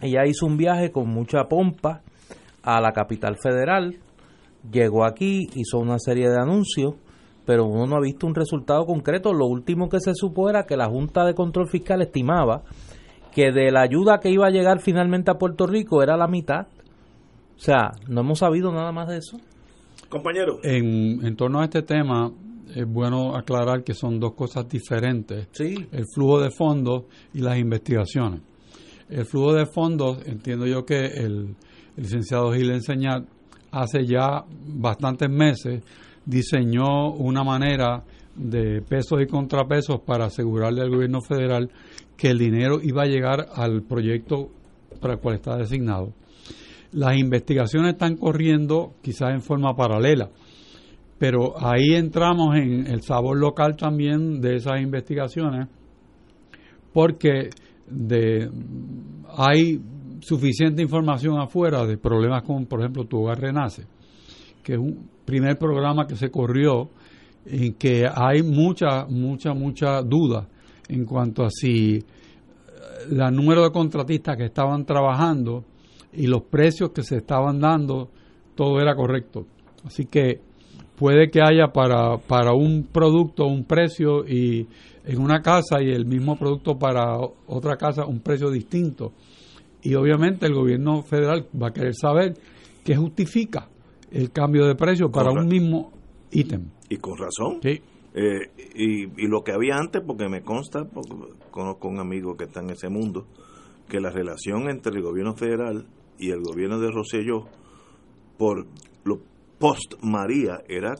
Ella 0.01 0.25
hizo 0.25 0.45
un 0.45 0.57
viaje 0.57 0.91
con 0.91 1.09
mucha 1.09 1.45
pompa 1.49 2.01
a 2.61 2.81
la 2.81 2.91
capital 2.91 3.37
federal, 3.41 3.97
llegó 4.71 5.05
aquí, 5.05 5.47
hizo 5.55 5.79
una 5.79 5.97
serie 5.99 6.29
de 6.29 6.35
anuncios, 6.39 6.95
pero 7.47 7.65
uno 7.65 7.87
no 7.87 7.95
ha 7.95 8.01
visto 8.01 8.27
un 8.27 8.35
resultado 8.35 8.85
concreto. 8.85 9.33
Lo 9.33 9.45
último 9.45 9.89
que 9.89 9.99
se 9.99 10.13
supo 10.13 10.49
era 10.49 10.65
que 10.65 10.77
la 10.77 10.87
Junta 10.87 11.25
de 11.25 11.33
Control 11.33 11.67
Fiscal 11.67 12.01
estimaba 12.01 12.63
que 13.33 13.51
de 13.51 13.71
la 13.71 13.81
ayuda 13.81 14.19
que 14.19 14.29
iba 14.29 14.45
a 14.45 14.51
llegar 14.51 14.81
finalmente 14.81 15.31
a 15.31 15.35
Puerto 15.35 15.65
Rico 15.65 16.03
era 16.03 16.17
la 16.17 16.27
mitad. 16.27 16.67
O 17.55 17.59
sea, 17.59 17.93
no 18.07 18.21
hemos 18.21 18.39
sabido 18.39 18.71
nada 18.71 18.91
más 18.91 19.07
de 19.07 19.17
eso. 19.17 19.37
Compañero. 20.09 20.59
En, 20.61 21.25
en 21.25 21.35
torno 21.35 21.61
a 21.61 21.63
este 21.63 21.81
tema, 21.83 22.31
es 22.75 22.85
bueno 22.85 23.35
aclarar 23.35 23.83
que 23.83 23.93
son 23.93 24.19
dos 24.19 24.33
cosas 24.33 24.67
diferentes. 24.67 25.47
Sí. 25.53 25.87
El 25.91 26.05
flujo 26.13 26.41
de 26.41 26.51
fondos 26.51 27.05
y 27.33 27.39
las 27.39 27.57
investigaciones. 27.57 28.41
El 29.09 29.25
flujo 29.25 29.53
de 29.53 29.65
fondos, 29.65 30.19
entiendo 30.27 30.67
yo 30.67 30.85
que 30.85 31.05
el, 31.05 31.55
licenciado 31.97 32.53
Gil 32.53 32.71
Enseñar 32.71 33.23
hace 33.71 34.05
ya 34.05 34.45
bastantes 34.67 35.29
meses 35.29 35.83
diseñó 36.27 37.13
una 37.13 37.43
manera 37.43 38.03
de 38.35 38.81
pesos 38.81 39.21
y 39.21 39.27
contrapesos 39.27 40.01
para 40.05 40.25
asegurarle 40.25 40.81
al 40.81 40.91
gobierno 40.91 41.21
federal 41.21 41.71
que 42.15 42.29
el 42.29 42.37
dinero 42.37 42.79
iba 42.83 43.03
a 43.03 43.07
llegar 43.07 43.47
al 43.55 43.81
proyecto 43.83 44.49
para 45.01 45.15
el 45.15 45.19
cual 45.19 45.35
está 45.35 45.55
designado. 45.57 46.13
Las 46.91 47.17
investigaciones 47.17 47.93
están 47.93 48.17
corriendo 48.17 48.95
quizás 49.01 49.31
en 49.31 49.41
forma 49.41 49.75
paralela, 49.75 50.29
pero 51.17 51.55
ahí 51.59 51.95
entramos 51.95 52.55
en 52.57 52.87
el 52.87 53.01
sabor 53.01 53.37
local 53.39 53.75
también 53.75 54.41
de 54.41 54.55
esas 54.57 54.81
investigaciones, 54.81 55.67
porque 56.93 57.49
hay 59.37 59.81
suficiente 60.19 60.81
información 60.81 61.39
afuera 61.39 61.85
de 61.85 61.97
problemas 61.97 62.43
como, 62.43 62.65
por 62.65 62.81
ejemplo, 62.81 63.05
Tu 63.05 63.17
Hogar 63.17 63.39
Renace, 63.39 63.85
que 64.63 64.73
es 64.73 64.79
un 64.79 65.16
primer 65.27 65.57
programa 65.57 66.07
que 66.07 66.15
se 66.15 66.31
corrió 66.31 66.89
en 67.45 67.73
que 67.73 68.07
hay 68.09 68.41
mucha, 68.43 69.05
mucha, 69.07 69.53
mucha 69.53 70.01
duda 70.01 70.47
en 70.87 71.05
cuanto 71.05 71.43
a 71.43 71.49
si 71.49 71.97
eh, 71.97 73.31
número 73.31 73.61
de 73.63 73.71
contratistas 73.71 74.37
que 74.37 74.45
estaban 74.45 74.85
trabajando 74.85 75.65
y 76.13 76.27
los 76.27 76.43
precios 76.43 76.91
que 76.91 77.03
se 77.03 77.17
estaban 77.17 77.59
dando, 77.59 78.09
todo 78.55 78.79
era 78.79 78.95
correcto. 78.95 79.45
Así 79.83 80.05
que 80.05 80.39
puede 80.95 81.29
que 81.29 81.41
haya 81.41 81.73
para, 81.73 82.17
para 82.19 82.53
un 82.53 82.87
producto 82.89 83.47
un 83.47 83.65
precio 83.65 84.25
y 84.25 84.65
en 85.05 85.21
una 85.21 85.41
casa 85.41 85.81
y 85.81 85.89
el 85.89 86.05
mismo 86.05 86.37
producto 86.37 86.79
para 86.79 87.17
otra 87.47 87.75
casa 87.75 88.05
un 88.05 88.21
precio 88.21 88.49
distinto. 88.49 89.11
Y 89.83 89.93
obviamente 89.95 90.45
el 90.45 90.53
gobierno 90.53 91.01
federal 91.01 91.47
va 91.61 91.67
a 91.67 91.73
querer 91.73 91.95
saber 91.95 92.33
qué 92.85 92.95
justifica 92.95 93.67
el 94.11 94.31
cambio 94.31 94.65
de 94.65 94.75
precio 94.75 95.11
para 95.11 95.31
un 95.31 95.47
mismo 95.47 95.91
ítem. 96.31 96.69
Y 96.89 96.97
con 96.97 97.17
razón. 97.17 97.59
Sí. 97.61 97.81
Eh, 98.13 98.49
y, 98.75 99.03
y, 99.23 99.27
lo 99.27 99.43
que 99.43 99.51
había 99.51 99.75
antes, 99.75 100.01
porque 100.05 100.27
me 100.27 100.41
consta, 100.41 100.85
porque 100.85 101.13
conozco 101.51 101.87
un 101.87 101.99
amigo 101.99 102.35
que 102.35 102.45
está 102.45 102.61
en 102.61 102.71
ese 102.71 102.89
mundo, 102.89 103.27
que 103.87 103.99
la 103.99 104.09
relación 104.09 104.69
entre 104.69 104.95
el 104.95 105.03
gobierno 105.03 105.35
federal 105.35 105.85
y 106.17 106.31
el 106.31 106.41
gobierno 106.41 106.79
de 106.79 106.89
Rosselló 106.89 107.45
por 108.37 108.65
lo 109.03 109.19
post 109.59 109.95
María 110.01 110.61
era 110.67 110.95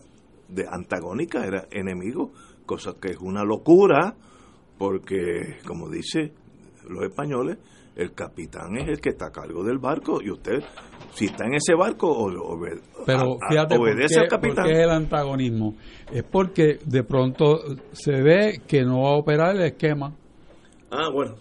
de 0.48 0.66
antagónica, 0.70 1.46
era 1.46 1.68
enemigo, 1.72 2.32
cosa 2.66 2.96
que 3.00 3.10
es 3.10 3.18
una 3.20 3.44
locura, 3.44 4.16
porque 4.78 5.58
como 5.66 5.90
dice 5.90 6.34
los 6.88 7.04
españoles, 7.04 7.58
el 7.98 8.14
capitán 8.14 8.78
es 8.78 8.88
el 8.88 9.02
que 9.02 9.10
está 9.10 9.28
a 9.28 9.32
cargo 9.32 9.64
del 9.64 9.80
barco 9.80 10.22
y 10.22 10.30
usted, 10.30 10.64
si 11.14 11.26
está 11.26 11.46
en 11.46 11.56
ese 11.56 11.74
barco, 11.74 12.08
obede, 12.08 12.82
Pero 13.06 13.38
fíjate 13.50 13.76
obedece 13.76 14.20
al 14.20 14.28
capitán. 14.28 14.56
¿por 14.56 14.66
qué 14.66 14.72
es 14.74 14.80
el 14.80 14.92
antagonismo? 14.92 15.76
Es 16.12 16.24
porque 16.24 16.78
de 16.86 17.04
pronto 17.04 17.60
se 17.94 18.22
ve 18.22 18.62
que 18.68 18.84
no 18.84 19.02
va 19.02 19.10
a 19.10 19.18
operar 19.18 19.56
el 19.56 19.64
esquema. 19.64 20.16
Ah, 20.92 21.10
bueno, 21.12 21.36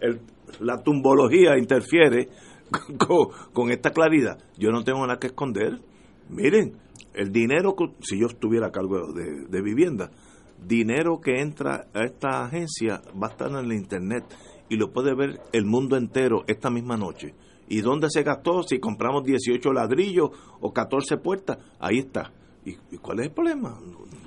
el, 0.00 0.20
la 0.60 0.82
tumbología 0.82 1.56
interfiere 1.56 2.28
con, 2.98 3.28
con, 3.54 3.70
esta 3.70 3.90
claridad. 3.90 4.38
Yo 4.58 4.70
no 4.70 4.84
tengo 4.84 5.00
nada 5.06 5.18
que 5.18 5.28
esconder. 5.28 5.80
Miren, 6.28 6.76
el 7.14 7.32
dinero, 7.32 7.74
que, 7.74 7.86
si 8.02 8.20
yo 8.20 8.26
estuviera 8.26 8.66
a 8.66 8.70
cargo 8.70 9.12
de, 9.14 9.46
de 9.48 9.62
vivienda, 9.62 10.10
dinero 10.62 11.20
que 11.20 11.40
entra 11.40 11.86
a 11.94 12.04
esta 12.04 12.44
agencia 12.44 13.00
va 13.20 13.28
a 13.28 13.30
estar 13.30 13.50
en 13.50 13.56
el 13.56 13.72
internet 13.72 14.24
y 14.72 14.76
lo 14.76 14.90
puede 14.90 15.14
ver 15.14 15.38
el 15.52 15.66
mundo 15.66 15.98
entero 15.98 16.44
esta 16.46 16.70
misma 16.70 16.96
noche. 16.96 17.34
¿Y 17.68 17.82
dónde 17.82 18.08
se 18.08 18.22
gastó? 18.22 18.62
Si 18.62 18.78
compramos 18.78 19.22
18 19.22 19.70
ladrillos 19.70 20.30
o 20.62 20.72
14 20.72 21.18
puertas, 21.18 21.58
ahí 21.78 21.98
está. 21.98 22.32
¿Y, 22.64 22.76
cuál 22.96 23.20
es 23.20 23.26
el 23.26 23.32
problema? 23.32 23.78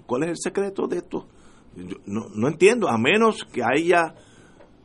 ¿Cuál 0.05 0.23
es 0.23 0.29
el 0.29 0.37
secreto 0.37 0.87
de 0.87 0.97
esto? 0.97 1.25
no, 2.05 2.27
no 2.33 2.47
entiendo, 2.47 2.87
a 2.87 2.97
menos 2.99 3.43
que 3.51 3.63
haya 3.63 4.13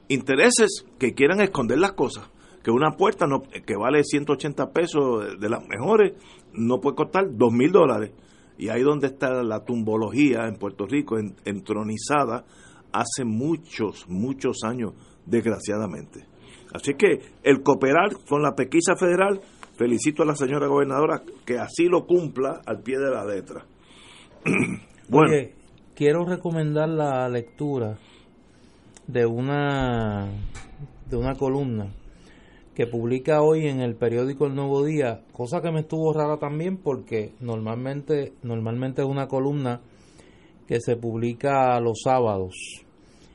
intereses 0.08 0.86
que 0.98 1.12
quieran 1.12 1.42
esconder 1.42 1.78
las 1.78 1.92
cosas. 1.92 2.30
Que 2.64 2.70
una 2.70 2.92
puerta 2.92 3.26
que 3.66 3.76
vale 3.76 4.02
180 4.02 4.72
pesos 4.72 5.38
de 5.38 5.48
las 5.50 5.62
mejores 5.68 6.14
no 6.54 6.80
puede 6.80 6.96
costar 6.96 7.36
2 7.36 7.52
mil 7.52 7.70
dólares. 7.70 8.12
Y 8.56 8.70
ahí 8.70 8.80
donde 8.80 9.08
está 9.08 9.42
la 9.42 9.62
tumbología 9.62 10.48
en 10.48 10.56
Puerto 10.56 10.86
Rico, 10.86 11.18
entronizada 11.44 12.46
hace 12.92 13.24
muchos, 13.24 14.08
muchos 14.08 14.64
años, 14.64 14.94
desgraciadamente. 15.30 16.26
Así 16.72 16.94
que 16.94 17.20
el 17.42 17.62
cooperar 17.62 18.10
con 18.28 18.42
la 18.42 18.54
pesquisa 18.54 18.94
federal, 18.96 19.40
felicito 19.74 20.22
a 20.22 20.26
la 20.26 20.36
señora 20.36 20.66
gobernadora 20.66 21.22
que 21.44 21.58
así 21.58 21.86
lo 21.86 22.06
cumpla 22.06 22.60
al 22.64 22.82
pie 22.82 22.98
de 22.98 23.10
la 23.10 23.24
letra. 23.24 23.64
bueno. 25.08 25.32
Oye, 25.32 25.54
quiero 25.94 26.24
recomendar 26.24 26.88
la 26.88 27.28
lectura 27.28 27.98
de 29.06 29.26
una 29.26 30.30
de 31.08 31.16
una 31.16 31.34
columna 31.34 31.92
que 32.74 32.86
publica 32.86 33.42
hoy 33.42 33.66
en 33.66 33.80
el 33.80 33.96
periódico 33.96 34.46
El 34.46 34.54
Nuevo 34.54 34.84
Día, 34.84 35.22
cosa 35.32 35.60
que 35.60 35.72
me 35.72 35.80
estuvo 35.80 36.12
rara 36.12 36.38
también 36.38 36.76
porque 36.76 37.32
normalmente 37.40 38.32
normalmente 38.42 39.02
es 39.02 39.08
una 39.08 39.26
columna 39.26 39.80
que 40.68 40.80
se 40.80 40.94
publica 40.96 41.80
los 41.80 42.02
sábados 42.04 42.54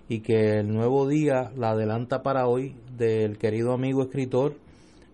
y 0.07 0.19
que 0.19 0.59
el 0.59 0.67
Nuevo 0.73 1.07
Día 1.07 1.51
la 1.55 1.71
adelanta 1.71 2.21
para 2.21 2.47
hoy 2.47 2.75
del 2.95 3.37
querido 3.37 3.73
amigo 3.73 4.03
escritor 4.03 4.55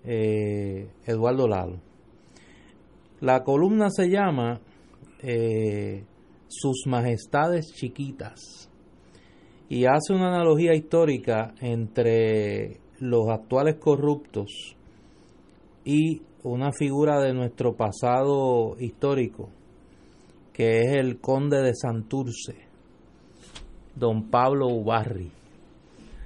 eh, 0.04 0.90
Eduardo 1.06 1.48
Lalo. 1.48 1.80
La 3.22 3.44
columna 3.44 3.90
se 3.90 4.10
llama 4.10 4.60
eh, 5.22 6.04
Sus 6.48 6.84
Majestades 6.88 7.68
Chiquitas 7.74 8.70
y 9.70 9.86
hace 9.86 10.14
una 10.14 10.28
analogía 10.28 10.74
histórica 10.74 11.54
entre 11.62 12.82
los 13.00 13.30
actuales 13.30 13.76
corruptos 13.76 14.76
y 15.86 16.22
una 16.44 16.72
figura 16.72 17.22
de 17.22 17.34
nuestro 17.34 17.76
pasado 17.76 18.76
histórico, 18.80 19.50
que 20.52 20.80
es 20.80 20.98
el 20.98 21.20
conde 21.20 21.62
de 21.62 21.74
Santurce, 21.76 22.71
don 24.02 24.32
Pablo 24.32 24.68
Ubarri, 24.68 25.32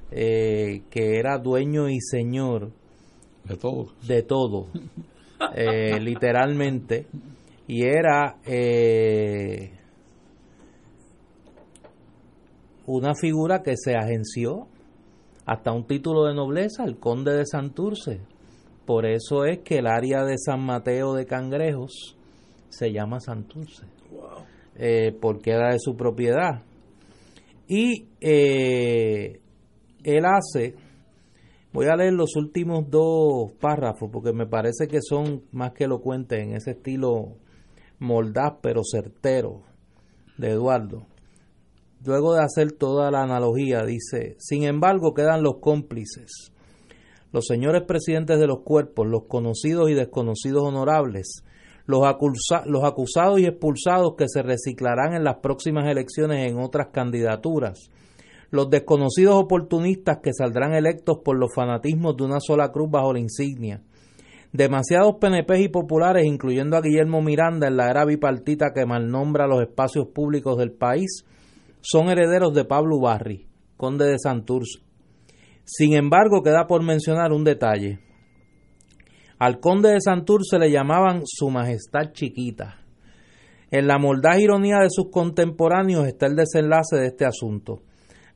eh, 0.09 0.83
que 0.89 1.19
era 1.19 1.37
dueño 1.37 1.89
y 1.89 1.99
señor 1.99 2.71
de 3.43 3.57
todo, 3.57 3.91
de 4.07 4.23
todo 4.23 4.67
eh, 5.53 5.99
literalmente, 6.01 7.05
y 7.67 7.83
era 7.83 8.37
eh, 8.45 9.71
una 12.87 13.13
figura 13.13 13.61
que 13.61 13.73
se 13.75 13.95
agenció 13.95 14.67
hasta 15.45 15.73
un 15.73 15.85
título 15.85 16.23
de 16.25 16.33
nobleza, 16.33 16.85
el 16.85 16.97
conde 16.97 17.33
de 17.33 17.45
Santurce. 17.45 18.21
Por 18.85 19.05
eso 19.05 19.43
es 19.43 19.59
que 19.59 19.79
el 19.79 19.87
área 19.87 20.23
de 20.23 20.37
San 20.37 20.65
Mateo 20.65 21.13
de 21.13 21.25
Cangrejos 21.25 22.15
se 22.69 22.93
llama 22.93 23.19
Santurce, 23.19 23.85
eh, 24.77 25.13
porque 25.19 25.51
era 25.51 25.73
de 25.73 25.79
su 25.79 25.97
propiedad. 25.97 26.63
Y 27.67 28.09
eh, 28.21 29.39
él 30.03 30.25
hace, 30.25 30.75
voy 31.73 31.87
a 31.87 31.95
leer 31.95 32.13
los 32.13 32.35
últimos 32.35 32.89
dos 32.89 33.53
párrafos 33.59 34.09
porque 34.11 34.33
me 34.33 34.45
parece 34.45 34.87
que 34.87 34.99
son 35.01 35.43
más 35.51 35.73
que 35.73 35.85
elocuentes 35.85 36.39
en 36.39 36.55
ese 36.55 36.71
estilo 36.71 37.37
moldaz 37.99 38.55
pero 38.61 38.81
certero 38.83 39.63
de 40.37 40.51
Eduardo. 40.51 41.07
Luego 42.05 42.35
de 42.35 42.43
hacer 42.43 42.73
toda 42.73 43.09
la 43.09 43.23
analogía, 43.23 43.83
dice, 43.83 44.35
sin 44.37 44.63
embargo 44.63 45.15
quedan 45.15 45.41
los 45.41 45.55
cómplices, 45.59 46.51
los 47.31 47.45
señores 47.47 47.81
presidentes 47.87 48.39
de 48.39 48.45
los 48.45 48.61
cuerpos, 48.61 49.07
los 49.07 49.23
conocidos 49.27 49.89
y 49.89 49.95
desconocidos 49.95 50.63
honorables, 50.63 51.43
los, 51.85 52.01
los 52.65 52.83
acusados 52.83 53.39
y 53.39 53.45
expulsados 53.45 54.15
que 54.17 54.27
se 54.27 54.41
reciclarán 54.41 55.13
en 55.13 55.23
las 55.23 55.37
próximas 55.37 55.85
elecciones 55.89 56.49
en 56.49 56.59
otras 56.59 56.87
candidaturas, 56.91 57.89
los 58.51 58.69
desconocidos 58.69 59.35
oportunistas 59.35 60.19
que 60.23 60.31
saldrán 60.33 60.73
electos 60.73 61.19
por 61.23 61.37
los 61.37 61.53
fanatismos 61.53 62.15
de 62.17 62.23
una 62.23 62.39
sola 62.39 62.71
cruz 62.71 62.89
bajo 62.89 63.13
la 63.13 63.19
insignia, 63.19 63.81
demasiados 64.53 65.15
PNP 65.19 65.61
y 65.61 65.67
populares, 65.67 66.25
incluyendo 66.25 66.77
a 66.77 66.81
Guillermo 66.81 67.21
Miranda 67.21 67.67
en 67.67 67.77
la 67.77 67.89
era 67.89 68.05
bipartita 68.05 68.71
que 68.73 68.85
malnombra 68.85 69.47
los 69.47 69.61
espacios 69.61 70.07
públicos 70.07 70.57
del 70.57 70.71
país, 70.71 71.25
son 71.81 72.09
herederos 72.09 72.53
de 72.53 72.65
Pablo 72.65 72.99
Barri, 72.99 73.47
conde 73.77 74.05
de 74.05 74.17
Santurce. 74.17 74.79
Sin 75.65 75.93
embargo, 75.93 76.41
queda 76.43 76.67
por 76.67 76.83
mencionar 76.83 77.31
un 77.31 77.43
detalle. 77.43 77.99
Al 79.37 79.59
conde 79.59 79.89
de 79.89 80.01
Santurce 80.01 80.57
le 80.57 80.71
llamaban 80.71 81.23
Su 81.25 81.49
Majestad 81.49 82.13
Chiquita. 82.13 82.79
En 83.69 83.87
la 83.87 83.97
mordaz 83.97 84.39
ironía 84.39 84.77
de 84.79 84.89
sus 84.89 85.09
contemporáneos 85.11 86.07
está 86.07 86.27
el 86.27 86.35
desenlace 86.35 86.95
de 86.95 87.07
este 87.07 87.25
asunto. 87.25 87.81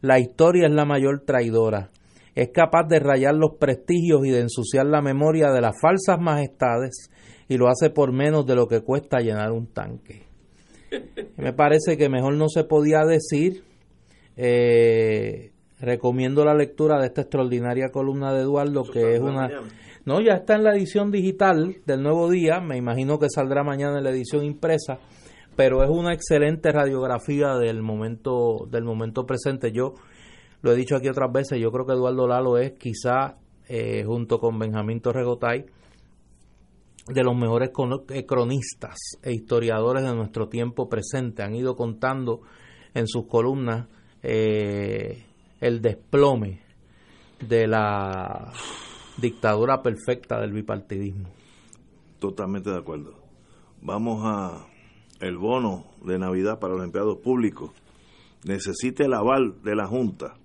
La 0.02 0.20
historia 0.20 0.68
es 0.68 0.74
la 0.74 0.84
mayor 0.84 1.22
traidora. 1.26 1.90
Es 2.36 2.50
capaz 2.50 2.88
de 2.88 3.00
rayar 3.00 3.36
los 3.36 3.56
prestigios 3.58 4.26
y 4.26 4.32
de 4.32 4.42
ensuciar 4.42 4.86
la 4.86 5.02
memoria 5.02 5.52
de 5.52 5.62
las 5.62 5.76
falsas 5.82 6.20
majestades 6.20 7.10
y 7.48 7.58
lo 7.58 7.70
hace 7.70 7.90
por 7.90 8.12
menos 8.12 8.46
de 8.46 8.56
lo 8.56 8.68
que 8.68 8.82
cuesta 8.82 9.20
llenar 9.20 9.52
un 9.52 9.68
tanque. 9.68 10.24
Me 11.38 11.54
parece 11.54 11.98
que 11.98 12.10
mejor 12.10 12.36
no 12.36 12.50
se 12.50 12.66
podía 12.66 13.06
decir. 13.06 13.64
Eh, 14.36 15.52
recomiendo 15.80 16.44
la 16.44 16.54
lectura 16.54 17.00
de 17.00 17.08
esta 17.08 17.22
extraordinaria 17.22 17.90
columna 17.90 18.34
de 18.34 18.42
Eduardo, 18.42 18.84
que 18.84 19.16
es 19.16 19.22
una... 19.22 19.50
No, 20.06 20.22
ya 20.22 20.34
está 20.34 20.56
en 20.56 20.64
la 20.64 20.74
edición 20.74 21.12
digital 21.12 21.78
del 21.86 22.02
Nuevo 22.02 22.30
Día, 22.30 22.60
me 22.62 22.78
imagino 22.78 23.20
que 23.20 23.30
saldrá 23.30 23.64
mañana 23.64 23.98
en 23.98 24.04
la 24.04 24.12
edición 24.12 24.44
impresa, 24.44 24.98
pero 25.56 25.84
es 25.84 25.90
una 25.90 26.14
excelente 26.14 26.72
radiografía 26.72 27.56
del 27.56 27.82
momento, 27.82 28.66
del 28.72 28.86
momento 28.86 29.26
presente. 29.26 29.72
Yo 29.72 29.96
lo 30.62 30.72
he 30.72 30.76
dicho 30.76 30.96
aquí 30.96 31.10
otras 31.10 31.32
veces, 31.32 31.60
yo 31.60 31.72
creo 31.72 31.86
que 31.86 31.94
Eduardo 31.94 32.28
Lalo 32.28 32.58
es 32.58 32.74
quizá, 32.74 33.38
eh, 33.68 34.04
junto 34.06 34.40
con 34.40 34.58
Benjamín 34.58 35.02
Torregotay, 35.02 35.66
de 37.08 37.24
los 37.24 37.36
mejores 37.36 37.72
eh, 38.10 38.26
cronistas 38.26 38.98
e 39.22 39.34
historiadores 39.34 40.04
de 40.04 40.16
nuestro 40.16 40.48
tiempo 40.48 40.88
presente. 40.88 41.44
Han 41.44 41.56
ido 41.56 41.76
contando 41.76 42.42
en 42.94 43.08
sus 43.08 43.26
columnas 43.26 43.88
eh, 44.22 45.26
el 45.60 45.82
desplome 45.82 46.62
de 47.48 47.68
la 47.68 48.52
dictadura 49.22 49.82
perfecta 49.82 50.40
del 50.40 50.54
bipartidismo. 50.54 51.30
Totalmente 52.20 52.70
de 52.70 52.78
acuerdo. 52.78 53.14
Vamos 53.82 54.22
a 54.26 54.66
el 55.20 55.38
bono 55.38 55.86
de 56.06 56.18
Navidad 56.18 56.60
para 56.60 56.74
los 56.76 56.84
empleados 56.84 57.18
públicos. 57.18 57.72
Necesita 58.46 59.04
el 59.06 59.14
aval 59.14 59.62
de 59.64 59.76
la 59.76 59.86
Junta. 59.88 60.36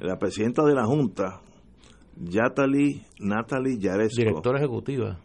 La 0.00 0.18
presidenta 0.18 0.62
de 0.64 0.74
la 0.74 0.84
Junta, 0.84 1.40
Yatali 2.16 3.02
Natalie 3.20 3.78
Yaresco. 3.78 4.20
Directora 4.20 4.58
ejecutiva. 4.58 5.18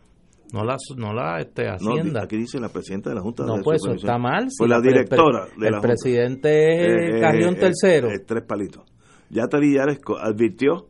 No 0.53 0.65
la, 0.65 0.75
no 0.97 1.13
la 1.13 1.39
este, 1.39 1.69
Hacienda. 1.69 2.23
aquí 2.23 2.35
dice 2.37 2.59
la 2.59 2.67
presidenta 2.69 3.09
de 3.09 3.15
la 3.15 3.21
Junta 3.21 3.45
no, 3.45 3.61
pues 3.63 3.81
eso 3.81 3.93
está 3.93 4.17
mal. 4.17 4.49
pues 4.57 4.69
la 4.69 4.81
directora 4.81 5.47
el, 5.57 5.73
el 5.75 5.79
presidente 5.79 6.49
es 6.49 7.13
eh, 7.13 7.17
eh, 7.17 7.21
Carrión 7.21 7.55
Tercero. 7.55 8.09
tres 8.25 8.43
palitos. 8.45 8.83
Yatali 9.29 9.75
Yaresco 9.75 10.17
advirtió 10.17 10.87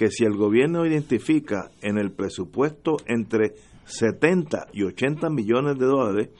que 0.00 0.10
si 0.10 0.24
el 0.24 0.34
gobierno 0.34 0.86
identifica 0.86 1.72
en 1.82 1.98
el 1.98 2.10
presupuesto 2.10 2.96
entre 3.04 3.52
70 3.84 4.68
y 4.72 4.84
80 4.84 5.28
millones 5.28 5.78
de 5.78 5.84
dólares 5.84 6.30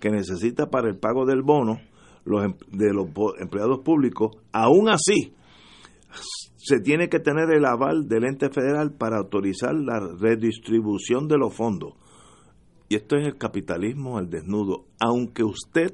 que 0.00 0.08
necesita 0.08 0.70
para 0.70 0.88
el 0.88 0.96
pago 0.96 1.26
del 1.26 1.42
bono 1.42 1.82
em, 2.24 2.54
de 2.72 2.94
los 2.94 3.08
empleados 3.38 3.80
públicos, 3.80 4.38
aún 4.52 4.88
así 4.88 5.34
se 6.56 6.80
tiene 6.80 7.10
que 7.10 7.20
tener 7.20 7.50
el 7.50 7.66
aval 7.66 8.08
del 8.08 8.24
ente 8.24 8.48
federal 8.48 8.94
para 8.94 9.18
autorizar 9.18 9.74
la 9.74 10.00
redistribución 10.18 11.28
de 11.28 11.36
los 11.36 11.54
fondos 11.54 11.92
y 12.88 12.94
esto 12.94 13.18
es 13.18 13.26
el 13.26 13.36
capitalismo 13.36 14.16
al 14.16 14.30
desnudo, 14.30 14.86
aunque 14.98 15.44
usted 15.44 15.92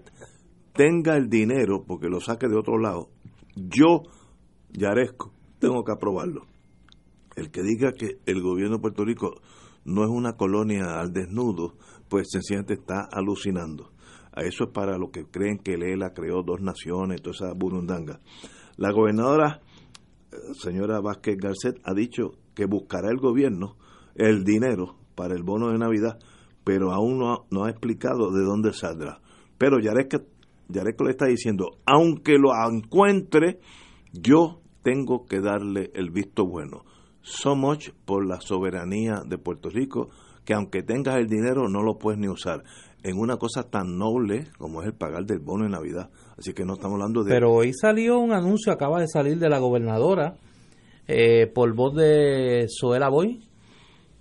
tenga 0.75 1.17
el 1.17 1.29
dinero 1.29 1.83
porque 1.89 2.07
lo 2.07 2.21
saque 2.21 2.47
de 2.47 2.57
otro 2.57 2.79
lado, 2.79 3.09
yo, 3.57 4.05
Yaresco, 4.71 5.33
tengo 5.59 5.83
que 5.83 5.91
aprobarlo. 5.91 6.55
El 7.37 7.51
que 7.51 7.63
diga 7.63 7.93
que 7.93 8.19
el 8.27 8.43
gobierno 8.43 8.77
de 8.77 8.83
Puerto 8.83 9.05
Rico 9.05 9.41
no 9.85 10.03
es 10.03 10.11
una 10.11 10.33
colonia 10.33 10.99
al 10.99 11.13
desnudo, 11.13 11.75
pues 12.09 12.27
sencillamente 12.31 12.75
está 12.75 13.07
alucinando. 13.13 13.93
A 14.33 14.43
eso 14.43 14.65
es 14.65 14.71
para 14.71 14.99
los 14.99 15.11
que 15.11 15.27
creen 15.27 15.59
que 15.59 15.77
Lela 15.77 16.13
creó 16.13 16.43
dos 16.43 16.61
naciones, 16.61 17.23
toda 17.23 17.37
esa 17.37 17.53
burundanga. 17.55 18.21
La 18.77 18.91
gobernadora, 18.91 19.61
eh, 20.33 20.37
señora 20.61 21.01
Vázquez 21.01 21.37
Garcet, 21.37 21.81
ha 21.85 21.95
dicho 21.95 22.33
que 22.55 22.67
buscará 22.67 23.11
el 23.11 23.19
gobierno 23.19 23.77
el 24.17 24.43
dinero 24.43 24.97
para 25.15 25.35
el 25.35 25.45
bono 25.45 25.71
de 25.71 25.79
Navidad 25.79 26.19
pero 26.67 26.91
aún 26.91 27.21
no, 27.49 27.65
ha 27.65 27.71
explicado 27.71 28.33
de 28.33 28.43
dónde 28.43 28.73
saldrá. 28.73 29.21
Pero 29.57 29.79
Yareco 29.79 30.25
le 31.05 31.11
está 31.11 31.27
diciendo, 31.27 31.79
aunque 31.87 32.39
lo 32.39 32.51
encuentre, 32.69 33.61
yo 34.13 34.63
tengo 34.83 35.27
que 35.27 35.39
darle 35.39 35.93
el 35.95 36.11
visto 36.11 36.45
bueno. 36.45 36.83
So 37.27 37.57
much 37.57 37.89
por 38.05 38.25
la 38.25 38.41
soberanía 38.41 39.23
de 39.27 39.37
Puerto 39.37 39.69
Rico, 39.69 40.11
que 40.45 40.55
aunque 40.55 40.85
tengas 40.85 41.17
el 41.17 41.27
dinero 41.27 41.69
no 41.69 41.83
lo 41.83 41.99
puedes 41.99 42.21
ni 42.21 42.29
usar 42.29 42.63
en 43.03 43.19
una 43.19 43.37
cosa 43.37 43.65
tan 43.69 43.99
noble 43.99 44.45
como 44.59 44.81
es 44.81 44.87
el 44.87 44.95
pagar 44.95 45.25
del 45.25 45.41
bono 45.41 45.65
de 45.65 45.71
Navidad. 45.71 46.09
Así 46.39 46.53
que 46.53 46.65
no 46.65 46.75
estamos 46.75 46.95
hablando 46.95 47.25
de... 47.25 47.33
Pero 47.33 47.53
hoy 47.53 47.73
salió 47.73 48.21
un 48.21 48.33
anuncio, 48.33 48.73
acaba 48.73 49.01
de 49.01 49.09
salir 49.09 49.39
de 49.39 49.49
la 49.49 49.59
gobernadora, 49.59 50.37
eh, 51.09 51.49
por 51.53 51.75
voz 51.75 51.97
de 51.97 52.69
Zoela 52.69 53.09
Boy, 53.09 53.43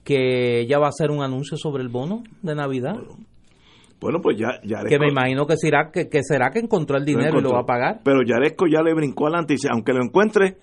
que 0.03 0.65
ya 0.67 0.79
va 0.79 0.87
a 0.87 0.89
hacer 0.89 1.11
un 1.11 1.21
anuncio 1.21 1.57
sobre 1.57 1.83
el 1.83 1.89
bono 1.89 2.23
de 2.41 2.55
Navidad. 2.55 2.95
Bueno, 4.01 4.19
pues 4.19 4.35
ya, 4.35 4.59
Yaresco, 4.63 4.89
Que 4.89 4.99
me 4.99 5.09
imagino 5.09 5.45
que 5.45 5.57
será 5.57 5.91
que, 5.91 6.07
será 6.23 6.49
que 6.49 6.59
encontró 6.59 6.97
el 6.97 7.05
dinero 7.05 7.37
y 7.37 7.43
lo 7.43 7.51
va 7.51 7.61
a 7.61 7.65
pagar. 7.65 8.01
Pero 8.03 8.23
Yaresco 8.25 8.65
ya 8.65 8.81
le 8.81 8.95
brincó 8.95 9.27
adelante 9.27 9.53
y 9.53 9.57
dice, 9.57 9.69
aunque 9.71 9.93
lo 9.93 10.03
encuentre, 10.03 10.57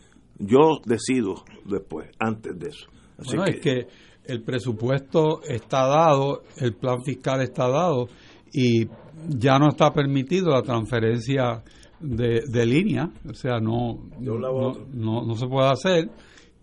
yo 0.47 0.81
decido 0.85 1.44
después, 1.64 2.10
antes 2.19 2.59
de 2.59 2.69
eso. 2.69 2.89
Así 3.19 3.36
bueno, 3.36 3.52
es 3.52 3.60
que 3.60 3.86
el 4.24 4.43
presupuesto 4.43 5.43
está 5.43 5.86
dado, 5.86 6.43
el 6.59 6.74
plan 6.74 7.02
fiscal 7.05 7.40
está 7.43 7.69
dado 7.69 8.09
y 8.52 8.86
ya 9.28 9.59
no 9.59 9.69
está 9.69 9.93
permitido 9.93 10.51
la 10.51 10.62
transferencia 10.62 11.62
de, 12.01 12.43
de 12.48 12.66
línea, 12.66 13.10
o 13.28 13.35
sea, 13.35 13.59
no, 13.60 14.01
no, 14.20 15.24
no 15.24 15.35
se 15.35 15.47
puede 15.47 15.70
hacer 15.70 16.10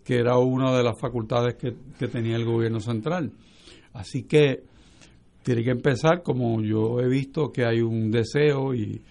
que 0.09 0.17
era 0.17 0.39
una 0.39 0.75
de 0.75 0.81
las 0.83 0.99
facultades 0.99 1.53
que, 1.53 2.07
tenía 2.07 2.35
el 2.35 2.43
gobierno 2.43 2.79
central. 2.79 3.31
Así 3.93 4.23
que 4.23 4.63
tiene 5.43 5.63
que 5.63 5.69
empezar, 5.69 6.23
como 6.23 6.63
yo 6.63 6.99
he 6.99 7.07
visto 7.07 7.51
que 7.51 7.63
hay 7.63 7.81
un 7.81 8.09
deseo 8.09 8.73
y, 8.73 9.03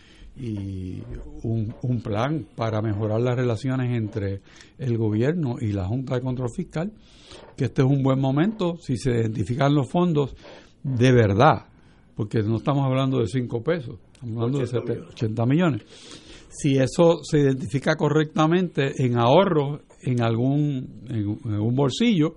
un, 1.43 2.01
plan 2.03 2.47
para 2.55 2.81
mejorar 2.81 3.21
las 3.21 3.37
relaciones 3.37 3.97
entre 3.97 4.41
el 4.79 4.97
gobierno 4.97 5.57
y 5.61 5.73
la 5.73 5.87
Junta 5.87 6.15
de 6.15 6.21
Control 6.21 6.49
Fiscal, 6.55 6.93
que 7.57 7.67
este 7.67 7.83
es 7.83 7.89
un 7.89 8.03
buen 8.03 8.21
momento 8.21 8.77
si 8.79 8.97
se 8.97 9.11
identifican 9.11 9.75
los 9.75 9.91
fondos 9.91 10.35
de 10.83 11.13
verdad, 11.13 11.67
porque 12.15 12.43
no 12.43 12.57
estamos 12.57 12.85
hablando 12.85 13.19
de 13.19 13.27
5 13.27 13.63
pesos, 13.63 13.99
estamos 14.13 14.37
hablando 14.37 14.59
de 14.59 15.01
80 15.01 15.47
millones. 15.47 15.83
Si 16.49 16.77
eso 16.77 17.19
se 17.23 17.41
identifica 17.41 17.97
correctamente 17.97 18.93
en 19.05 19.19
ahorros 19.19 19.81
en 20.03 20.23
algún 20.23 21.03
en, 21.09 21.61
un 21.61 21.75
bolsillo 21.75 22.35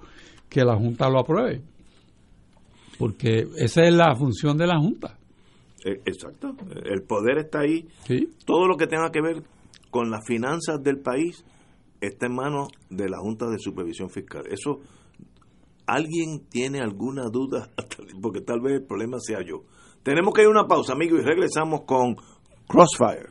que 0.50 0.64
la 0.64 0.76
Junta 0.76 1.10
lo 1.10 1.20
apruebe. 1.20 1.62
Porque 2.98 3.48
esa 3.58 3.84
es 3.84 3.94
la 3.94 4.16
función 4.16 4.58
de 4.58 4.68
la 4.68 4.78
Junta. 4.78 5.18
Eh, 5.84 6.02
exacto. 6.06 6.56
El 6.84 7.04
poder 7.04 7.40
está 7.40 7.60
ahí. 7.62 7.88
Todo 8.46 8.68
lo 8.68 8.78
que 8.78 8.88
tenga 8.88 9.12
que 9.12 9.22
ver 9.22 9.44
con 9.90 10.10
las 10.10 10.26
finanzas 10.26 10.82
del 10.82 11.00
país 11.00 11.44
está 12.00 12.28
en 12.28 12.36
manos 12.36 12.70
de 12.90 13.10
la 13.10 13.20
Junta 13.20 13.48
de 13.48 13.58
Supervisión 13.60 14.10
Fiscal. 14.10 14.44
Eso, 14.50 14.80
¿alguien 15.86 16.48
tiene 16.50 16.80
alguna 16.82 17.30
duda? 17.32 17.70
Porque 18.22 18.42
tal 18.42 18.62
vez 18.62 18.82
el 18.82 18.86
problema 18.86 19.18
sea 19.20 19.40
yo. 19.46 19.64
Tenemos 20.04 20.34
que 20.34 20.42
ir 20.42 20.48
a 20.48 20.52
una 20.52 20.68
pausa, 20.68 20.94
amigos, 20.94 21.22
y 21.22 21.24
regresamos 21.24 21.82
con 21.82 22.16
Crossfire. 22.68 23.30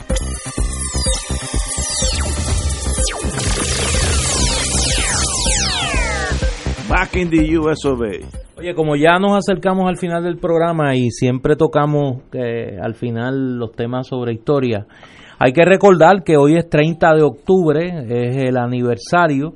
Back 6.91 7.15
in 7.15 7.29
the 7.29 7.57
US. 7.57 7.85
Oye, 8.57 8.75
como 8.75 8.97
ya 8.97 9.17
nos 9.17 9.37
acercamos 9.37 9.87
al 9.87 9.95
final 9.95 10.25
del 10.25 10.37
programa 10.37 10.93
y 10.93 11.09
siempre 11.09 11.55
tocamos 11.55 12.23
eh, 12.33 12.77
al 12.81 12.95
final 12.95 13.57
los 13.57 13.71
temas 13.71 14.07
sobre 14.07 14.33
historia, 14.33 14.85
hay 15.39 15.53
que 15.53 15.63
recordar 15.63 16.21
que 16.25 16.35
hoy 16.35 16.57
es 16.57 16.69
30 16.69 17.13
de 17.13 17.23
octubre, 17.23 17.87
es 18.09 18.35
el 18.43 18.57
aniversario 18.57 19.53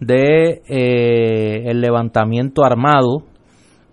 de 0.00 0.60
eh, 0.68 1.62
el 1.64 1.80
levantamiento 1.80 2.62
armado 2.62 3.22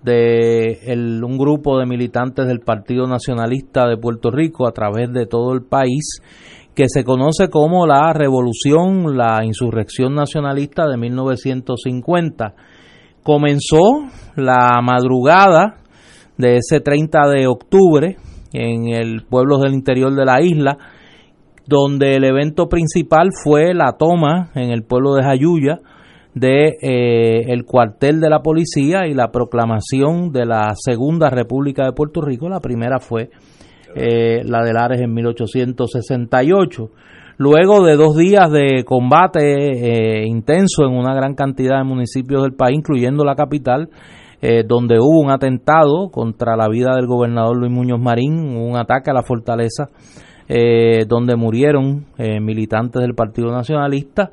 de 0.03 1.21
un 1.23 1.37
grupo 1.37 1.79
de 1.79 1.85
militantes 1.85 2.45
del 2.47 2.59
Partido 2.59 3.07
Nacionalista 3.07 3.87
de 3.87 3.95
Puerto 3.95 4.29
Rico 4.29 4.67
a 4.67 4.73
través 4.73 5.09
de 5.13 5.25
todo 5.25 5.53
el 5.53 5.63
país 5.63 6.19
que 6.75 6.89
se 6.89 7.05
conoce 7.05 7.49
como 7.49 7.87
la 7.87 8.11
revolución, 8.11 9.15
la 9.15 9.45
insurrección 9.45 10.15
nacionalista 10.15 10.85
de 10.85 10.97
1950 10.97 12.55
comenzó 13.23 14.07
la 14.35 14.79
madrugada 14.81 15.77
de 16.37 16.57
ese 16.57 16.79
30 16.79 17.29
de 17.29 17.47
octubre 17.47 18.17
en 18.53 18.89
el 18.89 19.23
pueblo 19.25 19.57
del 19.59 19.73
interior 19.73 20.13
de 20.13 20.25
la 20.25 20.41
isla, 20.41 20.77
donde 21.65 22.15
el 22.15 22.23
evento 22.23 22.67
principal 22.67 23.29
fue 23.43 23.73
la 23.73 23.93
toma 23.97 24.51
en 24.53 24.71
el 24.71 24.83
pueblo 24.83 25.15
de 25.15 25.23
Jayuya 25.23 25.79
de 26.33 26.77
eh, 26.81 27.51
el 27.51 27.63
cuartel 27.63 28.19
de 28.19 28.29
la 28.29 28.41
policía 28.41 29.05
y 29.07 29.13
la 29.13 29.31
proclamación 29.31 30.31
de 30.31 30.45
la 30.45 30.73
segunda 30.75 31.29
república 31.29 31.85
de 31.85 31.93
Puerto 31.93 32.21
Rico. 32.21 32.49
La 32.49 32.59
primera 32.59 32.99
fue 32.99 33.29
eh, 33.95 34.41
la 34.43 34.63
de 34.63 34.73
Lares 34.73 35.01
en 35.01 35.13
1868. 35.13 36.89
Luego 37.37 37.83
de 37.83 37.95
dos 37.95 38.15
días 38.15 38.51
de 38.51 38.83
combate 38.85 40.21
eh, 40.21 40.27
intenso 40.27 40.83
en 40.85 40.95
una 40.95 41.15
gran 41.15 41.33
cantidad 41.33 41.79
de 41.79 41.83
municipios 41.83 42.43
del 42.43 42.53
país, 42.53 42.77
incluyendo 42.77 43.25
la 43.25 43.35
capital, 43.35 43.89
eh, 44.41 44.63
donde 44.67 44.99
hubo 44.99 45.19
un 45.19 45.31
atentado 45.31 46.09
contra 46.11 46.55
la 46.55 46.67
vida 46.69 46.95
del 46.95 47.07
gobernador 47.07 47.57
Luis 47.57 47.71
Muñoz 47.71 47.99
Marín, 47.99 48.55
un 48.55 48.77
ataque 48.77 49.09
a 49.09 49.13
la 49.13 49.23
fortaleza, 49.23 49.89
eh, 50.47 51.05
donde 51.07 51.35
murieron 51.35 52.05
militantes 52.17 53.01
del 53.01 53.15
Partido 53.15 53.51
Nacionalista. 53.51 54.31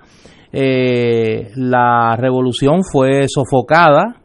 La 0.52 2.16
revolución 2.18 2.80
fue 2.82 3.28
sofocada 3.28 4.16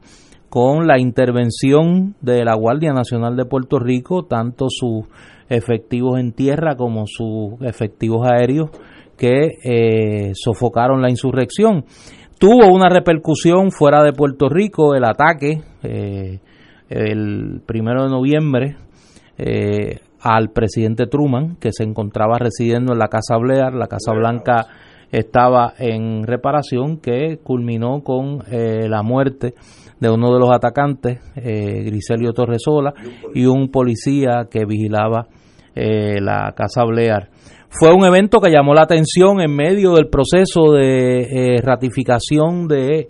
con 0.49 0.87
la 0.87 0.99
intervención 0.99 2.15
de 2.21 2.43
la 2.43 2.55
Guardia 2.55 2.91
Nacional 2.91 3.35
de 3.35 3.45
Puerto 3.45 3.77
Rico, 3.77 4.23
tanto 4.23 4.65
sus 4.69 5.05
efectivos 5.49 6.19
en 6.19 6.33
tierra 6.33 6.75
como 6.75 7.05
sus 7.07 7.61
efectivos 7.61 8.27
aéreos 8.27 8.69
que 9.17 9.51
eh, 9.63 10.31
sofocaron 10.33 11.01
la 11.01 11.09
insurrección. 11.09 11.85
Tuvo 12.37 12.73
una 12.73 12.89
repercusión 12.89 13.71
fuera 13.71 14.03
de 14.03 14.11
Puerto 14.11 14.49
Rico 14.49 14.93
el 14.93 15.05
ataque 15.05 15.61
eh, 15.83 16.39
el 16.89 17.61
primero 17.65 18.03
de 18.03 18.09
noviembre 18.09 18.77
eh, 19.37 19.99
al 20.21 20.49
presidente 20.49 21.07
Truman, 21.07 21.57
que 21.57 21.71
se 21.71 21.83
encontraba 21.83 22.37
residiendo 22.39 22.93
en 22.93 22.99
la 22.99 23.07
Casa 23.07 23.37
Blair. 23.37 23.73
La 23.73 23.87
Casa 23.87 24.11
Blanca 24.13 24.67
estaba 25.11 25.73
en 25.77 26.23
reparación, 26.25 26.97
que 26.97 27.39
culminó 27.43 28.01
con 28.03 28.43
eh, 28.51 28.87
la 28.89 29.03
muerte 29.03 29.53
de 29.99 30.09
uno 30.09 30.33
de 30.33 30.39
los 30.39 30.51
atacantes, 30.51 31.19
eh, 31.35 31.83
Griselio 31.85 32.33
Torresola, 32.33 32.93
y 33.33 33.45
un 33.45 33.69
policía 33.69 34.47
que 34.49 34.65
vigilaba 34.65 35.27
eh, 35.73 36.19
la 36.21 36.53
Casa 36.55 36.83
Blair. 36.85 37.29
Fue 37.77 37.93
un 37.93 38.05
evento 38.05 38.39
que 38.39 38.49
llamó 38.49 38.73
la 38.73 38.83
atención 38.83 39.41
en 39.41 39.53
medio 39.53 39.95
del 39.95 40.07
proceso 40.07 40.71
de 40.71 41.23
eh, 41.23 41.61
ratificación 41.61 42.67
de 42.67 43.09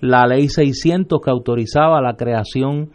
la 0.00 0.26
ley 0.26 0.48
600 0.48 1.18
que 1.24 1.30
autorizaba 1.30 2.02
la 2.02 2.14
creación, 2.14 2.90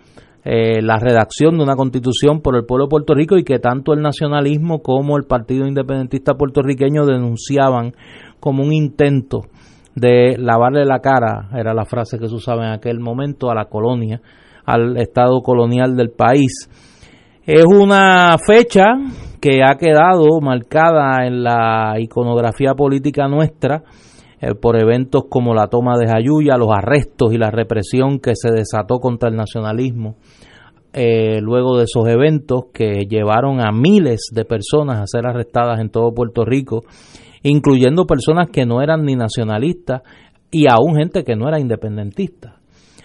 eh, 0.45 0.81
la 0.83 0.99
redacción 0.99 1.57
de 1.57 1.63
una 1.63 1.75
constitución 1.75 2.41
por 2.41 2.55
el 2.55 2.65
pueblo 2.65 2.85
de 2.85 2.89
Puerto 2.89 3.15
Rico 3.15 3.37
y 3.37 3.43
que 3.43 3.57
tanto 3.57 3.93
el 3.93 4.01
nacionalismo 4.01 4.83
como 4.83 5.17
el 5.17 5.23
Partido 5.23 5.65
Independentista 5.65 6.35
puertorriqueño 6.35 7.05
denunciaban 7.05 7.93
como 8.39 8.63
un 8.63 8.73
intento 8.73 9.45
de 9.97 10.37
lavarle 10.37 10.85
la 10.85 10.99
cara, 10.99 11.49
era 11.53 11.73
la 11.73 11.85
frase 11.85 12.19
que 12.19 12.27
se 12.27 12.35
usaba 12.35 12.67
en 12.67 12.73
aquel 12.73 12.99
momento, 12.99 13.49
a 13.49 13.55
la 13.55 13.65
colonia, 13.65 14.21
al 14.63 14.95
estado 14.97 15.41
colonial 15.41 15.95
del 15.95 16.11
país. 16.11 16.69
Es 17.43 17.65
una 17.65 18.37
fecha 18.37 18.85
que 19.41 19.61
ha 19.63 19.75
quedado 19.75 20.39
marcada 20.39 21.25
en 21.25 21.43
la 21.43 21.95
iconografía 21.99 22.75
política 22.75 23.27
nuestra 23.27 23.83
eh, 24.39 24.53
por 24.53 24.79
eventos 24.79 25.23
como 25.29 25.55
la 25.55 25.67
toma 25.67 25.97
de 25.97 26.07
Jayuya, 26.07 26.57
los 26.57 26.69
arrestos 26.71 27.33
y 27.33 27.37
la 27.37 27.49
represión 27.49 28.19
que 28.19 28.35
se 28.35 28.51
desató 28.51 28.99
contra 28.99 29.29
el 29.29 29.35
nacionalismo 29.35 30.17
eh, 30.93 31.41
luego 31.41 31.77
de 31.77 31.83
esos 31.83 32.07
eventos 32.07 32.65
que 32.73 33.05
llevaron 33.07 33.61
a 33.61 33.71
miles 33.71 34.29
de 34.33 34.45
personas 34.45 34.99
a 34.99 35.05
ser 35.05 35.27
arrestadas 35.27 35.79
en 35.79 35.89
todo 35.89 36.11
Puerto 36.11 36.43
Rico, 36.43 36.85
incluyendo 37.43 38.05
personas 38.05 38.49
que 38.51 38.65
no 38.65 38.81
eran 38.81 39.03
ni 39.05 39.15
nacionalistas 39.15 40.01
y 40.51 40.65
aún 40.69 40.95
gente 40.95 41.23
que 41.23 41.35
no 41.35 41.47
era 41.47 41.59
independentista. 41.59 42.55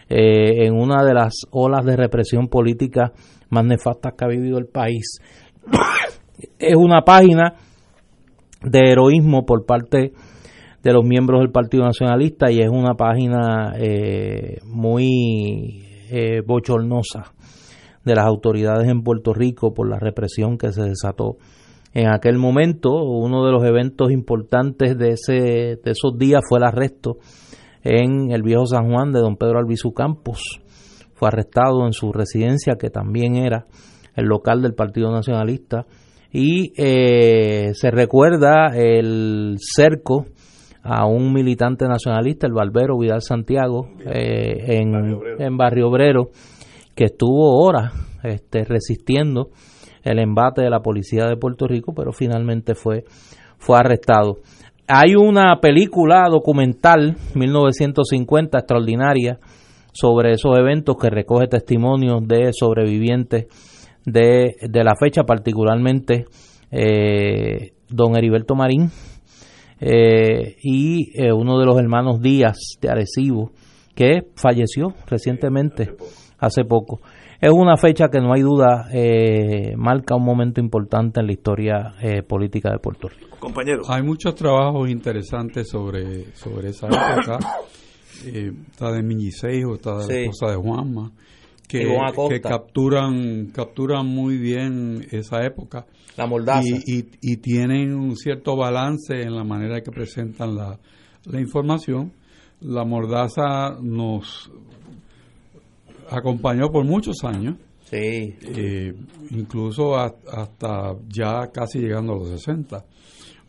Eh, 0.08 0.66
en 0.66 0.74
una 0.74 1.02
de 1.04 1.14
las 1.14 1.32
olas 1.50 1.84
de 1.86 1.96
represión 1.96 2.48
política 2.48 3.12
más 3.48 3.64
nefastas 3.64 4.12
que 4.16 4.24
ha 4.24 4.28
vivido 4.28 4.58
el 4.58 4.66
país. 4.66 5.20
es 6.58 6.76
una 6.76 7.02
página 7.02 7.54
de 8.62 8.90
heroísmo 8.90 9.44
por 9.44 9.64
parte 9.64 10.12
de 10.82 10.92
los 10.92 11.04
miembros 11.04 11.40
del 11.40 11.50
Partido 11.50 11.84
Nacionalista 11.84 12.50
y 12.50 12.60
es 12.60 12.68
una 12.68 12.94
página 12.94 13.72
eh, 13.76 14.58
muy 14.64 15.84
eh, 16.10 16.42
bochornosa 16.44 17.32
de 18.04 18.14
las 18.14 18.26
autoridades 18.26 18.88
en 18.88 19.02
Puerto 19.02 19.32
Rico 19.32 19.72
por 19.72 19.88
la 19.88 19.98
represión 19.98 20.58
que 20.58 20.72
se 20.72 20.82
desató 20.82 21.36
en 21.94 22.08
aquel 22.08 22.38
momento. 22.38 22.90
Uno 22.90 23.44
de 23.44 23.52
los 23.52 23.64
eventos 23.64 24.10
importantes 24.10 24.96
de, 24.98 25.10
ese, 25.10 25.78
de 25.82 25.90
esos 25.90 26.18
días 26.18 26.42
fue 26.48 26.58
el 26.58 26.64
arresto 26.64 27.18
en 27.82 28.30
el 28.30 28.42
viejo 28.42 28.66
San 28.66 28.90
Juan 28.90 29.12
de 29.12 29.20
don 29.20 29.36
Pedro 29.36 29.58
Albizu 29.58 29.92
Campos. 29.92 30.60
Fue 31.14 31.28
arrestado 31.28 31.86
en 31.86 31.92
su 31.92 32.12
residencia, 32.12 32.76
que 32.78 32.90
también 32.90 33.36
era 33.36 33.66
el 34.14 34.26
local 34.26 34.62
del 34.62 34.74
Partido 34.74 35.10
Nacionalista. 35.12 35.86
Y 36.32 36.72
eh, 36.76 37.72
se 37.74 37.90
recuerda 37.90 38.68
el 38.74 39.56
cerco 39.58 40.26
a 40.82 41.06
un 41.06 41.32
militante 41.32 41.86
nacionalista, 41.86 42.46
el 42.46 42.54
Barbero 42.54 42.98
Vidal 42.98 43.22
Santiago, 43.22 43.88
eh, 44.04 44.78
en, 44.80 45.20
en 45.38 45.56
Barrio 45.56 45.88
Obrero, 45.88 46.30
que 46.94 47.04
estuvo 47.04 47.64
horas 47.64 47.92
este, 48.24 48.64
resistiendo 48.64 49.50
el 50.02 50.18
embate 50.18 50.62
de 50.62 50.70
la 50.70 50.80
policía 50.80 51.26
de 51.26 51.36
Puerto 51.36 51.66
Rico, 51.66 51.92
pero 51.94 52.12
finalmente 52.12 52.74
fue, 52.74 53.04
fue 53.58 53.78
arrestado. 53.78 54.38
Hay 54.88 55.14
una 55.14 55.60
película 55.60 56.26
documental, 56.28 57.16
1950, 57.34 58.58
extraordinaria, 58.58 59.38
sobre 59.92 60.32
esos 60.32 60.58
eventos 60.58 60.96
que 61.00 61.10
recoge 61.10 61.46
testimonios 61.46 62.26
de 62.26 62.52
sobrevivientes 62.52 63.46
de, 64.04 64.56
de 64.60 64.84
la 64.84 64.94
fecha, 64.96 65.22
particularmente 65.24 66.26
eh, 66.70 67.72
don 67.88 68.16
Heriberto 68.16 68.54
Marín 68.54 68.90
eh, 69.84 70.56
y 70.62 71.10
eh, 71.20 71.32
uno 71.32 71.58
de 71.58 71.66
los 71.66 71.78
hermanos 71.78 72.20
Díaz 72.20 72.56
de 72.80 72.88
Arecibo, 72.88 73.50
que 73.94 74.22
falleció 74.36 74.94
recientemente, 75.06 75.94
hace 76.38 76.64
poco. 76.64 77.00
Es 77.42 77.50
una 77.50 77.76
fecha 77.76 78.08
que 78.08 78.20
no 78.20 78.32
hay 78.32 78.42
duda 78.42 78.86
eh, 78.92 79.74
marca 79.76 80.14
un 80.14 80.24
momento 80.24 80.60
importante 80.60 81.18
en 81.18 81.26
la 81.26 81.32
historia 81.32 81.94
eh, 82.00 82.22
política 82.22 82.70
de 82.70 82.78
Puerto 82.78 83.08
Rico. 83.08 83.36
Compañero. 83.40 83.82
Hay 83.88 84.04
muchos 84.04 84.36
trabajos 84.36 84.88
interesantes 84.88 85.68
sobre, 85.68 86.36
sobre 86.36 86.68
esa 86.68 86.86
época. 86.86 87.38
Eh, 88.26 88.52
está 88.70 88.92
de 88.92 89.02
Miñiseijo, 89.02 89.74
está 89.74 89.96
de 89.96 90.02
Sí. 90.04 90.12
la 90.12 90.20
esposa 90.20 90.50
de 90.52 90.56
Juanma, 90.56 91.10
que, 91.66 92.40
capturan, 92.40 93.46
capturan 93.46 94.06
muy 94.06 94.38
bien 94.38 95.04
esa 95.10 95.44
época. 95.44 95.84
La 96.16 96.28
mordaza. 96.28 96.62
Y, 96.62 96.98
y, 97.00 97.08
y 97.20 97.36
tienen 97.38 97.92
un 97.96 98.14
cierto 98.14 98.56
balance 98.56 99.20
en 99.20 99.34
la 99.34 99.42
manera 99.42 99.80
que 99.80 99.90
presentan 99.90 100.54
la, 100.54 100.78
la 101.24 101.40
información. 101.40 102.12
La 102.60 102.84
mordaza 102.84 103.76
nos 103.82 104.48
acompañó 106.12 106.68
por 106.70 106.84
muchos 106.84 107.16
años. 107.24 107.56
Sí. 107.84 108.36
Eh, 108.42 108.94
incluso 109.30 109.96
a- 109.96 110.14
hasta 110.30 110.94
ya 111.08 111.50
casi 111.52 111.78
llegando 111.80 112.14
a 112.14 112.16
los 112.18 112.28
60. 112.30 112.84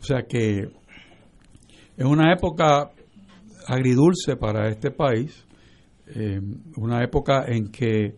O 0.00 0.04
sea 0.04 0.22
que 0.28 0.68
es 1.96 2.04
una 2.04 2.32
época 2.32 2.90
agridulce 3.66 4.36
para 4.36 4.68
este 4.68 4.90
país, 4.90 5.46
eh, 6.14 6.40
una 6.76 7.02
época 7.02 7.44
en 7.48 7.70
que 7.70 8.16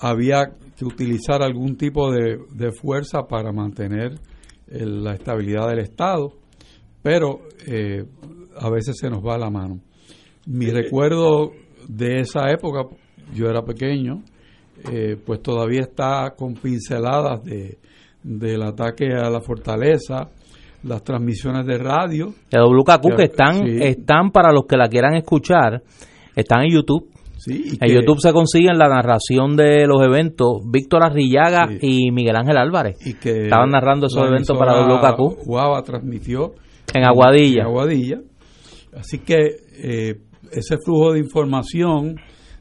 había 0.00 0.52
que 0.76 0.84
utilizar 0.84 1.42
algún 1.42 1.76
tipo 1.76 2.12
de, 2.12 2.38
de 2.52 2.70
fuerza 2.72 3.22
para 3.26 3.52
mantener 3.52 4.18
el- 4.68 5.02
la 5.02 5.14
estabilidad 5.14 5.68
del 5.70 5.78
Estado, 5.78 6.32
pero 7.02 7.40
eh, 7.66 8.04
a 8.58 8.68
veces 8.68 8.96
se 9.00 9.08
nos 9.08 9.24
va 9.24 9.38
la 9.38 9.48
mano. 9.48 9.80
Mi 10.46 10.66
recuerdo 10.66 11.52
de 11.88 12.20
esa 12.20 12.50
época, 12.50 12.80
yo 13.34 13.46
era 13.48 13.62
pequeño, 13.62 14.22
eh, 14.92 15.16
pues 15.24 15.42
todavía 15.42 15.80
está 15.82 16.34
con 16.36 16.54
pinceladas 16.54 17.42
de, 17.44 17.78
del 18.22 18.62
ataque 18.62 19.06
a 19.14 19.30
la 19.30 19.40
fortaleza, 19.40 20.28
las 20.82 21.02
transmisiones 21.02 21.66
de 21.66 21.78
radio. 21.78 22.32
De 22.50 22.58
WKQ 22.60 23.16
que 23.16 23.24
están, 23.24 23.54
Sí. 23.66 23.78
están 23.80 24.30
para 24.30 24.52
los 24.52 24.66
que 24.66 24.76
la 24.76 24.88
quieran 24.88 25.14
escuchar, 25.14 25.82
están 26.34 26.62
en 26.64 26.72
YouTube. 26.74 27.08
Sí, 27.38 27.62
y 27.64 27.70
en 27.72 27.78
que- 27.78 27.94
YouTube 27.94 28.18
se 28.20 28.32
consiguen 28.32 28.78
la 28.78 28.88
narración 28.88 29.56
de 29.56 29.86
los 29.86 30.02
eventos. 30.04 30.62
Víctor 30.70 31.04
Arrillaga 31.04 31.68
y 31.80 32.10
Miguel 32.10 32.36
Ángel 32.36 32.56
Álvarez 32.56 32.96
que 33.20 33.44
estaban 33.44 33.70
narrando 33.70 34.06
esos 34.06 34.26
eventos 34.26 34.56
para 34.58 34.72
WKQ. 34.86 35.44
Guava 35.44 35.82
transmitió 35.82 36.54
En 36.94 37.04
Aguadilla. 37.04 37.62
en 37.62 37.66
Aguadilla. 37.66 38.20
Así 38.96 39.18
que 39.18 39.36
eh, 39.82 40.14
ese 40.50 40.76
flujo 40.84 41.12
de 41.12 41.20
información 41.20 42.16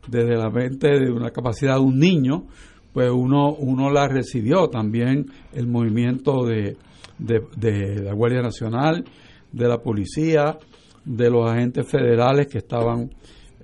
desde 0.07 0.35
la 0.35 0.49
mente 0.49 0.87
de 0.87 1.11
una 1.11 1.31
capacidad 1.31 1.75
de 1.75 1.81
un 1.81 1.99
niño, 1.99 2.45
pues 2.93 3.09
uno, 3.11 3.53
uno 3.53 3.89
la 3.89 4.07
recibió. 4.07 4.69
También 4.69 5.25
el 5.53 5.67
movimiento 5.67 6.45
de, 6.45 6.77
de, 7.17 7.41
de 7.57 8.01
la 8.01 8.13
Guardia 8.13 8.41
Nacional, 8.41 9.03
de 9.51 9.67
la 9.67 9.79
policía, 9.79 10.57
de 11.03 11.29
los 11.29 11.49
agentes 11.49 11.87
federales 11.89 12.47
que 12.47 12.57
estaban 12.57 13.09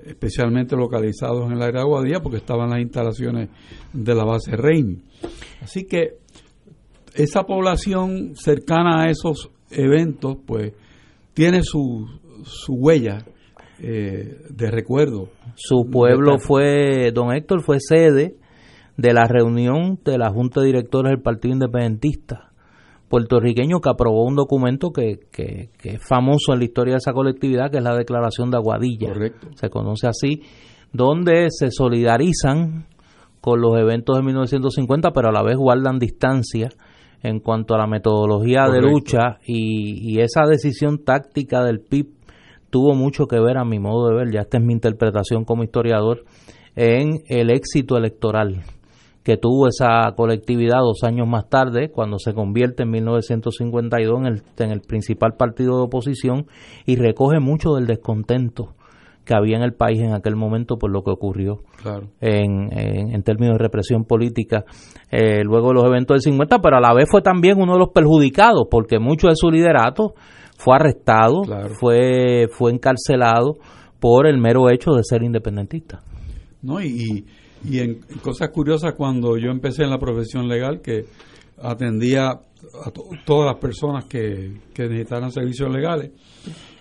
especialmente 0.05 0.75
localizados 0.75 1.51
en 1.51 1.59
de 1.59 1.79
Aguadilla 1.79 2.21
porque 2.21 2.37
estaban 2.37 2.69
las 2.69 2.79
instalaciones 2.79 3.49
de 3.93 4.15
la 4.15 4.23
base 4.23 4.55
Reini. 4.55 5.01
Así 5.61 5.85
que 5.85 6.17
esa 7.13 7.43
población 7.43 8.33
cercana 8.35 9.03
a 9.03 9.09
esos 9.09 9.51
eventos, 9.69 10.37
pues, 10.45 10.73
tiene 11.33 11.61
su, 11.63 12.07
su 12.43 12.73
huella 12.73 13.25
eh, 13.81 14.37
de 14.49 14.71
recuerdo. 14.71 15.29
Su 15.55 15.89
pueblo 15.91 16.37
fue, 16.39 17.11
don 17.11 17.33
Héctor, 17.33 17.63
fue 17.63 17.77
sede 17.79 18.35
de 18.97 19.13
la 19.13 19.25
reunión 19.27 19.99
de 20.05 20.17
la 20.17 20.29
Junta 20.29 20.61
de 20.61 20.67
Directores 20.67 21.11
del 21.11 21.21
Partido 21.21 21.53
Independentista 21.53 22.51
puertorriqueño 23.11 23.81
que 23.81 23.89
aprobó 23.89 24.25
un 24.25 24.37
documento 24.37 24.91
que, 24.91 25.19
que, 25.31 25.69
que 25.77 25.89
es 25.95 26.07
famoso 26.07 26.53
en 26.53 26.59
la 26.59 26.65
historia 26.65 26.93
de 26.93 26.99
esa 26.99 27.11
colectividad, 27.11 27.69
que 27.69 27.77
es 27.79 27.83
la 27.83 27.93
Declaración 27.93 28.49
de 28.49 28.57
Aguadilla. 28.57 29.13
Se 29.55 29.69
conoce 29.69 30.07
así, 30.07 30.41
donde 30.93 31.47
se 31.49 31.71
solidarizan 31.71 32.85
con 33.41 33.59
los 33.59 33.77
eventos 33.77 34.15
de 34.15 34.23
1950, 34.23 35.11
pero 35.11 35.27
a 35.27 35.33
la 35.33 35.43
vez 35.43 35.57
guardan 35.57 35.99
distancia 35.99 36.69
en 37.21 37.41
cuanto 37.41 37.75
a 37.75 37.79
la 37.79 37.87
metodología 37.87 38.63
de 38.63 38.79
Correcto. 38.79 38.89
lucha 38.89 39.39
y, 39.45 40.13
y 40.13 40.21
esa 40.21 40.43
decisión 40.47 41.03
táctica 41.03 41.65
del 41.65 41.81
PIB 41.81 42.20
tuvo 42.71 42.95
mucho 42.95 43.27
que 43.27 43.39
ver, 43.39 43.57
a 43.57 43.65
mi 43.65 43.77
modo 43.77 44.07
de 44.09 44.15
ver, 44.15 44.31
ya 44.33 44.41
esta 44.41 44.57
es 44.57 44.63
mi 44.63 44.73
interpretación 44.73 45.45
como 45.45 45.63
historiador, 45.63 46.23
en 46.75 47.19
el 47.27 47.51
éxito 47.51 47.97
electoral 47.97 48.63
que 49.23 49.37
tuvo 49.37 49.67
esa 49.67 50.11
colectividad 50.15 50.79
dos 50.79 51.03
años 51.03 51.27
más 51.27 51.47
tarde, 51.47 51.91
cuando 51.91 52.17
se 52.17 52.33
convierte 52.33 52.83
en 52.83 52.89
1952 52.89 54.19
en 54.19 54.25
el, 54.25 54.41
en 54.57 54.71
el 54.71 54.81
principal 54.81 55.33
partido 55.37 55.77
de 55.77 55.83
oposición 55.83 56.47
y 56.87 56.95
recoge 56.95 57.39
mucho 57.39 57.75
del 57.75 57.85
descontento 57.85 58.73
que 59.23 59.35
había 59.35 59.57
en 59.57 59.61
el 59.63 59.73
país 59.73 59.99
en 60.01 60.13
aquel 60.15 60.35
momento 60.35 60.77
por 60.77 60.89
lo 60.91 61.03
que 61.03 61.11
ocurrió 61.11 61.59
Claro. 61.83 62.07
en, 62.19 62.69
en, 62.75 63.13
en 63.13 63.21
términos 63.23 63.57
de 63.59 63.63
represión 63.63 64.05
política 64.05 64.65
eh, 65.11 65.43
luego 65.43 65.67
de 65.67 65.73
los 65.75 65.85
eventos 65.85 66.15
del 66.15 66.21
50, 66.21 66.57
pero 66.59 66.77
a 66.77 66.81
la 66.81 66.91
vez 66.95 67.05
fue 67.07 67.21
también 67.21 67.61
uno 67.61 67.73
de 67.73 67.79
los 67.79 67.89
perjudicados 67.89 68.63
porque 68.71 68.97
mucho 68.97 69.27
de 69.27 69.35
su 69.35 69.51
liderato 69.51 70.15
fue 70.63 70.75
arrestado, 70.75 71.43
fue, 71.79 72.47
fue 72.51 72.71
encarcelado 72.71 73.57
por 73.99 74.27
el 74.27 74.37
mero 74.37 74.69
hecho 74.71 74.91
de 74.91 75.03
ser 75.03 75.23
independentista. 75.23 76.01
¿no? 76.61 76.81
Y, 76.81 77.25
y 77.63 77.79
en 77.79 77.99
cosas 78.23 78.49
curiosas, 78.49 78.93
cuando 78.93 79.37
yo 79.37 79.49
empecé 79.51 79.83
en 79.83 79.89
la 79.89 79.97
profesión 79.99 80.47
legal, 80.47 80.81
que 80.81 81.05
atendía 81.61 82.29
a 82.29 82.91
to- 82.91 83.05
todas 83.25 83.51
las 83.53 83.61
personas 83.61 84.05
que, 84.05 84.59
que 84.73 84.83
necesitaran 84.87 85.31
servicios 85.31 85.71
legales, 85.71 86.11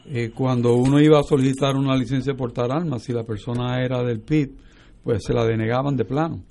eh, 0.06 0.30
cuando 0.34 0.74
uno 0.74 1.00
iba 1.00 1.18
a 1.18 1.22
solicitar 1.22 1.76
una 1.76 1.94
licencia 1.96 2.32
de 2.32 2.38
portar 2.38 2.70
armas, 2.72 3.02
si 3.02 3.12
la 3.12 3.24
persona 3.24 3.82
era 3.84 4.02
del 4.02 4.20
PIB, 4.20 4.50
pues 5.04 5.22
se 5.24 5.32
la 5.32 5.44
denegaban 5.44 5.96
de 5.96 6.04
plano. 6.04 6.42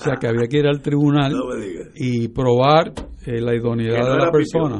O 0.00 0.02
sea 0.02 0.14
que 0.16 0.26
había 0.26 0.48
que 0.48 0.58
ir 0.58 0.66
al 0.66 0.80
tribunal 0.80 1.32
No 1.32 1.44
y 1.94 2.26
probar 2.28 2.92
eh, 3.26 3.40
la 3.40 3.54
idoneidad 3.54 4.00
no 4.00 4.12
de 4.14 4.18
la 4.18 4.30
persona. 4.32 4.76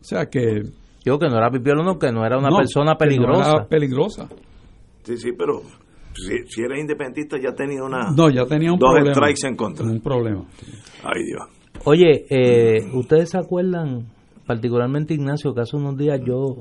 O 0.00 0.04
sea 0.04 0.26
que... 0.26 0.62
Yo 1.04 1.18
que 1.18 1.28
no 1.28 1.36
era 1.36 1.50
pipiolo, 1.50 1.82
no, 1.82 1.98
que 1.98 2.12
no 2.12 2.24
era 2.24 2.38
una 2.38 2.50
No, 2.50 2.58
persona 2.58 2.92
que 2.92 2.94
no 2.94 2.98
peligrosa. 2.98 3.50
era 3.50 3.64
peligrosa. 3.66 4.28
Sí, 5.02 5.16
sí, 5.16 5.30
pero 5.36 5.60
si, 6.14 6.46
si 6.46 6.62
eres 6.62 6.80
independentista 6.80 7.36
ya 7.42 7.52
tenía 7.54 7.82
una... 7.82 8.10
No, 8.16 8.30
ya 8.30 8.44
tenía 8.46 8.72
un 8.72 8.78
dos 8.78 8.90
problema. 8.90 9.14
strikes 9.14 9.46
en 9.48 9.56
contra. 9.56 9.84
Un 9.84 10.00
problema. 10.00 10.44
Ay, 11.02 11.24
Dios. 11.24 11.42
Oye, 11.84 12.24
eh, 12.30 12.88
¿ustedes 12.94 13.30
se 13.30 13.38
acuerdan, 13.38 14.06
particularmente 14.46 15.14
Ignacio, 15.14 15.52
que 15.54 15.62
hace 15.62 15.76
unos 15.76 15.96
días 15.96 16.20
yo 16.24 16.56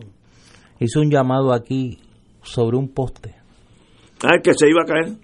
hice 0.79 0.99
un 0.99 1.11
llamado 1.11 1.53
aquí 1.53 1.99
sobre 2.41 2.77
un 2.77 2.89
poste? 2.91 3.35
Ah, 4.23 4.39
que 4.43 4.53
se 4.55 4.67
iba 4.69 4.81
a 4.81 4.85
caer. 4.85 5.17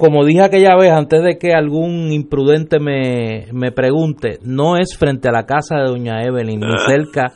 como 0.00 0.24
dije 0.24 0.40
aquella 0.40 0.76
vez, 0.76 0.92
antes 0.92 1.22
de 1.22 1.36
que 1.36 1.52
algún 1.52 2.10
imprudente 2.10 2.80
me, 2.80 3.48
me 3.52 3.70
pregunte, 3.70 4.38
no 4.42 4.78
es 4.78 4.96
frente 4.96 5.28
a 5.28 5.30
la 5.30 5.44
casa 5.44 5.76
de 5.76 5.90
Doña 5.90 6.22
Evelyn, 6.22 6.58
ni 6.58 6.78
cerca 6.86 7.34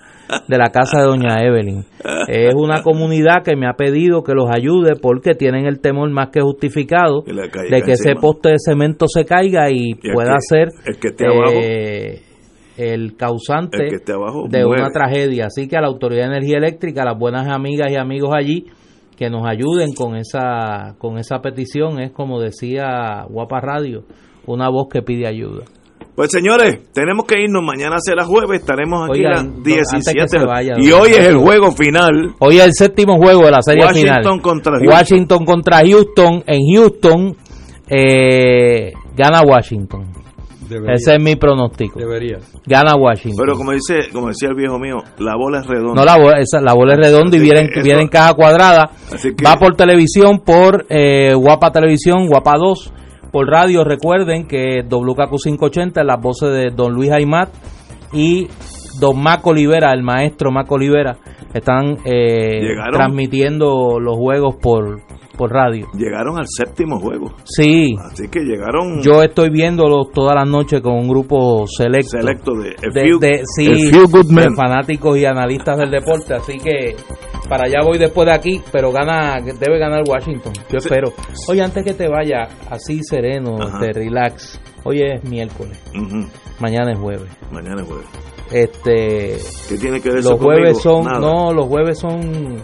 de 0.48 0.56
la 0.56 0.70
casa 0.70 1.00
de 1.00 1.04
Doña 1.04 1.42
Evelyn. 1.42 1.84
Es 2.26 2.54
una 2.54 2.82
comunidad 2.82 3.42
que 3.44 3.54
me 3.54 3.66
ha 3.66 3.74
pedido 3.74 4.22
que 4.22 4.32
los 4.32 4.48
ayude 4.50 4.94
porque 5.00 5.34
tienen 5.34 5.66
el 5.66 5.80
temor 5.80 6.10
más 6.10 6.30
que 6.30 6.40
justificado 6.40 7.22
de 7.22 7.82
que 7.82 7.92
ese 7.92 8.14
poste 8.14 8.52
de 8.52 8.58
cemento 8.58 9.08
se 9.08 9.26
caiga 9.26 9.70
y, 9.70 9.94
pueda 10.14 10.36
ser 10.38 10.68
eh, 11.52 12.22
el 12.78 13.14
causante 13.16 13.88
de 14.48 14.64
una 14.64 14.88
tragedia. 14.90 15.48
Así 15.48 15.68
que 15.68 15.76
a 15.76 15.82
la 15.82 15.88
Autoridad 15.88 16.30
de 16.30 16.36
Energía 16.36 16.56
Eléctrica, 16.56 17.02
a 17.02 17.12
las 17.12 17.18
buenas 17.18 17.46
amigas 17.46 17.90
y 17.90 17.96
amigos 17.96 18.30
allí, 18.34 18.64
que 19.16 19.30
nos 19.30 19.46
ayuden 19.46 19.94
con 19.94 20.16
esa 20.16 20.94
con 20.98 21.18
esa 21.18 21.40
petición 21.40 22.00
es 22.00 22.12
como 22.12 22.40
decía 22.40 23.24
Guapa 23.28 23.60
Radio 23.60 24.04
una 24.46 24.68
voz 24.68 24.88
que 24.92 25.02
pide 25.02 25.26
ayuda. 25.26 25.64
Pues 26.14 26.30
señores 26.30 26.92
tenemos 26.92 27.24
que 27.26 27.42
irnos. 27.42 27.62
Mañana 27.64 27.96
será 27.98 28.24
jueves 28.24 28.60
estaremos 28.60 29.08
aquí 29.10 29.24
a 29.24 29.30
las 29.30 29.62
17 29.62 30.38
y 30.78 30.92
hoy 30.92 31.10
es 31.10 31.26
el 31.26 31.36
juego 31.36 31.72
final. 31.72 32.34
Hoy 32.38 32.58
es 32.58 32.64
el 32.64 32.72
séptimo 32.72 33.16
juego 33.16 33.46
de 33.46 33.50
la 33.50 33.62
serie 33.62 33.88
final. 33.88 34.22
contra 34.40 34.78
Washington 34.78 35.44
contra 35.44 35.78
Houston. 35.78 36.44
En 36.46 36.60
Houston 36.72 37.36
eh, 37.88 38.92
gana 39.16 39.42
Washington 39.42 40.23
ese 40.88 41.14
es 41.14 41.22
mi 41.22 41.36
pronóstico. 41.36 41.98
Debería. 41.98 42.38
Gana 42.66 42.96
Washington. 42.96 43.44
Pero 43.44 43.56
como 43.56 43.72
dice, 43.72 44.10
como 44.12 44.28
decía 44.28 44.48
el 44.48 44.54
viejo 44.54 44.78
mío, 44.78 44.96
la 45.18 45.36
bola 45.36 45.60
es 45.60 45.66
redonda. 45.66 45.94
No, 45.94 46.04
la 46.04 46.16
bola, 46.16 46.38
esa, 46.38 46.60
la 46.60 46.74
bola 46.74 46.94
es 46.94 47.00
redonda 47.00 47.36
y 47.36 47.40
viene, 47.40 47.68
viene 47.82 48.02
en 48.02 48.08
caja 48.08 48.34
cuadrada. 48.34 48.90
Va 49.44 49.56
por 49.56 49.76
televisión, 49.76 50.40
por 50.44 50.86
eh, 50.88 51.34
Guapa 51.34 51.70
Televisión, 51.70 52.26
Guapa 52.26 52.54
2, 52.58 52.92
por 53.30 53.46
radio. 53.48 53.84
Recuerden 53.84 54.46
que 54.46 54.82
WKQ 54.88 55.36
580, 55.42 56.04
las 56.04 56.20
voces 56.20 56.50
de 56.52 56.70
Don 56.74 56.92
Luis 56.92 57.10
Aymat 57.10 57.50
y 58.12 58.48
Don 59.00 59.20
Maco 59.22 59.50
Olivera, 59.50 59.92
el 59.92 60.02
maestro 60.02 60.50
Maco 60.50 60.76
Olivera, 60.76 61.16
están 61.52 61.98
eh, 62.04 62.74
transmitiendo 62.92 63.98
los 64.00 64.16
juegos 64.16 64.56
por, 64.60 65.02
por 65.36 65.50
radio. 65.50 65.86
Llegaron 65.94 66.38
al 66.38 66.46
séptimo 66.48 66.98
juego. 67.00 67.34
Sí. 67.44 67.94
Así 68.00 68.28
que 68.28 68.40
llegaron. 68.40 69.02
Yo 69.02 69.22
estoy 69.22 69.50
viéndolos 69.50 70.10
todas 70.12 70.34
las 70.34 70.48
noches 70.48 70.80
con 70.80 70.94
un 70.94 71.08
grupo 71.08 71.66
selecto. 71.66 72.18
Selecto 72.18 72.52
de, 72.54 72.74
de, 73.20 73.42
sí, 73.56 73.90
fanáticos 74.56 75.18
y 75.18 75.24
analistas 75.24 75.78
del 75.78 75.90
deporte. 75.90 76.34
Así 76.34 76.58
que 76.58 76.96
para 77.48 77.64
allá 77.64 77.80
voy 77.84 77.98
después 77.98 78.26
de 78.26 78.32
aquí, 78.32 78.60
pero 78.72 78.90
gana 78.92 79.36
debe 79.40 79.78
ganar 79.78 80.02
Washington. 80.08 80.52
Yo 80.70 80.78
espero. 80.78 81.12
Oye, 81.48 81.62
antes 81.62 81.84
que 81.84 81.94
te 81.94 82.08
vaya 82.08 82.48
así 82.70 83.00
sereno, 83.02 83.56
de 83.80 83.92
relax. 83.92 84.60
Hoy 84.84 85.00
es 85.02 85.24
miércoles. 85.24 85.80
Mañana 86.60 86.92
es 86.92 86.98
jueves. 86.98 87.30
Mañana 87.50 87.82
es 87.82 87.88
jueves. 87.88 88.06
Este. 88.50 89.36
¿Qué 89.68 89.78
tiene 89.78 90.00
que 90.00 90.10
ver 90.10 90.22
Los 90.22 90.40
jueves 90.40 90.78
son. 90.80 91.04
No, 91.04 91.52
los 91.52 91.66
jueves 91.66 91.98
son. 91.98 92.62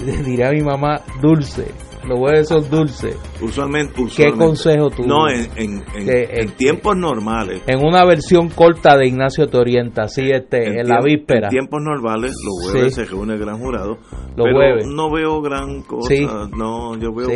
Diré 0.24 0.46
a 0.46 0.50
mi 0.50 0.62
mamá, 0.62 1.02
dulce 1.20 1.89
los 2.06 2.18
huevos 2.18 2.48
son 2.48 2.70
dulces. 2.70 3.16
Usualmente, 3.40 4.02
¿Qué 4.16 4.32
consejo 4.32 4.90
tú? 4.90 5.04
No, 5.04 5.28
en, 5.28 5.82
en, 5.96 6.50
tiempos 6.56 6.96
normales. 6.96 7.62
En 7.66 7.84
una 7.84 8.04
versión 8.04 8.48
corta 8.48 8.96
de 8.96 9.06
Ignacio 9.06 9.46
te 9.46 9.58
orienta, 9.58 10.02
así 10.02 10.22
este, 10.30 10.80
en, 10.80 10.88
la 10.88 11.00
víspera. 11.02 11.48
En 11.48 11.50
tiempos 11.50 11.80
normales, 11.82 12.34
los 12.44 12.72
jueves 12.72 12.94
se 12.94 13.04
reúne 13.04 13.34
el 13.34 13.40
gran 13.40 13.58
jurado. 13.58 13.98
Los 14.36 14.46
pero 14.46 14.86
no 14.86 15.10
veo 15.10 15.40
gran 15.40 15.82
cosa. 15.82 16.14
No, 16.56 16.96
yo 16.98 17.12
veo 17.12 17.28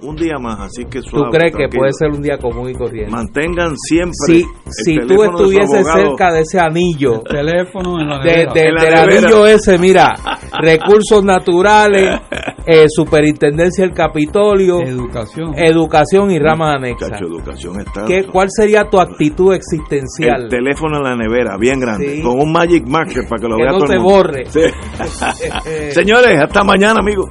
un, 0.00 0.16
día 0.16 0.38
más, 0.40 0.60
así 0.60 0.84
que 0.84 1.00
suave. 1.02 1.26
¿Tú 1.26 1.30
crees 1.30 1.56
que 1.56 1.68
puede 1.68 1.92
ser 1.92 2.10
un 2.10 2.22
día 2.22 2.38
común 2.38 2.70
y 2.70 2.74
corriente? 2.74 3.10
Mantengan 3.10 3.76
siempre. 3.76 4.14
Sí, 4.26 4.44
si 4.70 4.96
tú 5.06 5.22
estuvieses 5.22 5.86
cerca 5.86 6.32
de 6.32 6.40
ese 6.40 6.60
anillo, 6.60 7.20
teléfono 7.20 8.00
en 8.00 8.08
la 8.08 8.18
de, 8.20 8.46
del 8.54 8.94
anillo 8.94 9.46
ese, 9.46 9.78
mira, 9.78 10.14
recursos 10.60 11.24
naturales, 11.24 12.20
eh, 12.66 12.86
superintendencia 12.88 13.84
del 13.84 13.94
Capitolio, 13.94 14.80
educación, 14.80 15.54
educación 15.56 16.30
y 16.30 16.38
ramas 16.38 16.76
anexas. 16.76 17.20
educación 17.20 17.80
está. 17.80 18.04
¿Qué, 18.06 18.24
¿Cuál 18.24 18.48
sería 18.50 18.84
tu 18.84 18.98
actitud 19.00 19.54
existencial? 19.54 20.44
El 20.44 20.48
teléfono 20.48 20.98
en 20.98 21.04
la 21.04 21.16
nevera, 21.16 21.56
bien 21.58 21.80
grande, 21.80 22.22
con 22.22 22.40
un 22.40 22.52
Magic 22.52 22.86
Marker 22.86 23.24
para 23.28 23.40
que 23.40 23.48
lo 23.48 23.56
que 23.56 23.62
vea 23.62 23.72
no 23.72 23.78
todo 23.78 23.88
se 23.88 23.94
el 23.94 24.02
borre. 24.02 24.44
Señores, 25.90 26.40
hasta 26.40 26.64
mañana, 26.64 27.00
amigos. 27.00 27.30